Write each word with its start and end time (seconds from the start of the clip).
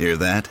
Hear 0.00 0.16
that? 0.16 0.48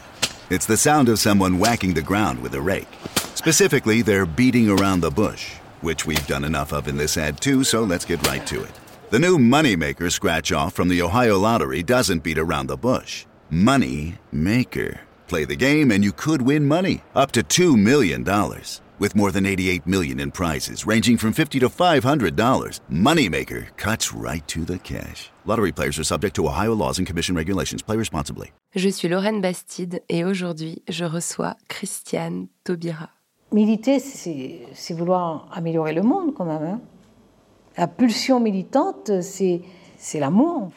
It's 0.52 0.68
the 0.68 0.78
sound 0.78 1.10
of 1.10 1.18
someone 1.18 1.58
whacking 1.58 1.96
the 1.96 2.04
ground 2.04 2.40
with 2.40 2.54
a 2.54 2.62
rake. 2.62 2.88
Specifically, 3.34 4.04
they're 4.04 4.28
beating 4.28 4.70
around 4.70 5.00
the 5.00 5.10
bush, 5.10 5.56
which 5.82 6.06
we've 6.06 6.28
done 6.28 6.44
enough 6.44 6.72
of 6.72 6.88
in 6.88 6.98
this 6.98 7.18
ad 7.18 7.42
too, 7.42 7.64
so 7.64 7.82
let's 7.82 8.06
get 8.06 8.28
right 8.28 8.46
to 8.46 8.62
it. 8.64 8.80
The 9.10 9.18
new 9.18 9.40
Moneymaker 9.40 10.12
scratch 10.12 10.52
off 10.52 10.76
from 10.76 10.88
the 10.88 11.02
Ohio 11.02 11.40
Lottery 11.40 11.82
doesn't 11.82 12.22
beat 12.22 12.38
around 12.38 12.68
the 12.68 12.78
bush. 12.78 13.26
Money 13.50 14.20
Maker. 14.32 15.00
Play 15.28 15.46
the 15.46 15.56
game 15.56 15.90
and 15.90 16.04
you 16.04 16.12
could 16.12 16.44
win 16.44 16.68
money, 16.68 17.02
up 17.16 17.32
to 17.32 17.42
$2 17.42 17.76
million. 17.76 18.24
With 19.00 19.16
more 19.16 19.32
than 19.32 19.46
88 19.46 19.88
million 19.88 20.20
in 20.20 20.30
prizes, 20.32 20.86
ranging 20.86 21.16
from 21.18 21.32
$50 21.34 21.62
to 21.62 21.70
$500, 21.70 22.82
Moneymaker 22.92 23.68
cuts 23.78 24.14
right 24.14 24.46
to 24.50 24.66
the 24.66 24.78
cash. 24.80 25.30
Lottery 25.46 25.72
players 25.72 25.98
are 25.98 26.04
subject 26.04 26.36
to 26.36 26.46
Ohio 26.46 26.76
laws 26.76 27.00
and 27.00 27.06
commission 27.08 27.34
regulations. 27.36 27.82
Play 27.82 27.96
responsibly. 27.98 28.52
Je 28.76 28.90
suis 28.90 29.08
Lorraine 29.08 29.40
Bastide 29.42 30.02
et 30.10 30.26
aujourd'hui, 30.26 30.84
je 30.90 31.06
reçois 31.06 31.56
Christiane 31.70 32.48
Taubira. 32.66 33.10
Militer, 33.54 34.00
c'est 34.00 34.68
c'est 34.74 34.94
vouloir 34.94 35.48
améliorer 35.54 35.94
le 35.94 36.04
monde 36.04 36.34
quand 36.36 36.46
même. 36.46 36.64
hein. 36.64 36.82
La 37.78 37.88
pulsion 37.88 38.42
militante, 38.42 39.22
c'est 39.22 39.62
c'est 39.98 40.20
l'amour. 40.20 40.72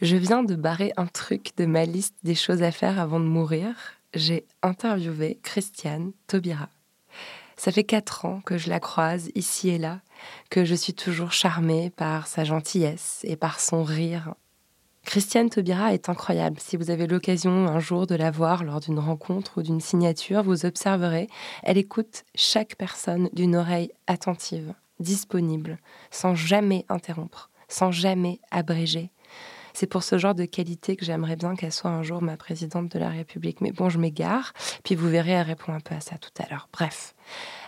Je 0.00 0.14
viens 0.16 0.44
de 0.44 0.54
barrer 0.54 0.92
un 0.96 1.06
truc 1.06 1.50
de 1.56 1.66
ma 1.66 1.84
liste 1.84 2.14
des 2.22 2.36
choses 2.36 2.62
à 2.62 2.70
faire 2.70 3.00
avant 3.00 3.18
de 3.18 3.24
mourir. 3.24 3.74
J'ai 4.14 4.46
interviewé 4.62 5.40
Christiane 5.42 6.12
Taubira. 6.28 6.68
Ça 7.56 7.72
fait 7.72 7.84
quatre 7.84 8.26
ans 8.26 8.40
que 8.44 8.58
je 8.58 8.68
la 8.68 8.80
croise 8.80 9.30
ici 9.34 9.70
et 9.70 9.78
là, 9.78 10.00
que 10.50 10.64
je 10.64 10.74
suis 10.74 10.94
toujours 10.94 11.32
charmée 11.32 11.90
par 11.90 12.26
sa 12.26 12.44
gentillesse 12.44 13.20
et 13.24 13.36
par 13.36 13.60
son 13.60 13.82
rire. 13.82 14.34
Christiane 15.06 15.48
Taubira 15.48 15.94
est 15.94 16.08
incroyable. 16.08 16.58
Si 16.60 16.76
vous 16.76 16.90
avez 16.90 17.06
l'occasion 17.06 17.68
un 17.68 17.78
jour 17.78 18.08
de 18.08 18.16
la 18.16 18.32
voir 18.32 18.64
lors 18.64 18.80
d'une 18.80 18.98
rencontre 18.98 19.58
ou 19.58 19.62
d'une 19.62 19.80
signature, 19.80 20.42
vous 20.42 20.66
observerez, 20.66 21.28
elle 21.62 21.78
écoute 21.78 22.24
chaque 22.34 22.74
personne 22.74 23.30
d'une 23.32 23.54
oreille 23.54 23.92
attentive, 24.08 24.74
disponible, 24.98 25.78
sans 26.10 26.34
jamais 26.34 26.84
interrompre, 26.88 27.50
sans 27.68 27.92
jamais 27.92 28.40
abréger. 28.50 29.12
C'est 29.78 29.86
pour 29.86 30.02
ce 30.02 30.16
genre 30.16 30.34
de 30.34 30.46
qualité 30.46 30.96
que 30.96 31.04
j'aimerais 31.04 31.36
bien 31.36 31.54
qu'elle 31.54 31.70
soit 31.70 31.90
un 31.90 32.02
jour 32.02 32.22
ma 32.22 32.38
présidente 32.38 32.90
de 32.90 32.98
la 32.98 33.10
République. 33.10 33.60
Mais 33.60 33.72
bon, 33.72 33.90
je 33.90 33.98
m'égare, 33.98 34.54
puis 34.84 34.94
vous 34.94 35.06
verrez, 35.06 35.32
elle 35.32 35.46
répond 35.46 35.74
un 35.74 35.80
peu 35.80 35.94
à 35.94 36.00
ça 36.00 36.16
tout 36.16 36.30
à 36.42 36.48
l'heure. 36.48 36.70
Bref, 36.72 37.14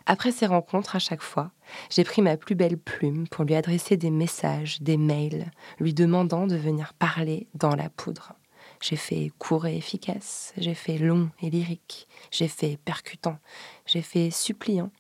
après 0.07 0.33
ces 0.33 0.47
rencontres, 0.47 0.97
à 0.97 1.01
chaque 1.01 1.21
fois, 1.21 1.51
j'ai 1.91 2.05
pris 2.05 2.23
ma 2.23 2.39
plus 2.39 2.55
belle 2.55 2.79
plume 2.79 3.29
pour 3.29 3.45
lui 3.45 3.55
adresser 3.55 3.99
des 3.99 4.11
messages, 4.11 4.81
des 4.81 4.97
mails, 4.97 5.51
lui 5.81 5.93
demandant 5.93 6.47
de 6.47 6.57
venir 6.57 6.95
parler 6.95 7.47
dans 7.53 7.77
la 7.77 7.91
poudre. 7.91 8.33
J'ai 8.81 8.97
fait 8.97 9.31
court 9.37 9.67
et 9.67 9.77
efficace, 9.77 10.55
j'ai 10.57 10.73
fait 10.73 10.97
long 10.97 11.29
et 11.43 11.51
lyrique, 11.51 12.09
j'ai 12.31 12.49
fait 12.49 12.79
percutant, 12.87 13.37
j'ai 13.85 14.01
fait 14.01 14.31
suppliant, 14.31 14.91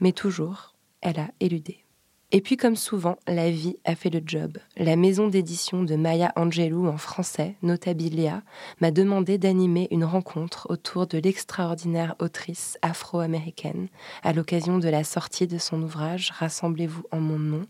mais 0.00 0.12
toujours, 0.12 0.74
elle 1.02 1.20
a 1.20 1.28
éludé. 1.38 1.85
Et 2.32 2.40
puis, 2.40 2.56
comme 2.56 2.74
souvent, 2.74 3.16
la 3.28 3.50
vie 3.50 3.76
a 3.84 3.94
fait 3.94 4.10
le 4.10 4.20
job. 4.24 4.58
La 4.76 4.96
maison 4.96 5.28
d'édition 5.28 5.84
de 5.84 5.94
Maya 5.94 6.32
Angelou 6.34 6.88
en 6.88 6.96
français, 6.96 7.54
Notabilia, 7.62 8.42
m'a 8.80 8.90
demandé 8.90 9.38
d'animer 9.38 9.86
une 9.92 10.04
rencontre 10.04 10.66
autour 10.68 11.06
de 11.06 11.18
l'extraordinaire 11.18 12.16
autrice 12.18 12.78
afro-américaine 12.82 13.88
à 14.24 14.32
l'occasion 14.32 14.78
de 14.78 14.88
la 14.88 15.04
sortie 15.04 15.46
de 15.46 15.58
son 15.58 15.82
ouvrage 15.82 16.32
Rassemblez-vous 16.32 17.04
en 17.12 17.20
mon 17.20 17.38
nom, 17.38 17.62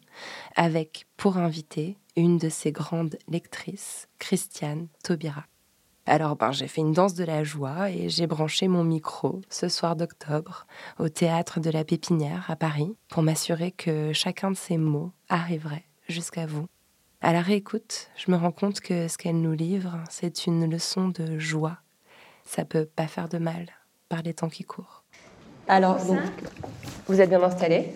avec 0.54 1.06
pour 1.18 1.36
invitée 1.36 1.98
une 2.16 2.38
de 2.38 2.48
ses 2.48 2.72
grandes 2.72 3.18
lectrices, 3.28 4.08
Christiane 4.18 4.88
Taubira. 5.02 5.44
Alors 6.08 6.36
ben, 6.36 6.52
j'ai 6.52 6.68
fait 6.68 6.82
une 6.82 6.92
danse 6.92 7.14
de 7.14 7.24
la 7.24 7.42
joie 7.42 7.90
et 7.90 8.08
j'ai 8.08 8.28
branché 8.28 8.68
mon 8.68 8.84
micro 8.84 9.40
ce 9.50 9.68
soir 9.68 9.96
d'octobre 9.96 10.68
au 11.00 11.08
théâtre 11.08 11.58
de 11.58 11.68
la 11.68 11.82
Pépinière 11.82 12.48
à 12.48 12.54
Paris 12.54 12.94
pour 13.08 13.24
m'assurer 13.24 13.72
que 13.72 14.12
chacun 14.12 14.52
de 14.52 14.56
ces 14.56 14.78
mots 14.78 15.10
arriverait 15.28 15.82
jusqu'à 16.08 16.46
vous. 16.46 16.66
À 17.22 17.32
la 17.32 17.40
réécoute, 17.40 18.10
je 18.16 18.30
me 18.30 18.36
rends 18.36 18.52
compte 18.52 18.78
que 18.78 19.08
ce 19.08 19.18
qu'elle 19.18 19.40
nous 19.40 19.54
livre, 19.54 19.98
c'est 20.08 20.46
une 20.46 20.70
leçon 20.70 21.08
de 21.08 21.40
joie. 21.40 21.78
Ça 22.44 22.64
peut 22.64 22.86
pas 22.86 23.08
faire 23.08 23.28
de 23.28 23.38
mal 23.38 23.66
par 24.08 24.22
les 24.22 24.32
temps 24.32 24.48
qui 24.48 24.62
courent. 24.62 25.02
Alors, 25.66 25.96
donc, 26.04 26.20
vous 27.08 27.20
êtes 27.20 27.30
bien 27.30 27.42
installé 27.42 27.90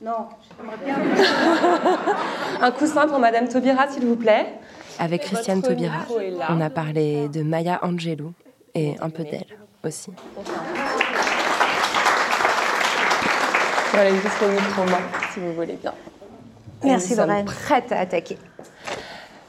Non, 0.00 0.28
Un 2.60 2.70
coussin 2.70 3.08
pour 3.08 3.18
Madame 3.18 3.48
Taubira, 3.48 3.88
s'il 3.88 4.06
vous 4.06 4.14
plaît. 4.14 4.60
Avec 4.98 5.22
Christiane 5.22 5.62
Taubira, 5.62 6.06
on 6.48 6.60
a 6.60 6.70
parlé 6.70 7.28
de 7.28 7.42
Maya 7.42 7.78
Angelou 7.82 8.32
et 8.74 8.96
un 9.00 9.10
peu 9.10 9.24
d'elle 9.24 9.46
aussi. 9.84 10.10
Voilà, 13.92 14.10
juste 14.10 14.40
le 14.40 14.48
micro 14.48 14.84
main, 14.84 15.00
si 15.32 15.40
vous 15.40 15.52
voulez 15.52 15.76
bien. 15.80 15.92
Merci, 16.82 17.10
Nous 17.10 17.16
sommes 17.16 17.44
prêtes 17.44 17.92
à 17.92 18.00
attaquer. 18.00 18.38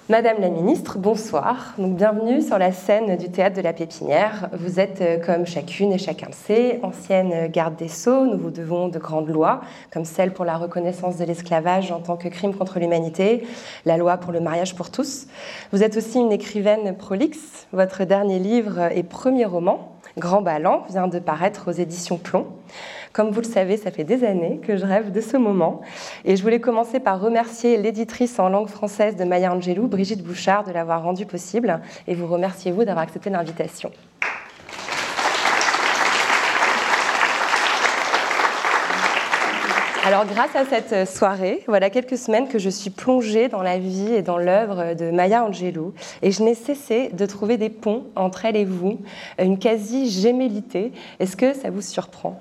Madame 0.09 0.41
la 0.41 0.49
ministre, 0.49 0.97
bonsoir. 0.97 1.75
Donc, 1.77 1.95
bienvenue 1.95 2.41
sur 2.41 2.57
la 2.57 2.73
scène 2.73 3.15
du 3.15 3.31
théâtre 3.31 3.55
de 3.55 3.61
la 3.61 3.71
Pépinière. 3.71 4.49
Vous 4.51 4.81
êtes, 4.81 4.99
euh, 4.99 5.17
comme 5.17 5.45
chacune 5.45 5.93
et 5.93 5.97
chacun 5.97 6.27
le 6.27 6.33
sait, 6.33 6.81
ancienne 6.83 7.47
garde 7.47 7.77
des 7.77 7.87
Sceaux. 7.87 8.25
Nous 8.25 8.37
vous 8.37 8.51
devons 8.51 8.89
de 8.89 8.99
grandes 8.99 9.29
lois, 9.29 9.61
comme 9.93 10.03
celle 10.03 10.33
pour 10.33 10.43
la 10.43 10.57
reconnaissance 10.57 11.15
de 11.15 11.23
l'esclavage 11.23 11.93
en 11.93 12.01
tant 12.01 12.17
que 12.17 12.27
crime 12.27 12.53
contre 12.53 12.79
l'humanité, 12.79 13.47
la 13.85 13.95
loi 13.95 14.17
pour 14.17 14.33
le 14.33 14.41
mariage 14.41 14.75
pour 14.75 14.91
tous. 14.91 15.27
Vous 15.71 15.83
êtes 15.83 15.95
aussi 15.95 16.19
une 16.19 16.33
écrivaine 16.33 16.97
prolixe. 16.97 17.65
Votre 17.71 18.03
dernier 18.03 18.39
livre 18.39 18.91
et 18.93 19.03
premier 19.03 19.45
roman, 19.45 19.92
Grand 20.17 20.41
Ballant, 20.41 20.85
vient 20.89 21.07
de 21.07 21.19
paraître 21.19 21.69
aux 21.69 21.73
éditions 21.73 22.17
Plomb. 22.17 22.47
Comme 23.13 23.31
vous 23.31 23.41
le 23.41 23.47
savez, 23.47 23.77
ça 23.77 23.91
fait 23.91 24.03
des 24.03 24.23
années 24.23 24.59
que 24.61 24.77
je 24.77 24.85
rêve 24.85 25.11
de 25.11 25.21
ce 25.21 25.37
moment. 25.37 25.81
Et 26.25 26.35
je 26.35 26.43
voulais 26.43 26.59
commencer 26.59 26.99
par 26.99 27.19
remercier 27.19 27.77
l'éditrice 27.77 28.39
en 28.39 28.49
langue 28.49 28.69
française 28.69 29.15
de 29.15 29.23
Maya 29.23 29.53
Angelou, 29.53 29.87
Brigitte 29.87 30.23
Bouchard, 30.23 30.63
de 30.63 30.71
l'avoir 30.71 31.03
rendu 31.03 31.25
possible. 31.25 31.79
Et 32.07 32.15
vous 32.15 32.27
remerciez 32.27 32.71
vous 32.71 32.85
d'avoir 32.85 33.03
accepté 33.03 33.29
l'invitation. 33.29 33.91
Alors, 40.05 40.25
grâce 40.25 40.53
à 40.53 40.65
cette 40.65 41.07
soirée, 41.07 41.63
voilà 41.65 41.89
quelques 41.89 42.17
semaines 42.17 42.49
que 42.49 42.59
je 42.59 42.69
suis 42.69 42.89
plongée 42.89 43.47
dans 43.47 43.61
la 43.61 43.79
vie 43.79 44.13
et 44.13 44.21
dans 44.21 44.37
l'œuvre 44.37 44.95
de 44.95 45.11
Maya 45.11 45.45
Angelou. 45.45 45.93
Et 46.21 46.31
je 46.31 46.43
n'ai 46.43 46.55
cessé 46.55 47.07
de 47.13 47.25
trouver 47.25 47.55
des 47.55 47.69
ponts 47.69 48.03
entre 48.17 48.43
elle 48.43 48.57
et 48.57 48.65
vous, 48.65 48.97
une 49.39 49.57
quasi-gémellité. 49.57 50.91
Est-ce 51.21 51.37
que 51.37 51.53
ça 51.53 51.69
vous 51.69 51.79
surprend? 51.79 52.37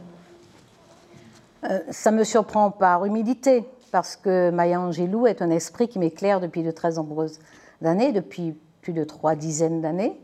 Euh, 1.70 1.78
ça 1.90 2.10
me 2.10 2.24
surprend 2.24 2.72
par 2.72 3.04
humilité, 3.04 3.62
parce 3.92 4.16
que 4.16 4.50
Maya 4.50 4.80
Angelou 4.80 5.28
est 5.28 5.40
un 5.40 5.50
esprit 5.50 5.86
qui 5.86 6.00
m'éclaire 6.00 6.40
depuis 6.40 6.64
de 6.64 6.72
très 6.72 6.94
nombreuses 6.94 7.38
années, 7.84 8.10
depuis 8.10 8.56
plus 8.80 8.92
de 8.92 9.04
trois 9.04 9.36
dizaines 9.36 9.80
d'années. 9.80 10.18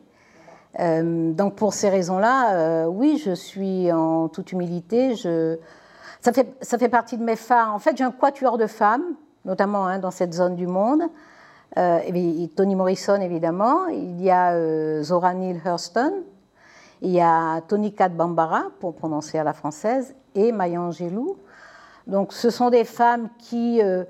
Euh, 0.81 1.31
donc 1.31 1.55
pour 1.55 1.73
ces 1.73 1.89
raisons-là, 1.89 2.57
euh, 2.57 2.87
oui, 2.87 3.23
je 3.25 3.31
suis 3.31 3.93
en 3.93 4.27
toute 4.27 4.51
humilité. 4.51 5.15
Je... 5.15 5.57
Ça, 6.21 6.33
fait, 6.33 6.55
ça 6.61 6.79
fait 6.79 6.89
partie 6.89 7.17
de 7.17 7.25
mes 7.25 7.37
phares. 7.37 7.75
En 7.75 7.79
fait, 7.79 7.97
j'ai 7.97 8.05
un 8.05 8.11
quatuor 8.11 8.59
de 8.59 8.67
femmes, 8.67 9.15
notamment 9.45 9.87
hein, 9.87 9.99
dans 9.99 10.11
cette 10.11 10.35
zone 10.35 10.57
du 10.57 10.67
monde. 10.67 11.03
Euh, 11.77 12.01
Toni 12.57 12.75
Morrison, 12.75 13.21
évidemment. 13.21 13.87
Il 13.87 14.21
y 14.21 14.31
a 14.31 14.53
euh, 14.53 15.03
Zora 15.03 15.35
Neale 15.35 15.61
Hurston. 15.65 16.13
Il 17.03 17.11
y 17.11 17.21
a 17.21 17.61
Tony 17.63 17.95
Kat 17.95 18.09
Bambara, 18.09 18.65
pour 18.81 18.95
prononcer 18.95 19.39
à 19.39 19.45
la 19.45 19.53
française, 19.53 20.15
et 20.35 20.51
Maya 20.51 20.81
Angelou. 20.81 21.37
Donc, 22.09 22.33
ce 22.33 22.51
sont 22.51 22.71
des 22.71 22.85
femmes 22.85 23.29
qui, 23.39 23.81
euh, 23.83 24.05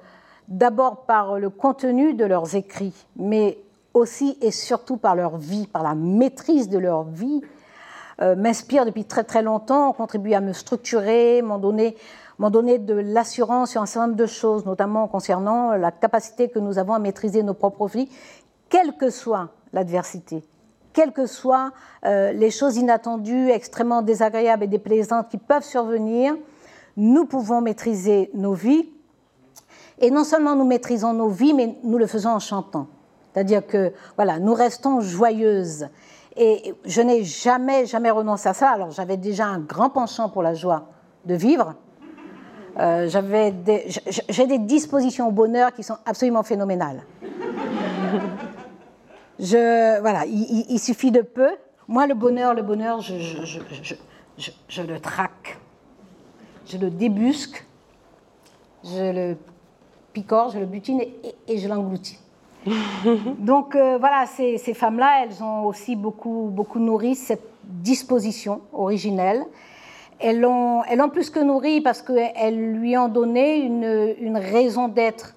d'abord 0.47 1.05
par 1.05 1.39
le 1.39 1.51
contenu 1.51 2.15
de 2.15 2.25
leurs 2.25 2.55
écrits, 2.55 3.07
mais 3.17 3.59
aussi 3.93 4.39
et 4.41 4.51
surtout 4.51 4.97
par 4.97 5.17
leur 5.17 5.37
vie, 5.37 5.67
par 5.67 5.83
la 5.83 5.95
maîtrise 5.95 6.69
de 6.69 6.79
leur 6.79 7.05
vie, 7.05 7.43
m'inspirent 8.21 8.85
depuis 8.85 9.05
très 9.05 9.25
très 9.25 9.43
longtemps, 9.43 9.91
ont 9.91 9.93
contribué 9.93 10.35
à 10.35 10.41
me 10.41 10.53
structurer, 10.53 11.43
m'ont 11.43 11.59
donné, 11.59 11.97
de 12.39 12.95
l'assurance 12.95 13.71
sur 13.71 13.83
un 13.83 13.87
certain 13.87 14.09
nombre 14.09 14.19
de 14.19 14.27
choses, 14.27 14.67
notamment 14.67 15.09
concernant 15.09 15.73
la 15.73 15.91
capacité 15.91 16.49
que 16.49 16.59
nous 16.59 16.79
avons 16.79 16.95
à 16.95 16.99
maîtriser 16.99 17.43
nos 17.43 17.55
propres 17.55 17.87
vies, 17.87 18.09
quelle 18.69 18.97
que 18.97 19.11
soit 19.11 19.51
l'adversité, 19.73 20.45
quelles 20.93 21.13
que 21.13 21.27
soient 21.27 21.73
les 22.05 22.51
choses 22.51 22.77
inattendues, 22.77 23.51
extrêmement 23.51 24.03
désagréables 24.03 24.65
et 24.65 24.69
déplaisantes 24.69 25.29
qui 25.29 25.39
peuvent 25.39 25.65
survenir, 25.65 26.35
nous 26.97 27.25
pouvons 27.27 27.61
maîtriser 27.61 28.31
nos 28.35 28.55
vies. 28.55 28.89
Et 30.01 30.11
non 30.11 30.25
seulement 30.25 30.55
nous 30.55 30.65
maîtrisons 30.65 31.13
nos 31.13 31.29
vies, 31.29 31.55
mais 31.55 31.77
nous 31.83 31.99
le 31.99 32.07
faisons 32.07 32.31
en 32.31 32.39
chantant. 32.39 32.87
C'est-à-dire 33.33 33.67
que, 33.67 33.93
voilà, 34.17 34.39
nous 34.39 34.55
restons 34.55 35.01
joyeuses. 35.01 35.89
Et 36.39 36.75
je 36.85 37.03
n'ai 37.03 37.25
jamais, 37.25 37.85
jamais 37.87 38.11
renoncé 38.11 38.49
à 38.49 38.55
ça. 38.55 38.71
Alors, 38.71 38.91
j'avais 38.93 39.17
déjà 39.17 39.47
un 39.47 39.59
grand 39.59 39.91
penchant 39.91 40.29
pour 40.29 40.43
la 40.43 40.55
joie 40.55 40.87
de 41.25 41.35
vivre. 41.35 41.75
Euh, 42.79 43.09
j'avais 43.09 43.53
j'ai 44.29 44.47
des 44.47 44.59
dispositions 44.59 45.29
au 45.29 45.33
bonheur 45.33 45.73
qui 45.73 45.83
sont 45.83 45.97
absolument 46.07 46.45
phénoménales. 46.45 47.03
Je, 49.41 50.01
voilà, 50.01 50.25
il, 50.27 50.79
suffit 50.79 51.11
de 51.11 51.23
peu. 51.23 51.51
Moi, 51.87 52.07
le 52.07 52.15
bonheur, 52.15 52.55
le 52.55 52.63
bonheur, 52.63 53.01
je, 53.01 53.13
le 54.83 54.99
traque 54.99 55.59
je 56.69 56.77
le 56.77 56.91
débusque, 56.91 57.65
je 58.85 59.13
le 59.13 59.37
picore, 60.13 60.51
je 60.51 60.59
le 60.59 60.67
butine 60.67 61.01
et, 61.47 61.59
je 61.59 61.69
l'engloutis. 61.69 62.19
Donc 63.39 63.75
euh, 63.75 63.99
voilà, 63.99 64.27
ces, 64.27 64.59
femmes-là, 64.75 65.25
elles 65.25 65.43
ont 65.43 65.65
aussi 65.65 65.97
beaucoup, 65.97 66.53
nourri 66.77 67.15
cette 67.15 67.47
disposition 67.65 68.61
originelle. 68.73 69.45
Elles 70.21 70.41
l'ont, 70.41 70.83
elles 70.85 71.03
plus 71.13 71.31
que 71.31 71.41
nourri 71.41 71.81
parce 71.81 72.03
qu'elles 72.03 72.73
lui 72.73 72.97
ont 72.97 73.09
donné 73.09 73.59
une, 73.59 74.37
raison 74.37 74.89
d'être. 74.89 75.35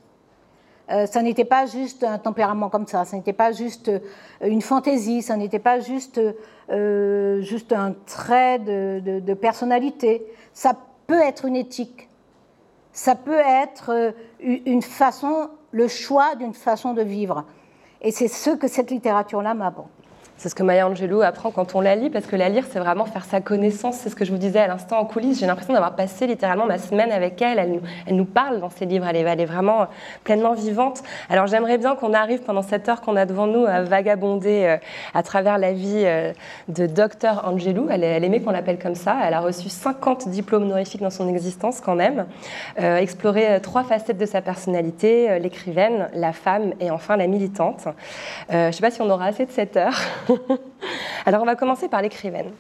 Euh, 0.90 1.06
ça 1.06 1.22
n'était 1.22 1.46
pas 1.46 1.68
juste 1.68 2.04
un 2.04 2.18
tempérament 2.18 2.70
comme 2.70 2.88
ça, 2.88 3.06
ça 3.06 3.16
n'était 3.16 3.32
pas 3.32 3.52
juste 3.54 3.88
euh, 3.90 4.00
une 4.42 4.62
fantaisie, 4.62 5.22
ça 5.22 5.38
n'était 5.38 5.60
pas 5.60 5.80
juste, 5.80 6.20
juste 6.70 7.72
un 7.72 7.94
trait 8.06 8.60
de, 8.60 9.34
personnalité. 9.34 10.26
Ça 10.54 10.76
peut 11.08 11.22
être 11.22 11.46
une 11.46 11.56
éthique, 11.56 12.10
ça 12.92 13.16
peut 13.16 13.40
être 13.64 14.14
une 14.42 14.82
façon, 14.82 15.50
le 15.72 15.88
choix 15.88 16.36
d'une 16.36 16.54
façon 16.54 16.94
de 16.94 17.02
vivre. 17.02 17.46
Et 18.02 18.12
c'est 18.12 18.28
ce 18.28 18.52
que 18.52 18.68
cette 18.68 18.92
littérature-là 18.92 19.54
m'apporte. 19.54 19.90
C'est 20.42 20.50
ce 20.50 20.56
que 20.56 20.64
Maya 20.64 20.88
Angelou 20.88 21.22
apprend 21.22 21.52
quand 21.52 21.76
on 21.76 21.82
la 21.82 21.96
lit, 21.96 22.10
parce 22.10 22.26
que 22.26 22.36
la 22.36 22.50
lire, 22.50 22.64
c'est 22.68 22.80
vraiment 22.80 23.06
faire 23.06 23.26
sa 23.26 23.42
connaissance. 23.42 23.98
C'est 23.98 24.10
ce 24.10 24.16
que 24.16 24.26
je 24.26 24.32
vous 24.32 24.40
disais 24.40 24.58
à 24.58 24.66
l'instant 24.66 24.98
en 24.98 25.06
coulisses. 25.06 25.40
J'ai 25.40 25.46
l'impression 25.46 25.72
d'avoir 25.72 25.96
passé 25.96 26.26
littéralement 26.26 26.66
ma 26.66 26.80
semaine 26.80 27.12
avec 27.12 27.40
elle. 27.44 27.80
Elle 28.08 28.16
nous, 28.16 28.26
parle 28.26 28.60
dans 28.60 28.72
ses 28.72 28.88
livres. 28.88 29.06
Elle 29.08 29.18
est, 29.18 29.46
vraiment 29.46 29.86
pleinement 30.24 30.54
vivante. 30.54 31.04
Alors 31.30 31.46
j'aimerais 31.46 31.78
bien 31.78 31.96
qu'on 31.96 32.16
arrive 32.16 32.42
pendant 32.42 32.64
cette 32.64 32.90
heure 32.90 33.02
qu'on 33.02 33.18
a 33.18 33.28
devant 33.28 33.46
nous 33.46 33.68
à 33.68 33.84
vagabonder 33.84 34.64
euh, 34.64 34.78
à 35.14 35.22
travers 35.22 35.60
la 35.60 35.74
vie 35.74 36.06
euh, 36.06 36.34
de 36.70 36.88
Dr 36.88 37.44
Angelou. 37.44 37.90
Elle, 37.92 38.04
elle 38.04 38.24
aimait 38.24 38.42
qu'on 38.42 38.50
l'appelle 38.50 38.80
comme 38.80 38.96
ça. 38.96 39.18
Elle 39.24 39.36
a 39.36 39.42
reçu 39.42 39.70
50 39.70 40.28
diplômes 40.30 40.64
honorifiques 40.64 41.02
dans 41.02 41.12
son 41.12 41.30
existence 41.30 41.82
quand 41.82 41.94
même. 41.94 42.26
Euh, 42.80 42.98
exploré 42.98 43.60
trois 43.62 43.84
facettes 43.84 44.18
de 44.18 44.26
sa 44.26 44.42
personnalité, 44.42 45.38
l'écrivaine, 45.38 46.10
la 46.16 46.34
femme 46.34 46.74
et 46.80 46.90
enfin 46.90 47.16
la 47.16 47.28
militante. 47.28 47.86
je 48.50 48.58
ne 48.58 48.72
sais 48.72 48.82
pas 48.82 48.90
si 48.90 49.04
on 49.04 49.10
aura 49.12 49.26
assez 49.26 49.46
de 49.46 49.52
cette 49.52 49.78
heure. 49.78 49.94
Alors 51.26 51.42
on 51.42 51.46
va 51.46 51.56
commencer 51.56 51.88
par 51.88 52.02
l'écrivaine. 52.02 52.52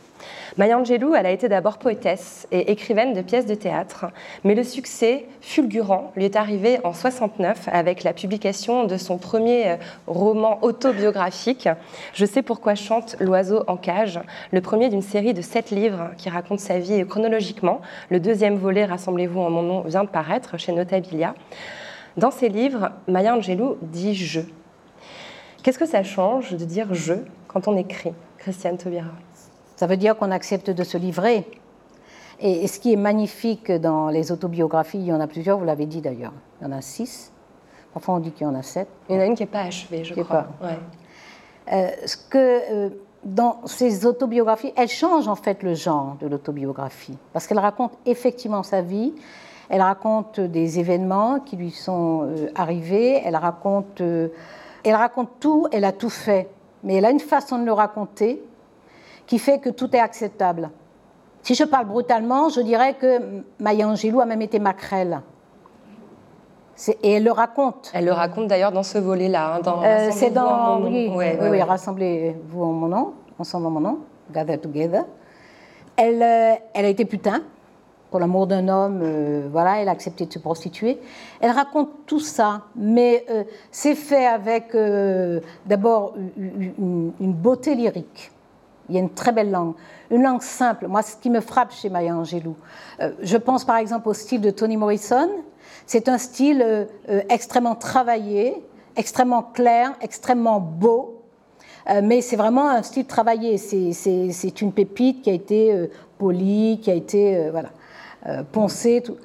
Maya 0.57 0.77
Angelou, 0.77 1.15
elle 1.15 1.25
a 1.25 1.31
été 1.31 1.47
d'abord 1.47 1.77
poétesse 1.77 2.47
et 2.51 2.71
écrivaine 2.71 3.13
de 3.13 3.21
pièces 3.21 3.45
de 3.45 3.55
théâtre, 3.55 4.07
mais 4.43 4.53
le 4.53 4.63
succès 4.63 5.25
fulgurant 5.39 6.11
lui 6.15 6.25
est 6.25 6.35
arrivé 6.35 6.79
en 6.83 6.93
69 6.93 7.69
avec 7.71 8.03
la 8.03 8.13
publication 8.13 8.83
de 8.83 8.97
son 8.97 9.17
premier 9.17 9.69
euh, 9.69 9.75
roman 10.07 10.59
autobiographique, 10.61 11.69
Je 12.13 12.25
sais 12.25 12.41
pourquoi 12.41 12.75
chante 12.75 13.15
l'oiseau 13.19 13.63
en 13.67 13.77
cage, 13.77 14.19
le 14.51 14.61
premier 14.61 14.89
d'une 14.89 15.01
série 15.01 15.33
de 15.33 15.41
sept 15.41 15.71
livres 15.71 16.11
qui 16.17 16.29
raconte 16.29 16.59
sa 16.59 16.79
vie 16.79 17.05
chronologiquement. 17.07 17.81
Le 18.09 18.19
deuxième 18.19 18.55
volet, 18.55 18.85
Rassemblez-vous 18.85 19.39
en 19.39 19.49
mon 19.49 19.63
nom, 19.63 19.81
vient 19.81 20.03
de 20.03 20.09
paraître 20.09 20.57
chez 20.57 20.73
Notabilia. 20.73 21.33
Dans 22.17 22.31
ces 22.31 22.49
livres, 22.49 22.91
Maya 23.07 23.35
Angelou 23.35 23.77
dit 23.81 24.15
je. 24.15 24.41
Qu'est-ce 25.63 25.79
que 25.79 25.85
ça 25.85 26.03
change 26.03 26.51
de 26.51 26.65
dire 26.65 26.93
je 26.93 27.13
quand 27.51 27.67
on 27.67 27.77
écrit, 27.77 28.13
Christiane 28.37 28.77
Taubira. 28.77 29.09
Ça 29.75 29.87
veut 29.87 29.97
dire 29.97 30.15
qu'on 30.15 30.31
accepte 30.31 30.69
de 30.69 30.83
se 30.83 30.97
livrer. 30.97 31.45
Et, 32.39 32.67
ce 32.67 32.79
qui 32.79 32.93
est 32.93 32.97
magnifique 32.97 33.71
dans 33.71 34.09
les 34.09 34.31
autobiographies, 34.31 34.99
il 34.99 35.05
y 35.05 35.13
en 35.13 35.19
a 35.19 35.27
plusieurs, 35.27 35.57
vous 35.57 35.65
l'avez 35.65 35.85
dit 35.85 36.01
d'ailleurs, 36.01 36.33
il 36.59 36.65
y 36.65 36.67
en 36.67 36.71
a 36.71 36.81
six. 36.81 37.31
Parfois 37.93 38.15
on 38.15 38.19
dit 38.19 38.31
qu'il 38.31 38.47
y 38.47 38.49
en 38.49 38.55
a 38.55 38.63
sept. 38.63 38.87
Il 39.09 39.15
y 39.15 39.17
en 39.17 39.21
a 39.21 39.25
une 39.25 39.35
qui 39.35 39.43
n'est 39.43 39.49
pas 39.49 39.61
achevée, 39.61 40.03
je 40.03 40.13
crois. 40.13 40.47
Euh, 41.71 41.89
ce 42.05 42.17
que, 42.17 42.37
euh, 42.37 42.89
dans 43.23 43.61
ces 43.65 44.05
autobiographies, 44.05 44.73
elle 44.75 44.87
change 44.87 45.27
en 45.27 45.35
fait 45.35 45.61
le 45.61 45.75
genre 45.75 46.15
de 46.19 46.27
l'autobiographie, 46.27 47.17
parce 47.33 47.45
qu'elle 47.45 47.59
raconte 47.59 47.91
effectivement 48.05 48.63
sa 48.63 48.81
vie, 48.81 49.13
elle 49.69 49.81
raconte 49.81 50.39
des 50.39 50.79
événements 50.79 51.39
qui 51.39 51.57
lui 51.57 51.71
sont 51.71 52.23
euh, 52.23 52.47
arrivés, 52.55 53.21
elle 53.23 53.35
raconte, 53.35 54.01
elle 54.01 54.95
raconte 54.95 55.29
tout, 55.39 55.67
elle 55.71 55.85
a 55.85 55.91
tout 55.91 56.09
fait 56.09 56.49
mais 56.83 56.95
elle 56.95 57.05
a 57.05 57.11
une 57.11 57.19
façon 57.19 57.59
de 57.59 57.65
le 57.65 57.73
raconter 57.73 58.41
qui 59.27 59.39
fait 59.39 59.59
que 59.59 59.69
tout 59.69 59.95
est 59.95 59.99
acceptable. 59.99 60.69
Si 61.43 61.55
je 61.55 61.63
parle 61.63 61.85
brutalement, 61.85 62.49
je 62.49 62.61
dirais 62.61 62.95
que 62.95 63.43
Maya 63.59 63.87
Angelou 63.87 64.21
a 64.21 64.25
même 64.25 64.41
été 64.41 64.59
maquerelle. 64.59 65.21
Et 67.03 67.13
elle 67.13 67.23
le 67.23 67.31
raconte. 67.31 67.91
Elle 67.93 68.05
le 68.05 68.11
raconte 68.11 68.47
d'ailleurs 68.47 68.71
dans 68.71 68.83
ce 68.83 68.97
volet-là. 68.97 69.59
Hein, 69.63 69.83
euh, 69.83 70.09
c'est 70.11 70.31
dans. 70.31 70.81
Oui, 70.81 71.11
oui, 71.13 71.61
Rassemblez-vous 71.61 72.63
en 72.63 72.71
mon 72.71 72.87
nom, 72.87 73.13
ensemble 73.37 73.67
en 73.67 73.69
mon 73.69 73.79
nom, 73.79 73.99
Gather 74.31 74.57
Together. 74.57 75.03
Elle, 75.95 76.23
euh, 76.23 76.55
elle 76.73 76.85
a 76.85 76.89
été 76.89 77.05
putain 77.05 77.41
pour 78.11 78.19
l'amour 78.19 78.45
d'un 78.45 78.67
homme, 78.67 78.99
euh, 79.01 79.47
voilà, 79.49 79.81
elle 79.81 79.87
a 79.87 79.93
accepté 79.93 80.25
de 80.25 80.33
se 80.33 80.37
prostituer. 80.37 80.99
Elle 81.39 81.51
raconte 81.51 82.05
tout 82.05 82.19
ça, 82.19 82.63
mais 82.75 83.25
euh, 83.29 83.45
c'est 83.71 83.95
fait 83.95 84.25
avec 84.27 84.75
euh, 84.75 85.39
d'abord 85.65 86.15
une, 86.37 87.13
beauté 87.19 87.73
lyrique. 87.73 88.31
Il 88.89 88.95
y 88.95 88.97
a 88.97 89.01
une 89.01 89.13
très 89.13 89.31
belle 89.31 89.49
langue, 89.49 89.75
une 90.11 90.23
langue 90.23 90.41
simple. 90.41 90.87
Moi, 90.87 91.01
ce 91.01 91.15
qui 91.15 91.29
me 91.29 91.39
frappe 91.39 91.71
chez 91.71 91.89
Maya 91.89 92.13
Angelou, 92.13 92.57
je 93.21 93.37
pense 93.37 93.63
par 93.63 93.77
exemple 93.77 94.09
au 94.09 94.13
style 94.13 94.41
de 94.41 94.51
Toni 94.51 94.75
Morrison. 94.75 95.29
C'est 95.85 96.09
un 96.09 96.17
style 96.17 96.87
extrêmement 97.29 97.75
travaillé, 97.75 98.61
extrêmement 98.97 99.43
clair, 99.43 99.93
extrêmement 100.01 100.59
beau. 100.59 101.21
mais 102.03 102.19
c'est 102.19 102.35
vraiment 102.35 102.69
un 102.69 102.83
style 102.83 103.05
travaillé. 103.05 103.57
C'est 103.57 104.61
une 104.61 104.73
pépite 104.73 105.21
qui 105.21 105.29
a 105.29 105.33
été 105.33 105.89
polie, 106.17 106.79
qui 106.81 106.91
a 106.91 106.95
été 106.95 107.49
voilà. 107.49 107.69
Euh, 108.27 108.43
Poncé. 108.43 109.01
Tout. 109.03 109.17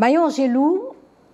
Angelou, 0.00 0.82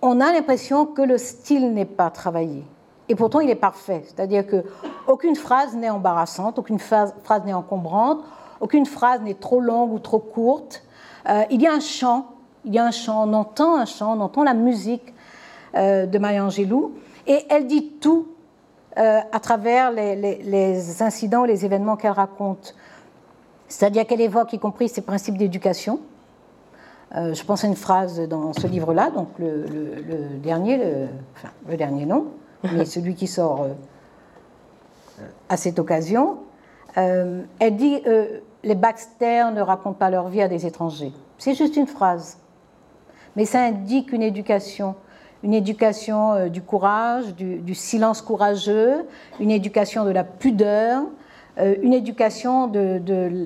on 0.03 0.21
a 0.21 0.33
l'impression 0.33 0.87
que 0.87 1.03
le 1.03 1.19
style 1.19 1.73
n'est 1.73 1.85
pas 1.85 2.11
travaillé. 2.11 2.65
Et 3.09 3.15
pourtant, 3.15 3.41
il 3.41 3.51
est 3.51 3.57
parfait. 3.57 4.03
C'est-à-dire 4.07 4.45
qu'aucune 4.47 5.37
phrase 5.37 5.75
n'est 5.75 5.91
embarrassante, 5.91 6.59
aucune 6.59 6.79
phrase, 6.79 7.13
n'est 7.45 7.53
encombrante, 7.53 8.21
aucune 8.61 8.87
phrase 8.87 9.21
n'est 9.23 9.35
trop 9.35 9.61
longue 9.61 9.93
ou 9.93 9.99
trop 9.99 10.19
courte. 10.19 10.83
Euh, 11.29 11.43
il 11.51 11.61
y 11.63 11.67
a 11.67 11.73
un 11.73 11.81
chant, 11.81 12.27
il 12.65 12.75
y 12.75 12.79
a 12.79 12.85
un 12.85 12.91
chant, 12.91 13.29
on 13.29 13.33
entend 13.33 13.77
un 13.77 13.85
chant, 13.85 14.17
on 14.17 14.21
entend 14.21 14.45
la 14.45 14.55
musique 14.55 15.15
euh, 15.75 16.07
de 16.07 16.19
Maya 16.19 16.45
Angelou, 16.45 16.93
et 17.27 17.45
elle 17.49 17.67
dit 17.67 17.93
tout 18.01 18.27
à 18.97 19.41
travers 19.41 19.91
les, 19.93 20.15
les, 20.15 21.03
incidents, 21.03 21.45
les 21.45 21.65
événements 21.65 21.97
qu'elle 21.97 22.11
raconte. 22.11 22.75
C'est-à-dire 23.67 24.07
qu'elle 24.07 24.21
évoque 24.21 24.53
y 24.53 24.59
compris 24.59 24.91
ses 24.91 25.01
principes 25.01 25.39
d'éducation, 25.39 26.01
euh, 27.17 27.35
je 27.35 27.43
pense 27.45 27.65
à 27.65 27.67
une 27.67 27.77
phrase 27.77 28.21
dans 28.29 28.53
ce 28.53 28.67
livre-là, 28.69 29.11
donc 29.11 29.29
le, 29.39 29.65
dernier, 30.43 30.77
le, 30.77 31.09
enfin, 31.35 31.49
le 31.69 31.77
dernier 31.77 32.07
nom, 32.07 32.27
mais 32.73 32.85
celui 32.85 33.15
qui 33.15 33.27
sort 33.27 33.63
euh, 33.63 35.25
à 35.49 35.57
cette 35.57 35.79
occasion. 35.79 36.39
Euh, 36.97 37.43
elle 37.59 37.77
dit 37.77 38.01
Les 38.63 38.75
Baxter 38.75 39.47
ne 39.55 39.61
racontent 39.61 39.99
pas 39.99 40.11
leur 40.11 40.29
vie 40.29 40.43
à 40.43 40.49
des 40.49 40.67
étrangers. 40.67 41.13
C'est 41.39 41.55
juste 41.55 41.77
une 41.77 41.87
phrase. 41.87 42.39
Mais 43.37 43.45
ça 43.45 43.61
indique 43.61 44.13
une 44.13 44.23
éducation, 44.23 44.95
une 45.43 45.55
éducation 45.55 46.49
du 46.49 46.63
courage, 46.63 47.35
du, 47.37 47.75
silence 47.75 48.23
courageux, 48.23 49.07
une 49.39 49.53
éducation 49.53 50.05
de 50.05 50.11
la 50.11 50.25
pudeur, 50.25 51.05
une 51.57 51.93
éducation 51.93 52.67
de 52.67 53.01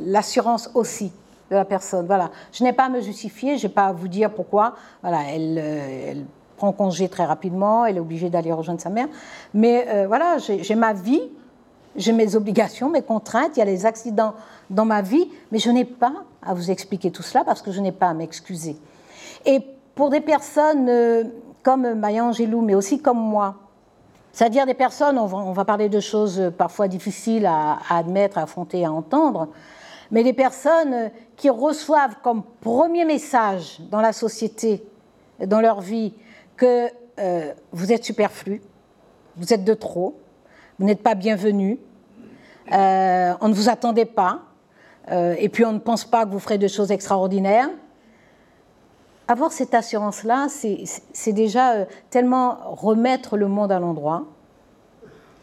l'assurance 0.06 0.71
aussi 0.75 1.12
de 1.50 1.56
la 1.56 1.64
personne. 1.64 2.06
Voilà. 2.06 2.30
Je 2.52 2.64
n'ai 2.64 2.72
pas 2.72 2.84
à 2.84 2.88
me 2.88 3.00
justifier, 3.00 3.58
je 3.58 3.66
n'ai 3.66 3.72
pas 3.72 3.86
à 3.86 3.92
vous 3.92 4.08
dire 4.08 4.30
pourquoi. 4.30 4.74
Voilà, 5.02 5.22
elle, 5.30 5.58
euh, 5.58 6.14
prend 6.56 6.72
congé 6.72 7.08
très 7.08 7.24
rapidement, 7.24 7.84
elle 7.84 7.96
est 7.96 8.00
obligée 8.00 8.30
d'aller 8.30 8.52
rejoindre 8.52 8.80
sa 8.80 8.90
mère. 8.90 9.08
Mais 9.52 9.86
euh, 9.88 10.06
voilà, 10.06 10.38
j'ai 10.38 10.74
ma 10.74 10.92
vie 10.92 11.22
j'ai 11.96 12.12
mes 12.12 12.34
obligations, 12.34 12.90
mes 12.90 13.02
contraintes, 13.02 13.52
il 13.56 13.60
y 13.60 13.62
a 13.62 13.66
les 13.66 13.86
accidents 13.86 14.34
dans 14.70 14.84
ma 14.84 15.02
vie, 15.02 15.30
mais 15.52 15.58
je 15.58 15.70
n'ai 15.70 15.84
pas 15.84 16.24
à 16.42 16.54
vous 16.54 16.70
expliquer 16.70 17.10
tout 17.10 17.22
cela 17.22 17.44
parce 17.44 17.62
que 17.62 17.70
je 17.70 17.80
n'ai 17.80 17.92
pas 17.92 18.08
à 18.08 18.14
m'excuser. 18.14 18.76
Et 19.46 19.60
pour 19.94 20.10
des 20.10 20.20
personnes 20.20 20.88
euh, 20.88 21.24
comme 21.62 21.94
Maya 21.94 22.24
Angelou, 22.24 22.62
mais 22.62 22.74
aussi 22.74 23.00
comme 23.00 23.18
moi, 23.18 23.56
c'est-à-dire 24.32 24.66
des 24.66 24.74
personnes, 24.74 25.16
on 25.16 25.52
va, 25.52 25.64
parler 25.64 25.88
de 25.88 26.00
choses 26.00 26.50
parfois 26.58 26.88
difficiles 26.88 27.46
à, 27.46 27.78
admettre, 27.88 28.36
à 28.36 28.42
affronter, 28.42 28.84
à 28.84 28.90
entendre, 28.90 29.46
mais 30.10 30.24
des 30.24 30.32
personnes 30.32 31.10
qui 31.37 31.50
reçoivent 31.50 32.17
comme 32.23 32.43
premier 32.61 33.05
message 33.05 33.81
dans 33.91 34.00
la 34.00 34.12
société, 34.12 34.85
dans 35.45 35.61
leur 35.61 35.81
vie, 35.81 36.14
que 36.57 36.88
euh, 37.19 37.53
vous 37.73 37.93
êtes 37.93 38.05
superflu, 38.05 38.62
vous 39.37 39.53
êtes 39.53 39.64
de 39.64 39.75
trop, 39.75 40.19
vous 40.79 40.87
n'êtes 40.87 41.03
pas 41.03 41.14
bienvenu, 41.14 41.79
euh, 42.73 43.35
on 43.41 43.49
ne 43.49 43.55
vous 43.55 43.69
attendait 43.69 44.05
pas, 44.05 44.43
euh, 45.11 45.35
et 45.38 45.49
puis 45.49 45.64
on 45.64 45.73
ne 45.73 45.79
pense 45.79 46.05
pas 46.05 46.25
que 46.25 46.31
vous 46.31 46.38
ferez 46.38 46.59
de 46.59 46.69
choses 46.69 46.91
extraordinaires. 46.91 47.69
Avoir 49.29 49.53
cette 49.53 49.75
assurance-là, 49.75 50.49
c'est 50.49 51.33
déjà 51.33 51.87
tellement 52.11 52.59
remettre 52.73 53.37
le 53.37 53.49
monde 53.49 53.73
à 53.73 53.79
l'endroit, 53.79 54.26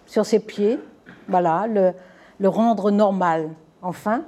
sur 0.05 0.25
ses 0.25 0.39
pieds, 0.39 0.79
voilà, 1.27 1.67
le, 1.67 2.47
rendre 2.47 2.91
normal, 2.91 3.49
enfin. 3.81 4.23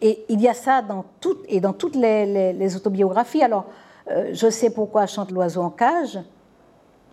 Et 0.00 0.24
il 0.28 0.40
y 0.40 0.48
a 0.48 0.54
ça 0.54 0.82
dans, 0.82 1.04
toutes 1.20 1.44
et 1.48 1.60
dans 1.60 1.72
toutes 1.72 1.96
les, 1.96 2.76
autobiographies. 2.76 3.42
Alors, 3.42 3.66
je 4.32 4.50
sais 4.50 4.70
pourquoi 4.70 5.06
chante 5.06 5.30
l'oiseau 5.30 5.62
en 5.62 5.70
cage. 5.70 6.18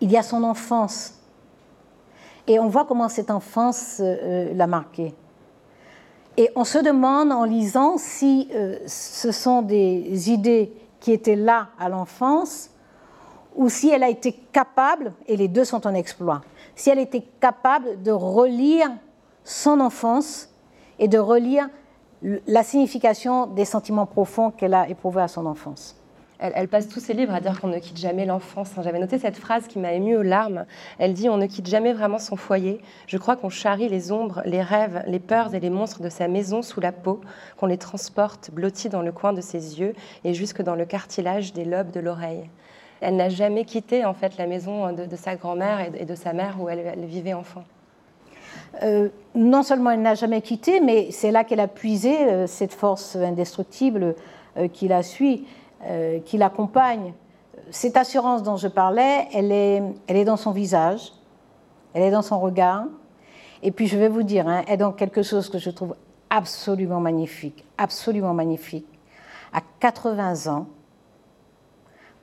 Il 0.00 0.10
y 0.10 0.16
a 0.16 0.22
son 0.22 0.42
enfance 0.42 1.18
et 2.48 2.58
on 2.58 2.68
voit 2.68 2.86
comment 2.86 3.08
cette 3.08 3.30
enfance 3.30 3.98
euh, 4.00 4.52
l'a 4.54 4.66
marqué. 4.66 5.14
Et 6.36 6.50
on 6.56 6.64
se 6.64 6.78
demande 6.78 7.30
en 7.30 7.44
lisant 7.44 7.98
si 7.98 8.48
euh, 8.54 8.78
ce 8.86 9.32
sont 9.32 9.60
des 9.60 10.30
idées 10.30 10.72
qui 10.98 11.12
étaient 11.12 11.36
là 11.36 11.68
à 11.78 11.88
l'enfance 11.88 12.70
ou 13.54 13.68
si 13.68 13.90
elle 13.90 14.02
a 14.02 14.08
été 14.08 14.32
capable, 14.32 15.12
et 15.26 15.36
les 15.36 15.48
deux 15.48 15.64
sont 15.64 15.86
en 15.86 15.92
exploit, 15.92 16.42
si 16.76 16.90
elle 16.90 17.00
était 17.00 17.24
capable 17.40 18.02
de 18.02 18.12
relire 18.12 18.88
son 19.42 19.80
enfance 19.80 20.48
et 21.00 21.08
de 21.08 21.18
relire 21.18 21.68
la 22.22 22.62
signification 22.62 23.46
des 23.46 23.64
sentiments 23.64 24.06
profonds 24.06 24.50
qu'elle 24.50 24.74
a 24.74 24.88
éprouvés 24.88 25.22
à 25.22 25.28
son 25.28 25.46
enfance 25.46 25.98
elle, 26.38 26.68
passe 26.68 26.88
tous 26.88 27.00
ses 27.00 27.14
livres 27.14 27.34
à 27.34 27.40
dire 27.40 27.60
qu'on 27.60 27.68
ne 27.68 27.78
quitte 27.78 27.96
jamais 27.96 28.24
l'enfance. 28.24 28.70
J'avais 28.82 28.98
noté 28.98 29.18
cette 29.18 29.36
phrase 29.36 29.66
qui 29.66 29.78
m'a 29.78 29.92
émue 29.92 30.16
aux 30.16 30.22
larmes. 30.22 30.66
Elle 30.98 31.12
dit 31.12 31.28
On 31.28 31.36
ne 31.36 31.46
quitte 31.46 31.66
jamais 31.66 31.92
vraiment 31.92 32.18
son 32.18 32.36
foyer. 32.36 32.80
Je 33.06 33.18
crois 33.18 33.36
qu'on 33.36 33.48
charrie 33.48 33.88
les 33.88 34.12
ombres, 34.12 34.42
les 34.44 34.62
rêves, 34.62 35.02
les 35.06 35.18
peurs 35.18 35.54
et 35.54 35.60
les 35.60 35.70
monstres 35.70 36.00
de 36.00 36.08
sa 36.08 36.28
maison 36.28 36.62
sous 36.62 36.80
la 36.80 36.92
peau, 36.92 37.20
qu'on 37.56 37.66
les 37.66 37.78
transporte 37.78 38.50
blottis 38.52 38.88
dans 38.88 39.02
le 39.02 39.12
coin 39.12 39.32
de 39.32 39.40
ses 39.40 39.80
yeux 39.80 39.94
et 40.24 40.34
jusque 40.34 40.62
dans 40.62 40.76
le 40.76 40.84
cartilage 40.84 41.52
des 41.52 41.64
lobes 41.64 41.90
de 41.90 42.00
l'oreille. 42.00 42.48
Elle 43.00 43.16
n'a 43.16 43.28
jamais 43.28 43.64
quitté 43.64 44.04
en 44.04 44.14
fait 44.14 44.36
la 44.38 44.46
maison 44.46 44.92
de, 44.92 45.16
sa 45.16 45.36
grand-mère 45.36 45.80
et 45.80 46.04
de 46.04 46.14
sa 46.14 46.32
mère 46.32 46.60
où 46.60 46.68
elle, 46.68 47.04
vivait 47.04 47.34
enfant. 47.34 47.64
Euh, 48.82 49.08
non 49.34 49.62
seulement 49.62 49.90
elle 49.90 50.02
n'a 50.02 50.14
jamais 50.14 50.40
quitté, 50.40 50.80
mais 50.80 51.10
c'est 51.10 51.30
là 51.30 51.44
qu'elle 51.44 51.60
a 51.60 51.68
puisé 51.68 52.16
euh, 52.16 52.46
cette 52.46 52.72
force 52.72 53.16
indestructible 53.16 54.14
euh, 54.56 54.68
qui 54.68 54.88
la 54.88 55.02
suit. 55.02 55.46
Euh, 55.86 56.18
qui 56.18 56.38
l'accompagne. 56.38 57.12
Cette 57.70 57.96
assurance 57.96 58.42
dont 58.42 58.56
je 58.56 58.66
parlais, 58.66 59.28
elle 59.32 59.52
est, 59.52 59.80
elle 60.08 60.16
est 60.16 60.24
dans 60.24 60.36
son 60.36 60.50
visage, 60.50 61.12
elle 61.94 62.02
est 62.02 62.10
dans 62.10 62.22
son 62.22 62.40
regard. 62.40 62.86
Et 63.62 63.70
puis 63.70 63.86
je 63.86 63.96
vais 63.96 64.08
vous 64.08 64.24
dire, 64.24 64.48
hein, 64.48 64.64
elle 64.66 64.74
est 64.74 64.78
dans 64.78 64.90
quelque 64.90 65.22
chose 65.22 65.48
que 65.48 65.58
je 65.58 65.70
trouve 65.70 65.94
absolument 66.30 66.98
magnifique, 66.98 67.64
absolument 67.78 68.34
magnifique. 68.34 68.88
À 69.52 69.60
80 69.78 70.52
ans, 70.52 70.66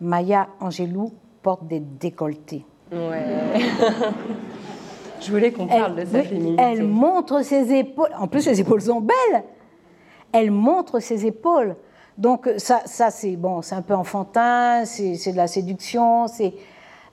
Maya 0.01 0.49
Angelou 0.59 1.13
porte 1.41 1.65
des 1.65 1.79
décolletés. 1.79 2.65
Ouais. 2.91 3.23
je 5.25 5.31
voulais 5.31 5.51
qu'on 5.51 5.67
parle 5.67 5.95
de 5.95 6.05
sa 6.05 6.23
féminité. 6.23 6.61
Elle 6.61 6.83
montre 6.83 7.41
ses 7.43 7.73
épaules. 7.73 8.09
En 8.17 8.27
plus, 8.27 8.41
ses 8.41 8.59
épaules 8.59 8.81
sont 8.81 9.01
belles. 9.01 9.43
Elle 10.31 10.51
montre 10.51 10.99
ses 10.99 11.25
épaules. 11.25 11.75
Donc 12.17 12.49
ça, 12.57 12.81
ça 12.85 13.11
c'est 13.11 13.35
bon, 13.35 13.61
c'est 13.61 13.75
un 13.75 13.81
peu 13.81 13.93
enfantin, 13.93 14.85
c'est 14.85 15.31
de 15.31 15.37
la 15.37 15.47
séduction, 15.47 16.27
c'est, 16.27 16.53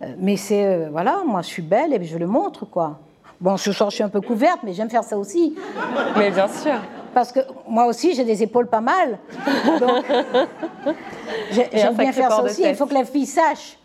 euh, 0.02 0.14
mais 0.18 0.36
c'est 0.36 0.64
euh, 0.64 0.88
voilà, 0.92 1.22
moi 1.26 1.42
je 1.42 1.48
suis 1.48 1.62
belle 1.62 1.92
et 1.92 2.04
je 2.04 2.18
le 2.18 2.26
montre 2.26 2.66
quoi. 2.66 3.00
Bon, 3.40 3.56
ce 3.56 3.72
soir 3.72 3.90
je 3.90 3.96
suis 3.96 4.04
un 4.04 4.08
peu 4.08 4.20
couverte, 4.20 4.60
mais 4.62 4.72
j'aime 4.72 4.90
faire 4.90 5.02
ça 5.02 5.18
aussi. 5.18 5.56
Mais 6.16 6.30
bien 6.30 6.46
sûr. 6.46 6.74
Parce 7.12 7.32
que 7.32 7.40
moi 7.68 7.86
aussi 7.86 8.14
j'ai 8.14 8.24
des 8.24 8.44
épaules 8.44 8.68
pas 8.68 8.80
mal, 8.80 9.18
donc 9.80 10.04
j'aime 11.50 11.94
bien 11.96 12.12
faire 12.12 12.30
ça 12.30 12.44
aussi. 12.44 12.62
Il 12.64 12.76
faut 12.76 12.86
que 12.86 12.94
la 12.94 13.04
fille 13.04 13.26
sache. 13.26 13.78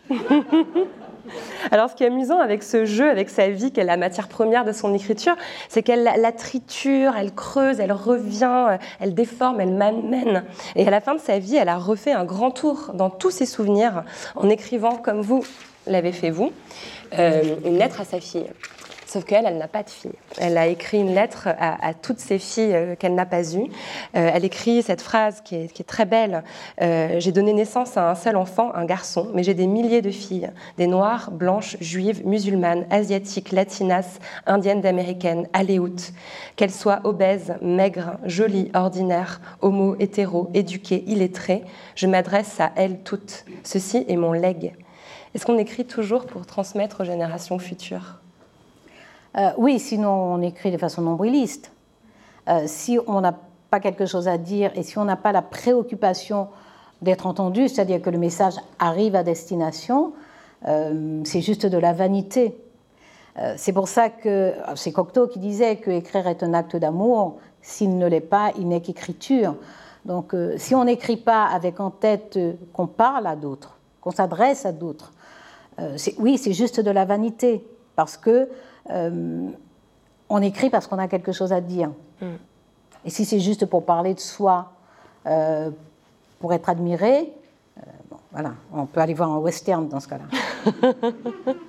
Alors, 1.70 1.90
ce 1.90 1.94
qui 1.94 2.04
est 2.04 2.08
amusant 2.08 2.40
avec 2.40 2.62
ce 2.62 2.84
jeu, 2.84 3.08
avec 3.08 3.30
sa 3.30 3.48
vie, 3.48 3.72
qui 3.72 3.80
est 3.80 3.84
la 3.84 3.96
matière 3.96 4.28
première 4.28 4.64
de 4.64 4.72
son 4.72 4.94
écriture, 4.94 5.36
c'est 5.68 5.82
qu'elle 5.82 6.04
la 6.04 6.32
triture, 6.32 7.14
elle 7.16 7.32
creuse, 7.32 7.80
elle 7.80 7.92
revient, 7.92 8.78
elle 9.00 9.14
déforme, 9.14 9.60
elle 9.60 9.72
m'amène. 9.72 10.44
Et 10.76 10.86
à 10.86 10.90
la 10.90 11.00
fin 11.00 11.14
de 11.14 11.20
sa 11.20 11.38
vie, 11.38 11.56
elle 11.56 11.68
a 11.68 11.76
refait 11.76 12.12
un 12.12 12.24
grand 12.24 12.50
tour 12.50 12.92
dans 12.94 13.10
tous 13.10 13.30
ses 13.30 13.46
souvenirs 13.46 14.04
en 14.36 14.48
écrivant, 14.48 14.96
comme 14.96 15.20
vous 15.20 15.44
l'avez 15.86 16.12
fait 16.12 16.30
vous, 16.30 16.52
euh, 17.18 17.56
une 17.64 17.78
lettre 17.78 18.00
à 18.00 18.04
sa 18.04 18.20
fille. 18.20 18.46
Sauf 19.08 19.24
qu'elle, 19.24 19.46
elle 19.46 19.56
n'a 19.56 19.68
pas 19.68 19.82
de 19.82 19.88
fille. 19.88 20.12
Elle 20.36 20.58
a 20.58 20.66
écrit 20.66 20.98
une 20.98 21.14
lettre 21.14 21.48
à, 21.58 21.94
toutes 21.94 22.18
ses 22.18 22.38
filles 22.38 22.74
euh, 22.74 22.94
qu'elle 22.94 23.14
n'a 23.14 23.24
pas 23.24 23.56
eues. 23.56 23.64
Euh, 24.14 24.30
elle 24.34 24.44
écrit 24.44 24.82
cette 24.82 25.00
phrase 25.00 25.40
qui 25.42 25.54
est, 25.56 25.86
très 25.86 26.04
belle. 26.04 26.44
Euh, 26.82 27.18
j'ai 27.18 27.32
donné 27.32 27.54
naissance 27.54 27.96
à 27.96 28.10
un 28.10 28.14
seul 28.14 28.36
enfant, 28.36 28.70
un 28.74 28.84
garçon, 28.84 29.28
mais 29.32 29.42
j'ai 29.42 29.54
des 29.54 29.66
milliers 29.66 30.02
de 30.02 30.10
filles. 30.10 30.50
Des 30.76 30.86
noires, 30.86 31.30
blanches, 31.30 31.78
juives, 31.80 32.20
musulmanes, 32.26 32.84
asiatiques, 32.90 33.50
latinas, 33.52 34.18
indiennes 34.44 34.82
d'américaines, 34.82 35.48
aléoutes. 35.54 36.12
Qu'elles 36.56 36.70
soient 36.70 37.00
obèses, 37.04 37.54
maigres, 37.62 38.18
jolies, 38.24 38.70
ordinaires, 38.74 39.40
homo, 39.62 39.96
hétéro, 39.98 40.50
éduquées, 40.52 41.04
illettrées, 41.06 41.64
je 41.94 42.06
m'adresse 42.06 42.60
à 42.60 42.72
elles 42.76 43.00
toutes. 43.04 43.46
Ceci 43.64 44.04
est 44.06 44.16
mon 44.16 44.32
legs. 44.32 44.74
Est-ce 45.34 45.46
qu'on 45.46 45.56
écrit 45.56 45.86
toujours 45.86 46.26
pour 46.26 46.44
transmettre 46.44 47.00
aux 47.00 47.04
générations 47.04 47.58
futures? 47.58 48.18
Euh, 49.36 49.50
oui, 49.58 49.78
sinon 49.78 50.10
on 50.10 50.42
écrit 50.42 50.70
de 50.70 50.78
façon 50.78 51.02
nombriliste. 51.02 51.72
Euh, 52.48 52.62
si 52.66 52.98
on 53.06 53.20
n'a 53.20 53.38
pas 53.70 53.80
quelque 53.80 54.06
chose 54.06 54.28
à 54.28 54.38
dire 54.38 54.70
et 54.74 54.82
si 54.82 54.98
on 54.98 55.04
n'a 55.04 55.16
pas 55.16 55.32
la 55.32 55.42
préoccupation 55.42 56.48
d'être 57.02 57.26
entendu, 57.26 57.68
c'est-à-dire 57.68 58.00
que 58.00 58.10
le 58.10 58.18
message 58.18 58.54
arrive 58.78 59.14
à 59.14 59.22
destination, 59.22 60.12
euh, 60.66 61.20
c'est 61.24 61.42
juste 61.42 61.66
de 61.66 61.78
la 61.78 61.92
vanité. 61.92 62.56
c'est 63.56 63.72
pour 63.72 63.86
ça 63.86 64.08
que 64.08 64.52
c'est 64.74 64.90
Cocteau 64.90 65.28
qui 65.28 65.38
disait 65.38 65.76
que 65.76 65.92
écrire 65.92 66.26
est 66.26 66.42
un 66.42 66.54
acte 66.54 66.74
d'amour. 66.74 67.38
S'il 67.62 67.96
ne 67.96 68.08
l'est 68.08 68.20
pas, 68.20 68.50
il 68.58 68.66
n'est 68.66 68.80
qu'écriture. 68.80 69.54
Donc, 70.04 70.34
si 70.56 70.74
on 70.74 70.84
n'écrit 70.84 71.18
pas 71.18 71.44
avec 71.44 71.78
en 71.78 71.90
tête 71.90 72.36
qu'on 72.72 72.88
parle 72.88 73.28
à 73.28 73.36
d'autres, 73.36 73.78
qu'on 74.00 74.10
s'adresse 74.10 74.66
à 74.66 74.72
d'autres, 74.72 75.12
oui, 76.18 76.36
c'est 76.36 76.52
juste 76.52 76.80
de 76.80 76.90
la 76.90 77.04
vanité, 77.04 77.64
parce 77.94 78.16
que 78.16 78.48
euh, 78.90 79.48
on 80.28 80.42
écrit 80.42 80.70
parce 80.70 80.86
qu'on 80.86 80.98
a 80.98 81.08
quelque 81.08 81.32
chose 81.32 81.52
à 81.52 81.60
dire. 81.60 81.90
Mm. 82.20 82.26
Et 83.04 83.10
si 83.10 83.24
c'est 83.24 83.40
juste 83.40 83.66
pour 83.66 83.84
parler 83.84 84.14
de 84.14 84.20
soi, 84.20 84.72
euh, 85.26 85.70
pour 86.40 86.52
être 86.52 86.68
admiré, 86.68 87.32
euh, 87.78 87.80
voilà, 88.32 88.52
on 88.72 88.86
peut 88.86 89.00
aller 89.00 89.14
voir 89.14 89.30
un 89.30 89.38
western 89.38 89.88
dans 89.88 90.00
ce 90.00 90.08
cas-là. 90.08 91.54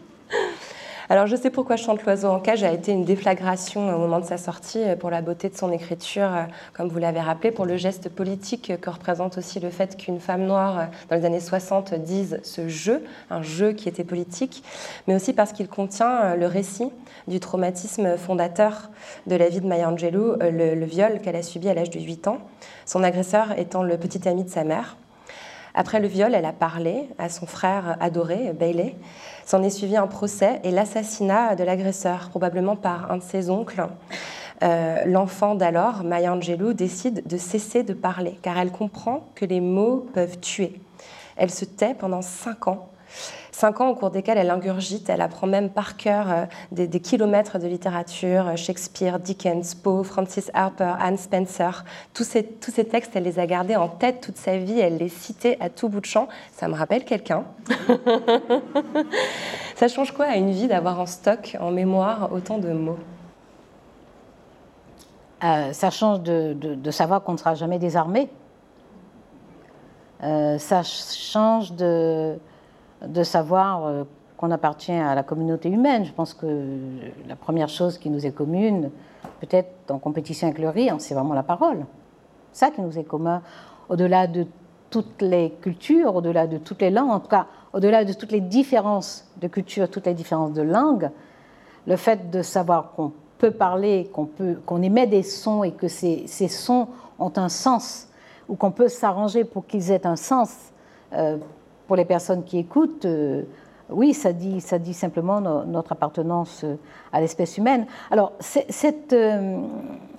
Alors 1.12 1.26
je 1.26 1.36
sais 1.36 1.50
pourquoi 1.50 1.76
Chante 1.76 2.04
l'oiseau 2.04 2.28
en 2.28 2.40
cage 2.40 2.64
a 2.64 2.72
été 2.72 2.92
une 2.92 3.04
déflagration 3.04 3.96
au 3.96 3.98
moment 3.98 4.20
de 4.20 4.26
sa 4.26 4.38
sortie 4.38 4.84
euh, 4.84 4.96
pour 4.96 5.10
la 5.10 5.24
beauté 5.24 5.50
de 5.50 5.58
son 5.58 5.72
écriture, 5.72 6.32
euh, 6.32 6.44
comme 6.74 6.88
vous 6.88 7.00
l'avez 7.00 7.20
rappelé, 7.20 7.50
pour 7.50 7.66
le 7.66 7.78
geste 7.78 8.10
politique 8.10 8.74
que 8.80 8.90
représente 8.92 9.40
aussi 9.40 9.60
le 9.60 9.72
fait 9.72 9.98
qu'une 9.98 10.20
femme 10.20 10.46
noire 10.46 10.78
euh, 10.78 10.84
dans 11.10 11.16
les 11.16 11.26
années 11.26 11.40
60 11.40 11.96
dise 11.96 12.40
ce 12.44 12.70
jeu, 12.70 13.04
un 13.32 13.42
jeu 13.42 13.72
qui 13.72 13.90
était 13.90 14.04
politique, 14.04 14.64
mais 15.08 15.16
aussi 15.16 15.34
parce 15.34 15.52
qu'il 15.52 15.68
contient 15.68 16.36
le 16.36 16.46
récit 16.46 16.92
du 17.28 17.40
traumatisme 17.40 18.16
fondateur 18.16 18.92
de 19.26 19.36
la 19.36 19.50
vie 19.50 19.62
de 19.62 19.68
Maya 19.68 19.90
Angelou, 19.90 20.36
le, 20.40 20.76
le 20.76 20.86
viol 20.86 21.22
qu'elle 21.22 21.36
a 21.36 21.42
subi 21.42 21.70
à 21.70 21.74
l'âge 21.74 21.90
de 21.90 22.00
8 22.00 22.28
ans, 22.28 22.38
son 22.86 23.02
agresseur 23.02 23.58
étant 23.58 23.82
le 23.82 23.98
petit 23.98 24.30
ami 24.30 24.44
de 24.44 24.50
sa 24.50 24.64
mère. 24.64 24.96
Après 25.76 26.00
le 26.00 26.08
viol, 26.08 26.34
elle 26.34 26.46
a 26.46 26.54
parlé 26.54 27.08
à 27.18 27.30
son 27.30 27.46
frère 27.46 27.96
adoré, 28.00 28.54
Bailey. 28.54 28.96
S'en 29.50 29.64
est 29.64 29.72
suivi 29.72 29.98
un 29.98 30.06
procès 30.06 30.60
et 30.64 30.70
l'assassinat 30.70 31.56
de 31.56 31.64
l'agresseur, 31.64 32.30
probablement 32.30 32.76
par 32.76 33.12
un 33.12 33.18
de 33.18 33.24
ses 33.24 33.50
oncles. 33.50 33.84
Euh, 34.62 35.04
l'enfant 35.08 35.56
d'alors, 35.56 36.04
Maya 36.04 36.34
Angelou, 36.34 36.74
décide 36.74 37.26
de 37.26 37.36
cesser 37.36 37.82
de 37.82 37.94
parler, 37.94 38.38
car 38.44 38.60
elle 38.60 38.72
comprend 38.72 39.26
que 39.34 39.46
les 39.46 39.60
mots 39.60 40.06
peuvent 40.14 40.40
tuer. 40.40 40.80
Elle 41.36 41.50
se 41.50 41.66
tait 41.66 41.96
pendant 41.96 42.22
cinq 42.22 42.68
ans, 42.68 42.90
Cinq 43.60 43.82
ans 43.82 43.90
au 43.90 43.94
cours 43.94 44.10
desquels 44.10 44.38
elle 44.38 44.52
ingurgite, 44.52 45.10
elle 45.10 45.20
apprend 45.20 45.46
même 45.46 45.70
par 45.70 45.98
cœur 45.98 46.32
euh, 46.32 46.46
des, 46.72 47.02
kilomètres 47.02 47.60
de 47.60 47.68
littérature, 47.68 48.48
euh, 48.48 48.56
Shakespeare, 48.56 49.20
Dickens, 49.20 49.76
Poe, 49.76 50.06
Francis 50.06 50.50
Harper, 50.54 50.94
Anne 50.98 51.18
Spencer. 51.18 51.84
Tous 52.14 52.24
ces, 52.24 52.46
tous 52.46 52.72
ces 52.72 52.86
textes, 52.86 53.18
elle 53.18 53.24
les 53.24 53.38
a 53.38 53.46
gardés 53.46 53.76
en 53.76 53.90
tête 53.90 54.22
toute 54.22 54.38
sa 54.38 54.56
vie, 54.56 54.80
elle 54.80 54.96
les 54.96 55.10
citait 55.10 55.58
à 55.60 55.70
tout 55.70 55.90
bout 55.90 56.00
de 56.00 56.06
champ. 56.06 56.30
Ça 56.54 56.70
me 56.70 56.74
rappelle 56.74 57.04
quelqu'un. 57.04 57.44
Ça 59.76 59.90
change 59.90 60.14
quoi 60.14 60.28
à 60.28 60.38
une 60.38 60.52
vie 60.52 60.70
d'avoir 60.70 60.98
en 60.98 61.06
stock, 61.06 61.58
en 61.60 61.72
mémoire, 61.72 62.32
autant 62.32 62.60
de 62.60 62.72
mots? 62.72 63.00
Euh, 65.44 65.74
ça 65.74 65.90
change 65.90 66.22
de, 66.22 66.54
de, 66.54 66.92
savoir 66.92 67.24
qu'on 67.24 67.34
ne 67.34 67.38
sera 67.38 67.56
jamais 67.56 67.78
désarmé. 67.78 68.30
ça 70.22 70.82
change 70.84 71.74
de, 71.74 72.40
de 73.06 73.24
savoir 73.24 73.86
euh, 73.86 74.04
qu'on 74.38 74.52
appartient 74.52 74.92
à 74.92 75.16
la 75.16 75.24
communauté 75.24 75.70
humaine. 75.70 76.06
Je 76.06 76.14
pense 76.14 76.34
que 76.34 76.48
la 77.28 77.36
première 77.36 77.70
chose 77.70 77.98
qui 77.98 78.10
nous 78.10 78.26
est 78.26 78.32
commune, 78.32 78.90
peut-être 79.42 79.92
en 79.92 80.00
compétition 80.00 80.48
avec 80.48 80.60
le 80.60 80.70
rire, 80.70 80.96
c'est 81.00 81.14
vraiment 81.14 81.34
la 81.34 81.44
parole. 81.44 81.86
Ça 82.54 82.72
qui 82.72 82.82
nous 82.82 82.98
est 82.98 83.04
commun, 83.04 83.42
au-delà 83.90 84.28
de 84.28 84.48
toutes 84.90 85.22
les 85.22 85.52
cultures, 85.62 86.16
au-delà 86.16 86.48
de 86.48 86.58
toutes 86.58 86.82
les 86.82 86.90
langues, 86.90 87.12
en 87.12 87.20
tout 87.20 87.28
cas, 87.28 87.48
au-delà 87.74 88.06
de 88.06 88.14
toutes 88.14 88.32
les 88.32 88.42
différences 88.42 89.30
de 89.42 89.48
culture, 89.48 89.90
toutes 89.90 90.08
les 90.08 90.14
différences 90.14 90.54
de 90.54 90.62
langue, 90.62 91.12
le 91.86 91.96
fait 91.96 92.32
de 92.32 92.42
savoir 92.42 92.92
qu'on 92.94 93.12
peut 93.38 93.52
parler, 93.52 94.10
qu'on 94.14 94.26
peut, 94.26 94.58
qu'on 94.66 94.82
émet 94.82 95.08
des 95.08 95.24
sons 95.24 95.64
et 95.64 95.72
que 95.72 95.88
ces, 95.88 96.24
ces 96.28 96.48
sons 96.48 96.88
ont 97.20 97.32
un 97.36 97.50
sens, 97.50 98.08
ou 98.48 98.56
qu'on 98.56 98.72
peut 98.72 98.88
s'arranger 98.88 99.44
pour 99.44 99.68
qu'ils 99.68 99.92
aient 99.92 100.08
un 100.08 100.16
sens, 100.16 100.50
euh, 101.14 101.38
pour 101.90 101.96
les 101.96 102.06
personnes 102.06 102.44
qui 102.44 102.60
écoutent, 102.60 103.06
euh, 103.06 103.42
oui, 103.90 104.14
ça 104.14 104.32
dit, 104.32 104.62
simplement 104.94 105.42
notre 105.42 105.94
appartenance 105.94 106.64
euh, 106.64 106.76
à 107.12 107.20
l'espèce 107.20 107.58
humaine. 107.58 107.88
Alors, 108.12 108.34
euh, 109.14 109.58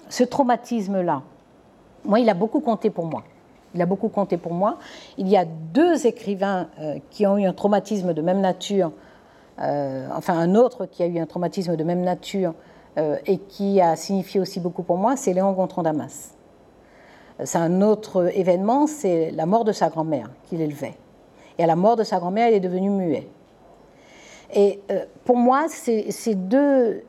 ce 0.08 0.24
traumatisme-là, 0.24 1.22
moi, 2.04 2.18
il 2.18 2.28
a 2.28 2.34
beaucoup 2.34 2.58
compté 2.58 2.90
pour 2.90 3.06
moi. 3.06 3.22
Il 3.76 3.80
a 3.80 3.86
beaucoup 3.86 4.08
compté 4.08 4.36
pour 4.36 4.52
moi. 4.52 4.78
Il 5.16 5.28
y 5.28 5.36
a 5.36 5.44
deux 5.44 6.08
écrivains 6.08 6.66
qui 7.10 7.24
ont 7.24 7.38
eu 7.38 7.44
un 7.44 7.52
traumatisme 7.52 8.14
de 8.14 8.20
même 8.20 8.40
nature, 8.40 8.90
enfin 9.56 10.36
un 10.36 10.56
autre 10.56 10.86
qui 10.86 11.04
a 11.04 11.06
eu 11.06 11.20
un 11.20 11.26
traumatisme 11.26 11.76
de 11.76 11.84
même 11.84 12.00
nature 12.00 12.54
et 12.96 13.38
qui 13.38 13.80
a 13.80 13.94
signifié 13.94 14.40
aussi 14.40 14.58
beaucoup 14.58 14.82
pour 14.82 14.96
moi, 14.96 15.16
c'est 15.16 15.32
Léon 15.32 15.52
Gontran 15.52 15.84
Damas. 15.84 16.34
C'est 17.44 17.58
un 17.58 17.80
autre 17.80 18.36
événement, 18.36 18.88
c'est 18.88 19.30
la 19.30 19.46
mort 19.46 19.64
de 19.64 19.70
sa 19.70 19.88
grand-mère 19.88 20.30
qu'il 20.48 20.60
élevait. 20.62 20.96
Et 21.58 21.64
à 21.64 21.66
la 21.66 21.76
mort 21.76 21.96
de 21.96 22.04
sa 22.04 22.18
grand-mère, 22.18 22.48
il 22.48 22.54
est 22.54 22.60
devenu 22.60 22.90
muet. 22.90 23.28
Et 24.52 24.80
euh, 24.90 25.04
pour 25.24 25.36
moi, 25.36 25.66
ces, 25.68 26.34
deux, 26.34 27.04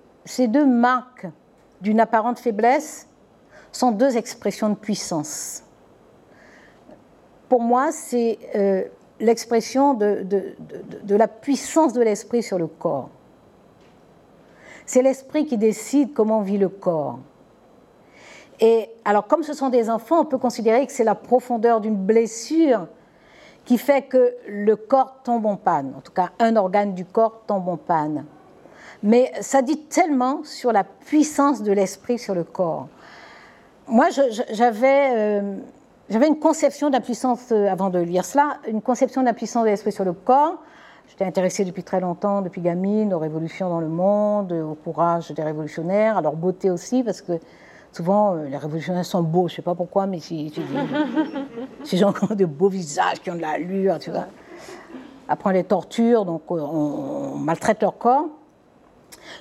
marques 0.66 1.28
d'une 1.82 2.00
apparente 2.00 2.40
faiblesse 2.40 3.08
sont 3.72 3.92
deux 3.92 4.18
expressions 4.18 4.70
de 4.70 4.76
puissance. 4.76 5.64
Pour 7.50 7.62
moi, 7.62 7.92
c'est 7.92 8.38
euh, 8.56 8.84
l'expression 9.20 9.94
de, 9.94 10.26
la 11.10 11.28
puissance 11.28 11.94
de 11.94 12.02
l'esprit 12.02 12.44
sur 12.44 12.60
le 12.60 12.68
corps. 12.68 13.10
C'est 14.86 15.02
l'esprit 15.02 15.46
qui 15.46 15.58
décide 15.58 16.14
comment 16.14 16.42
vit 16.42 16.58
le 16.58 16.70
corps. 16.70 17.20
Et 18.60 18.90
alors, 19.06 19.26
comme 19.26 19.42
ce 19.42 19.54
sont 19.54 19.70
des 19.70 19.90
enfants, 19.90 20.22
on 20.22 20.26
peut 20.26 20.38
considérer 20.38 20.86
que 20.86 20.92
c'est 20.92 21.04
la 21.04 21.16
profondeur 21.16 21.82
d'une 21.82 21.96
blessure 21.96 22.88
qui 23.66 23.78
fait 23.78 24.04
que 24.04 24.34
le 24.48 24.76
corps 24.76 25.22
tombe 25.24 25.46
en 25.46 25.56
panne, 25.56 25.94
en 25.98 26.02
tout 26.02 26.12
cas 26.12 26.30
un 26.40 26.56
organe 26.56 26.94
du 26.94 27.06
corps 27.06 27.44
tombe 27.48 27.68
en 27.70 27.78
panne. 27.78 28.26
Mais 29.04 29.32
ça 29.42 29.62
dit 29.62 29.78
tellement 29.84 30.44
sur 30.44 30.72
la 30.72 30.84
puissance 30.84 31.64
de 31.64 31.72
l'esprit 31.72 32.20
sur 32.20 32.36
le 32.36 32.44
corps. 32.44 32.88
Moi, 33.88 34.08
j'avais 34.52 35.10
euh, 35.16 35.58
j'avais 36.12 36.28
une 36.28 36.40
conception 36.40 36.90
de 36.90 36.94
la 36.94 37.00
puissance, 37.00 37.52
euh, 37.52 37.68
avant 37.68 37.90
de 37.90 38.00
lire 38.00 38.26
cela, 38.26 38.58
une 38.68 38.82
conception 38.82 39.22
de 39.22 39.28
la 39.28 39.34
puissance 39.34 39.64
de 39.64 39.70
l'esprit 39.70 39.94
sur 39.94 40.04
le 40.04 40.14
corps. 40.14 40.58
J'étais 41.08 41.24
intéressée 41.26 41.64
depuis 41.64 41.84
très 41.84 42.00
longtemps, 42.00 42.42
depuis 42.42 42.62
gamine, 42.62 43.14
aux 43.14 43.20
révolutions 43.20 43.70
dans 43.70 43.80
le 43.80 43.88
monde, 43.88 44.52
au 44.52 44.76
courage 44.76 45.32
des 45.32 45.44
révolutionnaires, 45.44 46.18
à 46.18 46.22
leur 46.22 46.36
beauté 46.36 46.70
aussi, 46.70 47.04
parce 47.04 47.22
que 47.22 47.34
Souvent, 47.94 48.36
euh, 48.36 48.48
les 48.48 48.58
révolutionnaires 48.58 49.06
sont 49.06 49.22
beaux, 49.22 49.48
je 49.48 49.54
ne 49.54 49.56
sais 49.58 49.62
pas 49.62 49.76
pourquoi, 49.76 50.08
mais 50.08 50.20
si, 50.20 50.52
qui 51.84 52.04
ont 52.06 52.14
de 52.30 52.46
beaux 52.46 52.70
visages, 52.70 53.20
qui 53.22 53.30
ont 53.30 53.36
de 53.36 53.42
l'allure, 53.42 54.00
tu 54.00 54.12
vois. 54.12 54.28
Après, 55.28 55.50
on 55.50 55.54
les 55.54 55.64
torture, 55.64 56.26
donc 56.26 56.44
euh, 56.52 56.60
on, 56.60 57.36
maltraite 57.36 57.82
leur 57.82 57.98
corps. 57.98 58.28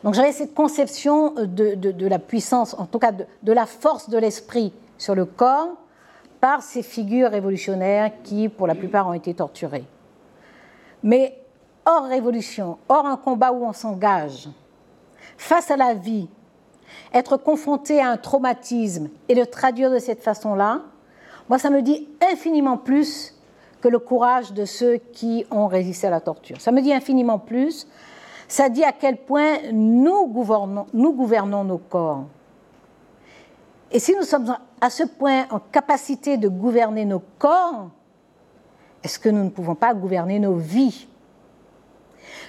Donc 0.03 0.15
j'avais 0.15 0.33
cette 0.33 0.55
conception 0.55 1.35
de, 1.37 2.07
la 2.07 2.19
puissance, 2.19 2.75
en 2.75 2.87
tout 2.87 2.99
cas 2.99 3.13
de, 3.13 3.53
la 3.53 3.67
force 3.67 4.11
de 4.11 4.19
l'esprit 4.19 4.73
sur 4.99 5.15
le 5.15 5.25
corps 5.25 5.69
par 6.41 6.63
ces 6.63 6.83
figures 6.83 7.31
révolutionnaires 7.31 8.11
qui, 8.25 8.49
pour 8.49 8.67
la 8.67 8.75
plupart, 8.75 9.09
ont 9.09 9.13
été 9.13 9.35
torturées. 9.35 9.85
Mais 11.03 11.39
hors 11.85 12.05
révolution, 12.05 12.79
hors 12.89 13.07
un 13.07 13.17
combat 13.17 13.53
où 13.53 13.65
on 13.65 13.73
s'engage, 13.73 14.49
face 15.37 15.71
à 15.71 15.77
la 15.77 15.95
vie, 15.95 16.29
être 17.12 17.37
confronté 17.37 18.00
à 18.00 18.11
un 18.11 18.16
traumatisme 18.16 19.09
et 19.29 19.35
le 19.35 19.46
traduire 19.46 19.90
de 19.90 19.98
cette 19.98 20.22
façon-là, 20.22 20.83
moi, 21.50 21.59
ça 21.59 21.68
me 21.68 21.83
dit 21.83 22.09
infiniment 22.33 22.76
plus 22.76 23.35
que 23.81 23.88
le 23.88 23.98
courage 23.98 24.53
de 24.53 24.64
ceux 24.64 24.98
qui 24.98 25.44
ont 25.50 25.66
résisté 25.66 26.07
à 26.07 26.11
la 26.11 26.20
torture. 26.20 26.61
Ça 26.61 26.70
me 26.70 26.81
dit 26.81 26.92
infiniment 26.92 27.40
plus. 27.40 27.88
Ça 28.46 28.68
dit 28.68 28.85
à 28.85 28.92
quel 28.92 29.16
point 29.16 29.59
nous 29.72 30.29
gouvernons, 30.29 31.64
nos 31.64 31.79
corps. 31.79 32.26
Et 33.90 33.98
si 33.98 34.14
nous 34.14 34.22
sommes 34.22 34.57
à 34.81 34.90
ce 34.90 35.03
point 35.03 35.46
en 35.50 35.59
capacité 35.59 36.37
de 36.37 36.48
gouverner 36.48 37.05
nos 37.05 37.22
corps, 37.38 37.88
est-ce 39.03 39.18
que 39.18 39.29
nous 39.29 39.42
ne 39.42 39.50
pouvons 39.50 39.74
pas 39.74 39.92
gouverner 39.94 40.38
nos 40.38 40.55
vies? 40.55 41.09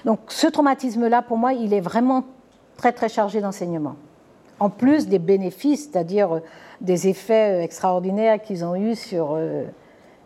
Donc 0.06 0.19
ce 0.27 0.45
traumatisme-là, 0.45 1.23
pour 1.23 1.38
moi, 1.38 1.54
il 1.54 1.73
est 1.73 1.82
vraiment 1.82 2.23
très 2.77 2.91
très 2.91 3.10
chargé 3.10 3.41
d'enseignement 3.41 3.95
en 4.62 4.69
plus 4.69 5.08
des 5.08 5.17
bénéfices, 5.17 5.89
c'est-à-dire 5.91 6.36
euh, 6.36 6.39
des 6.82 7.08
effets 7.08 7.62
euh, 7.62 7.63
extraordinaires 7.63 8.39
qu'ils 8.39 8.63
ont 8.63 8.76
eus 8.76 8.95
sur, 8.95 9.34
euh, 9.36 9.63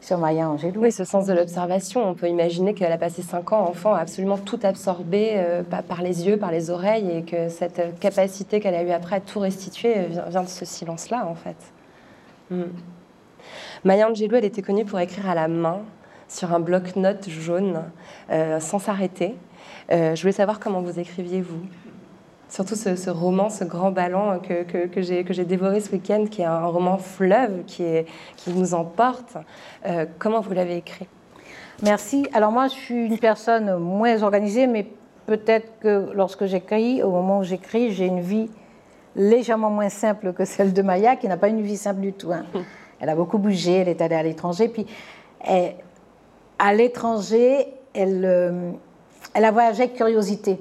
sur 0.01 0.17
Maya 0.17 0.49
Angelou. 0.49 0.81
Oui, 0.81 0.91
ce 0.91 1.05
sens 1.05 1.25
de 1.25 1.33
l'observation. 1.33 2.05
On 2.05 2.15
peut 2.15 2.27
imaginer 2.27 2.73
qu'elle 2.73 2.91
a 2.91 2.97
passé 2.97 3.21
cinq 3.21 3.53
ans 3.53 3.61
enfant, 3.61 3.93
absolument 3.93 4.37
tout 4.37 4.59
absorbé 4.63 5.41
par 5.87 6.01
les 6.01 6.27
yeux, 6.27 6.35
par 6.37 6.51
les 6.51 6.69
oreilles, 6.69 7.09
et 7.09 7.21
que 7.23 7.47
cette 7.47 7.97
capacité 7.99 8.59
qu'elle 8.59 8.75
a 8.75 8.83
eue 8.83 8.91
après 8.91 9.15
à 9.15 9.19
tout 9.21 9.39
restituer 9.39 10.07
vient, 10.29 10.43
de 10.43 10.49
ce 10.49 10.65
silence-là, 10.65 11.25
en 11.25 11.35
fait. 11.35 11.55
Hmm. 12.51 12.73
Maya 13.85 14.09
Angelou, 14.09 14.35
elle 14.35 14.45
était 14.45 14.61
connue 14.61 14.83
pour 14.83 14.99
écrire 14.99 15.29
à 15.29 15.35
la 15.35 15.47
main 15.47 15.79
sur 16.27 16.53
un 16.53 16.59
bloc-notes 16.59 17.29
jaune, 17.29 17.83
sans 18.59 18.79
s'arrêter. 18.79 19.35
je 19.89 20.19
voulais 20.19 20.33
savoir 20.33 20.59
comment 20.59 20.81
vous 20.81 20.99
écriviez, 20.99 21.41
vous 21.41 21.61
surtout 22.49 22.75
ce, 22.75 23.09
roman, 23.09 23.49
ce 23.49 23.63
grand 23.63 23.91
ballon 23.91 24.39
que, 24.39 24.63
que, 24.63 24.87
que 24.87 25.01
j'ai 25.33 25.45
dévoré 25.45 25.79
ce 25.79 25.91
week-end, 25.91 26.25
qui 26.29 26.41
est 26.41 26.45
un 26.45 26.65
roman 26.65 26.97
fleuve, 26.97 27.63
qui, 27.65 27.83
est, 27.83 28.05
qui 28.37 28.51
nous 28.51 28.73
emporte. 28.73 29.37
Euh, 29.85 30.05
comment 30.19 30.41
vous 30.41 30.53
l'avez 30.53 30.77
écrit? 30.77 31.07
Merci. 31.83 32.27
Alors 32.33 32.51
moi, 32.51 32.67
je 32.67 32.73
suis 32.73 33.05
une 33.05 33.17
personne 33.17 33.77
moins 33.77 34.23
organisée, 34.23 34.67
mais 34.67 34.87
peut-être 35.25 35.79
que 35.79 36.11
lorsque 36.13 36.45
j'écris, 36.45 37.03
au 37.03 37.11
moment 37.11 37.39
où 37.39 37.43
j'écris, 37.43 37.91
j'ai 37.91 38.05
une 38.05 38.21
vie 38.21 38.49
légèrement 39.15 39.69
moins 39.69 39.89
simple 39.89 40.33
que 40.33 40.45
celle 40.45 40.73
de 40.73 40.81
Maya, 40.81 41.15
qui 41.15 41.27
n'a 41.27 41.37
pas 41.37 41.49
une 41.49 41.61
vie 41.61 41.77
simple 41.77 42.01
du 42.01 42.13
tout. 42.13 42.31
Hein. 42.31 42.45
Elle 43.01 43.09
a 43.09 43.15
beaucoup 43.15 43.37
bougé, 43.37 43.73
elle 43.73 43.89
est 43.89 44.01
allée 44.01 44.15
à 44.15 44.23
l'étranger, 44.23 44.69
puis 44.69 44.85
à 46.57 46.73
l'étranger, 46.73 47.67
elle, 47.93 48.23
euh, 48.23 48.71
elle 49.33 49.43
a 49.43 49.51
voyagé 49.51 49.83
avec 49.83 49.95
curiosité. 49.95 50.59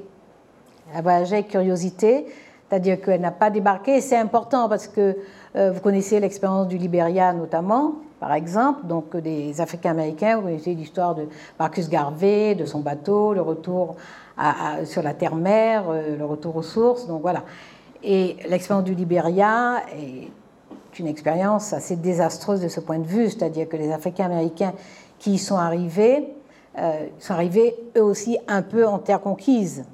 Elle 0.92 1.02
voyagé 1.02 1.36
avec 1.36 1.48
curiosité, 1.48 2.26
c'est-à-dire 2.68 3.00
qu'elle 3.00 3.20
n'a 3.20 3.30
pas 3.30 3.50
débarqué. 3.50 4.00
C'est 4.00 4.16
important 4.16 4.68
parce 4.68 4.88
que 4.88 5.16
euh, 5.56 5.70
vous 5.72 5.80
connaissez 5.80 6.20
l'expérience 6.20 6.68
du 6.68 6.76
Libéria 6.76 7.32
notamment, 7.32 7.94
par 8.20 8.32
exemple, 8.34 8.86
donc 8.86 9.16
des 9.16 9.60
Africains 9.60 9.92
américains. 9.92 10.36
Vous 10.36 10.42
connaissez 10.42 10.74
l'histoire 10.74 11.14
de 11.14 11.28
Marcus 11.58 11.88
Garvey, 11.88 12.54
de 12.54 12.64
son 12.64 12.80
bateau, 12.80 13.32
le 13.34 13.40
retour 13.40 13.96
sur 14.84 15.02
la 15.02 15.14
terre-mer, 15.14 15.84
euh, 15.88 16.16
le 16.16 16.24
retour 16.24 16.56
aux 16.56 16.62
sources. 16.62 17.06
Donc 17.06 17.22
voilà. 17.22 17.44
Et 18.02 18.36
l'expérience 18.48 18.84
du 18.84 18.94
Libéria 18.94 19.82
est 19.96 20.28
une 20.98 21.06
expérience 21.06 21.72
assez 21.72 21.96
désastreuse 21.96 22.60
de 22.60 22.68
ce 22.68 22.80
point 22.80 22.98
de 22.98 23.06
vue, 23.06 23.30
c'est-à-dire 23.30 23.68
que 23.68 23.76
les 23.76 23.92
Africains 23.92 24.26
américains 24.26 24.74
qui 25.18 25.32
y 25.32 25.38
sont 25.38 25.56
arrivés, 25.56 26.28
euh, 26.78 27.06
sont 27.18 27.34
arrivés 27.34 27.74
eux 27.96 28.02
aussi 28.02 28.38
un 28.48 28.62
peu 28.62 28.86
en 28.86 28.98
terre 28.98 29.20
conquise. 29.20 29.84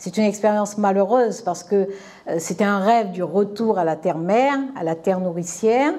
C'est 0.00 0.16
une 0.16 0.24
expérience 0.24 0.78
malheureuse 0.78 1.42
parce 1.42 1.62
que 1.62 1.86
euh, 2.26 2.36
c'était 2.38 2.64
un 2.64 2.78
rêve 2.78 3.10
du 3.10 3.22
retour 3.22 3.78
à 3.78 3.84
la 3.84 3.96
terre-mère, 3.96 4.58
à 4.74 4.82
la 4.82 4.94
terre 4.94 5.20
nourricière. 5.20 5.92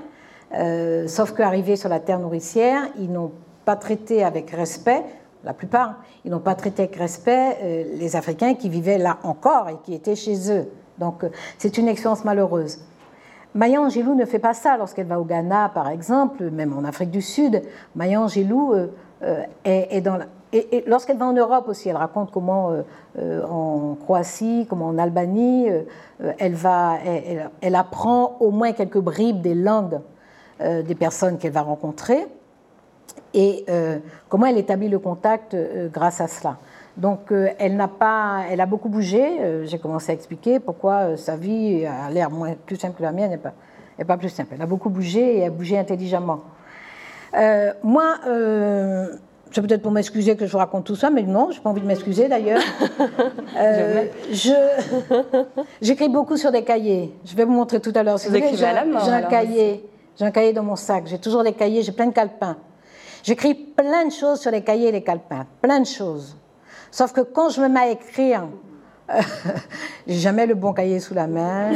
Euh, 0.56 1.08
sauf 1.08 1.34
qu'arrivés 1.34 1.76
sur 1.76 1.88
la 1.88 2.00
terre 2.00 2.18
nourricière, 2.18 2.82
ils 2.98 3.12
n'ont 3.12 3.32
pas 3.64 3.76
traité 3.76 4.24
avec 4.24 4.50
respect 4.50 5.04
la 5.44 5.54
plupart, 5.54 5.96
ils 6.26 6.32
n'ont 6.32 6.40
pas 6.40 6.56
traité 6.56 6.84
avec 6.84 6.96
respect 6.96 7.58
euh, 7.62 7.84
les 7.96 8.16
Africains 8.16 8.56
qui 8.56 8.70
vivaient 8.70 8.98
là 8.98 9.20
encore 9.22 9.70
et 9.70 9.78
qui 9.84 9.94
étaient 9.94 10.16
chez 10.16 10.52
eux. 10.52 10.68
Donc 10.98 11.24
euh, 11.24 11.30
c'est 11.60 11.78
une 11.78 11.88
expérience 11.88 12.26
malheureuse. 12.26 12.80
Maya 13.54 13.82
Angelou 13.82 14.16
ne 14.16 14.26
fait 14.26 14.40
pas 14.40 14.56
ça 14.56 14.78
lorsqu'elle 14.78 15.08
va 15.08 15.20
au 15.20 15.26
Ghana, 15.26 15.70
par 15.76 15.90
exemple, 15.90 16.50
même 16.50 16.76
en 16.76 16.86
Afrique 16.86 17.12
du 17.12 17.22
Sud. 17.22 17.62
Maya 17.96 18.20
Angelou 18.20 18.74
est, 19.66 20.02
dans 20.02 20.16
la, 20.16 20.26
et, 20.54 20.84
lorsqu'elle 20.88 21.18
va 21.18 21.26
en 21.26 21.34
Europe 21.34 21.68
aussi, 21.68 21.90
elle 21.90 21.98
raconte 21.98 22.32
comment 22.32 22.74
en 23.18 23.96
Croatie, 24.04 24.66
comment 24.70 24.88
en 24.88 24.98
Albanie, 24.98 25.68
elle, 26.40 26.54
va, 26.54 26.98
elle, 27.62 27.76
apprend 27.76 28.38
au 28.40 28.52
moins 28.52 28.74
quelques 28.74 29.00
bribes 29.00 29.42
des 29.42 29.56
langues 29.56 30.00
des 30.60 30.96
personnes 30.96 31.38
qu'elle 31.38 31.54
va 31.54 31.62
rencontrer 31.62 32.28
et 33.34 33.66
euh, 33.70 34.00
comment 34.30 34.46
elle 34.46 34.58
établit 34.58 34.90
le 34.90 35.00
contact 35.00 35.54
euh, 35.54 35.88
grâce 35.90 36.22
à 36.22 36.28
cela. 36.28 36.58
Donc 36.98 37.32
euh, 37.32 37.50
elle 37.58 37.76
n'a 37.76 37.88
pas, 37.88 38.44
elle 38.50 38.60
a 38.62 38.66
beaucoup 38.66 38.90
bougé. 38.90 39.64
J'ai 39.66 39.80
commencé 39.80 40.12
à 40.12 40.16
expliquer 40.16 40.60
pourquoi 40.60 41.16
sa 41.18 41.38
vie 41.38 41.86
a 41.86 42.10
l'air 42.10 42.30
plus 42.66 42.76
simple 42.76 42.98
que 42.98 43.04
la 43.04 43.12
mienne, 43.12 43.32
n'est 43.32 43.38
pas, 43.38 43.54
pas 44.06 44.18
plus 44.18 44.30
simple. 44.30 44.54
Elle 44.56 44.62
a 44.62 44.66
beaucoup 44.66 44.90
bougé 44.90 45.38
et 45.38 45.46
a 45.46 45.50
bougé 45.50 45.78
intelligemment. 45.78 46.42
moi, 47.84 48.16
c'est 49.52 49.62
peut-être 49.62 49.82
pour 49.82 49.92
m'excuser 49.92 50.36
que 50.36 50.46
je 50.46 50.52
vous 50.52 50.58
raconte 50.58 50.86
tout 50.86 50.96
ça, 50.96 51.10
mais 51.10 51.24
non, 51.24 51.50
je 51.52 51.58
n'ai 51.58 51.62
pas 51.62 51.70
envie 51.70 51.82
de 51.82 51.88
m'excuser 51.88 52.28
d'ailleurs. 52.28 52.62
j'écris 55.82 56.10
beaucoup 56.10 56.38
sur 56.38 56.52
des 56.52 56.64
cahiers. 56.64 57.14
Je 57.26 57.36
vais 57.36 57.44
vous 57.44 57.54
montrer 57.54 57.80
tout 57.80 57.94
à 57.96 58.04
l'heure. 58.04 58.18
vous, 58.18 58.36
écrivez 58.36 58.66
à 58.66 58.74
la 58.74 58.86
main 58.86 59.00
J'ai 59.04 59.12
un 59.12 59.24
cahier. 59.24 59.86
J'ai 60.18 60.26
un 60.26 60.32
cahier 60.32 60.54
dans 60.54 60.64
mon 60.64 60.76
sac. 60.76 61.06
J'ai 61.08 61.20
toujours 61.20 61.44
des 61.44 61.54
cahiers. 61.54 61.82
J'ai 61.82 61.92
plein 61.92 62.08
de 62.08 62.14
calepins. 62.14 62.58
J'écris 63.24 63.54
plein 63.54 64.06
de 64.06 64.12
choses 64.12 64.40
sur 64.40 64.52
les 64.52 64.64
cahiers 64.64 64.90
et 64.90 64.92
les 64.92 65.04
calepins, 65.04 65.46
plein 65.62 65.80
de 65.80 65.86
choses. 65.86 66.36
Sauf 66.90 67.14
que 67.14 67.22
quand 67.22 67.50
je 67.50 67.62
me 67.62 67.70
mets 67.70 67.80
à 67.80 67.90
écrire, 67.92 68.48
j'ai 70.08 70.18
jamais 70.18 70.46
le 70.48 70.56
bon 70.56 70.74
cahier 70.74 71.00
sous 71.00 71.14
la 71.14 71.28
main. 71.28 71.72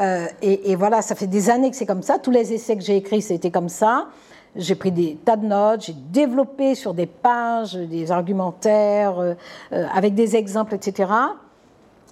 Euh, 0.00 0.26
et, 0.40 0.74
voilà, 0.74 1.02
ça 1.02 1.14
fait 1.14 1.26
des 1.26 1.50
années 1.50 1.70
que 1.70 1.76
c'est 1.76 1.86
comme 1.86 2.02
ça. 2.02 2.18
Tous 2.18 2.30
les 2.30 2.52
essais 2.52 2.76
que 2.76 2.82
j'ai 2.82 2.96
écrits, 2.96 3.20
c'était 3.20 3.50
comme 3.50 3.68
ça. 3.68 4.08
J'ai 4.54 4.74
pris 4.74 4.92
des 4.92 5.16
tas 5.24 5.36
de 5.36 5.46
notes, 5.46 5.86
j'ai 5.86 5.94
développé 5.94 6.74
sur 6.74 6.92
des 6.92 7.06
pages 7.06 7.74
des 7.74 8.12
argumentaires 8.12 9.18
euh, 9.18 9.34
euh, 9.72 9.86
avec 9.94 10.14
des 10.14 10.36
exemples, 10.36 10.74
etc. 10.74 11.10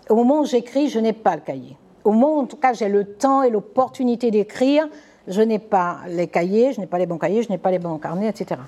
Au 0.08 0.14
moment 0.14 0.40
où 0.40 0.44
j'écris, 0.46 0.88
je 0.88 0.98
n'ai 0.98 1.12
pas 1.12 1.34
le 1.34 1.42
cahier. 1.42 1.76
Au 2.02 2.12
moment 2.12 2.38
où, 2.38 2.40
en 2.40 2.46
tout 2.46 2.56
cas, 2.56 2.72
j'ai 2.72 2.88
le 2.88 3.04
temps 3.04 3.42
et 3.42 3.50
l'opportunité 3.50 4.30
d'écrire, 4.30 4.88
je 5.28 5.42
n'ai 5.42 5.58
pas 5.58 5.98
les 6.08 6.28
cahiers, 6.28 6.72
je 6.72 6.80
n'ai 6.80 6.86
pas 6.86 6.98
les 6.98 7.06
bons 7.06 7.18
cahiers, 7.18 7.42
je 7.42 7.50
n'ai 7.50 7.58
pas 7.58 7.70
les 7.70 7.78
bons 7.78 7.98
carnets, 7.98 8.28
etc. 8.28 8.58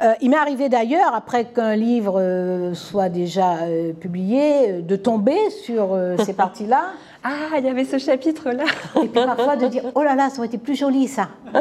Euh, 0.00 0.14
il 0.20 0.30
m'est 0.30 0.36
arrivé 0.36 0.68
d'ailleurs, 0.68 1.14
après 1.14 1.44
qu'un 1.44 1.76
livre 1.76 2.18
euh, 2.18 2.74
soit 2.74 3.08
déjà 3.08 3.58
euh, 3.62 3.92
publié, 3.92 4.82
de 4.82 4.96
tomber 4.96 5.50
sur 5.50 5.96
ces 6.24 6.32
parties-là. 6.32 6.92
Ah, 7.22 7.58
il 7.58 7.64
y 7.64 7.68
avait 7.68 7.84
ce 7.84 7.98
chapitre-là. 7.98 8.64
Et 9.02 9.08
puis 9.08 9.24
parfois 9.24 9.56
de 9.56 9.66
dire, 9.66 9.84
oh 9.94 10.02
là 10.02 10.14
là, 10.16 10.30
ça 10.30 10.38
aurait 10.38 10.48
été 10.48 10.58
plus 10.58 10.74
joli 10.74 11.06
ça. 11.06 11.28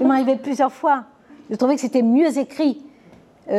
Il 0.00 0.06
m'est 0.06 0.14
arrivé 0.14 0.36
plusieurs 0.36 0.72
fois. 0.72 1.04
Je 1.50 1.56
trouvais 1.56 1.74
que 1.74 1.80
c'était 1.80 2.02
mieux 2.02 2.38
écrit 2.38 2.82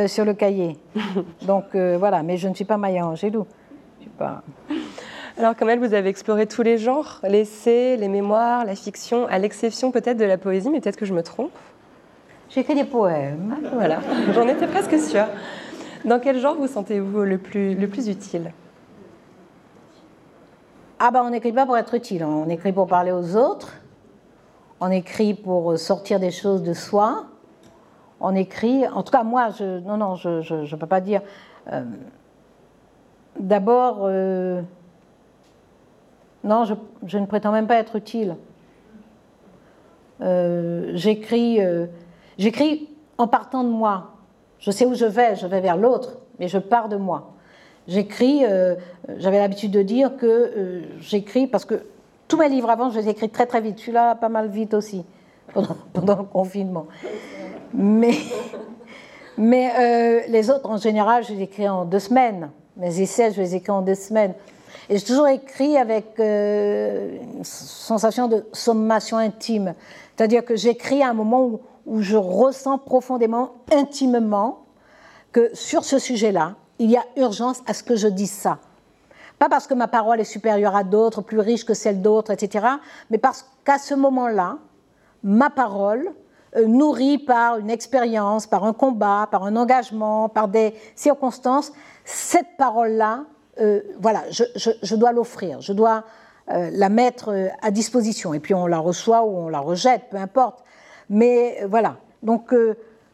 sur 0.06 0.24
le 0.24 0.34
cahier. 0.34 0.76
Donc 1.42 1.74
voilà, 1.74 2.22
mais 2.22 2.36
je 2.36 2.48
ne 2.48 2.54
suis 2.54 2.64
pas 2.64 2.76
Maya 2.76 3.06
Angelou. 3.06 3.46
Je 3.98 4.02
suis 4.02 4.10
pas... 4.10 4.42
Alors, 5.38 5.56
comme 5.56 5.70
elle, 5.70 5.78
vous 5.78 5.94
avez 5.94 6.10
exploré 6.10 6.46
tous 6.46 6.60
les 6.60 6.76
genres, 6.76 7.18
l'essai, 7.22 7.96
les 7.96 8.08
mémoires, 8.08 8.66
la 8.66 8.74
fiction, 8.74 9.26
à 9.28 9.38
l'exception 9.38 9.90
peut-être 9.90 10.18
de 10.18 10.24
la 10.26 10.36
poésie, 10.36 10.68
mais 10.68 10.80
peut-être 10.80 10.98
que 10.98 11.06
je 11.06 11.14
me 11.14 11.22
trompe. 11.22 11.52
J'ai 12.50 12.60
écrit 12.60 12.74
des 12.74 12.84
poèmes. 12.84 13.56
Voilà, 13.72 14.00
j'en 14.34 14.46
étais 14.48 14.66
presque 14.66 14.98
sûre. 14.98 15.28
Dans 16.04 16.18
quel 16.18 16.38
genre 16.38 16.56
vous 16.56 16.66
sentez-vous 16.66 17.22
le 17.22 17.38
plus, 17.38 17.74
le 17.74 17.88
plus 17.88 18.08
utile? 18.08 18.52
Ah 20.98 21.10
ben, 21.10 21.22
on 21.24 21.30
n'écrit 21.30 21.52
pas 21.52 21.64
pour 21.64 21.78
être 21.78 21.94
utile, 21.94 22.22
on 22.24 22.48
écrit 22.50 22.72
pour 22.72 22.86
parler 22.86 23.12
aux 23.12 23.36
autres, 23.36 23.79
on 24.80 24.90
écrit 24.90 25.34
pour 25.34 25.78
sortir 25.78 26.20
des 26.20 26.30
choses 26.30 26.62
de 26.62 26.72
soi, 26.72 27.26
on 28.20 28.34
écrit, 28.34 28.86
en 28.88 29.02
tout 29.02 29.12
cas 29.12 29.22
moi, 29.22 29.50
je, 29.50 29.80
non, 29.80 29.96
non, 29.96 30.14
je 30.14 30.54
ne 30.54 30.76
peux 30.76 30.86
pas 30.86 31.00
dire. 31.00 31.22
Euh, 31.72 31.84
d'abord, 33.38 34.00
euh, 34.02 34.62
non, 36.44 36.64
je, 36.64 37.18
ne 37.18 37.26
prétends 37.26 37.52
même 37.52 37.66
pas 37.66 37.76
être 37.76 37.96
utile. 37.96 38.36
Euh, 40.22 40.96
euh, 41.32 41.86
j'écris, 42.38 42.88
en 43.18 43.26
partant 43.26 43.64
de 43.64 43.68
moi. 43.68 44.12
Je 44.58 44.70
sais 44.70 44.84
où 44.86 44.94
je 44.94 45.04
vais, 45.04 45.36
je 45.36 45.46
vais 45.46 45.60
vers 45.60 45.76
l'autre, 45.76 46.18
mais 46.38 46.48
je 46.48 46.58
pars 46.58 46.88
de 46.88 46.96
moi. 46.96 47.32
J'écris, 47.88 48.44
euh, 48.44 48.74
j'avais 49.16 49.38
l'habitude 49.38 49.70
de 49.70 49.82
dire 49.82 50.16
que 50.16 50.82
j'écris 50.98 51.46
parce 51.46 51.64
que 51.64 51.82
tous 52.30 52.38
mes 52.38 52.48
livres 52.48 52.70
avant, 52.70 52.90
je 52.90 52.98
les 53.00 53.08
écris 53.10 53.28
très 53.28 53.44
très 53.44 53.60
vite. 53.60 53.78
Celui-là, 53.78 54.14
pas 54.14 54.30
mal 54.30 54.48
vite 54.48 54.72
aussi, 54.72 55.04
pendant, 55.52 56.16
le 56.18 56.24
confinement. 56.24 56.86
Mais, 57.74 58.14
mais 59.36 60.26
les 60.28 60.48
autres, 60.50 60.70
en 60.70 60.78
général, 60.78 61.24
je 61.24 61.34
les 61.34 61.42
écris 61.42 61.68
en 61.68 61.84
deux 61.84 61.98
semaines. 61.98 62.50
Mes 62.76 63.00
essais, 63.00 63.32
je 63.32 63.40
les 63.40 63.56
écris 63.56 63.72
en 63.72 63.82
deux 63.82 63.94
semaines. 63.94 64.32
Et 64.90 64.98
j'ai 64.98 65.04
toujours 65.04 65.28
écrit 65.28 65.76
avec 65.76 66.18
euh, 66.18 67.16
une 67.36 67.44
sensation 67.44 68.26
de 68.26 68.44
sommation 68.52 69.18
intime. 69.18 69.74
C'est-à-dire 70.16 70.44
que 70.44 70.56
j'écris 70.56 71.02
à 71.02 71.10
un 71.10 71.14
moment 71.14 71.60
où, 71.86 72.00
je 72.00 72.16
ressens 72.16 72.78
profondément, 72.78 73.52
intimement, 73.72 74.64
que 75.32 75.50
sur 75.54 75.84
ce 75.84 75.98
sujet-là, 75.98 76.54
il 76.78 76.90
y 76.90 76.96
a 76.96 77.04
urgence 77.16 77.62
à 77.66 77.74
ce 77.74 77.82
que 77.82 77.96
je 77.96 78.08
dise 78.08 78.30
ça. 78.30 78.58
Pas 79.40 79.48
parce 79.48 79.66
que 79.66 79.72
ma 79.72 79.88
parole 79.88 80.20
est 80.20 80.24
supérieure 80.24 80.76
à 80.76 80.84
d'autres, 80.84 81.22
plus 81.22 81.40
riche 81.40 81.64
que 81.64 81.72
celle 81.72 82.02
d'autres, 82.02 82.30
etc., 82.30 82.66
mais 83.08 83.16
parce 83.16 83.50
qu'à 83.64 83.78
ce 83.78 83.94
moment-là, 83.94 84.58
ma 85.22 85.48
parole, 85.48 86.12
euh, 86.56 86.66
nourrie 86.66 87.16
par 87.16 87.56
une 87.56 87.70
expérience, 87.70 88.46
par 88.46 88.64
un 88.64 88.74
combat, 88.74 89.28
par 89.30 89.44
un 89.44 89.56
engagement, 89.56 90.28
par 90.28 90.48
des 90.48 90.74
circonstances, 90.94 91.72
cette 92.04 92.58
parole-là 92.58 93.24
euh, 93.60 93.80
voilà, 93.98 94.24
je, 94.30 94.94
dois 94.94 95.12
l'offrir, 95.12 95.62
je 95.62 95.72
dois 95.72 96.04
euh, 96.50 96.68
la 96.74 96.90
mettre 96.90 97.50
à 97.62 97.70
disposition. 97.70 98.34
Et 98.34 98.40
puis 98.40 98.52
on 98.52 98.66
la 98.66 98.78
reçoit 98.78 99.24
ou 99.24 99.36
on 99.36 99.48
la 99.48 99.60
rejette, 99.60 100.02
peu 100.10 100.18
importe. 100.18 100.62
Mais 101.08 101.64
voilà. 101.66 101.96
Donc 102.22 102.54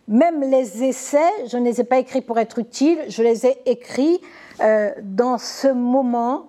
même 0.08 0.40
les 0.40 0.82
essais, 0.82 1.46
je 1.46 1.56
ne 1.56 1.64
les 1.64 1.80
ai 1.80 1.84
pas 1.84 1.98
écrits 1.98 2.20
pour 2.20 2.38
être 2.40 2.58
utiles, 2.58 2.98
je 3.08 3.22
les 3.22 3.46
ai 3.46 3.58
écrits 3.66 4.20
dans 4.58 5.38
ce 5.38 5.68
moment 5.68 6.46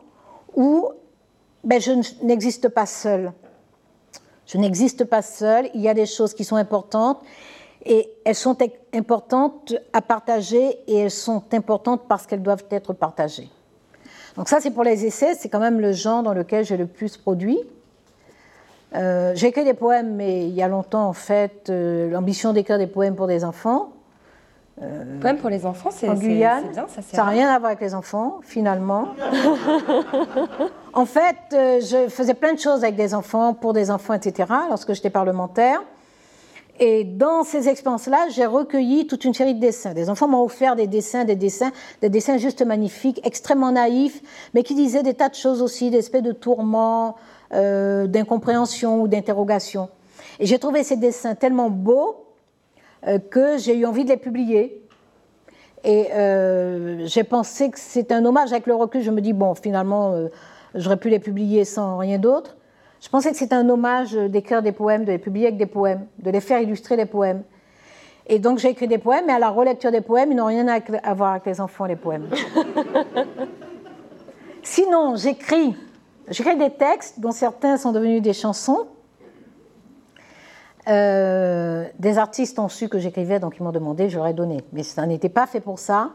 où 0.55 0.89
ben, 1.63 1.81
je 1.81 1.91
n'existe 2.23 2.69
pas 2.69 2.85
seule. 2.85 3.31
Je 4.45 4.57
n'existe 4.57 5.03
pas 5.03 5.21
seule, 5.21 5.69
il 5.73 5.81
y 5.81 5.89
a 5.89 5.93
des 5.93 6.05
choses 6.05 6.33
qui 6.33 6.45
sont 6.45 6.55
importantes 6.55 7.19
et 7.85 8.09
elles 8.25 8.35
sont 8.35 8.57
importantes 8.93 9.73
à 9.91 10.01
partager 10.01 10.79
et 10.87 10.97
elles 10.99 11.11
sont 11.11 11.43
importantes 11.53 12.03
parce 12.07 12.25
qu'elles 12.25 12.41
doivent 12.41 12.63
être 12.71 12.93
partagées. 12.93 13.49
Donc 14.37 14.47
ça, 14.47 14.59
c'est 14.61 14.71
pour 14.71 14.83
les 14.83 15.05
essais, 15.05 15.33
c'est 15.35 15.49
quand 15.49 15.59
même 15.59 15.81
le 15.81 15.91
genre 15.91 16.23
dans 16.23 16.33
lequel 16.33 16.63
j'ai 16.63 16.77
le 16.77 16.85
plus 16.85 17.17
produit. 17.17 17.59
Euh, 18.95 19.33
j'ai 19.35 19.47
écrit 19.47 19.65
des 19.65 19.73
poèmes, 19.73 20.15
mais 20.15 20.47
il 20.47 20.53
y 20.53 20.61
a 20.61 20.67
longtemps, 20.67 21.07
en 21.07 21.13
fait, 21.13 21.69
euh, 21.69 22.09
l'ambition 22.09 22.53
d'écrire 22.53 22.77
des 22.77 22.87
poèmes 22.87 23.15
pour 23.15 23.27
des 23.27 23.43
enfants. 23.43 23.91
Euh, 24.79 25.19
poèmes 25.19 25.37
pour 25.37 25.49
les 25.49 25.65
enfants, 25.65 25.89
c'est 25.91 26.13
bien, 26.13 26.61
ça 27.11 27.17
n'a 27.17 27.23
rien 27.23 27.49
à 27.49 27.57
voir 27.57 27.71
avec 27.71 27.81
les 27.81 27.95
enfants, 27.95 28.41
finalement. 28.43 29.07
en 30.93 31.05
fait, 31.05 31.35
euh, 31.53 31.79
je 31.81 32.09
faisais 32.09 32.35
plein 32.35 32.53
de 32.53 32.59
choses 32.59 32.83
avec 32.83 32.95
des 32.95 33.15
enfants, 33.15 33.55
pour 33.55 33.73
des 33.73 33.89
enfants, 33.89 34.13
etc., 34.13 34.53
lorsque 34.69 34.93
j'étais 34.93 35.09
parlementaire. 35.09 35.81
Et 36.79 37.03
dans 37.03 37.43
ces 37.43 37.69
expériences-là, 37.69 38.27
j'ai 38.29 38.45
recueilli 38.45 39.07
toute 39.07 39.25
une 39.25 39.33
série 39.33 39.55
de 39.55 39.59
dessins. 39.59 39.95
Des 39.95 40.11
enfants 40.11 40.27
m'ont 40.27 40.43
offert 40.43 40.75
des 40.75 40.85
dessins, 40.85 41.23
des 41.23 41.35
dessins, 41.35 41.71
des 42.01 42.09
dessins 42.09 42.37
juste 42.37 42.63
magnifiques, 42.63 43.19
extrêmement 43.23 43.71
naïfs, 43.71 44.21
mais 44.53 44.61
qui 44.61 44.75
disaient 44.75 45.01
des 45.01 45.15
tas 45.15 45.29
de 45.29 45.35
choses 45.35 45.63
aussi, 45.63 45.89
des 45.89 45.97
espèces 45.97 46.21
de 46.21 46.33
tourments, 46.33 47.15
euh, 47.51 48.05
d'incompréhension 48.05 49.01
ou 49.01 49.07
d'interrogation. 49.07 49.89
Et 50.39 50.45
j'ai 50.45 50.59
trouvé 50.59 50.83
ces 50.83 50.97
dessins 50.97 51.33
tellement 51.33 51.71
beaux 51.71 52.26
que 53.31 53.57
j'ai 53.57 53.75
eu 53.75 53.85
envie 53.85 54.03
de 54.03 54.09
les 54.09 54.17
publier. 54.17 54.83
Et 55.83 56.07
euh, 56.13 57.05
j'ai 57.05 57.23
pensé 57.23 57.69
que 57.69 57.79
c'est 57.79 58.11
un 58.11 58.25
hommage 58.25 58.51
avec 58.51 58.67
le 58.67 58.75
recul. 58.75 59.01
Je 59.01 59.11
me 59.11 59.21
dis, 59.21 59.33
bon, 59.33 59.55
finalement, 59.55 60.27
j'aurais 60.75 60.97
pu 60.97 61.09
les 61.09 61.19
publier 61.19 61.65
sans 61.65 61.97
rien 61.97 62.17
d'autre. 62.17 62.57
Je 62.99 63.09
pensais 63.09 63.31
que 63.31 63.37
c'était 63.37 63.55
un 63.55 63.69
hommage 63.69 64.13
d'écrire 64.13 64.61
des 64.61 64.71
poèmes, 64.71 65.05
de 65.05 65.11
les 65.11 65.17
publier 65.17 65.47
avec 65.47 65.57
des 65.57 65.67
poèmes, 65.67 66.07
de 66.19 66.31
les 66.31 66.41
faire 66.41 66.59
illustrer 66.59 66.97
des 66.97 67.05
poèmes. 67.05 67.43
Et 68.27 68.39
donc 68.39 68.59
j'ai 68.59 68.69
écrit 68.69 68.87
des 68.87 68.97
poèmes, 68.97 69.25
mais 69.27 69.33
à 69.33 69.39
la 69.39 69.49
relecture 69.49 69.91
des 69.91 70.01
poèmes, 70.01 70.31
ils 70.31 70.35
n'ont 70.35 70.47
rien 70.47 70.67
à 70.67 71.13
voir 71.13 71.31
avec 71.31 71.45
les 71.45 71.61
enfants, 71.61 71.85
les 71.85 71.95
poèmes. 71.95 72.27
Sinon, 74.63 75.15
j'écris, 75.15 75.75
j'écris 76.27 76.57
des 76.57 76.71
textes 76.71 77.21
dont 77.21 77.31
certains 77.31 77.77
sont 77.77 77.93
devenus 77.93 78.21
des 78.21 78.33
chansons. 78.33 78.87
Euh, 80.87 81.85
des 81.99 82.17
artistes 82.17 82.59
ont 82.59 82.69
su 82.69 82.87
que 82.87 82.97
j'écrivais, 82.97 83.39
donc 83.39 83.55
ils 83.59 83.63
m'ont 83.63 83.71
demandé, 83.71 84.09
j'aurais 84.09 84.33
donné. 84.33 84.63
Mais 84.71 84.83
ça 84.83 85.05
n'était 85.05 85.29
pas 85.29 85.45
fait 85.45 85.59
pour 85.59 85.79
ça. 85.79 86.11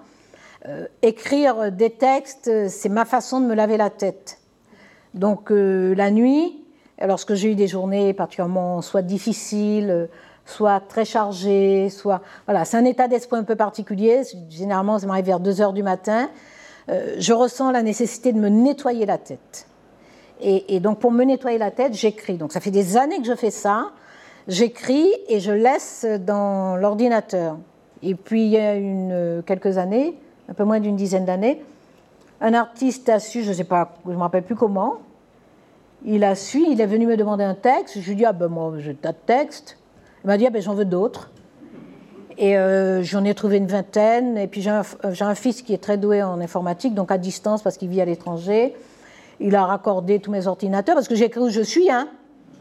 Euh, 0.66 0.86
écrire 1.02 1.70
des 1.72 1.90
textes, 1.90 2.68
c'est 2.68 2.88
ma 2.88 3.04
façon 3.04 3.40
de 3.40 3.46
me 3.46 3.54
laver 3.54 3.76
la 3.76 3.90
tête. 3.90 4.38
Donc 5.12 5.50
euh, 5.50 5.94
la 5.94 6.10
nuit, 6.10 6.64
lorsque 7.04 7.34
j'ai 7.34 7.52
eu 7.52 7.54
des 7.54 7.66
journées 7.66 8.14
particulièrement 8.14 8.80
soit 8.80 9.02
difficiles, 9.02 10.08
soit 10.46 10.80
très 10.80 11.04
chargées, 11.04 11.90
soit 11.90 12.22
voilà, 12.46 12.64
c'est 12.64 12.78
un 12.78 12.84
état 12.84 13.08
d'esprit 13.08 13.38
un 13.38 13.44
peu 13.44 13.56
particulier. 13.56 14.22
Généralement, 14.48 14.98
ça 14.98 15.06
m'arrive 15.06 15.26
vers 15.26 15.40
2 15.40 15.60
heures 15.60 15.72
du 15.74 15.82
matin. 15.82 16.30
je 16.88 17.32
ressens 17.32 17.72
la 17.72 17.82
nécessité 17.82 18.32
de 18.32 18.38
me 18.38 18.48
nettoyer 18.48 19.04
la 19.04 19.18
tête. 19.18 19.66
Et, 20.40 20.76
et 20.76 20.80
donc 20.80 20.98
pour 20.98 21.12
me 21.12 21.24
nettoyer 21.24 21.58
la 21.58 21.70
tête, 21.70 21.92
j'écris. 21.92 22.38
Donc 22.38 22.52
ça 22.52 22.60
fait 22.60 22.70
des 22.70 22.96
années 22.96 23.18
que 23.18 23.26
je 23.26 23.34
fais 23.34 23.50
ça 23.50 23.90
j'écris 24.48 25.08
et 25.28 25.40
je 25.40 25.52
laisse 25.52 26.06
dans 26.20 26.76
l'ordinateur. 26.76 27.56
Et 28.02 28.14
puis 28.14 28.44
il 28.44 28.50
y 28.50 28.58
a 28.58 29.42
quelques 29.42 29.78
années, 29.78 30.18
un 30.48 30.54
peu 30.54 30.64
moins 30.64 30.80
d'une 30.80 30.96
dizaine 30.96 31.24
d'années, 31.24 31.62
un 32.40 32.54
artiste 32.54 33.08
a 33.08 33.20
su, 33.20 33.42
je 33.42 33.50
ne 33.50 33.54
sais 33.54 33.64
pas, 33.64 33.94
je 34.04 34.10
ne 34.10 34.16
me 34.16 34.20
rappelle 34.20 34.42
plus 34.42 34.56
comment, 34.56 34.96
il 36.04 36.24
a 36.24 36.34
su, 36.34 36.64
il 36.68 36.80
est 36.80 36.86
venu 36.86 37.06
me 37.06 37.16
demander 37.16 37.44
un 37.44 37.54
texte. 37.54 38.00
Je 38.00 38.04
lui 38.04 38.12
ai 38.12 38.14
dit, 38.16 38.24
ah 38.24 38.32
ben 38.32 38.48
moi 38.48 38.72
j'ai 38.78 38.94
tas 38.94 39.12
de 39.12 39.18
textes. 39.24 39.78
Il 40.24 40.26
m'a 40.26 40.36
dit, 40.36 40.46
ah 40.46 40.50
ben 40.50 40.60
j'en 40.60 40.74
veux 40.74 40.84
d'autres. 40.84 41.30
Et 42.38 42.56
euh, 42.56 43.02
j'en 43.02 43.24
ai 43.24 43.34
trouvé 43.34 43.58
une 43.58 43.66
vingtaine. 43.66 44.36
Et 44.36 44.48
puis 44.48 44.62
j'ai 44.62 44.70
un, 44.70 44.82
un, 45.02 45.34
fils 45.34 45.62
qui 45.62 45.74
est 45.74 45.82
très 45.82 45.98
doué 45.98 46.22
en 46.22 46.40
informatique, 46.40 46.94
donc 46.94 47.12
à 47.12 47.18
distance 47.18 47.62
parce 47.62 47.76
qu'il 47.76 47.88
vit 47.88 48.00
à 48.00 48.04
l'étranger. 48.04 48.74
Il 49.38 49.54
a 49.54 49.64
raccordé 49.64 50.18
tous 50.18 50.30
mes 50.30 50.46
ordinateurs 50.46 50.94
parce 50.94 51.08
que 51.08 51.14
j'écris 51.14 51.40
où 51.40 51.48
je 51.48 51.60
suis, 51.60 51.90
hein. 51.90 52.08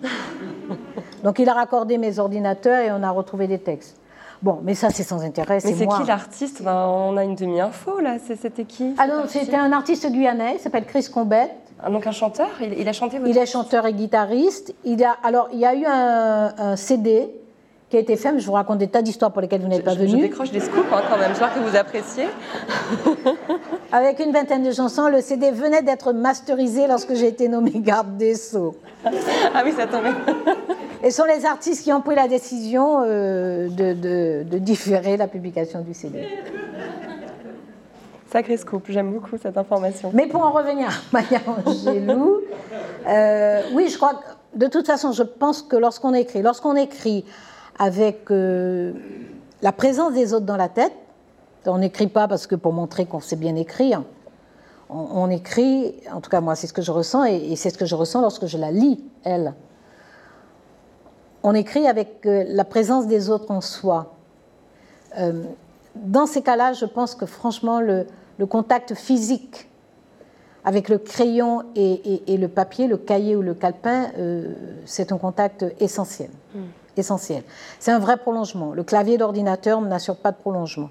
Donc 1.24 1.40
il 1.40 1.48
a 1.50 1.54
raccordé 1.54 1.98
mes 1.98 2.20
ordinateurs 2.20 2.80
et 2.80 2.92
on 2.92 3.04
a 3.04 3.12
retrouvé 3.12 3.48
des 3.48 3.60
textes. 3.60 3.98
Bon, 4.42 4.60
mais 4.64 4.74
ça, 4.74 4.90
c'est 4.90 5.04
sans 5.04 5.22
intérêt. 5.22 5.60
Mais 5.64 5.74
c'est 5.74 5.86
qui 5.86 6.04
l'artiste? 6.08 6.64
Ben, 6.64 6.88
On 6.88 7.16
a 7.16 7.24
une 7.24 7.36
demi-info, 7.36 8.00
là. 8.00 8.18
C'était 8.20 8.66
qui? 8.66 8.96
Ah 8.98 9.06
non, 9.06 9.24
c'était 9.28 9.56
un 9.56 9.72
artiste 9.72 10.10
guyanais, 10.12 10.56
il 10.56 10.60
s'appelle 10.60 10.86
Chris 10.86 11.08
Combet. 11.14 11.52
Ah, 11.84 11.90
donc 11.90 12.06
un 12.08 12.12
chanteur? 12.12 12.50
Il, 12.60 12.88
a 12.88 12.94
chanté 12.94 13.18
votre 13.18 13.30
Il 13.30 13.38
est 13.38 13.46
chanteur 13.46 13.86
et 13.86 13.94
guitariste. 13.94 14.74
Il 14.84 15.04
a, 15.04 15.16
alors, 15.24 15.50
il 15.52 15.60
y 15.60 15.66
a 15.66 15.76
eu 15.76 15.86
un, 15.86 16.76
CD 16.76 17.30
qui 17.91 17.97
a 17.97 17.99
été 17.99 18.15
fait, 18.15 18.32
mais 18.32 18.39
je 18.39 18.45
vous 18.45 18.54
raconte 18.54 18.77
des 18.77 18.88
tas 18.88 19.01
d'histoires 19.01 19.32
pour 19.32 19.41
lesquelles 19.41 19.62
vous 19.62 19.67
n'êtes 19.67 19.84
pas 19.84 19.93
venu. 19.93 20.12
Je 20.12 20.15
décroche 20.15 20.49
des 20.49 20.62
scoops 20.62 20.88
hein, 20.93 21.01
quand 21.10 21.17
même, 21.17 21.30
j'espère 21.30 21.54
que 21.54 21.60
vous 21.60 21.75
appréciez. 21.75 22.25
Avec 23.91 24.19
une 24.19 24.32
vingtaine 24.32 24.63
de 24.63 24.71
chansons, 24.71 25.10
le 25.10 25.19
CD 25.19 25.51
venait 25.51 25.82
d'être 25.82 26.13
masterisé 26.13 26.88
lorsque 26.88 27.13
j'ai 27.13 27.27
été 27.27 27.49
nommée 27.49 27.73
garde 27.75 28.15
des 28.15 28.36
Sceaux. 28.36 28.77
ah 29.06 29.62
oui, 29.65 29.73
ça 29.73 29.88
tombait. 29.88 30.13
Et 31.04 31.12
ce 31.12 31.17
sont 31.17 31.27
les 31.27 31.45
artistes 31.45 31.84
qui 31.84 31.91
ont 31.91 31.99
pris 31.99 32.15
la 32.15 32.30
décision 32.30 33.04
euh, 33.04 33.67
de, 33.67 34.58
différer 34.58 35.17
la 35.17 35.27
publication 35.27 35.82
du 35.82 35.93
CD. 35.93 36.30
Sacré 38.32 38.56
scoop, 38.56 38.86
j'aime 38.88 39.12
beaucoup 39.12 39.38
cette 39.38 39.58
information. 39.58 40.12
Mais 40.13 40.27
pour 40.27 40.45
en 40.45 40.51
revenir 40.51 40.88
à 40.88 40.91
Maya 41.12 41.41
Angelou, 41.45 42.39
euh, 43.06 43.62
oui, 43.73 43.89
je 43.89 43.97
crois 43.97 44.13
que 44.13 44.58
de 44.58 44.67
toute 44.67 44.88
façon, 44.88 45.12
je 45.12 45.23
pense 45.23 45.62
que 45.62 45.75
lorsqu'on 45.75 46.13
écrit, 46.13 46.41
lorsqu'on 46.41 46.77
écrit 46.77 47.25
avec 47.82 48.30
euh, 48.30 48.94
la 49.63 49.72
présence 49.72 50.13
des 50.13 50.36
autres 50.36 50.46
dans 50.46 50.56
la 50.56 50.70
tête, 50.70 50.94
on 51.65 51.80
n'écrit 51.80 52.06
pas 52.06 52.28
parce 52.28 52.46
que 52.46 52.54
pour 52.54 52.74
montrer 52.74 53.08
qu'on 53.08 53.20
sait 53.20 53.36
bien 53.36 53.56
écrire, 53.56 54.04
on, 54.88 55.32
écrit, 55.32 55.96
en 56.13 56.22
tout 56.22 56.30
cas 56.30 56.41
moi 56.41 56.54
c'est 56.54 56.67
ce 56.67 56.74
que 56.74 56.84
je 56.84 56.91
ressens 56.91 57.24
et 57.24 57.56
c'est 57.56 57.72
ce 57.72 57.80
que 57.80 57.88
je 57.88 57.96
ressens 57.96 58.22
lorsque 58.22 58.46
je 58.46 58.60
la 58.60 58.72
lis, 58.72 59.04
elle 59.24 59.56
on 61.41 61.56
écrit 61.56 61.88
avec 61.88 62.24
euh, 62.28 62.44
la 62.50 62.65
présence 62.65 63.08
des 63.08 63.32
autres 63.32 63.50
en 63.50 63.62
soi. 63.62 64.13
Euh, 65.17 65.41
dans 65.96 66.28
ces 66.28 66.44
cas-là, 66.44 66.74
je 66.74 66.86
pense 66.86 67.15
que 67.15 67.26
franchement, 67.26 67.82
le, 67.82 68.06
contact 68.48 68.94
physique 68.94 69.67
avec 70.63 70.88
le 70.88 71.00
crayon 71.00 71.63
et, 71.76 72.38
le 72.38 72.48
papier, 72.48 72.88
le 72.88 72.98
cahier 72.98 73.36
ou 73.36 73.41
le 73.41 73.56
calepin, 73.56 74.10
c'est 74.86 75.12
un 75.12 75.17
contact 75.17 75.65
essentiel. 75.80 76.30
Hmm. 76.54 76.62
Essentiel. 76.97 77.43
C'est 77.80 77.91
un 77.91 77.99
vrai 77.99 78.17
prolongement. 78.17 78.73
Le 78.73 78.84
clavier 78.84 79.17
d'ordinateur 79.17 79.80
n'assure 79.82 80.17
pas 80.17 80.32
de 80.32 80.38
prolongement. 80.38 80.89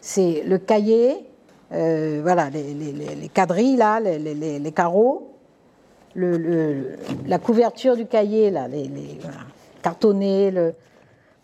C'est 0.00 0.42
le 0.46 0.58
cahier, 0.58 1.26
voilà, 1.70 2.50
les, 2.50 3.30
quadrilles 3.32 3.76
là, 3.76 4.00
les, 4.00 4.72
carreaux, 4.72 5.32
la 6.16 7.38
couverture 7.38 7.96
du 7.96 8.06
cahier 8.06 8.50
là, 8.50 8.68
les, 8.68 8.90
cartonné, 9.82 10.50
le, 10.50 10.74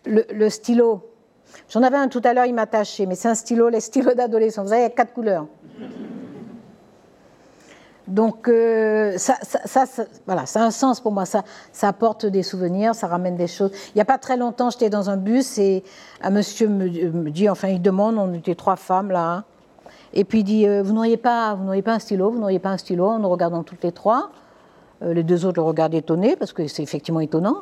le, 0.07 0.49
stylo. 0.49 1.03
J'en 1.69 1.83
avais 1.83 1.99
un 1.99 2.09
tout 2.09 2.23
à 2.25 2.33
l'heure, 2.33 2.47
il 2.47 2.55
m'a 2.55 2.67
taché, 2.67 3.07
mais 3.07 3.15
c'est 3.15 3.29
un 3.29 3.35
stylo, 3.35 3.69
les 3.69 3.81
stylos 3.81 4.15
d'adolescent. 4.15 4.63
Vous 4.63 4.71
savez, 4.71 4.81
il 4.81 4.85
y 4.85 4.87
a 4.87 4.91
quatre 4.91 5.13
couleurs. 5.13 5.47
Donc, 8.11 8.49
euh, 8.49 9.17
ça, 9.19 9.37
ça, 9.41 9.85
voilà, 10.27 10.45
ça 10.45 10.63
a 10.63 10.65
un 10.65 10.71
sens 10.73 11.01
pour 11.01 11.13
moi. 11.13 11.25
Ça, 11.25 11.45
ça 11.73 11.89
apporte 11.89 12.27
des 12.27 12.43
souvenirs, 12.43 12.95
ça 12.95 13.07
ramène 13.07 13.37
des 13.37 13.47
choses. 13.47 13.71
Il 13.89 13.99
n'y 13.99 14.01
a 14.01 14.05
pas 14.05 14.19
très 14.19 14.37
longtemps, 14.37 14.69
j'étais 14.71 14.91
dans 14.91 15.11
un 15.11 15.17
bus 15.17 15.59
et 15.59 15.85
un 16.21 16.31
monsieur 16.31 16.69
me, 16.69 17.31
dit, 17.31 17.49
enfin, 17.49 17.69
il 17.69 17.81
demande, 17.81 18.19
on 18.19 18.35
était 18.35 18.57
trois 18.57 18.75
femmes 18.77 19.13
là, 19.13 19.33
hein. 19.33 19.45
et 20.13 20.25
puis 20.25 20.41
il 20.41 20.45
dit, 20.45 20.67
euh, 20.67 20.83
vous 20.83 20.93
n'auriez 20.93 21.17
pas, 21.17 21.55
vous 21.55 21.65
n'auriez 21.65 21.83
pas 21.83 21.93
un 21.93 21.99
stylo, 22.01 22.31
vous 22.31 22.41
n'auriez 22.41 22.59
pas 22.59 22.71
un 22.71 22.79
stylo, 22.79 23.07
en 23.07 23.21
nous 23.21 23.29
regardant 23.29 23.63
toutes 23.63 23.85
les 23.85 23.93
trois. 23.93 24.31
Euh, 25.03 25.15
les 25.15 25.23
deux 25.23 25.47
autres 25.47 25.61
le 25.61 25.63
regardent 25.63 25.95
étonnés 25.95 26.35
parce 26.35 26.53
que 26.53 26.67
c'est 26.67 26.83
effectivement 26.83 27.21
étonnant. 27.21 27.59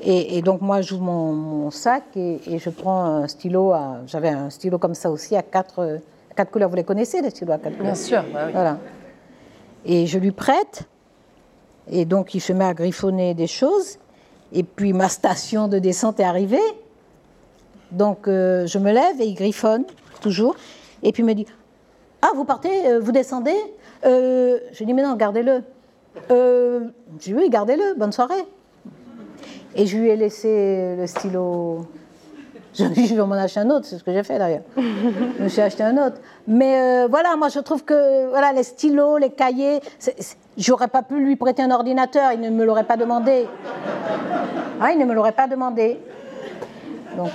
Et, 0.00 0.42
donc 0.42 0.60
moi, 0.60 0.82
j'ouvre 0.82 1.02
mon, 1.02 1.32
mon 1.32 1.70
sac 1.70 2.04
et, 2.16 2.58
je 2.58 2.70
prends 2.70 3.02
un 3.02 3.28
stylo. 3.28 3.72
J'avais 4.06 4.28
un 4.28 4.50
stylo 4.50 4.76
comme 4.78 4.94
ça 4.94 5.10
aussi 5.10 5.34
à 5.34 5.42
quatre, 5.42 6.00
quatre 6.36 6.50
couleurs. 6.50 6.68
Vous 6.68 6.76
les 6.76 6.84
connaissez, 6.84 7.22
les 7.22 7.30
stylos 7.30 7.54
à 7.54 7.58
quatre 7.58 7.78
couleurs? 7.78 7.94
Bien 7.94 7.94
sûr. 7.94 8.22
Bah 8.32 8.42
oui. 8.44 8.52
Voilà. 8.52 8.76
Et 9.86 10.06
je 10.06 10.18
lui 10.18 10.32
prête. 10.32 10.84
Et 11.88 12.04
donc 12.04 12.34
il 12.34 12.40
se 12.40 12.52
met 12.52 12.64
à 12.64 12.74
griffonner 12.74 13.34
des 13.34 13.46
choses. 13.46 13.98
Et 14.52 14.62
puis 14.62 14.92
ma 14.92 15.08
station 15.08 15.68
de 15.68 15.78
descente 15.78 16.20
est 16.20 16.24
arrivée. 16.24 16.58
Donc 17.92 18.26
euh, 18.26 18.66
je 18.66 18.78
me 18.78 18.92
lève 18.92 19.20
et 19.20 19.24
il 19.24 19.34
griffonne 19.34 19.84
toujours. 20.20 20.56
Et 21.02 21.12
puis 21.12 21.22
il 21.22 21.26
me 21.26 21.34
dit 21.34 21.46
Ah, 22.20 22.30
vous 22.34 22.44
partez, 22.44 22.88
euh, 22.88 23.00
vous 23.00 23.12
descendez? 23.12 23.56
Euh, 24.04 24.58
Je 24.72 24.78
lui 24.78 24.86
dis 24.86 24.94
Mais 24.94 25.02
non, 25.02 25.14
gardez-le. 25.14 25.62
je 26.28 26.88
dis 27.18 27.32
Oui, 27.34 27.48
gardez-le, 27.48 27.94
bonne 27.96 28.12
soirée. 28.12 28.44
Et 29.76 29.86
je 29.86 29.96
lui 29.98 30.08
ai 30.08 30.16
laissé 30.16 30.96
le 30.96 31.06
stylo. 31.06 31.86
Je, 32.76 32.84
je 32.84 33.14
vais 33.14 33.26
m'en 33.26 33.34
acheter 33.34 33.60
un 33.60 33.70
autre, 33.70 33.86
c'est 33.86 33.98
ce 33.98 34.04
que 34.04 34.12
j'ai 34.12 34.22
fait 34.22 34.38
d'ailleurs. 34.38 34.62
je 34.76 35.42
me 35.42 35.48
suis 35.48 35.62
acheté 35.62 35.82
un 35.82 35.96
autre. 35.96 36.16
Mais 36.46 36.80
euh, 36.80 37.08
voilà, 37.08 37.36
moi 37.36 37.48
je 37.48 37.60
trouve 37.60 37.84
que 37.84 38.28
voilà, 38.28 38.52
les 38.52 38.62
stylos, 38.62 39.18
les 39.18 39.30
cahiers, 39.30 39.80
j'aurais 40.58 40.88
pas 40.88 41.02
pu 41.02 41.18
lui 41.18 41.36
prêter 41.36 41.62
un 41.62 41.70
ordinateur, 41.70 42.32
il 42.32 42.40
ne 42.40 42.50
me 42.50 42.64
l'aurait 42.64 42.84
pas 42.84 42.96
demandé. 42.96 43.46
Ah, 44.80 44.92
il 44.92 44.98
ne 44.98 45.04
me 45.04 45.14
l'aurait 45.14 45.32
pas 45.32 45.46
demandé. 45.46 45.98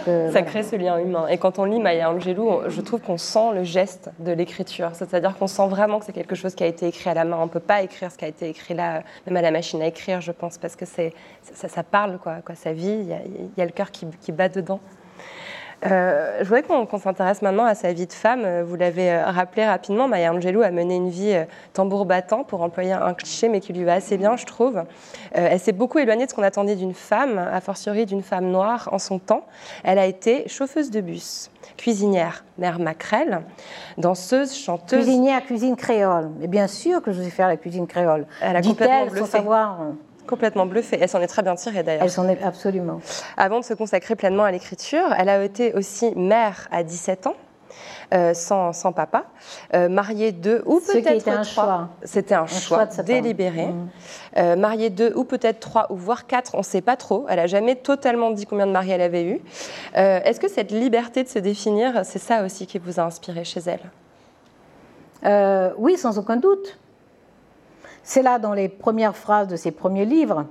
Euh, 0.08 0.32
ça 0.32 0.42
crée 0.44 0.64
ce 0.64 0.76
lien 0.76 1.00
humain. 1.00 1.28
Et 1.28 1.38
quand 1.38 1.60
on 1.60 1.66
lit 1.66 1.80
Maya 1.80 2.12
Angelou, 2.12 2.62
je 2.68 2.82
trouve 2.82 3.02
qu'on 3.02 3.18
sent 3.18 3.52
le 3.56 3.64
geste 3.64 4.12
de 4.20 4.32
l'écriture. 4.32 4.92
C'est-à-dire 4.94 5.36
qu'on 5.38 5.48
sent 5.48 5.68
vraiment 5.68 6.00
que 6.00 6.06
c'est 6.06 6.12
quelque 6.12 6.36
chose 6.36 6.56
qui 6.56 6.64
a 6.64 6.68
été 6.68 6.88
écrit 6.88 7.10
à 7.10 7.14
la 7.14 7.26
main. 7.26 7.38
On 7.40 7.46
ne 7.46 7.50
peut 7.50 7.60
pas 7.60 7.82
écrire 7.82 8.12
ce 8.12 8.18
qui 8.18 8.26
a 8.26 8.28
été 8.28 8.50
écrit 8.50 8.74
là, 8.74 9.02
même 9.26 9.38
à 9.38 9.42
la 9.42 9.52
machine 9.52 9.82
à 9.82 9.88
écrire, 9.88 10.22
je 10.22 10.32
pense, 10.32 10.58
parce 10.58 10.76
que 10.76 10.86
ça, 10.86 11.04
ça, 11.42 11.84
parle, 11.84 12.20
quoi, 12.20 12.38
quoi, 12.46 12.56
sa 12.56 12.74
vie, 12.74 13.08
il 13.08 13.50
y, 13.58 13.62
a, 13.62 13.66
le 13.66 13.72
cœur 13.72 13.92
qui, 13.92 14.06
qui 14.22 14.32
bat 14.32 14.50
dedans. 14.50 14.80
Euh, 15.86 16.38
je 16.40 16.44
voudrais 16.44 16.62
qu'on 16.64 17.00
s'intéresse 17.00 17.42
maintenant 17.42 17.66
à 17.66 17.74
sa 17.74 17.92
vie 17.92 18.06
de 18.06 18.14
femme. 18.14 18.44
Euh, 18.46 18.64
vous 18.64 18.76
l'avez 18.76 19.12
euh, 19.12 19.26
rappelé 19.26 19.66
rapidement, 19.66 20.08
Maya 20.08 20.32
Angelou 20.32 20.62
a 20.62 20.70
mené 20.70 20.96
une 20.96 21.10
vie 21.10 21.36
tambour 21.74 22.06
battant, 22.06 22.44
pour 22.44 22.62
employer 22.62 22.94
un 22.94 23.14
cliché, 23.14 23.50
mais 23.50 23.60
qui 23.60 23.74
lui 23.74 23.84
va 23.84 23.94
assez 23.94 24.18
bien, 24.18 24.38
je 24.38 24.46
trouve. 24.46 24.84
elle 25.32 25.60
s'est 25.60 25.72
beaucoup 25.72 26.00
éloignée 26.00 26.26
de 26.26 26.30
ce 26.30 26.36
qu'on 26.36 26.44
attendait 26.44 26.76
d'une 26.76 26.94
femme, 26.94 27.38
a 27.38 27.62
fortiori 27.62 28.06
d'une 28.06 28.22
femme 28.22 28.50
noire 28.50 28.90
en 28.92 29.00
son 29.00 29.20
temps. 29.20 29.46
Elle 29.84 29.98
a 29.98 30.06
été 30.06 30.48
chauffeuse 30.48 30.92
de 30.92 31.02
bus, 31.02 31.50
cuisinière, 31.78 32.44
mère 32.58 32.80
maquerelle, 32.80 33.42
danseuse, 33.98 34.54
chanteuse. 34.56 35.04
Cuisinière, 35.04 35.44
cuisine 35.44 35.76
créole. 35.76 36.30
Mais 36.40 36.48
bien 36.48 36.68
sûr 36.68 37.02
que 37.02 37.12
je 37.12 37.22
sais 37.22 37.30
faire 37.30 37.48
la 37.48 37.58
cuisine 37.58 37.88
créole. 37.88 38.26
Elle 38.42 38.56
a 38.56 38.62
complètement 38.62 39.10
sans 39.18 39.26
savoir 39.26 39.80
complètement 40.28 40.66
bluffée. 40.66 40.98
Elle 41.00 41.10
s'en 41.10 41.22
est 41.22 41.28
très 41.28 41.44
bien 41.44 41.56
tirée 41.56 41.84
d'ailleurs. 41.84 42.04
Elle 42.04 42.10
s'en 42.10 42.28
est 42.28 42.42
absolument. 42.44 43.00
Avant 43.38 43.60
de 43.60 43.66
se 43.66 43.74
consacrer 43.74 44.16
pleinement 44.16 44.44
à 44.44 44.52
l'écriture, 44.52 45.14
elle 45.18 45.30
a 45.30 45.44
été 45.44 45.74
aussi 45.74 46.14
mère 46.16 46.68
à 46.72 46.84
17 46.84 47.28
ans. 47.28 47.36
Euh, 48.14 48.34
sans, 48.34 48.74
sans, 48.74 48.92
papa, 48.92 49.24
euh, 49.74 49.88
mariée 49.88 50.34
deux 50.34 50.62
ou 50.66 50.82
peut-être 50.82 51.30
un 51.30 51.44
choix. 51.44 51.88
C'était 52.04 52.36
un, 52.36 52.46
choix, 52.46 52.86
délibéré. 52.86 53.68
Mmh. 53.68 53.90
Euh, 54.38 54.56
mariée 54.58 54.90
deux 54.90 55.14
ou 55.16 55.24
peut-être 55.24 55.62
trois 55.62 55.90
ou 55.90 55.96
voire 55.96 56.28
quatre, 56.28 56.56
on 56.56 56.58
ne 56.58 56.64
sait 56.64 56.82
pas 56.82 56.98
trop. 56.98 57.26
Elle 57.30 57.38
n'a 57.38 57.48
jamais 57.48 57.78
totalement 57.78 58.32
dit 58.32 58.46
combien 58.46 58.68
de 58.68 58.74
maris 58.74 58.92
elle 58.92 59.02
avait 59.02 59.24
eu. 59.24 59.40
Est-ce 59.94 60.42
que 60.42 60.50
cette 60.50 60.72
liberté 60.72 61.24
de 61.24 61.30
se 61.30 61.40
définir, 61.40 62.02
c'est 62.04 62.20
ça 62.20 62.44
aussi 62.44 62.68
qui 62.68 62.80
vous 62.80 63.00
a 63.00 63.04
inspiré 63.04 63.46
chez 63.46 63.62
elle? 63.66 65.74
Oui, 65.78 65.98
sans 65.98 66.18
aucun 66.18 66.36
doute. 66.36 66.80
C'est 68.04 68.22
là 68.22 68.40
dans 68.40 68.54
les 68.54 68.70
premières 68.70 69.16
phrases 69.16 69.48
de 69.48 69.56
ses 69.56 69.72
premiers 69.72 70.06
livres. 70.06 70.46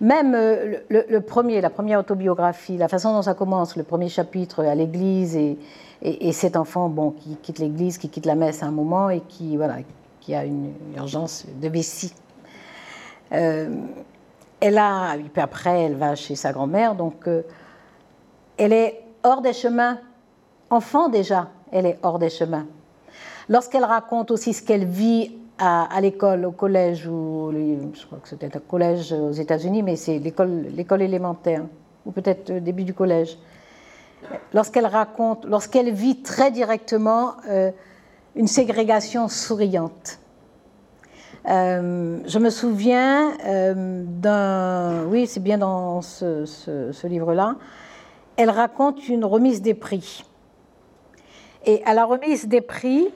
Même 0.00 0.34
euh, 0.34 0.78
le, 0.88 1.18
premier, 1.20 1.60
la 1.60 1.70
première 1.70 2.00
autobiographie, 2.00 2.76
la 2.76 2.88
façon 2.88 3.12
dont 3.12 3.22
ça 3.22 3.34
commence, 3.34 3.76
le 3.76 3.82
premier 3.82 4.08
chapitre 4.08 4.64
à 4.64 4.74
l'église 4.74 5.36
et, 5.36 5.58
et, 6.02 6.28
et 6.28 6.32
cet 6.32 6.56
enfant 6.56 6.88
bon, 6.88 7.10
qui 7.10 7.36
quitte 7.36 7.58
l'église, 7.58 7.98
qui 7.98 8.08
quitte 8.08 8.26
la 8.26 8.36
messe 8.36 8.62
à 8.62 8.66
un 8.66 8.70
moment 8.70 9.10
et 9.10 9.20
qui, 9.20 9.56
voilà, 9.56 9.78
qui 10.20 10.34
a 10.34 10.44
une 10.44 10.72
urgence 10.96 11.46
de 11.60 11.68
vessie. 11.68 12.12
Euh, 13.32 13.68
et 14.60 14.70
puis 15.32 15.42
après, 15.42 15.82
elle 15.82 15.96
va 15.96 16.14
chez 16.14 16.34
sa 16.34 16.52
grand-mère, 16.52 16.94
donc 16.94 17.28
euh, 17.28 17.42
elle 18.56 18.72
est 18.72 19.04
hors 19.22 19.40
des 19.40 19.52
chemins. 19.52 19.98
Enfant 20.70 21.08
déjà, 21.08 21.48
elle 21.70 21.86
est 21.86 21.98
hors 22.02 22.18
des 22.18 22.30
chemins. 22.30 22.66
Lorsqu'elle 23.48 23.84
raconte 23.84 24.30
aussi 24.30 24.52
ce 24.52 24.62
qu'elle 24.62 24.84
vit 24.84 25.32
à, 25.58 26.00
l'école, 26.00 26.44
au 26.44 26.52
collège, 26.52 27.06
ou 27.06 27.52
je 27.52 28.06
crois 28.06 28.18
que 28.18 28.28
c'était 28.28 28.56
un 28.56 28.60
collège 28.60 29.12
aux 29.12 29.32
États-Unis, 29.32 29.82
mais 29.82 29.96
c'est 29.96 30.18
l'école, 30.18 30.66
l'école 30.74 31.02
élémentaire, 31.02 31.64
ou 32.06 32.12
peut-être 32.12 32.50
le 32.50 32.60
début 32.60 32.84
du 32.84 32.94
collège. 32.94 33.38
Lorsqu'elle 34.52 34.86
raconte, 34.86 35.44
lorsqu'elle 35.46 35.92
vit 35.92 36.22
très 36.22 36.50
directement 36.50 37.34
euh, 37.48 37.70
une 38.36 38.46
ségrégation 38.46 39.28
souriante. 39.28 40.18
Euh, 41.48 42.18
je 42.26 42.38
me 42.38 42.50
souviens 42.50 43.32
euh, 43.46 44.04
d'un, 44.06 45.04
oui, 45.06 45.26
c'est 45.26 45.42
bien 45.42 45.58
dans 45.58 46.02
ce 46.02 47.06
livre-là, 47.06 47.56
elle 48.36 48.50
raconte 48.50 49.08
une 49.08 49.24
remise 49.24 49.62
des 49.62 49.74
prix. 49.74 50.24
Et 51.66 51.82
à 51.84 51.94
la 51.94 52.04
remise 52.04 52.46
des 52.46 52.60
prix, 52.60 53.08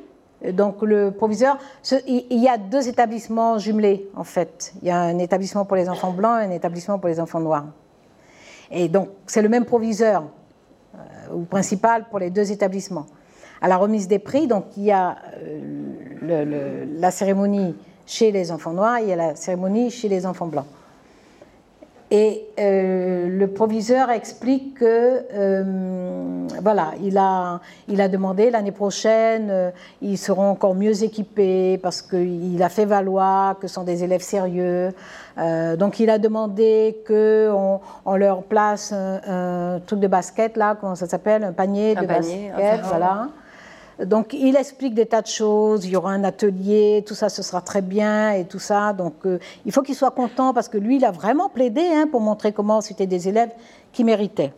donc 0.51 0.83
le 0.83 1.13
proviseur, 1.13 1.59
il 2.07 2.43
y 2.43 2.49
a 2.49 2.59
deux 2.59 2.89
établissements 2.89 3.59
jumelés 3.59 4.09
en 4.17 4.25
fait. 4.25 4.75
Il 4.83 4.89
y 4.89 4.91
a 4.91 5.01
un 5.01 5.19
établissement 5.19 5.65
pour 5.65 5.77
les 5.77 5.89
enfants 5.89 6.13
blancs 6.13 6.41
et 6.41 6.47
un 6.47 6.51
établissement 6.51 6.99
pour 6.99 7.09
les 7.09 7.21
enfants 7.21 7.41
noirs. 7.41 7.67
Et 8.71 8.89
donc 8.89 9.11
c'est 9.27 9.43
le 9.43 9.49
même 9.49 9.65
proviseur 9.65 10.25
euh, 10.95 11.35
ou 11.35 11.45
principal 11.45 12.07
pour 12.09 12.19
les 12.19 12.31
deux 12.31 12.51
établissements. 12.51 13.07
À 13.61 13.69
la 13.69 13.77
remise 13.77 14.09
des 14.09 14.19
prix, 14.19 14.49
donc 14.49 14.65
il 14.77 14.83
y 14.85 14.91
a 14.91 15.17
euh, 15.39 16.87
la 16.99 17.11
cérémonie 17.13 17.77
chez 18.07 18.33
les 18.33 18.51
enfants 18.51 18.73
noirs 18.73 18.99
et 18.99 19.03
il 19.03 19.09
y 19.09 19.13
a 19.13 19.17
la 19.17 19.37
cérémonie 19.37 19.91
chez 19.91 20.09
les 20.09 20.27
enfants 20.27 20.47
blancs. 20.47 20.67
Et 22.15 22.47
euh, 22.59 23.27
le 23.27 23.47
proviseur 23.47 24.11
explique 24.11 24.75
que 24.75 25.23
euh, 25.33 26.47
voilà, 26.61 26.91
il 27.03 27.17
a, 27.17 27.61
il 27.89 28.03
a 28.03 28.09
demandé 28.09 28.51
l'année 28.51 28.71
prochaine, 28.71 29.49
euh, 29.51 29.71
ils 30.03 30.19
seront 30.19 30.51
encore 30.51 30.75
mieux 30.75 31.05
équipés 31.05 31.79
parce 31.83 32.03
qu'il 32.03 32.63
a 32.63 32.69
fait 32.69 32.85
valoir 32.85 33.59
que 33.59 33.67
ce 33.67 33.73
sont 33.77 33.85
des 33.85 34.05
élèves 34.05 34.21
sérieux. 34.21 34.91
Euh, 35.39 35.77
donc 35.77 36.01
il 36.01 36.11
a 36.11 36.19
demandé 36.19 36.99
qu'on 37.09 37.81
on 38.05 38.17
leur 38.17 38.43
place 38.43 38.93
un, 38.93 39.21
un, 39.27 39.81
truc 39.81 39.99
de 39.99 40.07
basket 40.07 40.59
là, 40.59 40.77
comment 40.79 40.97
ça 40.97 41.07
s'appelle, 41.07 41.45
un 41.45 41.53
panier 41.53 41.97
un 41.97 42.03
de 42.03 42.07
panier, 42.07 42.51
basket, 42.55 42.81
voilà. 42.89 43.29
Donc 44.01 44.33
il 44.33 44.57
explique 44.57 44.95
des 44.95 45.07
tas 45.07 45.23
de 45.23 45.27
choses, 45.27 45.85
il 45.85 45.91
y 45.91 45.97
aura 45.97 46.13
un 46.13 46.25
atelier, 46.25 47.05
tout 47.07 47.15
ça 47.15 47.29
ce 47.29 47.43
sera 47.43 47.61
très 47.61 47.83
bien 47.83 48.33
et 48.33 48.45
tout 48.47 48.59
ça. 48.59 48.93
Donc 48.93 49.27
euh, 49.27 49.39
il 49.67 49.73
faut 49.73 49.83
qu'il 49.83 49.95
soit 49.95 50.11
content 50.11 50.55
parce 50.55 50.69
que 50.69 50.79
lui 50.79 50.97
il 50.97 51.05
a 51.05 51.11
vraiment 51.11 51.49
plaidé 51.49 51.83
hein, 51.83 52.07
pour 52.11 52.21
montrer 52.21 52.53
comment 52.53 52.81
c'était 52.81 53.07
des 53.07 53.29
élèves 53.29 53.51
qui 53.93 54.05
méritaient. 54.05 54.53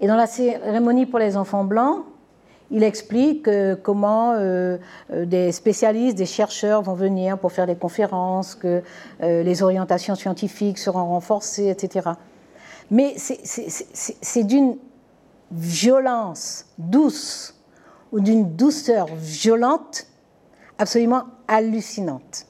Et 0.00 0.06
dans 0.06 0.16
la 0.16 0.26
cérémonie 0.26 1.06
pour 1.06 1.18
les 1.18 1.36
enfants 1.36 1.64
blancs, 1.64 2.04
il 2.70 2.82
explique 2.82 3.46
euh, 3.48 3.76
comment 3.80 4.32
euh, 4.32 4.78
des 5.10 5.52
spécialistes, 5.52 6.16
des 6.16 6.26
chercheurs 6.26 6.80
vont 6.82 6.94
venir 6.94 7.38
pour 7.38 7.52
faire 7.52 7.66
des 7.66 7.76
conférences, 7.76 8.54
que 8.54 8.82
les 9.20 9.62
orientations 9.62 10.14
scientifiques 10.14 10.78
seront 10.78 11.04
renforcées, 11.04 11.68
etc. 11.68 12.10
Mais 12.90 13.14
c'est 13.16 14.44
d'une 14.44 14.76
violence 15.50 16.66
douce 16.78 17.53
ou 18.14 18.20
d'une 18.20 18.54
douceur 18.54 19.08
violente 19.16 20.06
absolument 20.78 21.24
hallucinante. 21.48 22.46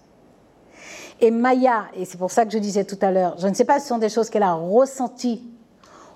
Et 1.22 1.30
Maya, 1.30 1.86
et 1.94 2.04
c'est 2.04 2.18
pour 2.18 2.30
ça 2.30 2.44
que 2.44 2.52
je 2.52 2.58
disais 2.58 2.84
tout 2.84 2.98
à 3.00 3.10
l'heure, 3.10 3.36
je 3.38 3.48
ne 3.48 3.54
sais 3.54 3.64
pas 3.64 3.78
si 3.78 3.84
ce 3.84 3.88
sont 3.88 3.98
des 3.98 4.10
choses 4.10 4.28
qu'elle 4.28 4.42
a 4.42 4.52
ressenties 4.52 5.42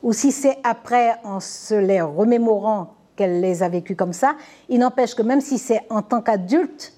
ou 0.03 0.13
si 0.13 0.33
c'est 0.33 0.59
après, 0.65 1.15
en 1.25 1.41
se 1.41 1.75
les 1.75 2.03
remémorant, 2.03 2.95
qu'elle 3.17 3.41
les 3.41 3.63
a 3.63 3.71
vécues 3.71 3.97
comme 3.97 4.13
ça, 4.13 4.37
il 4.69 4.81
n'empêche 4.81 5.15
que 5.15 5.23
même 5.23 5.41
si 5.41 5.57
c'est 5.57 5.81
en 5.89 6.03
tant 6.03 6.21
qu'adulte, 6.21 6.93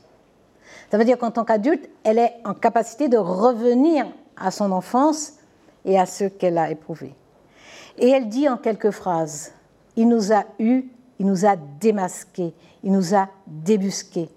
ça 0.90 0.98
veut 0.98 1.04
dire 1.04 1.18
qu'en 1.18 1.30
tant 1.30 1.44
qu'adulte, 1.44 1.88
elle 2.02 2.18
est 2.18 2.34
en 2.44 2.54
capacité 2.54 3.08
de 3.08 3.16
revenir 3.16 4.06
à 4.36 4.50
son 4.50 4.72
enfance 4.72 5.34
et 5.84 6.00
à 6.00 6.04
ce 6.04 6.24
qu'elle 6.24 6.58
a 6.58 6.68
éprouvé. 6.68 7.14
Et 7.96 8.08
elle 8.08 8.28
dit 8.28 8.48
en 8.48 8.56
quelques 8.56 8.90
phrases, 8.90 9.52
il 9.94 10.08
nous 10.08 10.32
a 10.32 10.44
eus 10.58 10.90
il 11.20 11.26
nous 11.26 11.44
a 11.44 11.54
démasqués, 11.54 12.54
il 12.82 12.90
nous 12.90 13.14
a 13.14 13.28
débusqués. 13.46 14.30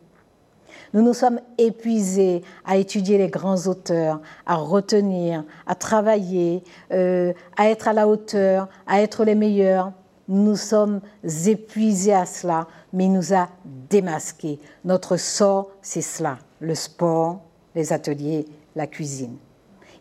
Nous 0.93 1.01
nous 1.01 1.13
sommes 1.13 1.39
épuisés 1.57 2.43
à 2.65 2.75
étudier 2.75 3.17
les 3.17 3.29
grands 3.29 3.67
auteurs, 3.67 4.19
à 4.45 4.55
retenir, 4.55 5.45
à 5.65 5.75
travailler, 5.75 6.61
euh, 6.91 7.31
à 7.55 7.69
être 7.69 7.87
à 7.87 7.93
la 7.93 8.07
hauteur, 8.07 8.67
à 8.85 9.01
être 9.01 9.23
les 9.23 9.33
meilleurs. 9.33 9.93
Nous 10.27 10.43
nous 10.43 10.55
sommes 10.57 10.99
épuisés 11.45 12.13
à 12.13 12.25
cela, 12.25 12.67
mais 12.91 13.05
il 13.05 13.13
nous 13.13 13.33
a 13.33 13.47
démasqués. 13.89 14.59
Notre 14.83 15.15
sort, 15.15 15.69
c'est 15.81 16.01
cela, 16.01 16.37
le 16.59 16.75
sport, 16.75 17.39
les 17.75 17.93
ateliers, 17.93 18.45
la 18.75 18.87
cuisine. 18.87 19.37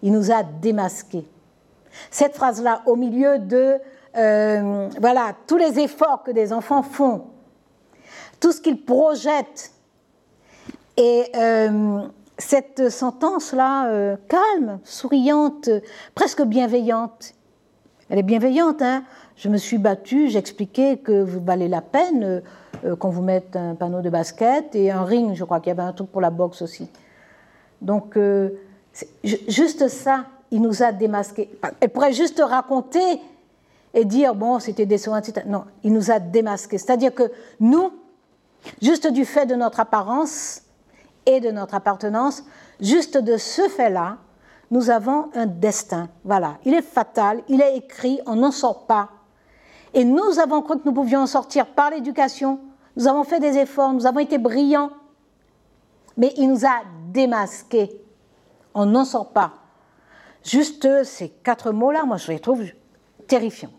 Il 0.02 0.12
nous 0.12 0.32
a 0.32 0.42
démasqués. 0.42 1.28
Cette 2.10 2.34
phrase-là, 2.34 2.82
au 2.86 2.96
milieu 2.96 3.38
de 3.38 3.78
euh, 4.16 4.88
voilà, 5.00 5.34
tous 5.46 5.56
les 5.56 5.78
efforts 5.78 6.22
que 6.22 6.30
des 6.30 6.52
enfants 6.52 6.82
font, 6.82 7.24
tout 8.40 8.52
ce 8.52 8.60
qu'ils 8.60 8.84
projettent. 8.84 9.72
Et 10.98 11.24
euh, 11.34 12.02
cette 12.36 12.90
sentence-là, 12.90 13.86
euh, 13.86 14.16
calme, 14.28 14.80
souriante, 14.84 15.70
presque 16.14 16.42
bienveillante, 16.42 17.34
elle 18.10 18.18
est 18.18 18.24
bienveillante. 18.24 18.82
Hein 18.82 19.04
je 19.36 19.48
me 19.48 19.56
suis 19.56 19.78
battue, 19.78 20.28
j'expliquais 20.28 20.98
que 20.98 21.22
vous 21.22 21.42
valez 21.42 21.68
la 21.68 21.80
peine 21.80 22.42
qu'on 22.98 23.08
vous 23.08 23.22
mette 23.22 23.56
un 23.56 23.74
panneau 23.74 24.02
de 24.02 24.10
basket 24.10 24.74
et 24.74 24.90
un 24.90 25.04
ring, 25.04 25.34
je 25.34 25.44
crois 25.44 25.60
qu'il 25.60 25.68
y 25.68 25.72
avait 25.72 25.82
un 25.82 25.92
truc 25.92 26.10
pour 26.12 26.20
la 26.20 26.30
boxe 26.30 26.62
aussi. 26.62 26.90
Donc, 27.80 28.18
juste 29.22 29.88
ça, 29.88 30.26
il 30.50 30.60
nous 30.60 30.82
a 30.82 30.92
démasqués. 30.92 31.50
Elle 31.80 31.88
pourrait 31.88 32.12
juste 32.12 32.42
raconter 32.44 33.20
et 33.94 34.04
dire, 34.04 34.34
bon, 34.34 34.58
c'était 34.58 34.86
décevant, 34.86 35.16
etc. 35.16 35.46
Non, 35.46 35.64
il 35.82 35.92
nous 35.92 36.10
a 36.10 36.18
démasqués. 36.18 36.78
C'est-à-dire 36.78 37.14
que 37.14 37.30
nous, 37.60 37.92
juste 38.80 39.06
du 39.06 39.24
fait 39.24 39.46
de 39.46 39.54
notre 39.54 39.80
apparence 39.80 40.62
et 41.26 41.40
de 41.40 41.50
notre 41.50 41.74
appartenance, 41.74 42.44
juste 42.80 43.18
de 43.18 43.36
ce 43.36 43.68
fait-là, 43.68 44.18
nous 44.70 44.88
avons 44.88 45.28
un 45.34 45.46
destin. 45.46 46.08
Voilà, 46.24 46.56
il 46.64 46.74
est 46.74 46.82
fatal, 46.82 47.42
il 47.48 47.60
est 47.60 47.76
écrit, 47.76 48.20
on 48.26 48.36
n'en 48.36 48.50
sort 48.50 48.86
pas. 48.86 49.10
Et 49.94 50.04
nous 50.04 50.38
avons 50.38 50.62
cru 50.62 50.78
que 50.78 50.86
nous 50.86 50.94
pouvions 50.94 51.20
en 51.20 51.26
sortir 51.26 51.66
par 51.66 51.90
l'éducation. 51.90 52.58
Nous 52.96 53.06
avons 53.06 53.24
fait 53.24 53.40
des 53.40 53.58
efforts, 53.58 53.92
nous 53.92 54.06
avons 54.06 54.20
été 54.20 54.38
brillants. 54.38 54.90
Mais 56.16 56.32
il 56.38 56.48
nous 56.48 56.64
a 56.64 56.82
démasqués. 57.10 57.90
On 58.74 58.86
n'en 58.86 59.04
sort 59.04 59.32
pas. 59.32 59.52
Juste 60.42 61.04
ces 61.04 61.28
quatre 61.28 61.72
mots-là, 61.72 62.04
moi 62.04 62.16
je 62.16 62.32
les 62.32 62.40
trouve 62.40 62.64
terrifiants. 63.32 63.72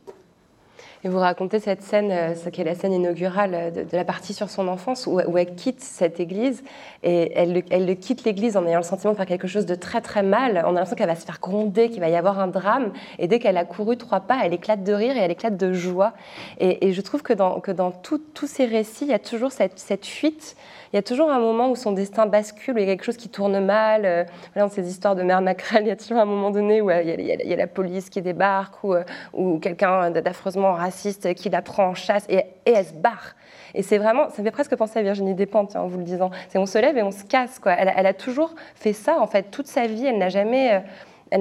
Et 1.03 1.09
vous 1.09 1.19
racontez 1.19 1.59
cette 1.59 1.83
scène, 1.83 2.11
euh, 2.11 2.33
ce 2.33 2.49
qui 2.49 2.61
est 2.61 2.63
la 2.63 2.73
scène 2.73 2.93
inaugurale 2.93 3.71
de, 3.71 3.83
de, 3.83 3.95
la 3.95 4.03
partie 4.03 4.33
sur 4.33 4.49
son 4.49 4.67
enfance, 4.67 5.05
où, 5.05 5.19
elle 5.19 5.53
quitte 5.53 5.81
cette 5.81 6.19
église 6.19 6.63
et 7.03 7.31
elle, 7.35 7.61
elle 7.69 7.95
quitte 7.99 8.23
l'église 8.23 8.57
en 8.57 8.65
ayant 8.65 8.79
le 8.79 8.83
sentiment 8.83 9.11
de 9.11 9.17
faire 9.17 9.27
quelque 9.27 9.47
chose 9.47 9.67
de 9.67 9.75
très 9.75 10.01
très 10.01 10.23
mal. 10.23 10.63
On 10.65 10.69
a 10.69 10.71
l'impression 10.71 10.95
qu'elle 10.95 11.07
va 11.07 11.15
se 11.15 11.25
faire 11.25 11.39
gronder, 11.39 11.89
qu'il 11.89 11.99
va 11.99 12.09
y 12.09 12.15
avoir 12.15 12.39
un 12.39 12.47
drame. 12.47 12.93
Et 13.19 13.27
dès 13.27 13.37
qu'elle 13.37 13.57
a 13.57 13.65
couru 13.65 13.95
trois 13.95 14.21
pas, 14.21 14.39
elle 14.43 14.53
éclate 14.53 14.83
de 14.83 14.93
rire 14.93 15.15
et 15.15 15.19
elle 15.19 15.31
éclate 15.31 15.57
de 15.57 15.71
joie. 15.71 16.13
Et, 16.59 16.91
je 16.93 17.01
trouve 17.01 17.21
que 17.21 17.33
dans, 17.33 17.91
tous 17.91 18.47
ces 18.47 18.65
récits, 18.65 19.05
il 19.05 19.11
y 19.11 19.13
a 19.13 19.19
toujours 19.19 19.51
cette 19.51 20.05
fuite 20.05 20.55
il 20.93 20.97
y 20.97 20.99
a 20.99 21.01
toujours 21.01 21.31
un 21.31 21.39
moment 21.39 21.71
où 21.71 21.75
son 21.75 21.91
destin 21.91 22.27
bascule, 22.27 22.75
où 22.75 22.77
il 22.77 22.81
y 22.81 22.83
a 22.83 22.93
quelque 22.93 23.03
chose 23.03 23.17
qui 23.17 23.27
tourne 23.27 23.59
mal. 23.65 24.05
Euh, 24.05 24.23
dans 24.55 24.69
ces 24.69 24.87
histoires 24.87 25.15
de 25.15 25.23
mère 25.23 25.41
Macrel, 25.41 25.81
il 25.85 25.87
y 25.87 25.91
a 25.91 25.95
toujours 25.95 26.19
un 26.19 26.25
moment 26.25 26.51
donné 26.51 26.81
où 26.81 26.91
euh, 26.91 27.01
il, 27.01 27.19
y 27.25 27.53
a, 27.53 27.55
la 27.55 27.65
police 27.65 28.11
qui 28.11 28.21
débarque 28.21 28.83
ou, 28.83 28.93
euh, 28.93 29.03
ou 29.33 29.57
quelqu'un 29.57 30.11
d'affreusement 30.11 30.73
raciste 30.73 31.33
qui 31.33 31.49
la 31.49 31.63
prend 31.63 31.87
en 31.87 31.93
chasse 31.95 32.27
et, 32.29 32.45
et 32.67 32.73
elle 32.73 32.85
se 32.85 32.93
barre. 32.93 33.33
Et 33.73 33.81
c'est 33.81 33.97
vraiment, 33.97 34.29
ça 34.29 34.43
fait 34.43 34.51
presque 34.51 34.75
penser 34.75 34.99
à 34.99 35.01
Virginie 35.01 35.33
Despentes, 35.33 35.75
en 35.75 35.87
vous 35.87 35.97
le 35.97 36.03
disant. 36.03 36.29
C'est 36.49 36.59
on 36.59 36.67
se 36.67 36.77
lève 36.77 36.95
et 36.95 37.01
on 37.01 37.09
se 37.09 37.23
casse, 37.23 37.57
quoi. 37.57 37.71
Elle, 37.71 38.05
a 38.05 38.13
toujours 38.13 38.53
fait 38.75 38.93
ça, 38.93 39.19
en 39.19 39.25
fait, 39.25 39.49
toute 39.49 39.65
sa 39.65 39.87
vie. 39.87 40.05
Elle 40.05 40.19
n'a 40.19 40.29
jamais, 40.29 40.83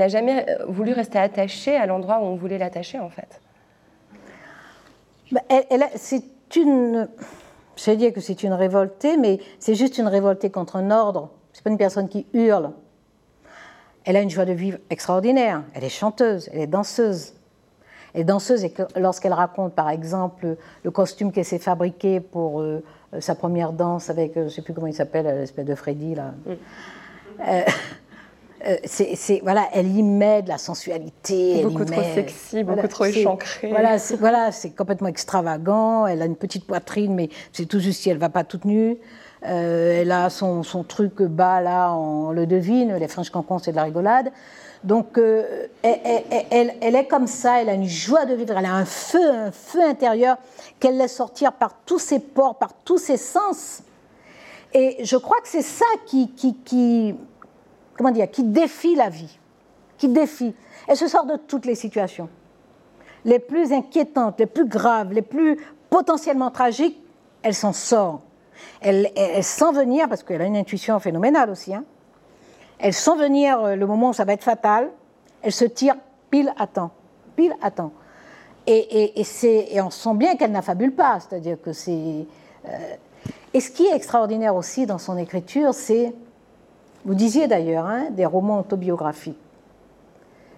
jamais 0.06 0.46
voulu 0.66 0.94
rester 0.94 1.18
attachée 1.18 1.76
à 1.76 1.84
l'endroit 1.84 2.20
où 2.20 2.24
on 2.24 2.36
voulait 2.36 2.56
l'attacher, 2.56 2.98
en 2.98 3.10
fait. 3.10 3.38
Bah, 5.30 5.42
elle 5.50 5.84
c'est 5.96 6.24
une 6.56 7.06
je 7.82 7.90
vais 7.90 7.96
dire 7.96 8.12
que 8.12 8.20
c'est 8.20 8.44
une 8.44 8.52
révoltée, 8.52 9.16
mais 9.16 9.40
c'est 9.58 9.74
juste 9.74 9.98
une 9.98 10.06
révoltée 10.06 10.50
contre 10.50 10.76
un 10.76 10.90
ordre. 10.90 11.30
C'est 11.52 11.64
pas 11.64 11.70
une 11.70 11.78
personne 11.78 12.08
qui 12.08 12.26
hurle. 12.32 12.70
elle 14.04 14.16
a 14.16 14.20
une 14.20 14.30
joie 14.30 14.44
de 14.44 14.52
vivre 14.52 14.78
extraordinaire. 14.88 15.62
Elle 15.74 15.84
est 15.84 15.88
chanteuse, 15.88 16.48
elle 16.52 16.60
est 16.60 16.66
danseuse. 16.66 17.34
Elle 18.14 18.20
est 18.20 18.24
danseuse 18.24 18.64
et 18.64 18.72
lorsqu'elle 18.96 19.32
raconte, 19.32 19.74
par 19.74 19.90
exemple, 19.90 20.56
le 20.84 20.90
costume 20.90 21.32
qu'elle 21.32 21.44
s'est 21.44 21.58
fabriqué 21.58 22.20
pour 22.20 22.60
euh, 22.60 22.82
sa 23.20 23.34
première 23.34 23.72
danse 23.72 24.10
avec, 24.10 24.36
euh, 24.36 24.42
je 24.42 24.44
ne 24.44 24.48
sais 24.50 24.62
plus 24.62 24.74
comment 24.74 24.86
il 24.86 24.94
s'appelle, 24.94 25.26
l'espèce 25.26 25.64
de 25.64 25.74
Freddy, 25.74 26.14
là. 26.14 26.34
Mm. 26.46 27.42
C'est, 28.84 29.40
voilà, 29.42 29.68
elle 29.72 29.88
y 29.88 30.02
met 30.02 30.42
de 30.42 30.48
la 30.48 30.58
sensualité. 30.58 31.62
Beaucoup 31.62 31.84
trop 31.84 32.02
sexy, 32.02 32.62
beaucoup 32.62 32.88
trop 32.88 33.04
échancré. 33.04 33.68
Voilà, 33.70 33.98
c'est, 33.98 34.16
voilà, 34.16 34.52
c'est 34.52 34.70
complètement 34.70 35.08
extravagant. 35.08 36.06
Elle 36.06 36.22
a 36.22 36.26
une 36.26 36.36
petite 36.36 36.66
poitrine, 36.66 37.14
mais 37.14 37.28
c'est 37.52 37.66
tout 37.66 37.80
juste 37.80 38.02
si 38.02 38.10
elle 38.10 38.16
ne 38.16 38.20
va 38.20 38.28
pas 38.28 38.44
toute 38.44 38.64
nue. 38.64 38.98
Euh, 39.44 40.02
elle 40.02 40.12
a 40.12 40.30
son, 40.30 40.62
son, 40.62 40.84
truc 40.84 41.20
bas, 41.22 41.60
là, 41.60 41.92
on 41.92 42.30
le 42.30 42.46
devine. 42.46 42.96
Les 42.96 43.08
French 43.08 43.30
Cancons, 43.30 43.58
c'est 43.58 43.72
de 43.72 43.76
la 43.76 43.84
rigolade. 43.84 44.30
Donc, 44.84 45.16
euh, 45.18 45.66
elle, 45.82 46.74
elle, 46.80 46.96
est 46.96 47.06
comme 47.06 47.26
ça, 47.28 47.60
elle 47.60 47.68
a 47.68 47.74
une 47.74 47.88
joie 47.88 48.24
de 48.24 48.34
vivre, 48.34 48.54
elle 48.56 48.66
a 48.66 48.74
un 48.74 48.84
feu, 48.84 49.30
un 49.30 49.52
feu 49.52 49.80
intérieur 49.82 50.36
qu'elle 50.80 50.96
laisse 50.96 51.14
sortir 51.14 51.52
par 51.52 51.74
tous 51.86 52.00
ses 52.00 52.18
pores, 52.18 52.56
par 52.56 52.72
tous 52.84 52.98
ses 52.98 53.16
sens. 53.16 53.82
Et 54.74 55.04
je 55.04 55.16
crois 55.16 55.40
que 55.40 55.48
c'est 55.48 55.62
ça 55.62 55.86
qui, 56.06 56.30
qui, 56.32 56.56
qui, 56.64 57.14
comment 57.96 58.10
dire, 58.10 58.30
qui 58.30 58.44
défie 58.44 58.94
la 58.94 59.08
vie, 59.08 59.38
qui 59.98 60.08
défie. 60.08 60.54
Elle 60.88 60.96
se 60.96 61.08
sort 61.08 61.26
de 61.26 61.36
toutes 61.36 61.66
les 61.66 61.74
situations. 61.74 62.28
Les 63.24 63.38
plus 63.38 63.72
inquiétantes, 63.72 64.38
les 64.40 64.46
plus 64.46 64.66
graves, 64.66 65.12
les 65.12 65.22
plus 65.22 65.58
potentiellement 65.90 66.50
tragiques, 66.50 67.00
elle 67.42 67.54
s'en 67.54 67.72
sort. 67.72 68.22
Elle, 68.80 69.08
sent 69.42 69.72
venir, 69.72 70.08
parce 70.08 70.22
qu'elle 70.22 70.42
a 70.42 70.46
une 70.46 70.56
intuition 70.56 70.98
phénoménale 70.98 71.50
aussi, 71.50 71.74
hein, 71.74 71.84
elle 72.78 72.92
sent 72.92 73.16
venir 73.16 73.60
euh, 73.60 73.76
le 73.76 73.86
moment 73.86 74.10
où 74.10 74.12
ça 74.12 74.24
va 74.24 74.32
être 74.32 74.42
fatal, 74.42 74.90
elle 75.42 75.52
se 75.52 75.64
tire 75.64 75.94
pile 76.30 76.52
à 76.58 76.66
temps, 76.66 76.90
pile 77.36 77.54
à 77.62 77.70
temps. 77.70 77.92
Et, 78.66 79.20
et, 79.20 79.80
on 79.80 79.90
sent 79.90 80.14
bien 80.14 80.36
qu'elle 80.36 80.52
n'affabule 80.52 80.92
pas, 80.92 81.18
c'est-à-dire 81.20 81.60
que 81.60 81.72
c'est... 81.72 82.26
Euh, 82.68 82.94
et 83.54 83.60
ce 83.60 83.70
qui 83.70 83.86
est 83.86 83.94
extraordinaire 83.94 84.54
aussi 84.54 84.86
dans 84.86 84.98
son 84.98 85.16
écriture, 85.16 85.74
c'est, 85.74 86.12
vous 87.04 87.14
disiez 87.14 87.48
d'ailleurs, 87.48 87.86
hein, 87.86 88.10
des 88.10 88.26
romans 88.26 88.60
autobiographiques. 88.60 89.38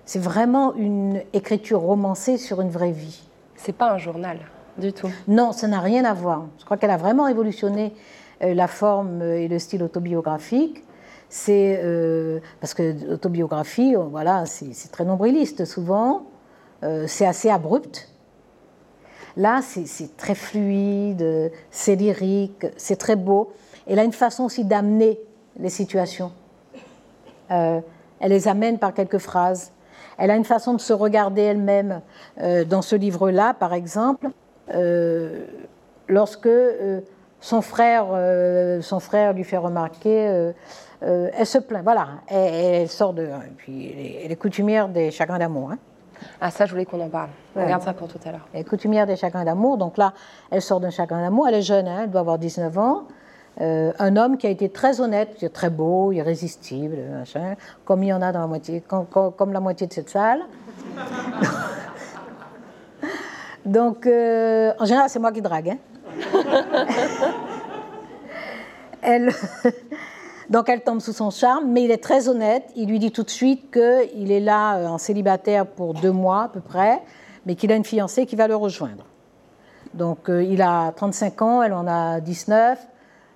C'est 0.05 0.19
vraiment 0.19 0.75
une 0.75 1.23
écriture 1.33 1.81
romancée 1.81 2.37
sur 2.37 2.61
une 2.61 2.69
vraie 2.69 2.93
vie. 2.93 3.23
C'est 3.57 3.73
pas 3.73 3.93
un 3.93 3.99
journal. 3.99 4.39
Du 4.77 4.93
tout. 4.93 5.09
Non, 5.29 5.53
ça 5.53 5.69
n'a 5.69 5.81
rien 5.81 6.05
à 6.05 6.13
voir. 6.13 6.47
Je 6.59 6.65
crois 6.65 6.77
qu'elle 6.77 6.91
a 6.91 6.97
vraiment 6.97 7.29
évolutionné 7.29 7.95
euh, 8.43 8.55
la 8.55 8.67
forme 8.67 9.23
et 9.23 9.49
le 9.49 9.59
style 9.59 9.83
autobiographique. 9.83 10.85
C'est 11.31 11.81
euh, 11.83 12.41
parce 12.61 12.75
que 12.75 12.95
l'autobiographie, 13.09 13.97
euh, 13.97 14.03
voilà, 14.11 14.45
c'est 14.47 14.91
très 14.91 15.05
nombriliste 15.05 15.65
souvent. 15.65 16.27
c'est 17.07 17.25
assez 17.25 17.49
abrupt. 17.49 18.11
Là, 19.37 19.63
c'est 19.63 20.17
très 20.19 20.35
fluide, 20.35 21.51
c'est 21.71 21.97
lyrique, 21.97 22.67
c'est 22.77 22.97
très 22.97 23.17
beau. 23.17 23.53
Elle 23.87 23.99
a 23.99 24.05
une 24.05 24.13
façon 24.13 24.45
aussi 24.45 24.65
d'amener 24.65 25.19
les 25.59 25.71
situations. 25.71 26.33
elle 27.49 27.83
les 28.21 28.49
amène 28.49 28.79
par 28.79 28.95
quelques 28.95 29.19
phrases. 29.19 29.73
Elle 30.17 30.31
a 30.31 30.37
une 30.37 30.45
façon 30.45 30.75
de 30.75 30.81
se 30.81 30.93
regarder 30.93 31.43
elle-même 31.43 32.01
dans 32.67 32.83
ce 32.83 32.97
livre-là, 32.97 33.55
par 33.55 33.75
exemple. 33.75 34.31
Euh, 34.73 35.45
lorsque 36.09 36.47
euh, 36.47 37.01
son 37.41 37.61
frère, 37.61 38.07
euh, 38.13 38.81
son 38.81 39.01
frère 39.01 39.33
lui 39.33 39.45
fait 39.45 39.57
remarquer, 39.57 40.53
elle 41.03 41.47
se 41.47 41.59
plaint. 41.59 41.83
Voilà, 41.83 42.09
elle, 42.29 42.89
sort 42.89 43.13
de. 43.13 43.29
puis 43.59 44.21
elle 44.25 44.33
est, 44.33 44.37
coutumière 44.37 44.89
des 44.89 45.11
chagrins 45.11 45.39
d'amour. 45.39 45.73
Hein. 45.73 45.79
Ah, 46.41 46.51
ça, 46.51 46.65
je 46.65 46.71
voulais 46.71 46.87
qu'on 46.87 47.01
en 47.01 47.11
parle. 47.11 47.29
On 47.55 47.67
garde 47.67 47.83
ça 47.83 47.93
pour 47.93 48.09
tout 48.09 48.19
à 48.25 48.31
l'heure. 48.31 48.49
Elle 48.55 48.61
est 48.61 48.65
coutumière 48.65 49.07
des 49.07 49.17
chagrins 49.17 49.45
d'amour. 49.45 49.77
Donc 49.77 49.99
là, 49.99 50.15
elle 50.51 50.63
sort 50.63 50.81
d'un 50.81 50.91
chagrin 50.91 51.21
d'amour. 51.21 51.49
Elle 51.49 51.57
est 51.57 51.63
jeune, 51.63 51.87
hein, 51.87 52.01
elle 52.05 52.11
doit 52.11 52.23
avoir 52.23 52.39
19 52.39 52.79
ans. 52.79 53.05
Un 53.61 54.17
homme 54.17 54.37
qui 54.37 54.47
a 54.47 54.51
été 54.51 54.69
très 54.69 55.01
honnête, 55.01 55.53
très 55.53 55.71
beau, 55.71 56.13
irrésistible, 56.13 56.97
comme 57.85 58.03
il 58.03 58.09
y 58.09 58.13
en 58.13 58.23
a 58.23 58.33
dans 58.33 58.41
la 58.41 58.47
moitié, 58.47 58.83
comme 58.83 59.53
la 59.53 59.61
moitié 59.61 59.87
de 59.87 59.93
cette 59.93 60.11
salle. 60.11 60.41
Donc, 63.65 64.07
euh, 64.07 64.73
en 64.79 64.85
général, 64.85 65.09
c'est 65.09 65.19
moi 65.19 65.33
qui 65.33 65.41
drague. 65.41 65.71
Hein. 65.71 65.79
elle, 69.03 69.33
donc, 70.51 70.69
elle 70.69 70.83
tombe 70.83 71.01
sous 71.01 71.15
son 71.15 71.31
charme, 71.31 71.71
mais 71.71 71.85
il 71.85 71.91
est 71.91 72.03
très 72.03 72.29
honnête. 72.29 72.65
Il 72.77 72.89
lui 72.89 72.99
dit 72.99 73.11
tout 73.11 73.23
de 73.23 73.31
suite 73.31 73.73
qu'il 73.73 74.31
est 74.31 74.41
là 74.41 74.77
euh, 74.77 74.87
en 74.87 74.99
célibataire 74.99 75.67
pour 75.67 75.95
deux 75.95 76.13
mois 76.13 76.45
à 76.45 76.49
peu 76.49 76.61
près, 76.61 77.01
mais 77.47 77.55
qu'il 77.55 77.73
a 77.73 77.77
une 77.77 77.85
fiancée 77.85 78.27
qui 78.27 78.37
va 78.37 78.49
le 78.49 78.57
rejoindre. 78.57 79.07
Donc, 79.95 80.29
euh, 80.29 80.43
il 80.43 80.61
a 80.61 80.93
35 80.93 81.43
ans, 81.43 81.63
elle 81.63 81.73
en 81.73 81.87
a 81.87 82.21
19. 82.21 82.79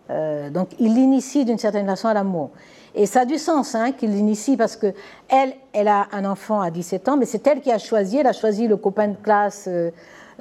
Donc, 0.09 0.69
il 0.79 0.95
l'initie 0.95 1.45
d'une 1.45 1.59
certaine 1.59 1.87
façon 1.87 2.09
à 2.09 2.15
l'amour. 2.15 2.51
Et 2.95 3.07
ça 3.07 3.21
a 3.21 3.25
du 3.25 3.39
sens 3.39 3.75
hein, 3.75 3.93
qu'il 3.93 4.11
l'initie 4.11 4.57
parce 4.57 4.77
que 4.77 4.93
elle, 5.29 5.53
elle 5.73 5.87
a 5.87 6.09
un 6.13 6.25
enfant 6.25 6.61
à 6.61 6.71
17 6.71 7.09
ans, 7.09 7.17
mais 7.17 7.27
c'est 7.27 7.47
elle 7.47 7.61
qui 7.61 7.71
a 7.71 7.79
choisi. 7.79 8.19
Elle 8.19 8.27
a 8.27 8.33
choisi 8.33 8.67
le 8.67 8.77
copain 8.77 9.09
de 9.09 9.17
classe 9.17 9.69
euh, 9.69 9.91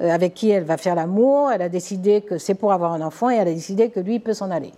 avec 0.00 0.34
qui 0.34 0.50
elle 0.50 0.64
va 0.64 0.76
faire 0.76 0.94
l'amour. 0.94 1.52
Elle 1.52 1.62
a 1.62 1.68
décidé 1.68 2.20
que 2.22 2.38
c'est 2.38 2.54
pour 2.54 2.72
avoir 2.72 2.92
un 2.92 3.00
enfant 3.00 3.30
et 3.30 3.36
elle 3.36 3.48
a 3.48 3.54
décidé 3.54 3.90
que 3.90 4.00
lui 4.00 4.18
peut 4.18 4.34
s'en 4.34 4.50
aller. 4.50 4.72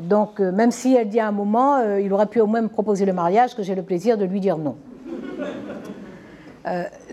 Donc, 0.00 0.40
euh, 0.40 0.50
même 0.50 0.70
si 0.70 0.94
elle 0.94 1.08
dit 1.08 1.20
à 1.20 1.28
un 1.28 1.32
moment, 1.32 1.76
euh, 1.76 2.00
il 2.00 2.12
aurait 2.12 2.26
pu 2.26 2.40
au 2.40 2.46
moins 2.46 2.62
me 2.62 2.68
proposer 2.68 3.04
le 3.04 3.12
mariage, 3.12 3.54
que 3.54 3.62
j'ai 3.62 3.74
le 3.74 3.82
plaisir 3.82 4.16
de 4.16 4.24
lui 4.24 4.40
dire 4.40 4.58
non. 4.58 4.76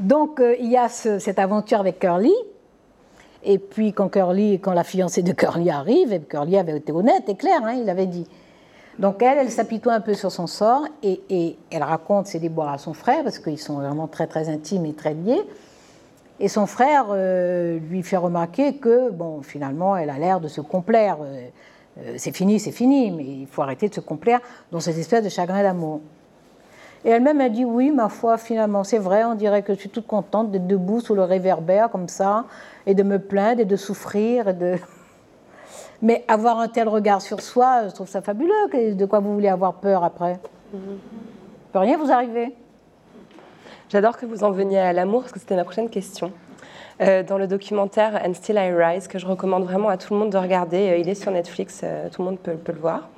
donc, 0.02 0.42
il 0.60 0.70
y 0.70 0.76
a 0.76 0.90
cette 0.90 1.40
aventure 1.40 1.80
avec 1.80 2.00
Curly. 2.00 2.34
Et 3.46 3.60
puis, 3.60 3.94
quand 3.94 4.10
Curly, 4.10 4.60
quand 4.60 4.74
la 4.74 4.84
fiancée 4.84 5.22
de 5.22 5.32
Curly 5.32 5.70
arrive, 5.70 6.12
et 6.12 6.20
Curly 6.20 6.58
avait 6.58 6.78
été 6.78 6.92
honnête 6.92 7.30
et 7.30 7.36
clair, 7.36 7.62
hein, 7.64 7.76
il 7.80 7.88
avait 7.90 8.08
dit. 8.08 8.28
Donc, 8.98 9.22
elle, 9.22 9.38
elle 9.38 9.52
s'apitoie 9.52 9.94
un 9.94 10.02
peu 10.02 10.16
sur 10.16 10.32
son 10.32 10.48
sort 10.48 10.88
et, 11.04 11.58
elle 11.70 11.84
raconte 11.84 12.28
ses 12.28 12.40
déboires 12.40 12.74
à 12.74 12.78
son 12.80 12.94
frère, 12.94 13.24
parce 13.24 13.38
qu'ils 13.38 13.60
sont 13.60 13.76
vraiment 13.76 14.08
très, 14.08 14.26
très 14.26 14.50
intimes 14.50 14.86
et 14.86 14.94
très 14.94 15.14
liés. 15.14 15.44
Et 16.40 16.48
son 16.48 16.66
frère 16.66 17.06
euh, 17.10 17.78
lui 17.78 18.02
fait 18.02 18.18
remarquer 18.18 18.78
que, 18.78 19.12
bon, 19.12 19.42
finalement, 19.44 19.96
elle 19.96 20.10
a 20.10 20.18
l'air 20.18 20.40
de 20.40 20.48
se 20.48 20.62
complaire. 20.62 21.18
Euh, 21.22 21.48
euh, 22.00 22.16
c'est 22.18 22.36
fini, 22.36 22.60
c'est 22.60 22.72
fini, 22.72 23.12
mais 23.12 23.24
il 23.24 23.48
faut 23.48 23.62
arrêter 23.62 23.90
de 23.90 23.94
se 23.94 24.02
complaire 24.02 24.40
dans 24.72 24.80
cette 24.80 24.98
espèce 24.98 25.24
de 25.24 25.30
chagrin 25.30 25.62
d'amour. 25.62 26.02
Et 27.06 27.10
elle-même 27.10 27.40
a 27.40 27.50
dit 27.50 27.64
oui, 27.64 27.92
ma 27.92 28.10
foi, 28.10 28.38
finalement, 28.38 28.84
c'est 28.84 28.98
vrai, 28.98 29.24
on 29.24 29.36
dirait 29.36 29.62
que 29.62 29.74
je 29.74 29.80
suis 29.80 29.90
toute 29.90 30.08
contente 30.08 30.52
d'être 30.52 30.68
debout 30.68 31.00
sous 31.00 31.16
le 31.16 31.24
réverbère 31.24 31.90
comme 31.92 32.08
ça, 32.08 32.46
et 32.88 32.96
de 32.96 33.04
me 33.04 33.20
plaindre 33.20 33.62
et 33.62 33.66
de 33.66 33.76
souffrir. 33.76 34.50
Et 34.50 34.54
de... 34.54 34.76
Mais 36.02 36.26
avoir 36.28 36.60
un 36.60 36.68
tel 36.68 36.90
regard 36.90 37.22
sur 37.22 37.42
soi, 37.42 37.88
je 37.88 37.94
trouve 37.94 38.10
ça 38.10 38.22
fabuleux. 38.22 38.96
De 38.96 39.06
quoi 39.06 39.20
vous 39.20 39.34
voulez 39.34 39.48
avoir 39.48 39.76
peur 39.76 40.04
après 40.04 40.40
ne 40.74 40.80
peut 41.72 41.80
rien 41.80 41.98
vous 41.98 42.12
arriver. 42.12 42.56
J'adore 43.90 44.18
que 44.18 44.26
vous 44.26 44.44
en 44.44 44.52
veniez 44.52 44.80
à 44.80 44.94
l'amour, 44.94 45.22
parce 45.22 45.32
que 45.32 45.40
c'était 45.40 45.56
ma 45.56 45.64
prochaine 45.64 45.90
question. 45.90 46.32
Euh, 47.02 47.24
dans 47.24 47.38
le 47.38 47.46
documentaire 47.46 48.22
And 48.26 48.34
Still 48.34 48.56
I 48.56 48.72
Rise, 48.72 49.10
que 49.10 49.20
je 49.20 49.26
recommande 49.26 49.66
vraiment 49.66 49.90
à 49.90 49.98
tout 49.98 50.14
le 50.14 50.20
monde 50.20 50.30
de 50.30 50.38
regarder. 50.38 50.92
Euh, 50.92 50.98
il 50.98 51.10
est 51.10 51.16
sur 51.16 51.30
Netflix, 51.30 51.82
euh, 51.84 52.08
tout 52.10 52.22
le 52.22 52.30
monde 52.30 52.40
peut, 52.40 52.56
le 52.68 52.80
voir. 52.80 53.10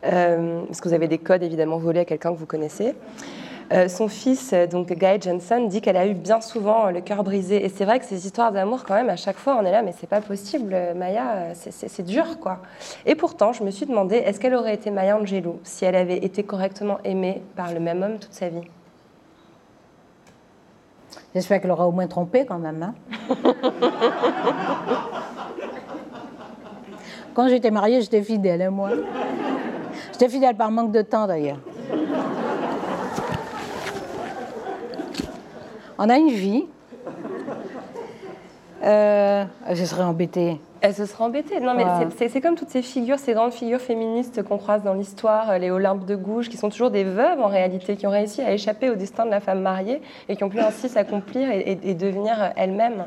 parce 0.00 0.80
que 0.80 0.88
vous 0.88 0.94
avez 0.94 1.08
des 1.08 1.18
codes 1.18 1.42
évidemment 1.42 1.76
volés 1.76 2.00
à 2.00 2.04
quelqu'un 2.06 2.32
que 2.32 2.38
vous 2.38 2.46
connaissez. 2.46 2.94
son 3.88 4.08
fils, 4.08 4.54
donc 4.70 4.92
Guy 4.92 5.20
Jensen, 5.20 5.68
dit 5.68 5.80
qu'elle 5.80 5.96
a 5.96 6.06
eu 6.06 6.14
bien 6.14 6.40
souvent 6.40 6.90
le 6.90 7.00
cœur 7.00 7.24
brisé. 7.24 7.64
Et 7.64 7.68
c'est 7.68 7.84
vrai 7.84 7.98
que 7.98 8.06
ces 8.06 8.24
histoires 8.24 8.52
d'amour, 8.52 8.84
quand 8.84 8.94
même, 8.94 9.10
à 9.10 9.16
chaque 9.16 9.36
fois, 9.36 9.58
on 9.60 9.66
est 9.66 9.72
là, 9.72 9.82
mais 9.82 9.92
c'est 9.98 10.08
pas 10.08 10.20
possible, 10.20 10.74
Maya, 10.94 11.52
c'est 11.54 12.04
dur, 12.04 12.38
quoi. 12.40 12.60
Et 13.04 13.16
pourtant, 13.16 13.52
je 13.52 13.64
me 13.64 13.70
suis 13.70 13.86
demandé, 13.86 14.16
est-ce 14.16 14.40
qu'elle 14.40 14.54
aurait 14.54 14.74
été 14.74 14.90
Maya 14.90 15.18
Angelou 15.18 15.58
si 15.62 15.84
elle 15.84 15.96
avait 15.96 16.24
été 16.24 16.42
correctement 16.42 16.98
aimée 17.04 17.42
par 17.56 17.72
le 17.74 17.80
même 17.80 18.02
homme 18.02 18.18
toute 18.18 18.32
sa 18.34 18.48
vie? 18.48 18.62
J'espère 21.36 21.60
qu'elle 21.60 21.70
aura 21.70 21.86
au 21.86 21.92
moins 21.92 22.06
trompé 22.06 22.46
quand 22.46 22.58
même. 22.58 22.82
Hein. 22.82 22.94
quand 27.34 27.46
j'étais 27.48 27.70
mariée, 27.70 28.00
j'étais 28.00 28.22
fidèle, 28.22 28.62
hein, 28.62 28.70
moi. 28.70 28.88
J'étais 30.12 30.30
fidèle 30.30 30.56
par 30.56 30.70
manque 30.70 30.92
de 30.92 31.02
temps 31.02 31.26
d'ailleurs. 31.26 31.58
On 35.98 36.08
a 36.08 36.16
une 36.16 36.30
vie. 36.30 36.64
Euh, 38.82 39.44
je 39.72 39.84
serais 39.84 40.04
embêtée. 40.04 40.58
Elle 40.86 40.94
se 40.94 41.04
serait 41.04 41.24
embêtée. 41.24 41.58
Non, 41.58 41.74
mais 41.74 41.84
c'est 42.16 42.40
comme 42.40 42.54
toutes 42.54 42.68
ces 42.68 42.80
figures, 42.80 43.18
ces 43.18 43.32
grandes 43.32 43.52
figures 43.52 43.80
féministes 43.80 44.44
qu'on 44.44 44.56
croise 44.56 44.84
dans 44.84 44.94
l'histoire, 44.94 45.50
euh, 45.50 45.58
les 45.58 45.68
Olympe 45.68 46.06
de 46.06 46.14
Gouges, 46.14 46.48
qui 46.48 46.56
sont 46.56 46.70
toujours 46.70 46.92
des 46.92 47.02
veuves 47.02 47.40
en 47.40 47.48
réalité, 47.48 47.96
qui 47.96 48.06
ont 48.06 48.10
réussi 48.10 48.40
à 48.40 48.52
échapper 48.52 48.88
au 48.88 48.94
destin 48.94 49.26
de 49.26 49.30
la 49.32 49.40
femme 49.40 49.62
mariée 49.62 50.00
et 50.28 50.36
qui 50.36 50.44
ont 50.44 50.48
pu 50.48 50.60
ainsi 50.60 50.88
s'accomplir 50.88 51.50
et, 51.50 51.74
devenir 51.94 52.52
elles-mêmes. 52.54 53.06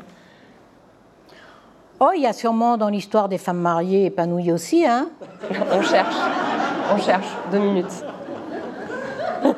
Oh, 2.00 2.10
il 2.14 2.20
y 2.20 2.26
a 2.26 2.34
sûrement 2.34 2.76
dans 2.76 2.90
l'histoire 2.90 3.30
des 3.30 3.38
femmes 3.38 3.60
mariées 3.60 4.04
épanouies 4.04 4.52
aussi, 4.52 4.84
hein 4.86 5.08
On 5.72 5.80
cherche, 5.80 6.16
on 6.92 6.98
cherche, 6.98 7.28
deux 7.50 7.60
minutes. 7.60 8.04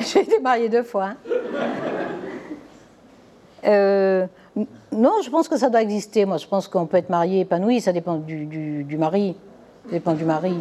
J'ai 0.00 0.22
été 0.22 0.40
mariée 0.40 0.68
deux 0.68 0.82
fois. 0.82 1.10
hein. 1.10 1.16
Euh, 3.64 4.26
non, 4.92 5.12
je 5.24 5.30
pense 5.30 5.48
que 5.48 5.56
ça 5.56 5.68
doit 5.70 5.82
exister. 5.82 6.24
Moi, 6.24 6.36
je 6.38 6.46
pense 6.46 6.68
qu'on 6.68 6.86
peut 6.86 6.96
être 6.96 7.10
marié, 7.10 7.40
épanoui, 7.40 7.80
ça 7.80 7.92
dépend 7.92 8.16
du, 8.16 8.96
mari. 8.98 9.36
Ça 9.86 9.92
dépend 9.92 10.12
du 10.14 10.24
mari. 10.24 10.54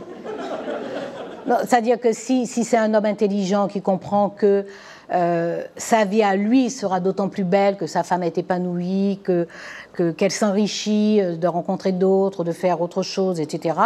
C'est-à-dire 1.65 1.99
que 1.99 2.11
si, 2.11 2.45
si 2.45 2.63
c'est 2.65 2.77
un 2.77 2.93
homme 2.93 3.05
intelligent 3.05 3.67
qui 3.69 3.81
comprend 3.81 4.29
que 4.29 4.65
euh, 5.13 5.63
sa 5.77 6.03
vie 6.03 6.21
à 6.21 6.35
lui 6.35 6.69
sera 6.69 6.99
d'autant 6.99 7.29
plus 7.29 7.45
belle 7.45 7.77
que 7.77 7.87
sa 7.87 8.03
femme 8.03 8.23
est 8.23 8.37
épanouie, 8.37 9.21
que 9.23 9.47
que- 9.93 10.11
qu'elle 10.11 10.31
s'enrichit 10.31 11.21
euh, 11.21 11.37
de 11.37 11.47
rencontrer 11.47 11.93
d'autres, 11.93 12.43
de 12.43 12.51
faire 12.51 12.81
autre 12.81 13.01
chose, 13.01 13.39
etc. 13.39 13.79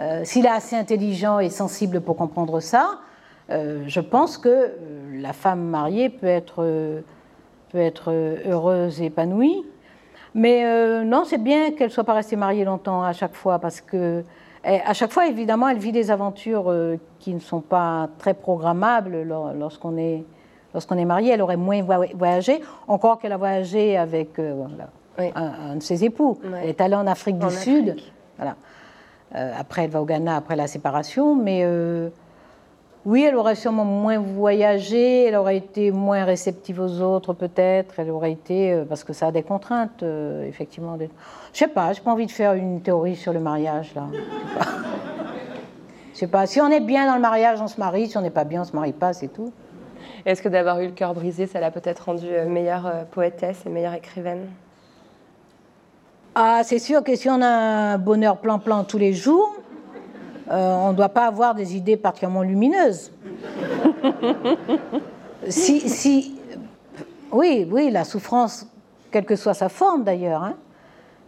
euh, 0.00 0.22
S'il 0.24 0.46
est 0.46 0.50
assez 0.50 0.74
intelligent 0.76 1.38
et 1.40 1.50
sensible 1.50 2.00
pour 2.00 2.16
comprendre 2.16 2.60
ça, 2.60 2.98
je 3.50 4.00
pense 4.00 4.36
que 4.36 4.72
la 5.14 5.32
femme 5.32 5.62
mariée 5.62 6.10
peut 6.10 6.26
être, 6.26 6.66
peut 7.70 7.78
être 7.78 8.10
euh, 8.12 8.36
heureuse 8.46 9.00
et 9.02 9.06
épanouie. 9.06 9.64
Mais 10.34 10.64
euh, 10.64 11.04
non, 11.04 11.24
c'est 11.24 11.38
bien 11.42 11.72
qu'elle 11.72 11.88
ne 11.88 11.92
soit 11.92 12.04
pas 12.04 12.14
restée 12.14 12.36
mariée 12.36 12.64
longtemps 12.64 13.02
à 13.02 13.12
chaque 13.12 13.34
fois, 13.34 13.58
parce 13.58 13.80
que 13.80 14.22
eh, 14.64 14.80
à 14.84 14.92
chaque 14.92 15.12
fois, 15.12 15.26
évidemment, 15.26 15.68
elle 15.68 15.78
vit 15.78 15.92
des 15.92 16.10
aventures 16.10 16.64
euh, 16.70 16.96
qui 17.18 17.32
ne 17.32 17.38
sont 17.40 17.60
pas 17.60 18.08
très 18.18 18.34
programmables 18.34 19.22
lor- 19.22 19.52
lorsqu'on 19.54 19.96
est, 19.96 20.24
lorsqu'on 20.74 20.98
est 20.98 21.04
marié. 21.04 21.32
Elle 21.32 21.42
aurait 21.42 21.56
moins 21.56 21.82
voy- 21.82 22.12
voyagé, 22.14 22.60
encore 22.88 23.18
qu'elle 23.18 23.32
a 23.32 23.36
voyagé 23.36 23.96
avec 23.96 24.38
euh, 24.38 24.64
Oui. 25.18 25.30
un, 25.34 25.70
un 25.72 25.76
de 25.76 25.82
ses 25.82 26.04
époux. 26.04 26.38
Elle 26.62 26.68
est 26.70 26.80
allée 26.80 26.96
en 26.96 27.06
Afrique 27.06 27.36
En 27.42 27.48
du 27.48 27.54
Sud. 27.54 27.96
Voilà. 28.36 28.56
Euh, 29.34 29.52
après, 29.58 29.84
elle 29.84 29.90
va 29.90 30.00
au 30.02 30.04
Ghana 30.06 30.36
après 30.36 30.56
la 30.56 30.66
séparation, 30.66 31.34
mais 31.36 31.60
euh, 31.64 32.08
oui, 33.08 33.24
elle 33.24 33.36
aurait 33.36 33.54
sûrement 33.54 33.86
moins 33.86 34.18
voyagé, 34.18 35.24
elle 35.24 35.36
aurait 35.36 35.56
été 35.56 35.90
moins 35.90 36.24
réceptive 36.24 36.78
aux 36.78 37.00
autres, 37.00 37.32
peut-être. 37.32 37.94
Elle 37.98 38.10
aurait 38.10 38.32
été, 38.32 38.72
euh, 38.74 38.84
parce 38.84 39.02
que 39.02 39.14
ça 39.14 39.28
a 39.28 39.32
des 39.32 39.42
contraintes, 39.42 40.02
euh, 40.02 40.46
effectivement. 40.46 40.98
des- 40.98 41.08
Je 41.54 41.58
sais 41.60 41.68
pas, 41.68 41.94
j'ai 41.94 42.02
pas 42.02 42.10
envie 42.12 42.26
de 42.26 42.30
faire 42.30 42.52
une 42.52 42.82
théorie 42.82 43.16
sur 43.16 43.32
le 43.32 43.40
mariage, 43.40 43.94
là. 43.94 44.04
Je 44.12 44.18
sais 44.18 44.26
pas. 44.58 44.66
Je 46.12 46.18
sais 46.18 46.26
pas. 46.26 46.46
Si 46.46 46.60
on 46.60 46.68
est 46.68 46.80
bien 46.80 47.06
dans 47.06 47.14
le 47.14 47.22
mariage, 47.22 47.60
on 47.62 47.66
se 47.66 47.80
marie. 47.80 48.08
Si 48.08 48.18
on 48.18 48.20
n'est 48.20 48.28
pas 48.28 48.44
bien, 48.44 48.60
on 48.60 48.64
se 48.64 48.76
marie 48.76 48.92
pas, 48.92 49.14
c'est 49.14 49.28
tout. 49.28 49.52
Est-ce 50.26 50.42
que 50.42 50.48
d'avoir 50.50 50.78
eu 50.80 50.86
le 50.86 50.92
cœur 50.92 51.14
brisé, 51.14 51.46
ça 51.46 51.60
l'a 51.60 51.70
peut-être 51.70 52.00
rendue 52.00 52.26
euh, 52.28 52.46
meilleure 52.46 53.06
poétesse 53.12 53.62
et 53.64 53.70
meilleure 53.70 53.94
écrivaine? 53.94 54.48
Ah, 56.34 56.60
c'est 56.62 56.78
sûr 56.78 57.02
que 57.02 57.16
si 57.16 57.30
on 57.30 57.40
a 57.40 57.46
un 57.48 57.98
bonheur 57.98 58.36
plan-plan 58.36 58.84
tous 58.84 58.98
les 58.98 59.14
jours, 59.14 59.54
on 60.50 60.90
ne 60.92 60.96
doit 60.96 61.08
pas 61.10 61.26
avoir 61.26 61.54
des 61.54 61.76
idées 61.76 61.96
particulièrement 61.96 62.42
lumineuses. 62.42 63.10
si, 65.48 65.80
si, 65.88 66.34
oui, 67.32 67.66
oui, 67.70 67.90
la 67.90 68.04
souffrance, 68.04 68.66
quelle 69.10 69.24
que 69.24 69.36
soit 69.36 69.54
sa 69.54 69.68
forme 69.68 70.04
d'ailleurs, 70.04 70.42
hein, 70.42 70.54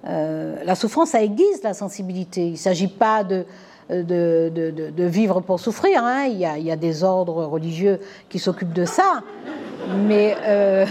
euh, 0.07 0.57
la 0.65 0.75
souffrance, 0.75 1.11
ça 1.11 1.23
aiguise 1.23 1.63
la 1.63 1.75
sensibilité. 1.75 2.47
Il 2.47 2.53
ne 2.53 2.57
s'agit 2.57 2.89
pas 2.89 3.23
de, 3.23 3.45
de, 3.91 4.51
de- 4.97 5.05
vivre 5.05 5.41
pour 5.41 5.61
souffrir. 5.61 6.03
hein. 6.03 6.25
Il, 6.25 6.39
y 6.39 6.47
a, 6.47 6.57
il 6.57 6.65
y 6.65 6.71
a 6.71 6.77
des 6.77 7.05
ordres 7.05 7.45
religieux 7.45 8.01
qui 8.29 8.39
s'occupent 8.39 8.73
de 8.73 8.87
ça. 8.87 9.21
Mais, 10.07 10.37
euh, 10.45 10.87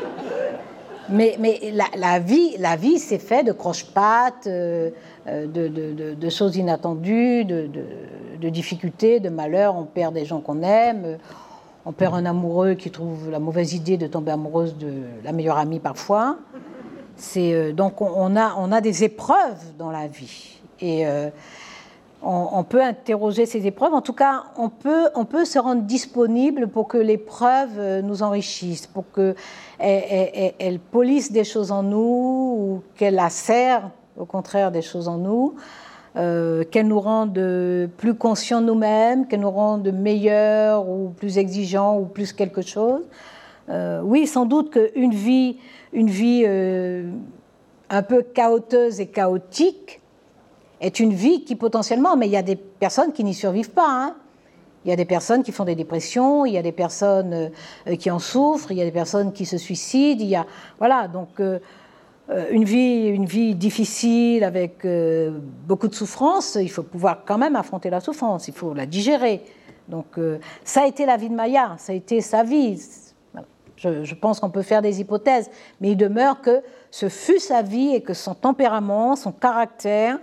mais, 1.08 1.36
mais 1.38 1.60
la, 1.72 1.84
la 1.96 2.18
vie, 2.18 2.56
la 2.58 2.74
vie 2.76 2.98
c'est 2.98 3.18
fait 3.18 3.44
de 3.44 3.52
croche-pattes, 3.52 4.46
euh, 4.46 4.90
euh, 4.90 5.19
de, 5.46 6.14
de- 6.14 6.28
choses 6.28 6.56
inattendues, 6.56 7.44
de, 7.44 8.48
difficultés, 8.48 9.20
de 9.20 9.28
malheurs. 9.28 9.76
On 9.76 9.84
perd 9.84 10.14
des 10.14 10.24
gens 10.24 10.40
qu'on 10.40 10.62
aime. 10.62 11.02
euh, 11.04 11.16
On 11.86 11.92
perd 11.92 12.14
un 12.14 12.26
amoureux 12.26 12.74
qui 12.74 12.90
trouve 12.90 13.30
la 13.30 13.38
mauvaise 13.38 13.74
idée 13.74 13.96
de 13.96 14.06
tomber 14.06 14.32
amoureuse 14.32 14.76
de 14.76 14.92
la 15.24 15.32
meilleure 15.32 15.58
amie 15.58 15.80
parfois. 15.80 16.36
C'est 17.16 17.52
euh, 17.52 17.72
donc 17.72 18.00
on, 18.00 18.36
a 18.36 18.80
des 18.80 19.04
épreuves 19.04 19.62
dans 19.78 19.90
la 19.90 20.06
vie 20.06 20.58
et 20.80 21.06
euh, 21.06 21.28
on, 22.22 22.64
peut 22.64 22.82
interroger 22.82 23.46
ces 23.46 23.66
épreuves. 23.66 23.94
En 23.94 24.00
tout 24.00 24.12
cas, 24.12 24.44
on 24.56 24.68
peut 24.68 25.44
se 25.44 25.58
rendre 25.58 25.82
disponible 25.82 26.68
pour 26.68 26.88
que 26.88 26.98
l'épreuve 26.98 27.78
euh, 27.78 28.02
nous 28.02 28.22
enrichisse, 28.22 28.86
pour 28.86 29.10
que 29.10 29.34
elle, 29.78 30.78
polisse 30.90 31.32
des 31.32 31.44
choses 31.44 31.72
en 31.72 31.82
nous 31.82 31.98
ou 31.98 32.82
qu'elle 32.96 33.18
acère 33.18 33.90
au 34.20 34.26
contraire 34.26 34.70
des 34.70 34.82
choses 34.82 35.08
en 35.08 35.18
nous. 35.18 35.54
euh, 36.16 36.64
qu'elle 36.64 36.88
nous 36.88 37.00
rende 37.00 37.38
plus 37.96 38.14
conscients 38.14 38.60
nous-mêmes, 38.60 39.26
qu'elle 39.26 39.40
nous 39.40 39.50
rende 39.50 39.88
meilleurs 39.92 40.88
ou 40.88 41.10
plus 41.16 41.38
exigeants 41.38 41.98
ou 41.98 42.04
plus 42.04 42.32
quelque 42.32 42.62
chose. 42.62 43.02
Euh, 43.68 44.00
oui, 44.02 44.26
sans 44.26 44.46
doute 44.46 44.70
qu'une 44.70 45.14
vie, 45.14 45.58
une 45.92 46.10
vie 46.10 46.42
euh, 46.46 47.08
un 47.88 48.02
peu 48.02 48.22
chaoteuse 48.22 49.00
et 49.00 49.06
chaotique 49.06 50.00
est 50.80 50.98
une 50.98 51.12
vie 51.12 51.44
qui 51.44 51.54
potentiellement, 51.54 52.16
mais 52.16 52.26
il 52.26 52.32
y 52.32 52.36
a 52.36 52.42
des 52.42 52.56
personnes 52.56 53.12
qui 53.12 53.22
n'y 53.22 53.34
survivent 53.34 53.70
pas. 53.70 53.86
hein. 53.88 54.16
Il 54.84 54.88
y 54.88 54.92
a 54.94 54.96
des 54.96 55.04
personnes 55.04 55.42
qui 55.42 55.52
font 55.52 55.64
des 55.64 55.74
dépressions, 55.74 56.46
il 56.46 56.54
y 56.54 56.58
a 56.58 56.62
des 56.62 56.72
personnes 56.72 57.50
qui 57.98 58.10
en 58.10 58.18
souffrent, 58.18 58.72
il 58.72 58.78
y 58.78 58.80
a 58.80 58.86
des 58.86 58.90
personnes 58.90 59.30
qui 59.30 59.44
se 59.44 59.58
suicident. 59.58 60.24
Il 60.24 60.30
y 60.30 60.36
a, 60.36 60.46
voilà, 60.78 61.06
donc 61.06 61.38
une 62.50 62.64
vie, 62.64 63.06
une 63.08 63.24
vie 63.24 63.54
difficile 63.54 64.44
avec 64.44 64.84
euh, 64.84 65.32
beaucoup 65.66 65.88
de 65.88 65.94
souffrance, 65.94 66.56
il 66.60 66.70
faut 66.70 66.82
pouvoir 66.82 67.24
quand 67.24 67.38
même 67.38 67.56
affronter 67.56 67.90
la 67.90 68.00
souffrance, 68.00 68.46
il 68.48 68.54
faut 68.54 68.72
la 68.74 68.86
digérer. 68.86 69.42
Donc 69.88 70.18
euh, 70.18 70.38
ça 70.64 70.82
a 70.82 70.86
été 70.86 71.06
la 71.06 71.16
vie 71.16 71.28
de 71.28 71.34
Maya, 71.34 71.74
ça 71.78 71.92
a 71.92 71.94
été 71.96 72.20
sa 72.20 72.42
vie. 72.42 72.80
Je, 73.76 74.14
pense 74.14 74.40
qu'on 74.40 74.50
peut 74.50 74.62
faire 74.62 74.82
des 74.82 75.00
hypothèses, 75.00 75.50
mais 75.80 75.92
il 75.92 75.96
demeure 75.96 76.42
que 76.42 76.62
ce 76.90 77.08
fut 77.08 77.38
sa 77.38 77.62
vie 77.62 77.94
et 77.94 78.02
que 78.02 78.12
son 78.12 78.34
tempérament, 78.34 79.16
son 79.16 79.32
caractère, 79.32 80.18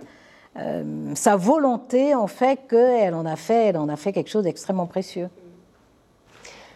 euh, 0.56 1.12
sa 1.14 1.34
volonté 1.34 2.14
ont 2.14 2.28
fait 2.28 2.60
qu'elle 2.68 3.14
en 3.14 3.36
fait, 3.36 3.66
elle 3.66 3.76
en 3.76 3.88
a 3.88 3.96
fait 3.96 4.12
quelque 4.12 4.30
chose 4.30 4.44
d'extrêmement 4.44 4.86
précieux. 4.86 5.28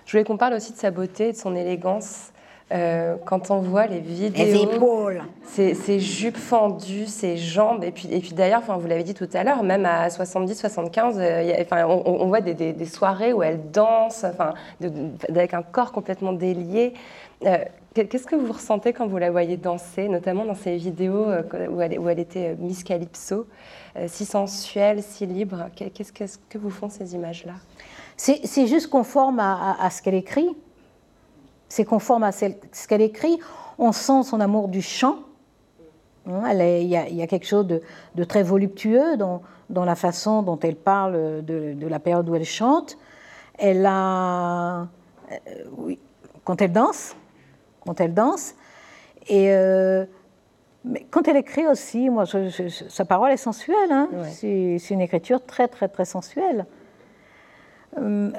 Je 0.04 0.12
voulais 0.12 0.24
qu'on 0.24 0.36
parle 0.36 0.54
aussi 0.54 0.72
de 0.72 0.78
sa 0.78 0.90
beauté 0.90 1.30
de 1.30 1.36
son 1.36 1.54
élégance. 1.54 2.31
Euh, 2.72 3.16
quand 3.26 3.50
on 3.50 3.58
voit 3.60 3.86
les 3.86 4.00
vidéos, 4.00 4.44
Les 4.46 4.62
épaules. 4.62 5.22
ses, 5.44 5.74
ses 5.74 6.00
jupes 6.00 6.38
fendues, 6.38 7.06
ses 7.06 7.36
jambes, 7.36 7.84
et 7.84 7.90
puis, 7.90 8.08
et 8.10 8.20
puis 8.20 8.32
d'ailleurs, 8.32 8.60
enfin, 8.60 8.78
vous 8.78 8.86
l'avez 8.86 9.02
dit 9.02 9.12
tout 9.12 9.28
à 9.34 9.44
l'heure, 9.44 9.62
même 9.62 9.84
à 9.84 10.08
70, 10.08 10.54
75, 10.58 11.18
euh, 11.18 11.52
a- 11.52 11.60
enfin, 11.60 11.84
on, 11.86 12.02
on 12.22 12.26
voit 12.28 12.40
des, 12.40 12.54
des- 12.54 12.72
des 12.72 12.86
soirées 12.86 13.34
où 13.34 13.42
elle 13.42 13.70
danse, 13.70 14.24
enfin, 14.24 14.54
de- 14.80 14.90
avec 15.28 15.52
un 15.52 15.62
corps 15.62 15.92
complètement 15.92 16.32
délié. 16.32 16.94
Euh, 17.44 17.58
Qu'est-ce 17.94 18.26
que 18.26 18.36
vous 18.36 18.52
ressentez 18.54 18.94
quand 18.94 19.06
vous 19.06 19.18
la 19.18 19.30
voyez 19.30 19.58
danser, 19.58 20.08
notamment 20.08 20.46
dans 20.46 20.54
ces 20.54 20.76
vidéos 20.78 21.28
euh, 21.28 21.42
où 21.70 21.78
elle, 21.82 21.98
où 21.98 22.08
elle 22.08 22.20
était 22.20 22.56
Miss 22.58 22.84
Calypso, 22.84 23.46
si 24.06 24.24
sensuelle, 24.24 25.02
si 25.02 25.26
libre? 25.26 25.66
Qu'est-ce 25.76 26.10
que, 26.38 26.56
vous 26.56 26.70
font 26.70 26.88
ces 26.88 27.14
images-là? 27.14 27.52
C'est 28.16 28.46
c'est 28.46 28.66
juste 28.66 28.88
conforme 28.88 29.40
à, 29.40 29.76
à- 29.78 29.84
à 29.84 29.90
ce 29.90 30.00
qu'elle 30.00 30.14
écrit. 30.14 30.48
C'est 31.72 31.86
conforme 31.86 32.22
à 32.22 32.32
ce 32.32 32.86
qu'elle 32.86 33.00
écrit. 33.00 33.38
On 33.78 33.92
sent 33.92 34.24
son 34.24 34.40
amour 34.40 34.68
du 34.68 34.82
chant. 34.82 35.20
Hein, 36.28 36.42
Il 36.52 36.86
y, 36.86 36.96
a- 36.98 37.08
il 37.08 37.16
y 37.16 37.22
a 37.22 37.26
quelque 37.26 37.46
chose 37.46 37.66
de, 37.66 37.80
de 38.14 38.24
très 38.24 38.42
voluptueux 38.42 39.16
dans, 39.16 39.40
dans 39.70 39.86
la 39.86 39.94
façon 39.94 40.42
dont 40.42 40.58
elle 40.58 40.76
parle 40.76 41.42
de, 41.42 41.72
de 41.72 41.86
la 41.86 41.98
période 41.98 42.28
où 42.28 42.34
elle 42.34 42.44
chante. 42.44 42.98
Elle 43.58 43.86
a, 43.86 44.82
euh, 44.82 44.86
oui, 45.78 45.98
quand 46.44 46.60
elle 46.60 46.72
danse, 46.72 47.16
quand 47.86 48.02
elle 48.02 48.12
danse, 48.12 48.54
et 49.28 49.50
euh, 49.52 50.04
mais 50.84 51.06
quand 51.10 51.26
elle 51.26 51.38
écrit 51.38 51.66
aussi, 51.66 52.10
moi, 52.10 52.26
je- 52.26 52.50
je- 52.50 52.68
je- 52.68 52.88
sa 52.90 53.06
parole 53.06 53.30
est 53.30 53.38
sensuelle. 53.38 53.90
hein. 53.90 54.08
Ouais. 54.12 54.28
C'est 54.28 54.76
c'est 54.78 54.92
une 54.92 55.00
écriture 55.00 55.40
très, 55.46 55.68
très, 55.68 55.88
très 55.88 56.04
sensuelle. 56.04 56.66
Euh, 57.98 58.30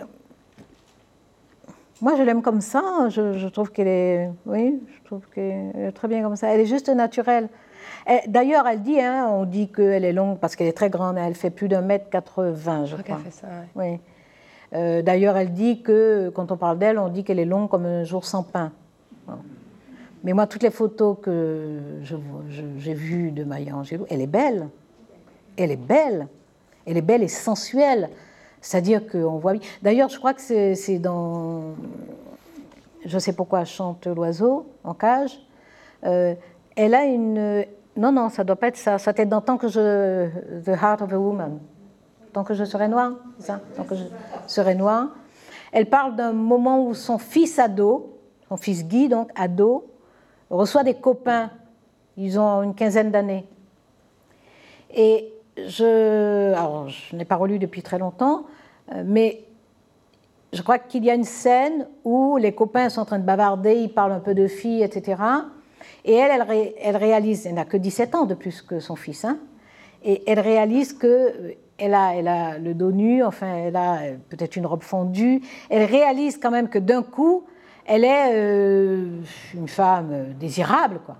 moi, 2.03 2.15
je 2.17 2.23
l'aime 2.23 2.41
comme 2.41 2.61
ça. 2.61 3.07
Je, 3.09 3.33
je 3.37 3.47
trouve 3.47 3.71
qu'elle 3.71 3.87
est, 3.87 4.29
oui, 4.45 4.79
je 4.99 5.03
trouve 5.05 5.21
qu'elle 5.33 5.71
est 5.75 5.91
très 5.93 6.07
bien 6.07 6.21
comme 6.21 6.35
ça. 6.35 6.49
Elle 6.53 6.59
est 6.59 6.65
juste 6.65 6.89
naturelle. 6.89 7.47
Elle- 8.05 8.29
D'ailleurs, 8.29 8.67
elle 8.67 8.81
dit, 8.81 8.99
hein, 8.99 9.27
on 9.31 9.45
dit 9.45 9.69
qu'elle 9.71 10.03
est 10.03 10.13
longue 10.13 10.37
parce 10.39 10.55
qu'elle 10.55 10.67
est 10.67 10.73
très 10.77 10.89
grande. 10.89 11.17
Elle 11.17 11.33
fait 11.33 11.49
plus 11.49 11.69
d'un 11.69 11.81
mètre 11.81 12.09
80, 12.09 12.85
je 12.85 12.97
Je 12.97 13.01
crois 13.01 13.17
fait 13.17 13.31
ça, 13.31 13.47
ouais. 13.75 13.91
Oui. 13.93 13.99
Euh, 14.75 15.01
D'ailleurs, 15.01 15.37
elle 15.37 15.53
dit 15.53 15.81
que 15.81 16.29
quand 16.35 16.51
on 16.51 16.57
parle 16.57 16.77
d'elle, 16.77 16.99
on 16.99 17.07
dit 17.07 17.23
qu'elle 17.23 17.39
est 17.39 17.45
longue 17.45 17.69
comme 17.69 17.85
un 17.85 18.03
jour 18.03 18.25
sans 18.25 18.43
pain. 18.43 18.71
Bon. 19.27 19.35
Mais 20.25 20.33
moi, 20.33 20.45
toutes 20.47 20.63
les 20.63 20.71
photos 20.71 21.17
que 21.21 21.79
j'ai 22.79 22.93
vues 22.93 23.31
de 23.31 23.43
Maya 23.43 23.75
Angelou, 23.75 24.05
elle 24.09 24.21
est 24.21 24.27
belle. 24.27 24.67
Elle 25.57 25.71
est 25.71 25.75
belle. 25.77 26.27
Elle 26.85 26.97
est 26.97 27.01
belle 27.01 27.23
et 27.23 27.27
sensuelle. 27.29 28.09
C'est-à-dire 28.63 29.05
qu'on 29.05 29.39
voit. 29.39 29.53
D'ailleurs, 29.81 30.07
je 30.07 30.17
crois 30.17 30.33
que 30.33 30.41
c'est 30.41 30.73
c'est 30.75 30.97
dans. 30.97 31.75
Je 33.05 33.19
sais 33.19 33.33
pourquoi 33.33 33.65
chante 33.65 34.07
l'oiseau 34.07 34.65
en 34.85 34.93
cage. 34.93 35.37
Euh, 36.05 36.33
elle 36.77 36.95
a 36.95 37.03
une. 37.03 37.65
Non, 37.97 38.13
non, 38.13 38.29
ça 38.29 38.45
doit 38.45 38.55
pas 38.55 38.69
être 38.69 38.77
ça. 38.77 38.97
Ça 38.97 39.11
doit 39.11 39.21
être 39.21 39.29
dans 39.29 39.41
tant 39.41 39.57
que 39.57 39.67
je. 39.67 40.29
The 40.63 40.69
Heart 40.81 41.01
of 41.01 41.11
a 41.11 41.19
Woman. 41.19 41.59
tant 42.31 42.45
que 42.45 42.53
je 42.53 42.63
serai 42.63 42.87
noire, 42.87 43.11
c'est 43.37 43.47
ça? 43.47 43.59
Tant 43.75 43.83
que 43.83 43.95
je 43.95 44.05
serai 44.47 44.75
noire. 44.75 45.09
Elle 45.73 45.89
parle 45.89 46.15
d'un 46.15 46.31
moment 46.31 46.85
où 46.85 46.93
son 46.93 47.17
fils 47.17 47.59
ado, 47.59 48.17
son 48.47 48.55
fils 48.55 48.87
Guy, 48.87 49.09
donc 49.09 49.29
ado, 49.35 49.91
reçoit 50.49 50.83
des 50.83 50.93
copains. 50.93 51.51
Ils 52.15 52.39
ont 52.39 52.63
une 52.63 52.75
quinzaine 52.75 53.11
d'années. 53.11 53.45
Et 54.95 55.32
je, 55.57 56.53
je 56.87 57.15
n'ai 57.15 57.25
pas 57.25 57.35
relu 57.35 57.59
depuis 57.59 57.81
très 57.81 57.99
longtemps, 57.99 58.45
euh, 58.91 59.03
mais 59.05 59.43
je 60.51 60.61
crois 60.61 60.79
qu'il 60.79 61.03
y 61.03 61.09
a 61.09 61.15
une 61.15 61.23
scène 61.23 61.87
où 62.03 62.37
les 62.37 62.53
copains 62.53 62.89
sont 62.89 63.01
en 63.01 63.05
train 63.05 63.19
de 63.19 63.25
bavarder, 63.25 63.75
ils 63.75 63.93
parlent 63.93 64.11
un 64.11 64.19
peu 64.19 64.33
de 64.33 64.47
filles, 64.47 64.83
etc. 64.83 65.21
Et 66.05 66.13
elle, 66.13 66.45
elle, 66.79 66.97
réalise, 66.97 67.45
elle 67.45 67.55
n'a 67.55 67.65
que 67.65 67.77
17 67.77 68.15
ans 68.15 68.25
de 68.25 68.33
plus 68.33 68.61
que 68.61 68.79
son 68.79 68.95
fils, 68.95 69.25
hein, 69.25 69.39
et 70.03 70.23
elle 70.29 70.39
réalise 70.39 70.93
que 70.93 71.07
euh, 71.07 71.53
elle 71.77 71.93
a, 71.95 72.15
elle 72.15 72.27
a 72.27 72.57
le 72.59 72.73
dos 72.73 72.91
nu, 72.91 73.23
enfin, 73.23 73.55
elle 73.55 73.75
a 73.75 74.01
euh, 74.01 74.15
peut-être 74.29 74.55
une 74.55 74.65
robe 74.65 74.83
fondue. 74.83 75.41
Elle 75.69 75.85
réalise 75.85 76.37
quand 76.37 76.51
même 76.51 76.69
que 76.69 76.79
d'un 76.79 77.01
coup, 77.01 77.45
elle 77.85 78.05
est 78.05 78.31
une 79.53 79.67
femme 79.67 80.33
désirable, 80.39 81.01
quoi 81.05 81.17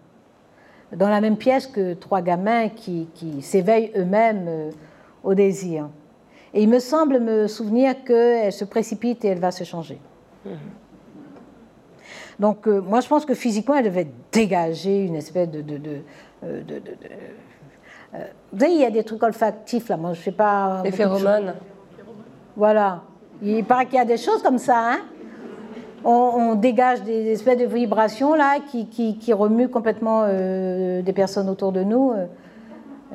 dans 0.96 1.10
la 1.10 1.22
même 1.22 1.38
pièce 1.38 1.68
que 1.68 1.94
trois 1.94 2.22
gamins 2.22 2.70
qui, 2.70 3.08
s'éveillent 3.42 3.92
eux-mêmes 3.96 4.46
euh, 4.48 4.72
au 5.24 5.34
désir. 5.34 5.90
Et 6.54 6.62
il 6.62 6.70
me 6.70 6.80
semble 6.80 7.20
me 7.20 7.48
souvenir 7.48 8.04
qu'elle 8.04 8.54
se 8.54 8.66
précipite 8.66 9.26
et 9.26 9.30
elle 9.30 9.40
va 9.40 9.52
se 9.52 9.64
changer. 9.64 10.00
Mm-hmm. 10.46 10.52
Donc, 12.40 12.68
euh, 12.68 12.82
moi, 12.82 13.00
je 13.00 13.08
pense 13.08 13.26
que 13.26 13.34
physiquement, 13.34 13.76
elle 13.76 13.86
devait 13.86 14.08
dégager 14.32 15.06
une 15.06 15.16
espèce 15.16 15.50
de. 15.50 15.62
de, 15.62 15.78
de, 15.78 16.02
euh, 16.44 16.62
vous 18.52 18.60
savez, 18.60 18.74
il 18.74 18.82
y 18.82 18.86
a 18.86 18.92
des 18.92 19.04
trucs 19.04 19.24
olfactifs, 19.24 19.90
là. 19.90 19.98
Moi, 19.98 20.14
je 20.14 20.20
ne 20.20 20.24
sais 20.24 20.32
pas. 20.32 20.82
Les 20.84 20.92
phéromones. 20.92 21.56
Voilà. 22.56 23.04
Il 23.42 23.64
paraît 23.66 23.86
qu'il 23.86 23.96
y 23.96 24.00
a 24.00 24.06
des 24.06 24.18
choses 24.18 24.42
comme 24.44 24.60
ça, 24.60 24.78
hein 24.78 25.00
on, 26.06 26.56
dégage 26.56 27.04
des 27.04 27.32
espèces 27.32 27.58
de 27.58 27.66
vibrations 27.66 28.34
là 28.34 28.60
qui, 28.60 29.34
remuent 29.34 29.70
complètement 29.70 30.24
euh, 30.26 31.02
des 31.02 31.14
personnes 31.14 31.50
autour 31.50 31.72
de 31.72 31.84
nous 31.84 32.12
euh, 32.12 32.26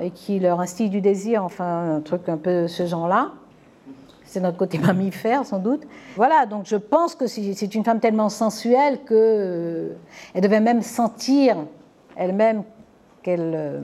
et 0.01 0.11
qui 0.11 0.39
leur 0.39 0.61
instillent 0.61 0.91
du 0.91 1.01
désir, 1.01 1.45
enfin 1.45 1.97
un 1.97 2.01
truc 2.01 2.28
un 2.28 2.36
peu 2.36 2.68
ce 2.68 2.86
genre-là. 2.86 3.32
C'est 4.24 4.41
notre 4.41 4.57
côté 4.57 4.78
mammifère 4.84 5.45
sans 5.45 5.59
doute. 5.59 5.82
Voilà, 6.16 6.47
donc 6.47 6.66
je 6.66 6.76
pense 6.76 7.14
que 7.14 7.26
c'est 7.26 7.74
une 7.74 7.84
femme 7.84 8.01
tellement 8.01 8.28
sensuelle 8.28 8.99
qu'elle 9.07 9.16
euh, 9.16 9.95
devait 10.41 10.61
même 10.61 10.82
sentir 10.82 11.57
elle-même 12.16 12.64
qu'elle 13.22 13.82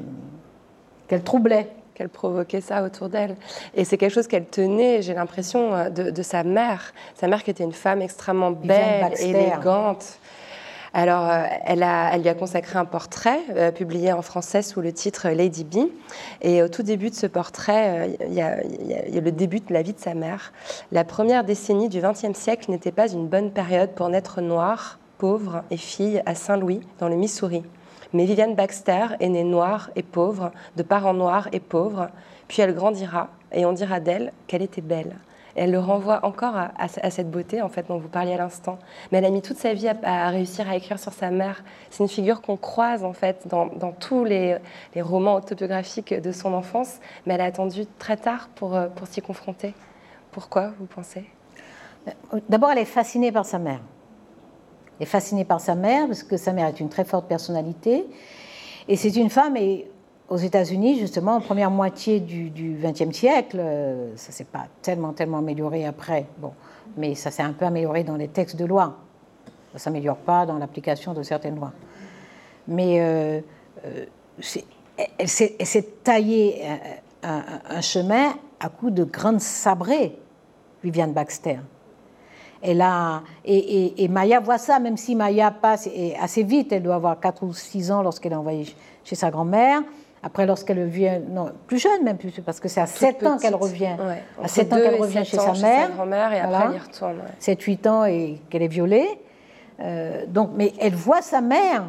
troublait 1.24 1.70
qu'elle 1.94 2.08
provoquait 2.08 2.60
ça 2.60 2.82
autour 2.82 3.08
d'elle. 3.08 3.36
Et 3.74 3.84
c'est 3.84 3.96
quelque 3.96 4.12
chose 4.12 4.26
qu'elle 4.26 4.46
tenait, 4.46 5.02
j'ai 5.02 5.14
l'impression, 5.14 5.74
euh, 5.74 5.88
de, 5.90 6.22
sa 6.22 6.42
mère. 6.42 6.92
Sa 7.14 7.28
mère 7.28 7.42
qui 7.42 7.50
était 7.50 7.64
une 7.64 7.72
femme 7.72 8.02
extrêmement 8.02 8.50
belle, 8.50 9.12
élégante. 9.20 10.18
Alors, 10.96 11.28
euh, 11.28 11.44
elle, 11.64 11.82
a, 11.82 12.14
elle, 12.14 12.22
lui 12.22 12.28
a 12.28 12.34
consacré 12.34 12.78
un 12.78 12.84
portrait 12.84 13.40
euh, 13.56 13.72
publié 13.72 14.12
en 14.12 14.22
français 14.22 14.62
sous 14.62 14.80
le 14.80 14.92
titre 14.92 15.28
Lady 15.28 15.64
B. 15.64 15.88
Et 16.40 16.62
au 16.62 16.68
tout 16.68 16.82
début 16.82 17.10
de 17.10 17.14
ce 17.16 17.26
portrait, 17.26 18.16
il 18.28 18.34
y, 18.34 18.40
a, 18.40 18.56
le 18.62 19.32
début 19.32 19.58
de 19.60 19.72
la 19.72 19.82
vie 19.82 19.92
de 19.92 19.98
sa 19.98 20.14
mère. 20.14 20.52
La 20.92 21.04
première 21.04 21.42
décennie 21.42 21.88
du 21.88 22.00
XXe 22.00 22.38
siècle 22.38 22.70
n'était 22.70 22.92
pas 22.92 23.10
une 23.10 23.26
bonne 23.26 23.50
période 23.50 23.90
pour 23.90 24.08
naître 24.08 24.40
noire, 24.40 24.98
pauvre 25.18 25.64
et 25.70 25.76
fille 25.76 26.22
à 26.26 26.34
Saint-Louis, 26.34 26.80
dans 27.00 27.08
le 27.08 27.16
Missouri. 27.16 27.64
Mais 28.14 28.26
Viviane 28.26 28.54
Baxter 28.54 29.06
est 29.18 29.28
née 29.28 29.42
noire 29.42 29.90
et 29.96 30.04
pauvre, 30.04 30.52
de 30.76 30.84
parents 30.84 31.14
noirs 31.14 31.48
et 31.52 31.58
pauvres. 31.58 32.08
Puis 32.46 32.62
elle 32.62 32.72
grandira 32.72 33.28
et 33.52 33.66
on 33.66 33.72
dira 33.72 33.98
d'elle 33.98 34.32
qu'elle 34.46 34.62
était 34.62 34.80
belle. 34.80 35.16
elle 35.56 35.72
le 35.72 35.78
renvoie 35.78 36.24
encore 36.24 36.54
à, 36.56 37.10
cette 37.10 37.30
beauté 37.30 37.62
en 37.62 37.68
fait 37.68 37.86
dont 37.88 37.98
vous 37.98 38.08
parliez 38.08 38.34
à 38.34 38.36
l'instant. 38.36 38.78
Mais 39.10 39.18
elle 39.18 39.24
a 39.24 39.30
mis 39.30 39.42
toute 39.42 39.56
sa 39.56 39.74
vie 39.74 39.88
à, 39.88 40.28
réussir 40.28 40.68
à 40.70 40.76
écrire 40.76 40.98
sur 40.98 41.12
sa 41.12 41.30
mère. 41.30 41.64
C'est 41.90 42.04
une 42.04 42.08
figure 42.08 42.40
qu'on 42.40 42.56
croise 42.56 43.02
en 43.02 43.12
fait 43.12 43.48
dans, 43.48 43.92
tous 43.92 44.24
les, 44.24 44.58
romans 44.96 45.34
autobiographiques 45.34 46.14
de 46.14 46.30
son 46.30 46.54
enfance, 46.54 47.00
mais 47.26 47.34
elle 47.34 47.40
a 47.40 47.46
attendu 47.46 47.86
très 47.98 48.16
tard 48.16 48.48
pour, 48.54 48.76
euh, 48.76 48.86
pour 48.86 49.08
s'y 49.08 49.22
confronter. 49.22 49.74
Pourquoi, 50.30 50.72
vous 50.78 50.86
pensez? 50.86 51.24
D'abord, 52.48 52.70
elle 52.70 52.78
est 52.78 52.84
fascinée 52.84 53.32
par 53.32 53.44
sa 53.44 53.58
mère 53.58 53.80
est 55.00 55.06
fascinée 55.06 55.44
par 55.44 55.60
sa 55.60 55.74
mère, 55.74 56.06
parce 56.06 56.22
que 56.22 56.36
sa 56.36 56.52
mère 56.52 56.68
est 56.68 56.80
une 56.80 56.88
très 56.88 57.04
forte 57.04 57.26
personnalité. 57.26 58.06
Et 58.88 58.96
c'est 58.96 59.14
une 59.16 59.30
femme, 59.30 59.56
et 59.56 59.90
aux 60.28 60.36
États-Unis, 60.36 60.98
justement, 60.98 61.36
en 61.36 61.40
première 61.40 61.70
moitié 61.70 62.20
du 62.20 62.78
XXe 62.82 63.16
siècle, 63.16 63.58
euh, 63.60 64.16
ça 64.16 64.32
s'est 64.32 64.44
pas 64.44 64.66
tellement, 64.82 65.12
tellement 65.12 65.38
amélioré 65.38 65.84
après, 65.86 66.26
bon, 66.38 66.52
mais 66.96 67.14
ça 67.14 67.30
s'est 67.30 67.42
un 67.42 67.52
peu 67.52 67.66
amélioré 67.66 68.04
dans 68.04 68.16
les 68.16 68.28
textes 68.28 68.56
de 68.56 68.64
loi. 68.64 68.96
Ça 69.46 69.74
ne 69.74 69.78
s'améliore 69.78 70.16
pas 70.16 70.46
dans 70.46 70.58
l'application 70.58 71.12
de 71.12 71.22
certaines 71.22 71.56
lois. 71.56 71.72
Mais 72.68 73.00
euh, 73.00 73.40
euh, 73.84 74.04
elle 75.18 75.28
s'est 75.28 75.88
taillée 76.02 76.62
un, 77.22 77.80
chemin 77.80 78.34
à 78.60 78.68
coups 78.68 78.92
de 78.92 79.04
grandes 79.04 79.40
sabrées, 79.40 80.16
Viviane 80.82 81.12
Baxter 81.12 81.58
et, 82.64 84.08
Maya 84.08 84.40
voit 84.40 84.58
ça, 84.58 84.78
même 84.78 84.96
si 84.96 85.14
Maya 85.14 85.50
passe 85.50 85.88
assez 86.20 86.42
vite, 86.42 86.72
elle 86.72 86.82
doit 86.82 86.94
avoir 86.94 87.20
4 87.20 87.42
ou 87.44 87.52
6 87.52 87.92
ans 87.92 88.02
lorsqu'elle 88.02 88.32
est 88.32 88.36
envoyée 88.36 88.74
chez 89.04 89.14
sa 89.14 89.30
grand-mère. 89.30 89.82
Après, 90.22 90.46
lorsqu'elle 90.46 90.86
vient, 90.86 91.20
non, 91.28 91.50
plus 91.66 91.78
jeune 91.78 92.02
même, 92.02 92.16
parce 92.46 92.58
que 92.58 92.68
c'est 92.68 92.80
à 92.80 92.86
7 92.86 93.26
ans 93.26 93.36
qu'elle 93.36 93.54
revient. 93.54 93.96
À 94.42 94.48
7 94.48 94.72
ans 94.72 94.76
qu'elle 94.76 95.00
revient 95.00 95.24
chez 95.24 95.36
sa 95.36 95.52
mère. 95.52 95.90
grand-mère 95.90 96.32
et 96.32 96.40
après 96.40 96.64
elle 96.70 96.76
y 96.76 96.78
retourne. 96.78 97.20
7-8 97.40 97.88
ans 97.88 98.04
et 98.06 98.40
qu'elle 98.48 98.62
est 98.62 98.68
violée. 98.68 99.06
Euh, 99.80 100.24
donc, 100.26 100.50
mais 100.54 100.72
elle 100.80 100.94
voit 100.94 101.20
sa 101.20 101.42
mère. 101.42 101.84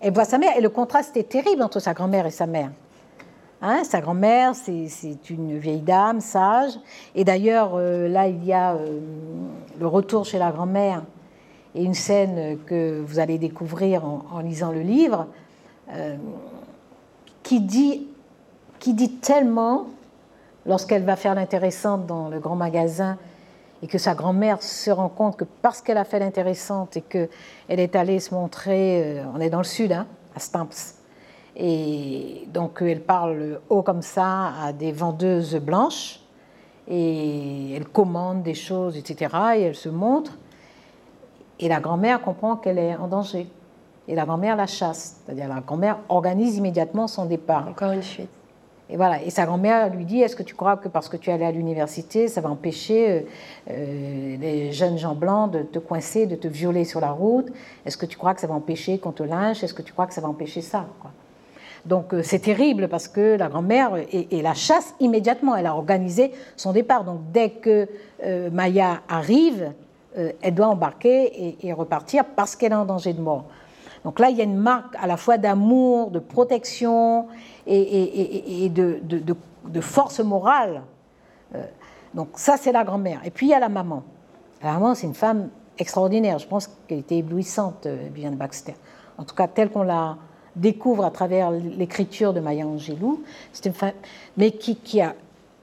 Elle 0.00 0.12
voit 0.12 0.24
sa 0.24 0.38
mère 0.38 0.56
et 0.56 0.60
le 0.60 0.68
contraste 0.68 1.16
est 1.16 1.28
terrible 1.28 1.62
entre 1.62 1.78
sa 1.78 1.94
grand-mère 1.94 2.26
et 2.26 2.30
sa 2.30 2.46
mère. 2.46 2.70
Hein, 3.62 3.84
sa 3.84 4.02
grand-mère, 4.02 4.54
c'est 4.54 5.30
une 5.30 5.58
vieille 5.58 5.80
dame 5.80 6.20
sage. 6.20 6.72
Et 7.14 7.24
d'ailleurs, 7.24 7.72
euh, 7.74 8.06
là, 8.06 8.28
il 8.28 8.44
y 8.44 8.52
a 8.52 8.74
euh, 8.74 9.00
le 9.80 9.86
retour 9.86 10.26
chez 10.26 10.38
la 10.38 10.50
grand-mère 10.50 11.02
et 11.74 11.82
une 11.82 11.94
scène 11.94 12.58
que 12.66 13.00
vous 13.00 13.18
allez 13.18 13.38
découvrir 13.38 14.04
en, 14.04 14.40
lisant 14.40 14.72
le 14.72 14.80
livre, 14.80 15.26
euh, 15.92 16.16
qui, 17.42 17.60
dit, 17.60 18.06
qui 18.78 18.94
dit 18.94 19.12
tellement, 19.16 19.86
lorsqu'elle 20.66 21.04
va 21.04 21.16
faire 21.16 21.34
l'intéressante 21.34 22.06
dans 22.06 22.28
le 22.28 22.38
grand 22.38 22.56
magasin, 22.56 23.18
et 23.82 23.88
que 23.88 23.98
sa 23.98 24.14
grand-mère 24.14 24.62
se 24.62 24.90
rend 24.90 25.10
compte 25.10 25.36
que 25.36 25.44
parce 25.44 25.82
qu'elle 25.82 25.98
a 25.98 26.04
fait 26.04 26.18
l'intéressante 26.18 26.96
et 26.96 27.02
qu'elle 27.02 27.28
est 27.68 27.94
allée 27.94 28.20
se 28.20 28.34
montrer, 28.34 29.22
on 29.34 29.40
est 29.40 29.50
dans 29.50 29.58
le 29.58 29.64
sud, 29.64 29.92
hein, 29.92 30.06
à 30.34 30.40
Stamps, 30.40 30.95
et 31.56 32.46
donc 32.52 32.82
elle 32.82 33.00
parle 33.00 33.60
haut 33.70 33.82
comme 33.82 34.02
ça 34.02 34.52
à 34.62 34.72
des 34.72 34.92
vendeuses 34.92 35.56
blanches 35.56 36.20
et 36.88 37.72
elle 37.74 37.86
commande 37.86 38.42
des 38.42 38.54
choses, 38.54 38.96
etc. 38.96 39.34
Et 39.56 39.62
elle 39.62 39.74
se 39.74 39.88
montre. 39.88 40.36
Et 41.58 41.68
la 41.68 41.80
grand-mère 41.80 42.20
comprend 42.20 42.56
qu'elle 42.56 42.78
est 42.78 42.94
en 42.96 43.08
danger. 43.08 43.48
Et 44.06 44.14
la 44.14 44.24
grand-mère 44.24 44.54
la 44.56 44.66
chasse. 44.66 45.20
C'est-à-dire 45.24 45.48
la 45.48 45.60
grand-mère 45.60 45.98
organise 46.08 46.56
immédiatement 46.56 47.08
son 47.08 47.24
départ. 47.24 47.66
Encore 47.68 47.92
une 47.92 48.02
fuite. 48.02 48.28
Et 48.88 48.96
voilà. 48.96 49.20
Et 49.22 49.30
sa 49.30 49.46
grand-mère 49.46 49.92
lui 49.92 50.04
dit 50.04 50.20
Est-ce 50.20 50.36
que 50.36 50.44
tu 50.44 50.54
crois 50.54 50.76
que 50.76 50.88
parce 50.88 51.08
que 51.08 51.16
tu 51.16 51.30
es 51.30 51.32
allé 51.32 51.44
à 51.44 51.50
l'université, 51.50 52.28
ça 52.28 52.40
va 52.40 52.50
empêcher 52.50 53.10
euh, 53.10 53.20
euh, 53.70 54.36
les 54.36 54.70
jeunes 54.70 54.98
gens 54.98 55.16
blancs 55.16 55.50
de 55.50 55.62
te 55.62 55.80
coincer, 55.80 56.26
de 56.26 56.36
te 56.36 56.46
violer 56.46 56.84
sur 56.84 57.00
la 57.00 57.10
route? 57.10 57.48
Est-ce 57.84 57.96
que 57.96 58.06
tu 58.06 58.16
crois 58.16 58.34
que 58.34 58.40
ça 58.42 58.46
va 58.46 58.54
empêcher 58.54 58.98
qu'on 58.98 59.12
te 59.12 59.24
lynche? 59.24 59.64
Est-ce 59.64 59.74
que 59.74 59.82
tu 59.82 59.92
crois 59.92 60.06
que 60.06 60.14
ça 60.14 60.20
va 60.20 60.28
empêcher 60.28 60.60
ça 60.60 60.86
donc 61.86 62.12
euh, 62.12 62.22
c'est 62.22 62.40
terrible 62.40 62.88
parce 62.88 63.08
que 63.08 63.36
la 63.36 63.48
grand-mère 63.48 63.92
et, 64.12 64.42
la 64.42 64.54
chasse 64.54 64.94
immédiatement. 65.00 65.54
Elle 65.56 65.66
a 65.66 65.74
organisé 65.74 66.32
son 66.56 66.72
départ. 66.72 67.04
Donc 67.04 67.20
dès 67.32 67.50
que 67.50 67.88
euh, 68.24 68.50
Maya 68.50 69.00
arrive, 69.08 69.72
euh, 70.18 70.32
elle 70.42 70.54
doit 70.54 70.68
embarquer 70.68 71.56
et, 71.62 71.72
repartir 71.72 72.24
parce 72.24 72.56
qu'elle 72.56 72.72
est 72.72 72.76
en 72.76 72.84
danger 72.84 73.12
de 73.12 73.20
mort. 73.20 73.44
Donc 74.04 74.18
là, 74.20 74.30
il 74.30 74.36
y 74.36 74.40
a 74.40 74.44
une 74.44 74.56
marque 74.56 74.94
à 75.00 75.06
la 75.06 75.16
fois 75.16 75.36
d'amour, 75.36 76.10
de 76.10 76.20
protection 76.20 77.26
et, 77.66 78.68
de, 78.68 79.80
force 79.80 80.20
morale. 80.20 80.82
donc 82.14 82.28
ça, 82.34 82.56
c'est 82.56 82.70
la 82.70 82.84
grand-mère. 82.84 83.20
Et 83.24 83.30
puis 83.30 83.46
il 83.46 83.50
y 83.50 83.54
a 83.54 83.58
la 83.58 83.68
maman. 83.68 84.04
La 84.62 84.74
maman, 84.74 84.94
c'est 84.94 85.08
une 85.08 85.14
femme 85.14 85.48
extraordinaire. 85.76 86.38
Je 86.38 86.46
pense 86.46 86.68
qu'elle 86.86 87.00
était 87.00 87.16
éblouissante, 87.16 87.88
Viviane 88.12 88.36
Baxter. 88.36 88.74
En 89.18 89.24
tout 89.24 89.34
cas, 89.34 89.48
telle 89.48 89.70
qu'on 89.70 89.82
l'a 89.82 90.16
découvre 90.56 91.04
à 91.04 91.10
travers 91.10 91.50
l'écriture 91.50 92.32
de 92.32 92.40
Maya 92.40 92.66
Angelou, 92.66 93.22
mais 94.36 94.50
qui, 94.50 95.00
a, 95.00 95.14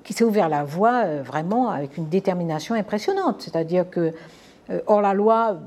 qui 0.03 0.13
s'est 0.13 0.23
ouvert 0.23 0.49
la 0.49 0.63
voie 0.63 1.03
euh, 1.05 1.21
vraiment 1.23 1.69
avec 1.69 1.97
une 1.97 2.07
détermination 2.07 2.75
impressionnante. 2.75 3.41
C'est-à-dire 3.41 3.89
que, 3.89 4.13
euh, 4.69 4.79
hors 4.87 5.01
la 5.01 5.13
loi, 5.13 5.57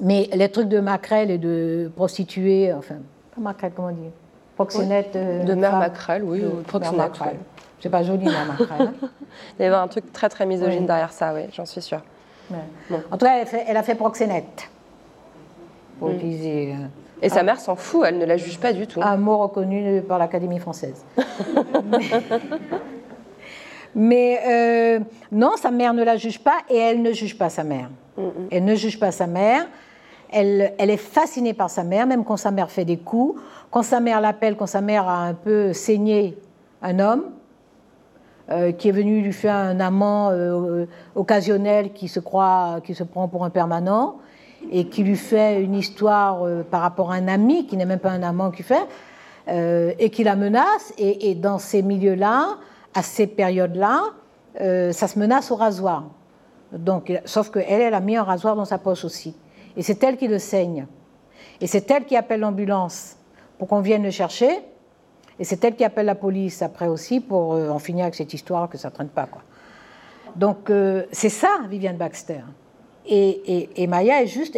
mais 0.00 0.30
les 0.32 0.48
trucs 0.48 0.68
de 0.68 0.80
maquerelle 0.80 1.30
et 1.30 1.38
de 1.38 1.90
prostituées, 1.94 2.72
enfin, 2.72 2.96
pas 3.34 3.40
maquerelle, 3.40 3.72
comment 3.74 3.90
dire 3.90 4.12
proxénète 4.60 5.12
oui. 5.14 5.44
de 5.46 5.54
mère 5.54 5.78
Macrel, 5.78 6.22
oui, 6.22 6.44
ou 6.44 6.60
proxénète. 6.62 7.12
C'est 7.80 7.88
pas 7.88 8.02
joli, 8.02 8.24
mère 8.24 8.46
Macrel. 8.46 8.92
Il 9.58 9.62
y 9.62 9.64
avait 9.64 9.76
un 9.76 9.88
truc 9.88 10.12
très 10.12 10.28
très 10.28 10.44
misogyne 10.44 10.84
derrière 10.84 11.12
ça, 11.12 11.32
oui, 11.34 11.42
j'en 11.52 11.64
suis 11.64 11.80
sûre. 11.80 12.02
En 13.10 13.16
tout 13.16 13.24
cas, 13.24 13.38
elle, 13.38 13.46
fait, 13.46 13.64
elle, 13.66 13.76
a 13.76 13.82
fait 13.82 13.94
proxénète. 13.94 14.68
Pour 15.98 16.10
mm. 16.10 16.14
utiliser. 16.14 16.72
Euh, 16.72 16.76
et 17.22 17.28
sa 17.28 17.42
mère 17.42 17.60
s'en 17.60 17.76
fout, 17.76 18.04
elle 18.06 18.18
ne 18.18 18.24
la 18.24 18.36
juge 18.36 18.58
pas 18.58 18.72
du 18.72 18.86
tout. 18.86 19.00
Un 19.02 19.16
mot 19.16 19.38
reconnu 19.38 20.02
par 20.02 20.18
l'Académie 20.18 20.58
française. 20.58 21.04
Mais 23.94 24.40
euh, 24.48 25.00
non, 25.32 25.52
sa 25.56 25.70
mère 25.70 25.94
ne 25.94 26.04
la 26.04 26.16
juge 26.16 26.38
pas 26.38 26.58
et 26.68 26.76
elle 26.76 27.02
ne 27.02 27.12
juge 27.12 27.36
pas 27.36 27.48
sa 27.48 27.64
mère. 27.64 27.90
Elle 28.50 28.64
ne 28.64 28.74
juge 28.74 28.98
pas 29.00 29.10
sa 29.10 29.26
mère. 29.26 29.66
Elle, 30.32 30.74
elle, 30.78 30.90
est 30.90 30.96
fascinée 30.96 31.54
par 31.54 31.70
sa 31.70 31.82
mère, 31.82 32.06
même 32.06 32.24
quand 32.24 32.36
sa 32.36 32.52
mère 32.52 32.70
fait 32.70 32.84
des 32.84 32.98
coups. 32.98 33.40
Quand 33.70 33.82
sa 33.82 33.98
mère 33.98 34.20
l'appelle, 34.20 34.56
quand 34.56 34.66
sa 34.66 34.80
mère 34.80 35.08
a 35.08 35.24
un 35.24 35.34
peu 35.34 35.72
saigné 35.72 36.38
un 36.82 37.00
homme, 37.00 37.24
euh, 38.50 38.72
qui 38.72 38.88
est 38.88 38.92
venu 38.92 39.20
lui 39.20 39.32
faire 39.32 39.54
un 39.54 39.78
amant 39.78 40.30
euh, 40.30 40.86
occasionnel 41.14 41.92
qui 41.92 42.08
se 42.08 42.18
croit, 42.18 42.80
qui 42.82 42.96
se 42.96 43.04
prend 43.04 43.28
pour 43.28 43.44
un 43.44 43.50
permanent, 43.50 44.16
et 44.70 44.88
qui 44.88 45.02
lui 45.02 45.16
fait 45.16 45.62
une 45.62 45.74
histoire 45.74 46.44
par 46.70 46.82
rapport 46.82 47.12
à 47.12 47.14
un 47.14 47.28
ami 47.28 47.66
qui 47.66 47.76
n'est 47.76 47.86
même 47.86 47.98
pas 47.98 48.10
un 48.10 48.22
amant 48.22 48.50
qui 48.50 48.62
fait, 48.62 48.86
et 49.48 50.10
qui 50.10 50.22
la 50.22 50.36
menace. 50.36 50.92
Et, 50.98 51.34
dans 51.34 51.58
ces 51.58 51.82
milieux-là, 51.82 52.58
à 52.94 53.02
ces 53.02 53.26
périodes-là, 53.26 54.02
euh, 54.60 54.92
ça 54.92 55.08
se 55.08 55.18
menace 55.18 55.50
au 55.50 55.56
rasoir. 55.56 56.04
Donc, 56.72 57.12
sauf 57.24 57.50
qu'elle, 57.50 57.80
elle 57.80 57.94
a 57.94 58.00
mis 58.00 58.16
un 58.16 58.22
rasoir 58.22 58.56
dans 58.56 58.64
sa 58.64 58.78
poche 58.78 59.04
aussi. 59.04 59.36
Et 59.76 59.82
c'est 59.82 60.02
elle 60.02 60.16
qui 60.16 60.28
le 60.28 60.38
saigne. 60.38 60.86
Et 61.60 61.66
c'est 61.66 61.90
elle 61.90 62.04
qui 62.04 62.16
appelle 62.16 62.40
l'ambulance 62.40 63.16
pour 63.58 63.68
qu'on 63.68 63.80
vienne 63.80 64.02
le 64.02 64.10
chercher. 64.10 64.50
Et 65.38 65.44
c'est 65.44 65.64
elle 65.64 65.76
qui 65.76 65.84
appelle 65.84 66.06
la 66.06 66.14
police 66.14 66.62
après 66.62 66.88
aussi 66.88 67.20
pour 67.20 67.54
euh, 67.54 67.70
en 67.70 67.78
finir 67.78 68.04
avec 68.04 68.14
cette 68.14 68.34
histoire 68.34 68.68
que 68.68 68.78
ça 68.78 68.88
ne 68.88 68.94
traîne 68.94 69.08
pas. 69.08 69.26
Quoi. 69.26 69.42
Donc, 70.36 70.70
euh, 70.70 71.04
c'est 71.12 71.28
ça, 71.28 71.60
Viviane 71.68 71.96
Baxter. 71.96 72.42
Et, 73.06 73.86
Maya 73.88 74.22
est 74.22 74.26
juste. 74.26 74.56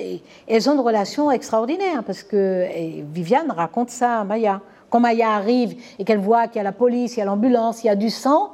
elles 0.48 0.68
ont 0.68 0.74
une 0.74 0.80
relation 0.80 1.30
extraordinaire 1.30 2.02
parce 2.04 2.22
que 2.22 2.66
Viviane 3.12 3.50
raconte 3.50 3.90
ça 3.90 4.20
à 4.20 4.24
Maya. 4.24 4.60
Quand 4.90 5.00
Maya 5.00 5.30
arrive 5.30 5.74
et 5.98 6.04
qu'elle 6.04 6.18
voit 6.18 6.48
qu'il 6.48 6.56
y 6.56 6.60
a 6.60 6.64
la 6.64 6.72
police, 6.72 7.16
il 7.16 7.20
y 7.20 7.22
a 7.22 7.24
l'ambulance, 7.24 7.82
il 7.82 7.86
y 7.86 7.90
a 7.90 7.96
du 7.96 8.10
sang, 8.10 8.52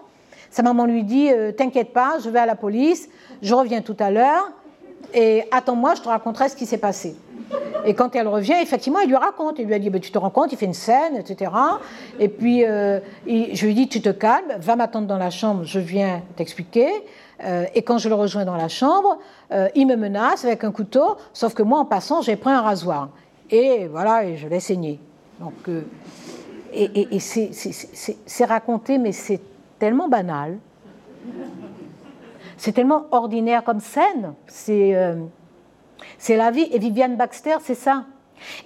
sa 0.51 0.62
maman 0.62 0.86
lui 0.86 1.05
dit 1.05 1.30
euh, 1.30 1.53
T'inquiète 1.53 1.93
pas, 1.93 2.18
je 2.22 2.30
vais 2.30 2.39
à 2.39 2.47
la 2.47 2.55
police, 2.55 3.09
je 3.43 3.55
reviens 3.55 3.82
tout 3.82 3.97
à 3.99 4.11
l'heure, 4.11 4.51
et 5.14 5.45
attends-moi, 5.51 5.95
je 5.95 6.03
te 6.03 6.09
raconterai 6.09 6.49
ce 6.49 6.57
qui 6.57 6.66
s'est 6.66 6.78
passé. 6.78 7.16
Et 7.84 7.95
quand 7.95 8.14
elle 8.14 8.28
revient, 8.28 8.57
effectivement, 8.61 9.01
il 9.01 9.09
lui 9.09 9.16
raconte. 9.16 9.59
Il 9.59 9.66
lui 9.66 9.74
a 9.74 9.78
dit, 9.78 9.89
bah, 9.89 9.99
tu 10.01 10.11
te 10.11 10.18
rends 10.18 10.30
compte, 10.30 10.53
il 10.53 10.59
fait 10.59 10.66
une 10.66 10.74
scène, 10.74 11.16
etc. 11.16 11.51
Et 12.18 12.28
puis, 12.28 12.64
euh, 12.64 13.01
je 13.26 13.66
lui 13.66 13.74
dis, 13.74 13.89
tu 13.89 14.03
te 14.03 14.11
calmes, 14.11 14.53
va 14.59 14.76
m'attendre 14.76 15.07
dans 15.07 15.16
la 15.16 15.30
chambre, 15.30 15.64
je 15.64 15.78
viens 15.78 16.22
t'expliquer. 16.36 16.89
Euh, 17.45 17.66
et 17.74 17.82
quand 17.82 17.99
je 17.99 18.09
le 18.09 18.14
rejoins 18.14 18.45
dans 18.45 18.57
la 18.57 18.68
chambre, 18.68 19.18
il 19.74 19.86
me 19.86 19.97
menace 19.97 20.45
avec 20.45 20.64
un 20.64 20.72
couteau, 20.72 21.16
sauf 21.32 21.55
que 21.55 21.62
moi, 21.62 21.78
en 21.78 21.84
passant, 21.84 22.22
j'ai 22.22 22.36
pris 22.36 22.51
un 22.51 22.62
rasoir. 22.62 23.11
Et 23.51 23.86
voilà, 23.89 24.24
et 24.24 24.36
je 24.36 24.47
l'ai 24.49 24.61
saigné. 24.61 25.01
Donc, 25.41 25.68
et, 26.72 27.18
c'est 27.18 28.45
raconté, 28.45 28.99
mais 28.99 29.12
c'est 29.12 29.41
tellement 29.78 30.09
banal. 30.09 30.59
C'est 32.57 32.72
tellement 32.72 33.07
ordinaire 33.12 33.62
comme 33.64 33.80
scène. 33.80 34.34
Euh, 34.68 35.16
c'est 36.18 36.36
la 36.36 36.51
vie. 36.51 36.68
Et 36.72 36.78
Viviane 36.78 37.16
Baxter, 37.16 37.57
c'est 37.62 37.74
ça. 37.74 38.05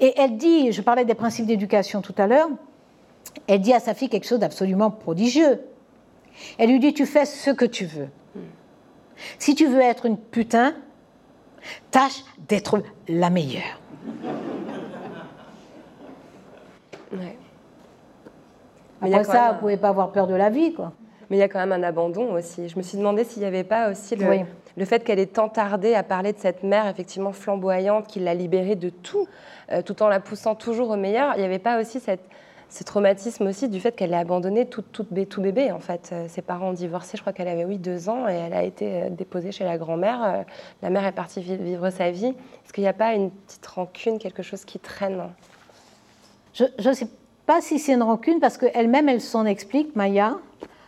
Et 0.00 0.14
elle 0.16 0.36
dit, 0.36 0.72
je 0.72 0.82
parlais 0.82 1.04
des 1.04 1.14
principes 1.14 1.46
d'éducation 1.46 2.02
tout 2.02 2.14
à 2.18 2.26
l'heure, 2.26 2.48
elle 3.46 3.60
dit 3.60 3.72
à 3.72 3.80
sa 3.80 3.94
fille 3.94 4.08
quelque 4.08 4.26
chose 4.26 4.38
d'absolument 4.38 4.90
prodigieux. 4.90 5.60
Elle 6.58 6.70
lui 6.70 6.80
dit, 6.80 6.92
tu 6.92 7.06
fais 7.06 7.24
ce 7.24 7.50
que 7.50 7.64
tu 7.64 7.86
veux. 7.86 8.08
Si 9.38 9.54
tu 9.54 9.66
veux 9.66 9.80
être 9.80 10.06
une 10.06 10.18
putain, 10.18 10.74
tâche 11.90 12.24
d'être 12.48 12.82
la 13.08 13.30
meilleure. 13.30 13.80
Ouais. 17.12 17.36
Après 19.00 19.24
ça, 19.24 19.48
vous 19.48 19.54
ne 19.54 19.60
pouvez 19.60 19.76
pas 19.76 19.88
avoir 19.88 20.12
peur 20.12 20.26
de 20.26 20.34
la 20.34 20.50
vie, 20.50 20.72
quoi. 20.72 20.92
Mais 21.28 21.36
il 21.36 21.40
y 21.40 21.42
a 21.42 21.48
quand 21.48 21.58
même 21.58 21.72
un 21.72 21.82
abandon 21.82 22.34
aussi. 22.34 22.68
Je 22.68 22.76
me 22.76 22.82
suis 22.82 22.98
demandé 22.98 23.24
s'il 23.24 23.40
n'y 23.40 23.48
avait 23.48 23.64
pas 23.64 23.90
aussi 23.90 24.16
le, 24.16 24.26
le 24.76 24.84
fait 24.84 25.02
qu'elle 25.02 25.18
ait 25.18 25.26
tant 25.26 25.48
tardé 25.48 25.94
à 25.94 26.02
parler 26.02 26.32
de 26.32 26.38
cette 26.38 26.62
mère 26.62 26.86
effectivement 26.86 27.32
flamboyante 27.32 28.06
qui 28.06 28.20
l'a 28.20 28.34
libérée 28.34 28.76
de 28.76 28.90
tout, 28.90 29.26
euh, 29.70 29.82
tout 29.82 30.02
en 30.02 30.08
la 30.08 30.20
poussant 30.20 30.54
toujours 30.54 30.90
au 30.90 30.96
meilleur. 30.96 31.32
Il 31.36 31.38
n'y 31.38 31.46
avait 31.46 31.58
pas 31.58 31.80
aussi 31.80 32.00
cette, 32.00 32.24
ce 32.72 32.84
traumatisme 32.84 33.46
aussi 33.46 33.68
du 33.68 33.80
fait 33.80 33.94
qu'elle 33.94 34.12
ait 34.12 34.16
abandonné 34.16 34.66
tout, 34.66 34.82
tout, 34.82 35.04
tout, 35.04 35.40
bébé 35.40 35.72
en 35.72 35.78
fait. 35.78 36.10
Euh, 36.12 36.26
ses 36.28 36.42
parents 36.42 36.70
ont 36.70 36.72
divorcé, 36.72 37.16
je 37.16 37.22
crois 37.22 37.32
qu'elle 37.32 37.48
avait 37.48 37.64
oui 37.64 37.78
deux 37.78 38.08
ans 38.08 38.28
et 38.28 38.32
elle 38.32 38.54
a 38.54 38.62
été 38.62 39.02
euh, 39.02 39.10
déposée 39.10 39.52
chez 39.52 39.64
la 39.64 39.76
grand-mère. 39.76 40.44
La 40.80 40.90
mère 40.90 41.04
est 41.04 41.12
partie 41.12 41.40
vivre 41.40 41.90
sa 41.90 42.10
vie. 42.10 42.26
Est-ce 42.64 42.72
qu'il 42.72 42.82
n'y 42.82 42.88
a 42.88 42.94
pas 42.94 43.14
une 43.14 43.30
petite 43.30 43.66
rancune, 43.66 44.18
quelque 44.18 44.42
chose 44.42 44.64
qui 44.64 44.78
traîne? 44.78 45.22
Je 46.54 46.64
ne 46.88 46.94
sais 46.94 47.08
pas 47.46 47.60
si 47.60 47.78
c'est 47.78 47.94
une 47.94 48.02
rancune, 48.02 48.40
parce 48.40 48.58
qu'elle-même, 48.58 49.08
elle, 49.08 49.20
s'en 49.20 49.46
explique, 49.46 49.96
Maya, 49.96 50.36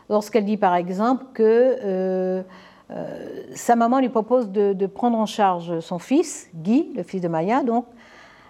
lorsqu'elle 0.08 0.44
dit 0.44 0.56
par 0.56 0.74
exemple 0.74 1.24
que 1.34 1.42
euh, 1.82 2.42
euh, 2.90 3.42
sa 3.54 3.76
maman 3.76 4.00
lui 4.00 4.08
propose 4.08 4.50
de, 4.50 4.86
prendre 4.86 5.18
en 5.18 5.26
charge 5.26 5.80
son 5.80 5.98
fils, 5.98 6.48
Guy, 6.54 6.92
le 6.94 7.02
fils 7.02 7.20
de 7.20 7.28
Maya, 7.28 7.62
donc, 7.62 7.86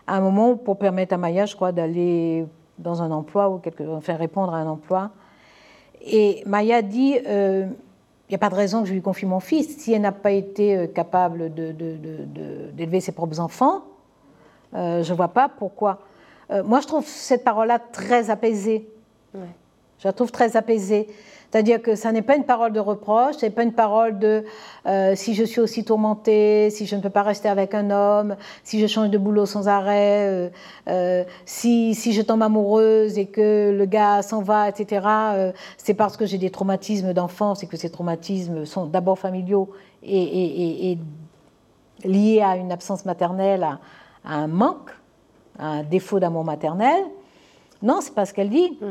à 0.07 0.16
un 0.16 0.20
moment 0.20 0.57
pour 0.57 0.78
permettre 0.78 1.14
à 1.14 1.16
Maya, 1.16 1.47
je 1.47 1.55
crois, 1.55 1.72
d'aller 1.72 2.45
dans 2.79 3.03
un 3.03 3.11
emploi 3.11 3.51
ou 3.51 3.59
quelque, 3.59 3.83
enfin 3.85 4.16
répondre 4.16 4.55
à 4.55 4.59
un 4.59 4.66
emploi. 4.66 5.11
Et 6.03 6.43
Maya 6.47 6.83
dit 6.83 7.16
il 7.16 7.22
euh, 7.27 7.66
n'y 8.29 8.35
a 8.35 8.39
pas 8.39 8.51
de 8.51 8.55
raison 8.55 8.83
que 8.83 8.89
je 8.89 8.93
lui 8.93 9.03
confie 9.03 9.27
mon 9.27 9.41
fils. 9.41 9.79
Si 9.79 9.93
elle 9.93 10.03
n'a 10.03 10.12
pas 10.12 10.33
été 10.33 10.91
capable 10.95 11.53
d'élever 11.55 13.01
ses 13.01 13.12
propres 13.12 13.41
enfants, 13.41 13.85
je 14.72 15.09
ne 15.09 15.16
vois 15.16 15.29
pas 15.29 15.49
pourquoi. 15.49 16.01
Euh, 16.51 16.62
moi, 16.62 16.81
je 16.81 16.87
trouve 16.87 17.07
cette 17.07 17.45
parole-là 17.45 17.79
très 17.79 18.31
apaisée. 18.31 18.89
Je 19.35 20.09
la 20.09 20.12
trouve 20.12 20.31
très 20.31 20.57
apaisée. 20.57 21.09
C'est-à-dire 21.55 21.81
que 21.81 21.95
ça 21.95 22.11
n'est 22.11 22.23
pas 22.23 22.35
une 22.35 22.43
parole 22.43 22.73
de 22.73 22.81
reproche, 22.81 23.37
ce 23.37 23.47
n'est 23.47 23.53
pas 23.53 23.63
une 23.63 23.75
parole 23.75 24.19
de 24.19 24.45
euh, 24.87 25.15
si 25.15 25.35
je 25.37 25.45
suis 25.45 25.61
aussi 25.61 25.85
tourmentée, 25.85 26.69
si 26.71 26.85
je 26.85 26.97
ne 26.97 27.01
peux 27.01 27.11
pas 27.11 27.23
rester 27.23 27.49
avec 27.49 27.75
un 27.75 27.93
homme, 27.93 28.35
si 28.65 28.81
je 28.81 28.89
change 28.89 29.09
de 29.11 29.19
boulot 29.19 29.47
sans 29.47 29.69
arrêt, 29.69 30.51
euh, 30.89 31.25
si, 31.47 31.95
si, 31.95 32.13
je 32.13 32.23
tombe 32.23 32.43
amoureuse 32.43 33.19
et 33.19 33.27
que 33.27 33.71
le 33.71 33.85
gars 33.85 34.23
s'en 34.23 34.43
va, 34.43 34.69
etc. 34.69 35.07
c'est 35.77 35.95
parce 35.95 36.17
que 36.17 36.27
j'ai 36.27 36.39
des 36.39 36.51
traumatismes 36.51 37.13
d'enfance 37.13 37.63
et 37.63 37.69
que 37.69 37.77
ces 37.77 37.89
traumatismes 37.89 38.65
sont 38.65 38.87
d'abord 38.87 39.21
familiaux 39.21 39.71
et, 40.03 40.99
liés 42.03 42.43
à 42.43 42.57
une 42.57 42.73
absence 42.73 43.05
maternelle, 43.05 43.63
à 43.63 44.35
un 44.35 44.49
manque 44.49 44.91
un 45.61 45.85
défaut 45.85 46.19
d'amour 46.19 46.43
maternel. 46.43 47.05
Non, 47.81 48.01
c'est 48.01 48.13
pas 48.13 48.27
ce 48.27 48.35
qu'elle 48.35 48.51
dit. 48.51 48.77
Mhm. 48.81 48.91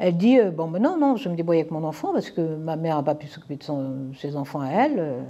Elle 0.00 0.16
dit 0.16 0.40
euh, 0.40 0.50
bon, 0.50 0.66
ben 0.68 0.80
non, 0.80 0.96
non, 0.96 1.16
je 1.16 1.28
me 1.28 1.36
débrouille 1.36 1.58
avec 1.58 1.70
mon 1.70 1.84
enfant 1.84 2.14
parce 2.14 2.30
que 2.30 2.40
ma 2.40 2.76
mère 2.76 2.96
n'a 2.96 3.02
pas 3.02 3.14
pu 3.14 3.26
s'occuper 3.26 3.56
de 3.56 4.14
ses 4.16 4.34
enfants 4.34 4.60
à 4.60 4.70
elle. 4.70 4.98
Euh, 4.98 5.20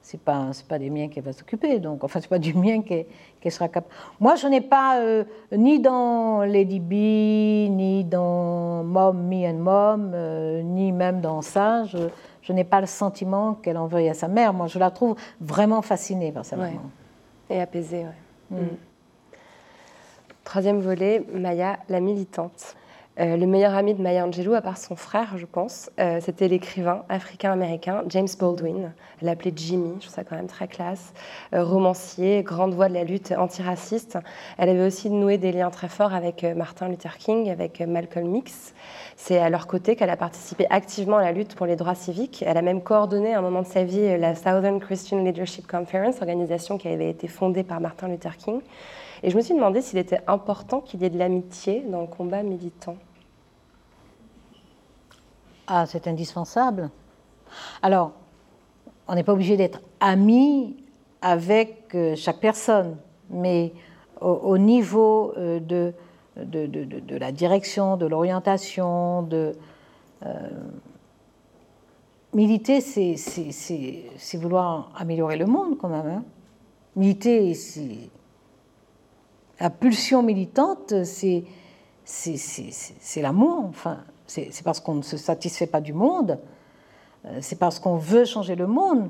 c'est 0.00 0.20
pas 0.20 0.48
c'est 0.52 0.66
pas 0.66 0.78
des 0.78 0.88
miens 0.88 1.08
qu'elle 1.08 1.24
va 1.24 1.34
s'occuper. 1.34 1.78
Donc, 1.78 2.02
enfin, 2.02 2.20
c'est 2.22 2.30
pas 2.30 2.38
du 2.38 2.54
mien 2.54 2.80
qu'elle 2.80 3.52
sera 3.52 3.68
capable. 3.68 3.92
Moi, 4.18 4.36
je 4.36 4.46
n'ai 4.46 4.62
pas 4.62 5.00
euh, 5.00 5.24
ni 5.52 5.78
dans 5.78 6.40
Lady 6.40 6.80
B, 6.80 7.70
ni 7.70 8.02
dans 8.02 8.82
Mom, 8.82 9.28
Me 9.28 9.46
and 9.46 9.58
Mom, 9.58 10.16
ni 10.74 10.90
même 10.90 11.20
dans 11.20 11.42
ça. 11.42 11.84
Je, 11.84 12.52
n'ai 12.52 12.64
pas 12.64 12.80
le 12.80 12.86
sentiment 12.86 13.54
qu'elle 13.54 13.76
en 13.76 13.88
veuille 13.88 14.08
à 14.08 14.14
sa 14.14 14.28
mère. 14.28 14.54
Moi, 14.54 14.68
je 14.68 14.78
la 14.78 14.90
trouve 14.90 15.16
vraiment 15.38 15.82
fascinée 15.82 16.32
par 16.32 16.46
sa 16.46 16.56
maman. 16.56 16.80
Et 17.50 17.60
apaisée, 17.60 18.06
oui. 18.50 18.58
Mm. 18.58 18.76
Troisième 20.44 20.80
volet, 20.80 21.26
Maya, 21.34 21.78
la 21.90 22.00
militante. 22.00 22.76
Euh, 23.18 23.38
le 23.38 23.46
meilleur 23.46 23.74
ami 23.74 23.94
de 23.94 24.02
Maya 24.02 24.26
Angelou, 24.26 24.52
à 24.52 24.60
part 24.60 24.76
son 24.76 24.94
frère, 24.94 25.38
je 25.38 25.46
pense, 25.46 25.90
euh, 25.98 26.18
c'était 26.20 26.48
l'écrivain 26.48 27.02
africain-américain 27.08 28.02
James 28.08 28.28
Baldwin. 28.38 28.92
Elle 29.20 29.28
l'appelait 29.28 29.54
Jimmy, 29.56 29.94
je 29.94 30.06
trouve 30.06 30.14
ça 30.14 30.22
quand 30.22 30.36
même 30.36 30.48
très 30.48 30.68
classe. 30.68 31.14
Euh, 31.54 31.64
romancier, 31.64 32.42
grande 32.42 32.74
voix 32.74 32.88
de 32.88 32.94
la 32.94 33.04
lutte 33.04 33.32
antiraciste. 33.32 34.18
Elle 34.58 34.68
avait 34.68 34.84
aussi 34.84 35.08
noué 35.08 35.38
des 35.38 35.50
liens 35.50 35.70
très 35.70 35.88
forts 35.88 36.12
avec 36.12 36.44
Martin 36.44 36.88
Luther 36.88 37.16
King, 37.16 37.50
avec 37.50 37.80
Malcolm 37.80 38.36
X. 38.36 38.74
C'est 39.16 39.38
à 39.38 39.48
leur 39.48 39.66
côté 39.66 39.96
qu'elle 39.96 40.10
a 40.10 40.18
participé 40.18 40.66
activement 40.68 41.16
à 41.16 41.22
la 41.22 41.32
lutte 41.32 41.54
pour 41.54 41.64
les 41.64 41.76
droits 41.76 41.94
civiques. 41.94 42.44
Elle 42.46 42.58
a 42.58 42.62
même 42.62 42.82
coordonné 42.82 43.32
à 43.32 43.38
un 43.38 43.42
moment 43.42 43.62
de 43.62 43.66
sa 43.66 43.84
vie 43.84 44.18
la 44.18 44.34
Southern 44.34 44.78
Christian 44.78 45.24
Leadership 45.24 45.66
Conference, 45.66 46.16
organisation 46.20 46.76
qui 46.76 46.88
avait 46.88 47.08
été 47.08 47.28
fondée 47.28 47.62
par 47.62 47.80
Martin 47.80 48.08
Luther 48.08 48.36
King. 48.36 48.60
Et 49.22 49.30
je 49.30 49.36
me 49.36 49.40
suis 49.40 49.54
demandé 49.54 49.80
s'il 49.80 49.98
était 49.98 50.20
important 50.26 50.82
qu'il 50.82 51.00
y 51.00 51.06
ait 51.06 51.10
de 51.10 51.18
l'amitié 51.18 51.82
dans 51.88 52.02
le 52.02 52.06
combat 52.06 52.42
militant. 52.42 52.96
Ah, 55.66 55.86
c'est 55.86 56.06
indispensable. 56.06 56.90
Alors, 57.82 58.12
on 59.08 59.14
n'est 59.14 59.24
pas 59.24 59.32
obligé 59.32 59.56
d'être 59.56 59.80
ami 60.00 60.76
avec 61.22 61.94
euh, 61.94 62.14
chaque 62.16 62.38
personne, 62.38 62.96
mais 63.30 63.72
au, 64.20 64.58
niveau 64.58 65.32
euh, 65.36 65.60
de 65.60 65.92
de, 66.36 66.66
de, 66.66 67.16
la 67.16 67.32
direction, 67.32 67.96
de 67.96 68.06
l'orientation, 68.06 69.22
de... 69.22 69.52
Euh, 70.24 70.48
militer, 72.34 72.82
c'est 72.82 74.36
vouloir 74.36 74.90
améliorer 74.96 75.36
le 75.36 75.46
monde 75.46 75.78
quand 75.78 75.88
même. 75.88 76.06
Hein. 76.06 76.24
Militer, 76.94 77.54
c'est... 77.54 78.10
La 79.58 79.70
pulsion 79.70 80.22
militante, 80.22 80.92
c'est 81.04 81.44
l'amour, 83.16 83.64
enfin. 83.64 84.00
C'est 84.26 84.64
parce 84.64 84.80
qu'on 84.80 84.94
ne 84.94 85.02
se 85.02 85.16
satisfait 85.16 85.66
pas 85.66 85.80
du 85.80 85.92
monde, 85.92 86.38
euh, 87.26 87.38
c'est 87.40 87.58
parce 87.58 87.78
qu'on 87.78 87.96
veut 87.96 88.24
changer 88.24 88.54
le 88.54 88.66
monde. 88.66 89.08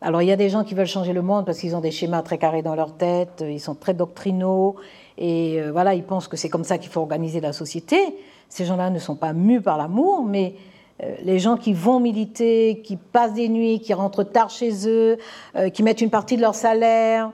Alors 0.00 0.22
il 0.22 0.28
y 0.28 0.32
a 0.32 0.36
des 0.36 0.48
gens 0.48 0.64
qui 0.64 0.74
veulent 0.74 0.86
changer 0.86 1.12
le 1.12 1.22
monde 1.22 1.44
parce 1.44 1.58
qu'ils 1.58 1.76
ont 1.76 1.80
des 1.80 1.90
schémas 1.90 2.22
très 2.22 2.38
carrés 2.38 2.62
dans 2.62 2.74
leur 2.74 2.94
tête, 2.94 3.44
ils 3.46 3.60
sont 3.60 3.74
très 3.74 3.92
doctrinaux, 3.92 4.76
et 5.18 5.60
euh, 5.60 5.70
voilà, 5.72 5.94
ils 5.94 6.04
pensent 6.04 6.26
que 6.26 6.36
c'est 6.36 6.48
comme 6.48 6.64
ça 6.64 6.78
qu'il 6.78 6.90
faut 6.90 7.00
organiser 7.00 7.40
la 7.40 7.52
société. 7.52 7.98
Ces 8.48 8.64
gens-là 8.64 8.90
ne 8.90 8.98
sont 8.98 9.14
pas 9.14 9.32
mus 9.32 9.60
par 9.60 9.76
l'amour, 9.76 10.24
mais 10.24 10.54
euh, 11.02 11.14
les 11.22 11.38
gens 11.38 11.56
qui 11.56 11.74
vont 11.74 12.00
militer, 12.00 12.80
qui 12.82 12.96
passent 12.96 13.34
des 13.34 13.48
nuits, 13.50 13.80
qui 13.80 13.92
rentrent 13.92 14.24
tard 14.24 14.48
chez 14.48 14.88
eux, 14.88 15.18
qui 15.74 15.82
mettent 15.82 16.00
une 16.00 16.10
partie 16.10 16.36
de 16.36 16.42
leur 16.42 16.54
salaire, 16.54 17.30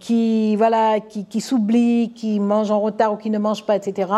qui 0.00 0.56
voilà, 0.56 1.00
qui, 1.00 1.24
qui 1.26 1.40
s'oublient, 1.40 2.12
qui 2.12 2.40
mangent 2.40 2.72
en 2.72 2.80
retard 2.80 3.12
ou 3.12 3.16
qui 3.16 3.30
ne 3.30 3.38
mangent 3.38 3.64
pas, 3.64 3.76
etc. 3.76 4.08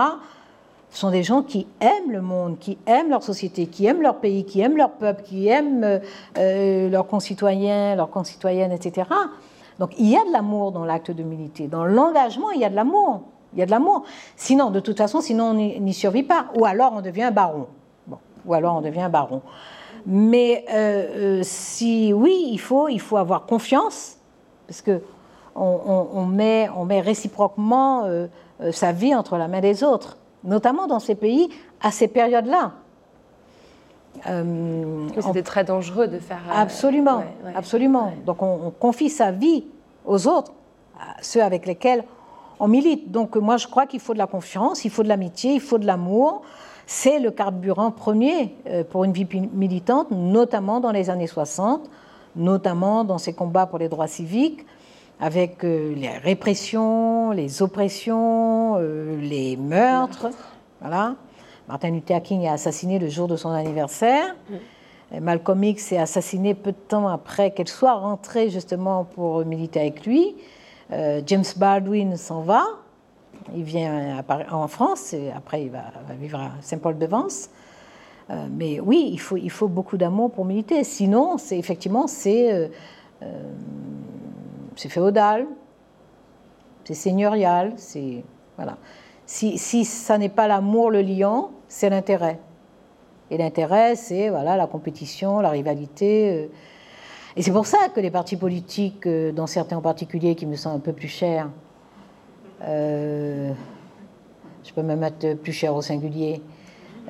Ce 0.90 0.98
sont 0.98 1.10
des 1.10 1.22
gens 1.22 1.42
qui 1.42 1.66
aiment 1.80 2.10
le 2.10 2.20
monde, 2.20 2.58
qui 2.58 2.78
aiment 2.86 3.10
leur 3.10 3.22
société, 3.22 3.66
qui 3.66 3.86
aiment 3.86 4.02
leur 4.02 4.16
pays, 4.16 4.44
qui 4.44 4.60
aiment 4.60 4.76
leur 4.76 4.90
peuple, 4.92 5.22
qui 5.22 5.48
aiment 5.48 6.00
leurs 6.36 7.06
concitoyens, 7.06 7.94
leurs 7.94 8.10
concitoyennes, 8.10 8.72
etc. 8.72 9.08
Donc 9.78 9.92
il 9.98 10.08
y 10.08 10.16
a 10.16 10.24
de 10.24 10.32
l'amour 10.32 10.72
dans 10.72 10.84
l'acte 10.84 11.12
de 11.12 11.22
militer. 11.22 11.68
Dans 11.68 11.84
l'engagement, 11.84 12.50
il 12.50 12.60
y 12.60 12.64
a 12.64 12.70
de 12.70 12.74
l'amour. 12.74 13.22
Il 13.52 13.60
y 13.60 13.62
a 13.62 13.66
de 13.66 13.70
l'amour. 13.70 14.02
Sinon, 14.36 14.70
de 14.70 14.80
toute 14.80 14.98
façon, 14.98 15.20
sinon 15.20 15.50
on 15.50 15.54
n'y 15.54 15.94
survit 15.94 16.24
pas. 16.24 16.46
Ou 16.56 16.64
alors 16.64 16.92
on 16.92 17.00
devient 17.00 17.30
baron 17.32 17.68
ou 18.44 18.54
alors 18.54 18.76
on 18.76 18.80
devient 18.80 19.08
baron. 19.10 19.42
Mais 20.06 20.64
euh, 20.72 21.38
euh, 21.38 21.40
si 21.42 22.12
oui, 22.12 22.48
il 22.50 22.58
faut, 22.58 22.88
il 22.88 23.00
faut 23.00 23.16
avoir 23.16 23.46
confiance, 23.46 24.16
parce 24.66 24.82
que 24.82 25.02
on, 25.54 26.24
met, 26.24 26.70
on 26.74 26.84
met 26.84 27.00
réciproquement 27.00 28.04
euh, 28.04 28.28
sa 28.70 28.92
vie 28.92 29.14
entre 29.14 29.36
la 29.36 29.46
main 29.46 29.60
des 29.60 29.84
autres, 29.84 30.16
notamment 30.44 30.86
dans 30.86 31.00
ces 31.00 31.14
pays 31.14 31.48
à 31.80 31.90
ces 31.90 32.08
périodes-là. 32.08 32.72
C'était 35.20 35.42
très 35.42 35.64
dangereux 35.64 36.08
de 36.08 36.18
faire. 36.18 36.40
Absolument, 36.52 37.22
absolument. 37.54 38.12
Donc 38.26 38.42
on, 38.42 38.70
confie 38.70 39.08
sa 39.08 39.30
vie 39.30 39.64
aux 40.04 40.26
autres, 40.26 40.52
à 40.98 41.22
ceux 41.22 41.42
avec 41.42 41.66
lesquels 41.66 42.04
on 42.58 42.68
milite. 42.68 43.10
Donc 43.10 43.36
moi 43.36 43.56
je 43.56 43.66
crois 43.66 43.86
qu'il 43.86 44.00
faut 44.00 44.12
de 44.12 44.18
la 44.18 44.26
confiance, 44.26 44.84
il 44.84 44.90
faut 44.90 45.02
de 45.02 45.08
l'amitié, 45.08 45.54
il 45.54 45.60
faut 45.60 45.78
de 45.78 45.86
l'amour 45.86 46.42
c'est 46.92 47.20
le 47.20 47.30
carburant 47.30 47.92
premier 47.92 48.52
euh, 48.66 48.82
pour 48.82 49.04
une 49.04 49.12
vie 49.12 49.24
militante, 49.52 50.10
notamment 50.10 50.80
dans 50.80 50.90
les 50.90 51.08
années 51.08 51.28
60, 51.28 51.88
notamment 52.34 53.04
dans 53.04 53.16
ces 53.16 53.32
combats 53.32 53.66
pour 53.66 53.78
les 53.78 53.88
droits 53.88 54.08
civiques, 54.08 54.66
avec 55.20 55.64
euh, 55.64 55.94
les 55.94 56.08
répressions, 56.08 57.30
les 57.30 57.62
oppressions, 57.62 58.76
euh, 58.78 59.20
les 59.20 59.56
meurtres. 59.56 60.28
Voilà. 60.80 61.16
Martin 61.68 61.90
Luther 61.90 62.22
King 62.22 62.42
est 62.42 62.48
assassiné 62.48 62.98
le 62.98 63.08
jour 63.08 63.28
de 63.28 63.36
son 63.36 63.50
anniversaire. 63.50 64.34
Malcolm 65.20 65.62
X 65.62 65.92
est 65.92 65.98
assassiné 65.98 66.54
peu 66.54 66.72
de 66.72 66.76
temps 66.76 67.08
après 67.08 67.50
qu'elle 67.50 67.68
soit 67.68 67.94
rentrée 67.94 68.48
justement 68.48 69.04
pour 69.04 69.44
militer 69.44 69.80
avec 69.80 70.06
lui. 70.06 70.36
James 70.90 71.44
Baldwin 71.56 72.16
s'en 72.16 72.42
va. 72.42 72.64
Il 73.54 73.62
vient 73.62 74.24
en 74.50 74.68
France 74.68 75.12
et 75.12 75.30
après 75.30 75.62
il 75.62 75.70
va, 75.70 75.84
vivre 76.20 76.38
à 76.38 76.50
Saint-Paul-de-Vence. 76.60 77.50
Euh, 78.30 78.46
mais 78.50 78.80
oui, 78.80 79.10
il 79.12 79.20
faut, 79.20 79.36
il 79.36 79.50
faut 79.50 79.68
beaucoup 79.68 79.96
d'amour 79.96 80.30
pour 80.30 80.44
militer. 80.44 80.84
Sinon, 80.84 81.38
c'est 81.38 81.58
effectivement 81.58 82.06
c'est 82.06 82.52
euh, 82.52 82.68
euh, 83.22 83.42
c'est 84.76 84.88
féodal, 84.88 85.46
c'est 86.84 86.94
seigneurial, 86.94 87.72
c'est 87.76 88.24
voilà. 88.56 88.76
Si, 89.26 89.58
si 89.58 89.84
ça 89.84 90.18
n'est 90.18 90.28
pas 90.28 90.48
l'amour 90.48 90.90
le 90.90 91.02
liant, 91.02 91.50
c'est 91.68 91.88
l'intérêt. 91.88 92.40
Et 93.30 93.38
l'intérêt, 93.38 93.94
c'est 93.94 94.28
voilà 94.28 94.56
la 94.56 94.66
compétition, 94.66 95.40
la 95.40 95.50
rivalité. 95.50 96.50
Et 97.36 97.42
c'est 97.42 97.52
pour 97.52 97.66
ça 97.66 97.78
que 97.94 98.00
les 98.00 98.10
partis 98.10 98.36
politiques, 98.36 99.06
dont 99.06 99.46
certains 99.46 99.76
en 99.76 99.82
particulier 99.82 100.34
qui 100.34 100.46
me 100.46 100.56
sont 100.56 100.70
un 100.70 100.80
peu 100.80 100.92
plus 100.92 101.08
chers, 101.08 101.48
euh, 102.62 103.52
je 104.64 104.72
peux 104.72 104.82
me 104.82 104.96
mettre 104.96 105.34
plus 105.34 105.52
cher 105.52 105.74
au 105.74 105.80
singulier, 105.80 106.42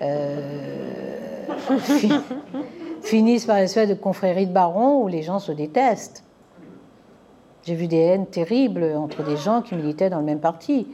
euh, 0.03 1.45
finissent 3.03 3.47
par 3.47 3.57
une 3.57 3.65
espèce 3.65 3.89
de 3.89 3.95
confrérie 3.95 4.47
de 4.47 4.53
barons 4.53 5.03
où 5.03 5.09
les 5.09 5.23
gens 5.23 5.39
se 5.39 5.53
détestent. 5.53 6.23
J'ai 7.71 7.77
vu 7.77 7.87
des 7.87 7.99
haines 7.99 8.27
terribles 8.27 8.83
entre 8.97 9.23
des 9.23 9.37
gens 9.37 9.63
qui 9.63 9.77
militaient 9.77 10.11
dans 10.11 10.19
le 10.19 10.25
même 10.25 10.41
parti. 10.41 10.89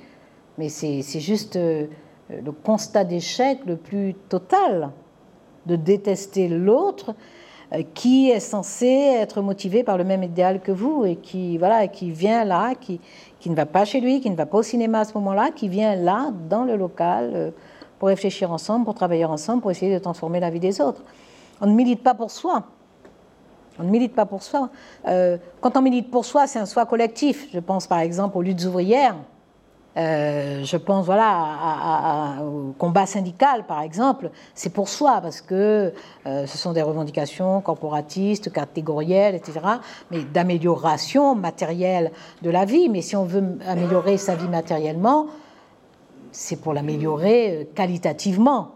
Mais 0.59 0.69
c'est 0.69 1.21
juste 1.21 1.57
euh, 1.57 1.87
le 2.29 2.53
constat 2.53 3.05
d'échec 3.05 3.61
le 3.65 3.77
plus 3.77 4.13
total 4.29 4.91
de 5.65 5.75
détester 5.75 6.49
l'autre 6.49 7.15
qui 7.95 8.29
est 8.29 8.41
censé 8.41 8.89
être 8.89 9.41
motivé 9.41 9.85
par 9.85 9.97
le 9.97 10.05
même 10.05 10.23
idéal 10.23 10.61
que 10.61 10.71
vous 10.71 11.07
et 11.07 11.17
qui 11.17 11.57
voilà 11.57 11.89
qui 11.89 12.11
vient 12.11 12.45
là 12.45 12.75
qui 12.75 13.01
qui 13.41 13.49
ne 13.49 13.55
va 13.55 13.65
pas 13.65 13.87
chez 13.87 14.03
lui, 14.03 14.21
qui 14.21 14.29
ne 14.29 14.37
va 14.37 14.45
pas 14.45 14.59
au 14.59 14.63
cinéma 14.63 15.01
à 15.01 15.05
ce 15.05 15.15
moment-là, 15.15 15.53
qui 15.53 15.71
vient 15.71 15.97
là, 15.97 16.31
dans 16.51 16.65
le 16.65 16.77
local, 16.77 17.31
euh, 17.35 17.51
pour 17.99 18.09
réfléchir 18.09 18.53
ensemble, 18.53 18.85
pour 18.85 18.95
travailler 18.95 19.25
ensemble, 19.25 19.63
pour 19.63 19.71
essayer 19.71 19.95
de 19.95 19.99
transformer 19.99 20.41
la 20.41 20.51
vie 20.51 20.61
des 20.61 20.83
autres. 20.83 21.01
On 21.63 21.69
ne 21.69 21.73
milite 21.73 22.03
pas 22.03 22.13
pour 22.13 22.31
soi. 22.31 22.65
On 23.79 23.85
ne 23.85 23.91
milite 23.91 24.15
pas 24.15 24.27
pour 24.27 24.43
soi. 24.43 24.71
Euh, 25.07 25.37
quand 25.61 25.77
on 25.77 25.83
milite 25.83 26.11
pour 26.11 26.25
soi, 26.25 26.47
c'est 26.47 26.59
un 26.59 26.67
soi 26.67 26.87
collectif. 26.87 27.49
Je 27.53 27.61
pense 27.61 27.87
par 27.87 28.01
exemple 28.01 28.39
aux 28.39 28.43
luttes 28.43 28.65
ouvrières. 28.65 29.17
Euh, 29.97 30.63
je 30.63 30.77
pense 30.77 31.07
voilà, 31.07 32.43
au 32.43 32.75
combat 32.77 33.07
syndical, 33.07 33.65
par 33.65 33.81
exemple, 33.81 34.31
c'est 34.55 34.69
pour 34.69 34.91
soi, 34.91 35.21
parce 35.23 35.41
que 35.41 35.95
euh, 36.27 36.47
ce 36.47 36.59
sont 36.59 36.75
des 36.75 36.83
revendications 36.83 37.63
corporatistes, 37.63 38.53
catégorielles, 38.53 39.35
etc., 39.35 39.61
mais 40.11 40.23
d'amélioration 40.25 41.35
matérielle 41.35 42.13
de 42.43 42.51
la 42.51 42.67
vie. 42.67 42.91
Mais 42.91 43.01
si 43.01 43.17
on 43.17 43.25
veut 43.25 43.59
améliorer 43.67 44.19
sa 44.19 44.35
vie 44.35 44.49
matériellement, 44.49 45.29
c'est 46.31 46.57
pour 46.57 46.75
l'améliorer 46.75 47.71
qualitativement, 47.75 48.73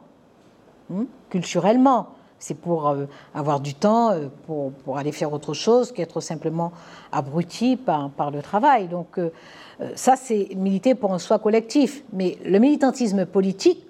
hein, 0.91 1.05
culturellement. 1.29 2.09
C'est 2.41 2.55
pour 2.55 2.97
avoir 3.35 3.61
du 3.61 3.75
temps 3.75 4.13
pour, 4.47 4.73
pour, 4.73 4.97
aller 4.97 5.13
faire 5.13 5.33
autre 5.33 5.53
chose 5.53 5.93
qu'être 5.93 6.21
simplement 6.21 6.73
abruti 7.13 7.77
par, 7.77 8.31
le 8.33 8.41
travail. 8.41 8.89
Donc, 8.89 9.19
euh, 9.19 9.31
ça, 9.95 10.17
c'est 10.17 10.49
militer 10.57 10.95
pour 10.95 11.13
un 11.13 11.19
soi 11.19 11.39
collectif. 11.39 12.03
Mais 12.13 12.39
le 12.45 12.59
militantisme 12.59 13.27
politique, 13.27 13.87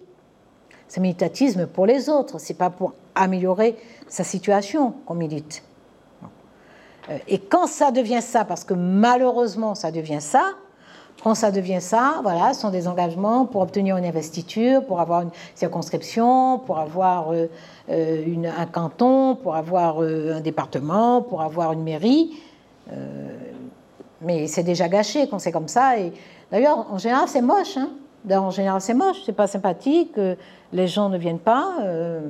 c'est 0.88 1.00
militantisme 1.00 1.66
pour 1.66 1.86
les 1.86 2.08
autres. 2.08 2.38
C'est 2.38 2.54
pas 2.54 2.70
pour 2.70 2.94
améliorer 3.14 3.76
sa 4.08 4.24
situation 4.24 4.94
qu'on 5.06 5.14
milite. 5.14 5.62
Euh, 7.08 7.18
et 7.28 7.38
quand 7.38 7.66
ça 7.66 7.90
devient 7.90 8.22
ça, 8.22 8.44
parce 8.44 8.64
que 8.64 8.74
malheureusement 8.74 9.74
ça 9.74 9.90
devient 9.90 10.20
ça, 10.20 10.42
quand 11.22 11.34
ça 11.34 11.50
devient 11.50 11.80
ça, 11.80 12.20
voilà, 12.22 12.54
ce 12.54 12.62
sont 12.62 12.70
des 12.70 12.88
engagements 12.88 13.44
pour 13.44 13.60
obtenir 13.60 13.96
une 13.98 14.06
investiture, 14.06 14.84
pour 14.86 15.00
avoir 15.00 15.22
une 15.22 15.30
circonscription, 15.54 16.58
pour 16.60 16.78
avoir 16.78 17.32
euh, 17.32 17.46
une, 17.90 18.46
un 18.46 18.66
canton, 18.66 19.36
pour 19.36 19.56
avoir 19.56 20.00
un 20.00 20.40
département, 20.40 21.22
pour 21.22 21.42
avoir 21.42 21.72
une 21.72 21.82
mairie. 21.82 22.40
Mais 24.20 24.46
c'est 24.46 24.62
déjà 24.62 24.88
gâché 24.88 25.28
quand 25.28 25.38
c'est 25.38 25.52
comme 25.52 25.68
ça. 25.68 25.98
Et 25.98 26.12
d'ailleurs, 26.50 26.86
en 26.90 26.98
général, 26.98 27.28
c'est 27.28 27.42
moche. 27.42 27.76
Hein. 27.76 27.90
en 28.30 28.50
général, 28.50 28.80
c'est 28.80 28.94
moche, 28.94 29.16
c'est 29.24 29.32
pas 29.32 29.46
sympathique. 29.46 30.18
Les 30.72 30.86
gens 30.86 31.08
ne 31.08 31.18
viennent 31.18 31.38
pas. 31.38 31.78
Euh, 31.82 32.20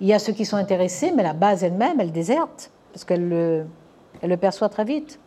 il 0.00 0.06
y 0.06 0.12
a 0.12 0.18
ceux 0.18 0.32
qui 0.32 0.44
sont 0.44 0.56
intéressés, 0.56 1.12
mais 1.14 1.22
la 1.22 1.32
base 1.32 1.64
elle-même, 1.64 2.00
elle 2.00 2.12
déserte 2.12 2.70
parce 2.92 3.04
qu'elle 3.04 3.28
le, 3.28 3.66
elle 4.22 4.30
le 4.30 4.36
perçoit 4.36 4.68
très 4.68 4.84
vite. 4.84 5.18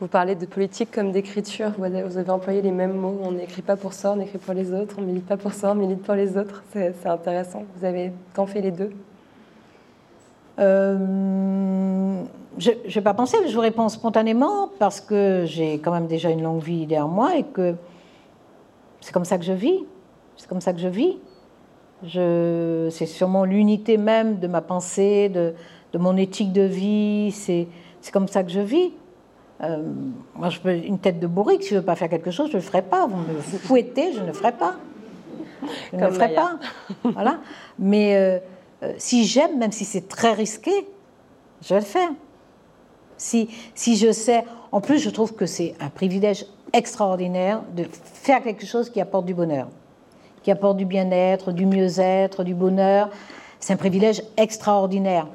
Vous 0.00 0.06
parlez 0.06 0.36
de 0.36 0.46
politique 0.46 0.90
comme 0.92 1.10
d'écriture. 1.10 1.72
Vous 1.76 1.84
avez 1.84 2.30
employé 2.30 2.62
les 2.62 2.70
mêmes 2.70 2.94
mots. 2.94 3.18
On 3.22 3.32
n'écrit 3.32 3.62
pas 3.62 3.76
pour 3.76 3.92
soi, 3.92 4.14
on 4.16 4.20
écrit 4.20 4.38
pour 4.38 4.54
les 4.54 4.72
autres. 4.72 4.96
On 4.98 5.02
milite 5.02 5.26
pas 5.26 5.36
pour 5.36 5.52
soi, 5.52 5.72
on 5.72 5.74
milite 5.74 6.02
pour 6.02 6.14
les 6.14 6.36
autres. 6.36 6.62
C'est 6.72 7.06
intéressant. 7.06 7.64
Vous 7.76 7.84
avez 7.84 8.12
tant 8.32 8.46
fait 8.46 8.60
les 8.60 8.70
deux. 8.70 8.92
Euh, 10.60 12.22
je 12.58 12.70
n'ai 12.70 13.02
pas 13.02 13.14
pensé, 13.14 13.36
je 13.46 13.54
vous 13.54 13.60
réponds 13.60 13.88
spontanément 13.88 14.70
parce 14.78 15.00
que 15.00 15.44
j'ai 15.46 15.74
quand 15.74 15.92
même 15.92 16.06
déjà 16.06 16.30
une 16.30 16.42
longue 16.42 16.62
vie 16.62 16.86
derrière 16.86 17.08
moi 17.08 17.36
et 17.36 17.44
que 17.44 17.74
c'est 19.00 19.12
comme 19.12 19.24
ça 19.24 19.38
que 19.38 19.44
je 19.44 19.52
vis. 19.52 19.84
C'est 20.36 20.48
comme 20.48 20.60
ça 20.60 20.72
que 20.72 20.80
je 20.80 20.88
vis. 20.88 21.16
c'est 22.04 23.06
sûrement 23.06 23.44
l'unité 23.44 23.96
même 23.96 24.38
de 24.38 24.46
ma 24.46 24.60
pensée, 24.60 25.28
de, 25.28 25.54
mon 25.98 26.16
éthique 26.16 26.52
de 26.52 26.62
vie. 26.62 27.32
C'est, 27.32 27.66
comme 28.12 28.28
ça 28.28 28.42
que 28.42 28.50
je 28.50 28.60
vis. 28.60 28.92
Euh, 29.60 29.82
moi, 30.34 30.50
je 30.50 30.60
peux 30.60 30.72
une 30.72 30.98
tête 30.98 31.18
de 31.18 31.26
bourrique, 31.26 31.62
si 31.62 31.70
je 31.70 31.74
ne 31.74 31.80
veux 31.80 31.86
pas 31.86 31.96
faire 31.96 32.08
quelque 32.08 32.30
chose, 32.30 32.48
je 32.48 32.56
ne 32.56 32.62
le 32.62 32.66
ferai 32.66 32.82
pas. 32.82 33.06
Vous 33.06 33.16
me 33.16 33.40
fouettez, 33.40 34.12
je 34.12 34.20
ne 34.20 34.26
le 34.26 34.32
ferai 34.32 34.52
pas. 34.52 34.76
Je 35.92 35.96
ne 35.96 36.06
le 36.06 36.12
ferai 36.12 36.34
pas. 36.34 36.58
Voilà. 37.02 37.38
Mais 37.78 38.14
euh, 38.16 38.38
euh, 38.82 38.92
si 38.98 39.24
j'aime, 39.24 39.58
même 39.58 39.72
si 39.72 39.84
c'est 39.84 40.06
très 40.06 40.32
risqué, 40.32 40.70
je 41.62 41.74
vais 41.74 41.80
le 41.80 41.86
faire. 41.86 42.10
Si, 43.16 43.48
si 43.74 43.96
je 43.96 44.12
sais, 44.12 44.44
en 44.70 44.80
plus, 44.80 44.98
je 44.98 45.10
trouve 45.10 45.34
que 45.34 45.46
c'est 45.46 45.74
un 45.80 45.88
privilège 45.88 46.46
extraordinaire 46.72 47.62
de 47.74 47.84
faire 48.04 48.42
quelque 48.42 48.66
chose 48.66 48.90
qui 48.90 49.00
apporte 49.00 49.26
du 49.26 49.34
bonheur, 49.34 49.68
qui 50.44 50.52
apporte 50.52 50.76
du 50.76 50.84
bien-être, 50.84 51.50
du 51.50 51.66
mieux-être, 51.66 52.44
du 52.44 52.54
bonheur. 52.54 53.10
C'est 53.58 53.72
un 53.72 53.76
privilège 53.76 54.22
extraordinaire. 54.36 55.26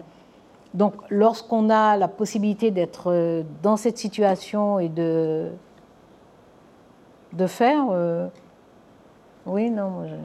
Donc, 0.74 0.93
lorsqu'on 1.09 1.69
a 1.69 1.97
la 1.97 2.07
possibilité 2.07 2.71
d'être 2.71 3.11
euh, 3.11 3.43
dans 3.61 3.78
cette 3.78 3.97
situation 3.97 4.80
et 4.80 4.89
de, 4.89 5.51
faire, 7.47 7.86
euh, 7.91 8.28
oui, 9.45 9.69
non, 9.69 10.07
je- 10.07 10.15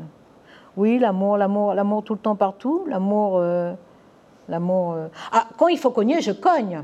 oui, 0.76 0.98
l'amour, 0.98 1.36
l'amour, 1.36 1.74
l'amour 1.74 2.02
tout 2.02 2.14
le 2.14 2.20
temps 2.20 2.36
partout, 2.36 2.84
l'amour, 2.86 3.32
euh, 3.36 3.74
l'amour. 4.48 4.96
Ah, 5.32 5.48
quand 5.58 5.68
il 5.68 5.78
faut 5.78 5.90
cogner, 5.90 6.20
je 6.22 6.32
cogne. 6.32 6.82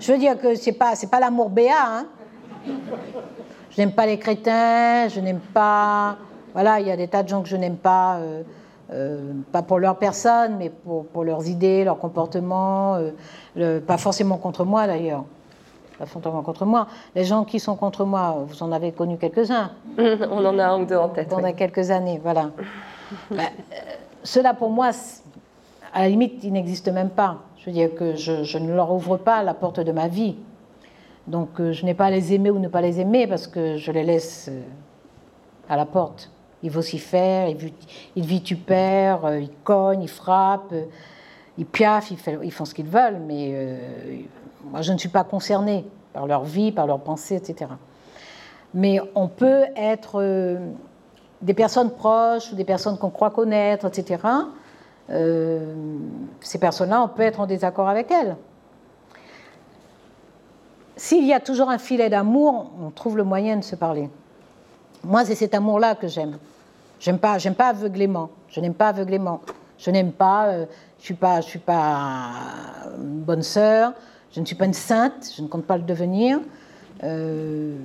Je 0.00 0.12
veux 0.12 0.18
dire 0.18 0.38
que 0.40 0.54
c'est 0.54 0.72
pas, 0.72 0.94
c'est 0.96 1.10
pas 1.10 1.20
l'amour 1.20 1.50
béat. 1.50 1.74
Hein. 1.86 2.06
Je 3.70 3.80
n'aime 3.80 3.92
pas 3.92 4.06
les 4.06 4.18
crétins, 4.18 5.08
je 5.08 5.20
n'aime 5.20 5.40
pas. 5.54 6.16
Voilà, 6.52 6.80
il 6.80 6.86
y 6.86 6.90
a 6.90 6.96
des 6.96 7.06
tas 7.06 7.22
de 7.22 7.28
gens 7.28 7.42
que 7.42 7.48
je 7.48 7.56
n'aime 7.56 7.76
pas. 7.76 8.18
Euh, 8.92 9.32
pas 9.52 9.62
pour 9.62 9.78
leur 9.78 9.96
personne, 9.98 10.56
mais 10.58 10.70
pour, 10.70 11.06
pour 11.06 11.24
leurs 11.24 11.46
idées, 11.48 11.84
leur 11.84 11.98
comportement, 11.98 12.94
euh, 12.96 13.10
le- 13.56 13.80
pas 13.80 13.98
forcément 13.98 14.36
contre 14.38 14.64
moi 14.64 14.86
d'ailleurs, 14.86 15.24
pas 15.98 16.06
forcément 16.06 16.42
contre 16.42 16.64
moi. 16.64 16.86
Les 17.14 17.24
gens 17.24 17.44
qui 17.44 17.60
sont 17.60 17.76
contre 17.76 18.04
moi, 18.04 18.44
vous 18.46 18.62
en 18.62 18.72
avez 18.72 18.92
connu 18.92 19.18
quelques-uns 19.18 19.72
On 19.98 20.44
en 20.44 20.58
a 20.58 20.64
un 20.66 20.80
ou 20.80 20.84
deux 20.86 20.96
en 20.96 21.08
tête. 21.10 21.28
pendant 21.28 21.48
oui. 21.48 21.54
quelques 21.54 21.90
années, 21.90 22.20
voilà. 22.22 22.50
Ben, 23.30 23.40
euh, 23.40 23.76
cela 24.22 24.52
pour 24.54 24.68
moi, 24.70 24.90
à 25.94 26.02
la 26.02 26.08
limite, 26.08 26.44
ils 26.44 26.52
n'existent 26.52 26.92
même 26.92 27.08
pas. 27.10 27.38
Je 27.56 27.66
veux 27.66 27.72
dire 27.72 27.94
que 27.94 28.14
je, 28.16 28.42
je 28.44 28.58
ne 28.58 28.72
leur 28.74 28.92
ouvre 28.92 29.16
pas 29.16 29.42
la 29.42 29.54
porte 29.54 29.80
de 29.80 29.92
ma 29.92 30.08
vie. 30.08 30.36
Donc 31.26 31.48
je 31.60 31.84
n'ai 31.84 31.94
pas 31.94 32.06
à 32.06 32.10
les 32.10 32.32
aimer 32.32 32.50
ou 32.50 32.58
ne 32.58 32.68
pas 32.68 32.80
les 32.80 33.00
aimer 33.00 33.26
parce 33.26 33.46
que 33.46 33.76
je 33.76 33.92
les 33.92 34.02
laisse 34.04 34.50
à 35.68 35.76
la 35.76 35.84
porte. 35.86 36.30
Ils 36.62 36.70
vocifèrent, 36.70 37.48
ils, 37.48 37.56
vi- 37.56 37.72
ils 38.16 38.26
vitupèrent, 38.26 39.24
euh, 39.24 39.40
ils 39.40 39.50
cognent, 39.64 40.02
ils 40.02 40.08
frappent, 40.08 40.72
euh, 40.72 40.84
ils 41.56 41.66
piaffent, 41.66 42.10
ils, 42.10 42.52
font 42.52 42.64
ce 42.64 42.74
qu'ils 42.74 42.86
veulent, 42.88 43.20
mais 43.26 43.50
euh, 43.52 43.78
moi 44.64 44.82
je 44.82 44.92
ne 44.92 44.98
suis 44.98 45.08
pas 45.08 45.24
concernée 45.24 45.84
par 46.12 46.26
leur 46.26 46.44
vie, 46.44 46.72
par 46.72 46.86
leurs 46.86 47.00
pensées, 47.00 47.36
etc. 47.36 47.70
Mais 48.74 49.00
on 49.14 49.28
peut 49.28 49.64
être 49.76 50.58
des 51.40 51.54
personnes 51.54 51.90
proches 51.90 52.52
des 52.54 52.64
personnes 52.64 52.98
qu'on 52.98 53.10
croit 53.10 53.30
connaître, 53.30 53.86
etc. 53.86 54.22
Ces 55.08 56.58
personnes-là, 56.58 57.02
on 57.02 57.08
peut 57.08 57.22
être 57.22 57.40
en 57.40 57.46
désaccord 57.46 57.88
avec 57.88 58.10
elles. 58.10 58.36
S'il 60.96 61.24
y 61.24 61.32
a 61.32 61.40
toujours 61.40 61.70
un 61.70 61.78
filet 61.78 62.10
d'amour, 62.10 62.72
on 62.82 62.90
trouve 62.90 63.16
le 63.16 63.24
moyen 63.24 63.56
de 63.56 63.62
se 63.64 63.76
parler. 63.76 64.10
Moi, 65.04 65.24
c'est 65.24 65.34
cet 65.34 65.54
amour-là 65.54 65.94
que 65.94 66.08
j'aime. 66.08 66.38
J'aime 67.00 67.18
pas, 67.18 67.38
j'aime 67.38 67.54
pas 67.54 67.68
aveuglément. 67.68 68.30
Je 68.48 68.60
n'aime 68.60 68.74
pas 68.74 68.88
aveuglément. 68.88 69.40
Je 69.78 69.90
n'aime 69.90 70.12
pas. 70.12 70.46
euh, 70.48 70.66
je 70.98 71.04
suis 71.04 71.14
pas, 71.14 71.40
je 71.40 71.46
suis 71.46 71.58
pas 71.60 72.30
une 72.96 73.20
bonne 73.20 73.42
sœur. 73.42 73.92
Je 74.32 74.40
ne 74.40 74.44
suis 74.44 74.56
pas 74.56 74.64
une 74.66 74.74
sainte. 74.74 75.32
Je 75.36 75.42
ne 75.42 75.48
compte 75.48 75.64
pas 75.64 75.76
le 75.76 75.84
devenir. 75.84 76.40
Euh, 77.04 77.76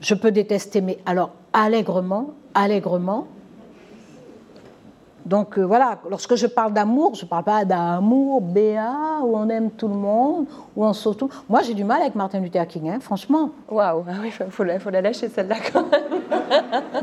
je 0.00 0.14
peux 0.14 0.30
détester, 0.30 0.80
mais 0.80 0.98
alors 1.06 1.30
allègrement, 1.52 2.30
allègrement. 2.54 3.26
Donc 5.26 5.58
euh, 5.58 5.62
voilà, 5.62 5.98
lorsque 6.10 6.34
je 6.34 6.46
parle 6.46 6.72
d'amour, 6.72 7.14
je 7.14 7.24
ne 7.24 7.28
parle 7.28 7.44
pas 7.44 7.64
d'amour 7.64 8.42
béat, 8.42 9.20
où 9.22 9.36
on 9.36 9.48
aime 9.48 9.70
tout 9.70 9.88
le 9.88 9.94
monde, 9.94 10.46
où 10.76 10.84
on 10.84 10.92
sauve 10.92 11.16
tout. 11.16 11.30
Moi, 11.48 11.62
j'ai 11.62 11.72
du 11.72 11.84
mal 11.84 12.02
avec 12.02 12.14
Martin 12.14 12.40
Luther 12.40 12.66
King, 12.66 12.90
hein, 12.90 12.98
franchement. 13.00 13.50
Waouh, 13.70 14.04
ah 14.06 14.12
oui, 14.20 14.30
faut 14.30 14.64
la, 14.64 14.78
faut 14.78 14.90
la 14.90 15.00
lâcher 15.00 15.28
celle-là 15.28 15.56
quand 15.72 15.86
même. 15.90 16.02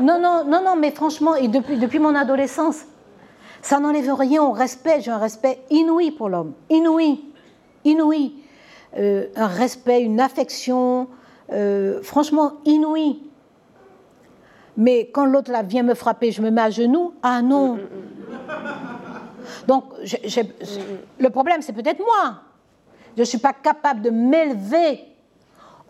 Non, 0.00 0.20
non, 0.20 0.44
non, 0.46 0.62
non, 0.64 0.76
mais 0.76 0.90
franchement, 0.90 1.34
et 1.34 1.48
depuis, 1.48 1.78
depuis 1.78 1.98
mon 1.98 2.14
adolescence, 2.14 2.82
ça 3.60 3.78
n'enlève 3.78 4.12
rien 4.14 4.42
au 4.42 4.52
respect. 4.52 5.00
J'ai 5.00 5.10
un 5.10 5.18
respect 5.18 5.60
inouï 5.70 6.10
pour 6.12 6.28
l'homme, 6.28 6.52
inouï, 6.70 7.20
inouï. 7.84 8.34
Euh, 8.98 9.26
un 9.36 9.46
respect, 9.46 10.02
une 10.02 10.20
affection, 10.20 11.08
euh, 11.52 12.02
franchement 12.02 12.52
inouï. 12.64 13.22
Mais 14.76 15.10
quand 15.12 15.26
l'autre 15.26 15.50
là 15.50 15.62
vient 15.62 15.82
me 15.82 15.94
frapper, 15.94 16.30
je 16.32 16.40
me 16.42 16.50
mets 16.50 16.60
à 16.62 16.70
genoux. 16.70 17.12
Ah 17.22 17.42
non. 17.42 17.78
Donc, 19.66 19.84
j'ai- 20.02 20.20
j'ai- 20.24 20.54
le 21.18 21.30
problème, 21.30 21.60
c'est 21.62 21.72
peut-être 21.72 21.98
moi. 22.00 22.36
Je 23.16 23.20
ne 23.20 23.24
suis 23.26 23.38
pas 23.38 23.52
capable 23.52 24.00
de 24.00 24.10
m'élever 24.10 25.04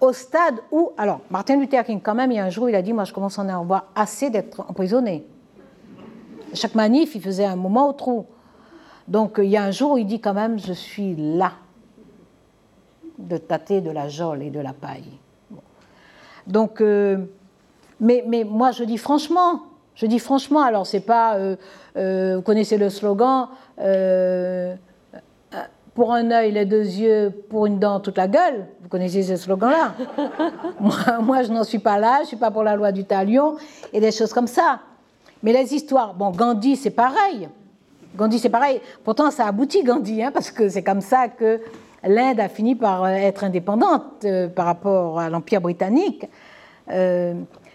au 0.00 0.12
stade 0.12 0.56
où. 0.72 0.90
Alors, 0.98 1.20
Martin 1.30 1.56
Luther 1.56 1.84
King, 1.84 2.00
quand 2.02 2.14
même, 2.14 2.32
il 2.32 2.36
y 2.36 2.38
a 2.40 2.44
un 2.44 2.50
jour, 2.50 2.68
il 2.68 2.74
a 2.74 2.82
dit 2.82 2.92
Moi, 2.92 3.04
je 3.04 3.12
commence 3.12 3.38
à 3.38 3.42
en 3.42 3.48
avoir 3.48 3.84
assez 3.94 4.30
d'être 4.30 4.60
emprisonné. 4.68 5.24
Chaque 6.54 6.74
manif, 6.74 7.14
il 7.14 7.22
faisait 7.22 7.44
un 7.46 7.56
moment 7.56 7.88
au 7.88 7.92
trou. 7.92 8.26
Donc, 9.06 9.36
il 9.38 9.48
y 9.48 9.56
a 9.56 9.62
un 9.62 9.70
jour 9.70 9.92
où 9.92 9.98
il 9.98 10.06
dit 10.06 10.20
quand 10.20 10.34
même 10.34 10.58
Je 10.58 10.72
suis 10.72 11.14
là 11.16 11.52
de 13.18 13.36
tâter 13.36 13.80
de 13.80 13.90
la 13.90 14.08
geôle 14.08 14.42
et 14.42 14.50
de 14.50 14.58
la 14.60 14.72
paille. 14.72 15.18
Bon. 15.50 15.60
Donc, 16.46 16.80
euh, 16.80 17.18
mais, 18.02 18.44
moi, 18.44 18.72
je 18.72 18.82
dis 18.82 18.98
franchement, 18.98 19.62
je 19.94 20.06
dis 20.06 20.18
franchement, 20.18 20.62
alors 20.62 20.86
c'est 20.86 21.00
pas, 21.00 21.36
euh, 21.36 21.56
euh, 21.96 22.36
vous 22.36 22.42
connaissez 22.42 22.76
le 22.76 22.90
slogan, 22.90 23.48
euh, 23.80 24.74
pour 25.94 26.12
un 26.12 26.30
œil, 26.32 26.50
les 26.52 26.64
deux 26.64 26.84
yeux, 26.84 27.32
pour 27.48 27.66
une 27.66 27.78
dent, 27.78 28.00
toute 28.00 28.16
la 28.16 28.26
gueule. 28.26 28.66
Vous 28.82 28.88
connaissez 28.88 29.22
ce 29.22 29.36
slogan-là 29.36 29.94
moi, 31.20 31.42
je 31.42 31.52
n'en 31.52 31.62
suis 31.62 31.78
pas 31.78 31.98
là, 31.98 32.20
je 32.22 32.28
suis 32.28 32.36
pas 32.36 32.50
pour 32.50 32.64
la 32.64 32.74
loi 32.74 32.90
du 32.90 33.04
talion 33.04 33.56
et 33.92 34.00
des 34.00 34.10
choses 34.10 34.32
comme 34.32 34.46
ça. 34.48 34.80
Mais 35.42 35.52
les 35.52 35.72
histoires, 35.72 36.14
bon, 36.14 36.30
Gandhi, 36.30 36.76
c'est 36.76 36.90
pareil. 36.90 37.48
Gandhi, 38.16 38.38
c'est 38.38 38.48
pareil. 38.48 38.80
Pourtant, 39.04 39.30
ça 39.30 39.46
aboutit, 39.46 39.84
Gandhi, 39.84 40.22
hein, 40.22 40.30
parce 40.32 40.50
que 40.50 40.68
c'est 40.68 40.82
comme 40.82 41.02
ça 41.02 41.28
que 41.28 41.60
l'Inde 42.02 42.40
a 42.40 42.48
fini 42.48 42.74
par 42.74 43.06
être 43.06 43.44
indépendante 43.44 44.26
par 44.56 44.66
rapport 44.66 45.20
à 45.20 45.28
l'Empire 45.28 45.60
britannique. 45.60 46.26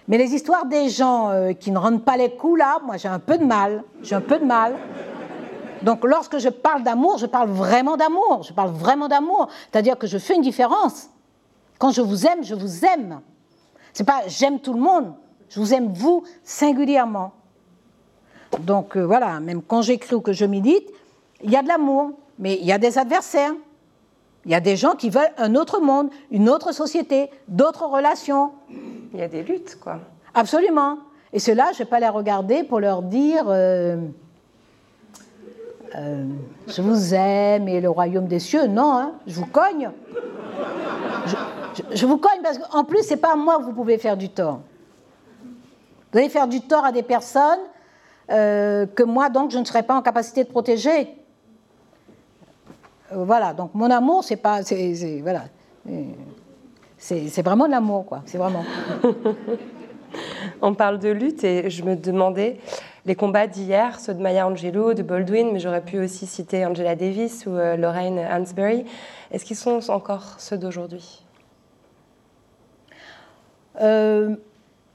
Mais 0.07 0.17
les 0.17 0.33
histoires 0.33 0.65
des 0.65 0.89
gens 0.89 1.29
euh, 1.29 1.53
qui 1.53 1.71
ne 1.71 1.77
rendent 1.77 2.03
pas 2.03 2.17
les 2.17 2.35
coups, 2.35 2.59
là, 2.59 2.79
moi, 2.85 2.97
j'ai 2.97 3.09
un 3.09 3.19
peu 3.19 3.37
de 3.37 3.43
mal. 3.43 3.83
J'ai 4.01 4.15
un 4.15 4.21
peu 4.21 4.39
de 4.39 4.45
mal. 4.45 4.75
Donc, 5.81 6.05
lorsque 6.05 6.37
je 6.39 6.49
parle 6.49 6.83
d'amour, 6.83 7.17
je 7.17 7.25
parle 7.25 7.49
vraiment 7.49 7.97
d'amour. 7.97 8.43
Je 8.43 8.53
parle 8.53 8.71
vraiment 8.71 9.07
d'amour. 9.07 9.49
C'est-à-dire 9.71 9.97
que 9.97 10.07
je 10.07 10.17
fais 10.17 10.35
une 10.35 10.41
différence. 10.41 11.09
Quand 11.77 11.91
je 11.91 12.01
vous 12.01 12.25
aime, 12.25 12.43
je 12.43 12.55
vous 12.55 12.85
aime. 12.85 13.21
C'est 13.93 14.05
pas 14.05 14.21
j'aime 14.27 14.59
tout 14.59 14.73
le 14.73 14.79
monde. 14.79 15.13
Je 15.49 15.59
vous 15.59 15.73
aime 15.73 15.91
vous 15.93 16.23
singulièrement. 16.43 17.33
Donc 18.59 18.95
euh, 18.97 19.05
voilà, 19.05 19.39
même 19.39 19.61
quand 19.61 19.81
j'écris 19.81 20.15
ou 20.15 20.21
que 20.21 20.33
je 20.33 20.45
médite, 20.45 20.87
il 21.43 21.51
y 21.51 21.55
a 21.55 21.61
de 21.61 21.67
l'amour, 21.67 22.11
mais 22.39 22.57
il 22.59 22.65
y 22.65 22.71
a 22.71 22.77
des 22.77 22.97
adversaires. 22.97 23.53
Il 24.45 24.51
y 24.51 24.55
a 24.55 24.59
des 24.59 24.77
gens 24.77 24.95
qui 24.95 25.09
veulent 25.09 25.33
un 25.37 25.55
autre 25.55 25.81
monde, 25.81 26.09
une 26.31 26.47
autre 26.49 26.71
société, 26.71 27.29
d'autres 27.47 27.85
relations. 27.85 28.51
Il 29.13 29.19
y 29.19 29.23
a 29.23 29.27
des 29.27 29.43
luttes, 29.43 29.77
quoi. 29.79 29.99
Absolument. 30.33 30.99
Et 31.33 31.39
ceux-là, 31.39 31.69
je 31.71 31.73
ne 31.73 31.77
vais 31.79 31.89
pas 31.89 31.99
les 31.99 32.07
regarder 32.07 32.63
pour 32.63 32.79
leur 32.79 33.01
dire 33.01 33.45
euh, 33.47 33.97
euh, 35.95 36.25
Je 36.67 36.81
vous 36.81 37.13
aime 37.13 37.67
et 37.67 37.81
le 37.81 37.89
royaume 37.89 38.27
des 38.27 38.39
cieux. 38.39 38.67
Non, 38.67 38.93
hein, 38.93 39.11
je 39.25 39.35
vous 39.35 39.45
cogne. 39.45 39.91
Je, 41.91 42.05
vous 42.05 42.17
cogne 42.17 42.41
parce 42.41 42.57
qu'en 42.57 42.83
plus, 42.83 43.03
ce 43.03 43.11
n'est 43.11 43.19
pas 43.19 43.33
à 43.33 43.35
moi 43.35 43.57
que 43.57 43.63
vous 43.63 43.73
pouvez 43.73 43.97
faire 43.97 44.17
du 44.17 44.29
tort. 44.29 44.61
Vous 46.11 46.19
allez 46.19 46.29
faire 46.29 46.47
du 46.47 46.61
tort 46.61 46.85
à 46.85 46.91
des 46.91 47.03
personnes 47.03 47.59
euh, 48.29 48.85
que 48.85 49.03
moi, 49.03 49.29
donc, 49.29 49.51
je 49.51 49.57
ne 49.57 49.65
serais 49.65 49.83
pas 49.83 49.95
en 49.95 50.01
capacité 50.01 50.43
de 50.43 50.49
protéger. 50.49 51.09
Voilà, 53.11 53.53
donc 53.53 53.73
mon 53.73 53.89
amour, 53.89 54.23
c'est 54.23 54.35
pas. 54.35 54.61
voilà. 55.21 55.43
C'est 56.97 57.41
vraiment 57.43 57.67
l'amour, 57.67 58.05
quoi. 58.05 58.21
C'est 58.25 58.37
vraiment. 58.37 58.63
On 60.61 60.73
parle 60.73 60.99
de 60.99 61.09
lutte 61.09 61.43
et 61.43 61.69
je 61.69 61.83
me 61.83 61.95
demandais, 61.95 62.57
les 63.05 63.15
combats 63.15 63.47
d'hier, 63.47 63.99
ceux 63.99 64.13
de 64.13 64.21
Maya 64.21 64.47
Angelou, 64.47 64.93
de 64.93 65.03
Baldwin, 65.03 65.51
mais 65.53 65.59
j'aurais 65.59 65.83
pu 65.83 65.99
aussi 65.99 66.25
citer 66.25 66.65
Angela 66.65 66.95
Davis 66.95 67.45
ou 67.45 67.51
euh, 67.51 67.75
Lorraine 67.77 68.19
Hansberry, 68.19 68.85
est-ce 69.31 69.45
qu'ils 69.45 69.55
sont 69.55 69.79
encore 69.89 70.39
ceux 70.39 70.57
d'aujourd'hui? 70.57 71.23
Euh, 73.81 74.35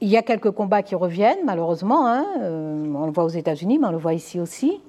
il 0.01 0.09
y 0.09 0.17
a 0.17 0.21
quelques 0.21 0.51
combats 0.51 0.83
qui 0.83 0.95
reviennent, 0.95 1.45
malheureusement. 1.45 2.05
hein. 2.07 2.25
Euh, 2.41 2.85
on 2.93 3.05
le 3.05 3.11
voit 3.11 3.23
aux 3.23 3.29
États-Unis, 3.29 3.79
mais 3.79 3.87
on 3.87 3.91
le 3.91 3.97
voit 3.97 4.13
ici 4.13 4.39
aussi. 4.39 4.81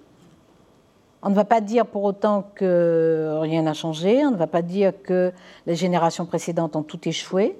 On 1.27 1.31
ne 1.31 1.35
va 1.35 1.47
pas 1.47 1.62
dire 1.62 1.87
pour 1.87 2.05
autant 2.05 2.45
que 2.55 3.39
rien 3.41 3.62
n'a 3.62 3.72
changé, 3.72 4.27
on 4.27 4.33
ne 4.33 4.37
va 4.37 4.47
pas 4.47 4.61
dire 4.61 4.93
que 5.03 5.33
les 5.66 5.75
générations 5.75 6.27
précédentes 6.27 6.77
ont 6.77 6.83
tout 6.83 7.09
échoué, 7.09 7.57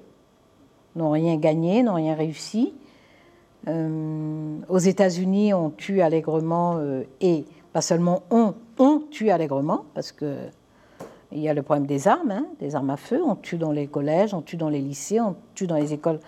n'ont 0.95 1.09
rien 1.09 1.35
gagné, 1.37 1.81
n'ont 1.81 1.95
rien 1.95 2.13
réussi. 2.13 2.75
Euh, 3.67 4.57
aux 4.69 4.77
États-Unis, 4.77 5.55
on 5.55 5.71
tue 5.71 6.01
allègrement 6.01 6.75
euh, 6.77 7.05
et 7.21 7.45
pas 7.73 7.81
seulement 7.81 8.21
on, 8.29 8.53
on 8.77 8.99
tue 9.09 9.31
allègrement 9.31 9.85
parce 9.95 10.11
que 10.11 10.35
il 11.31 11.39
y 11.39 11.49
a 11.49 11.55
le 11.55 11.63
problème 11.63 11.87
des 11.87 12.07
armes, 12.07 12.29
hein, 12.29 12.45
des 12.59 12.75
armes 12.75 12.91
à 12.91 12.97
feu. 12.97 13.19
On 13.25 13.35
tue 13.35 13.57
dans 13.57 13.71
les 13.71 13.87
collèges, 13.87 14.35
on 14.35 14.43
tue 14.43 14.57
dans 14.57 14.69
les 14.69 14.79
lycées, 14.79 15.19
on 15.19 15.35
tue 15.55 15.65
dans 15.65 15.75
les 15.75 15.91
écoles 15.91 16.19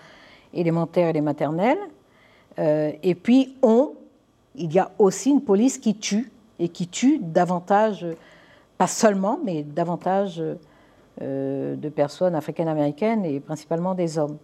élémentaires 0.52 1.08
et 1.08 1.12
les 1.12 1.20
maternelles. 1.20 1.78
Euh, 2.58 2.90
et 3.04 3.14
puis 3.14 3.54
on, 3.62 3.92
il 4.56 4.74
y 4.74 4.80
a 4.80 4.90
aussi 4.98 5.30
une 5.30 5.42
police 5.42 5.78
qui 5.78 5.94
tue 5.94 6.32
et 6.58 6.68
qui 6.68 6.88
tue 6.88 7.18
davantage, 7.18 8.06
pas 8.76 8.86
seulement, 8.86 9.38
mais 9.44 9.62
davantage 9.62 10.42
de 11.20 11.88
personnes 11.88 12.36
africaines-américaines 12.36 13.24
et 13.24 13.40
principalement 13.40 13.94
des 13.94 14.18
hommes. 14.18 14.38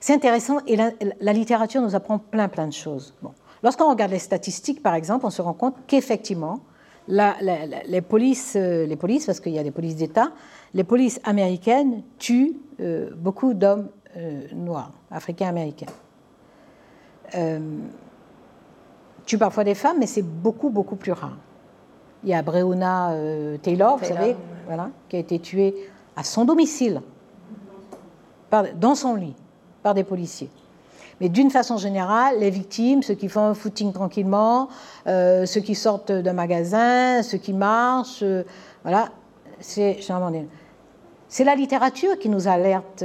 C'est 0.00 0.14
intéressant 0.14 0.58
et 0.66 0.76
la, 0.76 1.32
littérature 1.32 1.80
nous 1.80 1.94
apprend 1.94 2.18
plein 2.18 2.48
plein 2.48 2.66
de 2.66 2.72
choses. 2.72 3.14
Bon. 3.22 3.32
Lorsqu'on 3.62 3.88
regarde 3.88 4.10
les 4.10 4.18
statistiques, 4.18 4.82
par 4.82 4.94
exemple, 4.94 5.24
on 5.24 5.30
se 5.30 5.40
rend 5.40 5.54
compte 5.54 5.76
qu'effectivement, 5.86 6.60
les, 7.08 8.02
polices, 8.02 8.56
euh, 8.56 8.84
les 8.84 8.96
polices, 8.96 9.24
parce 9.24 9.40
qu'il 9.40 9.52
y 9.52 9.58
a 9.58 9.62
des 9.62 9.70
polices 9.70 9.96
d'État, 9.96 10.32
les 10.74 10.84
polices 10.84 11.18
américaines 11.24 12.02
tuent 12.18 12.56
euh, 12.80 13.10
beaucoup 13.16 13.54
d'hommes 13.54 13.88
euh, 14.18 14.42
noirs, 14.52 14.92
africains-américains. 15.10 15.86
Tuent 19.26 19.38
parfois 19.38 19.64
des 19.64 19.74
femmes, 19.74 19.96
mais 19.98 20.06
c'est 20.06 20.22
beaucoup, 20.22 20.70
beaucoup 20.70 20.96
plus 20.96 21.12
rare. 21.12 21.36
Il 22.22 22.30
y 22.30 22.34
a 22.34 22.42
Breonna 22.42 23.14
Taylor, 23.62 23.98
vous 23.98 24.04
savez, 24.06 24.34
voilà, 24.66 24.88
qui 25.08 25.16
a 25.16 25.18
été 25.18 25.38
tuée 25.38 25.74
à 26.16 26.24
son 26.24 26.44
domicile, 26.44 27.02
dans 28.76 28.94
son 28.94 29.14
lit 29.14 29.34
par 29.82 29.94
des 29.94 30.04
policiers. 30.04 30.50
Mais 31.20 31.28
d'une 31.28 31.50
façon 31.50 31.76
générale, 31.76 32.40
les 32.40 32.50
victimes, 32.50 33.02
ceux 33.02 33.14
qui 33.14 33.28
font 33.28 33.44
un 33.44 33.54
footing 33.54 33.92
tranquillement, 33.92 34.68
euh, 35.06 35.46
ceux 35.46 35.60
qui 35.60 35.74
sortent 35.74 36.10
d'un 36.10 36.32
magasin, 36.32 37.22
ceux 37.22 37.38
qui 37.38 37.52
marchent, 37.52 38.22
euh, 38.22 38.42
voilà, 38.82 39.10
c'est 39.60 40.00
c'est 41.28 41.44
la 41.44 41.54
littérature 41.54 42.18
qui 42.18 42.28
nous 42.28 42.48
alerte, 42.48 43.04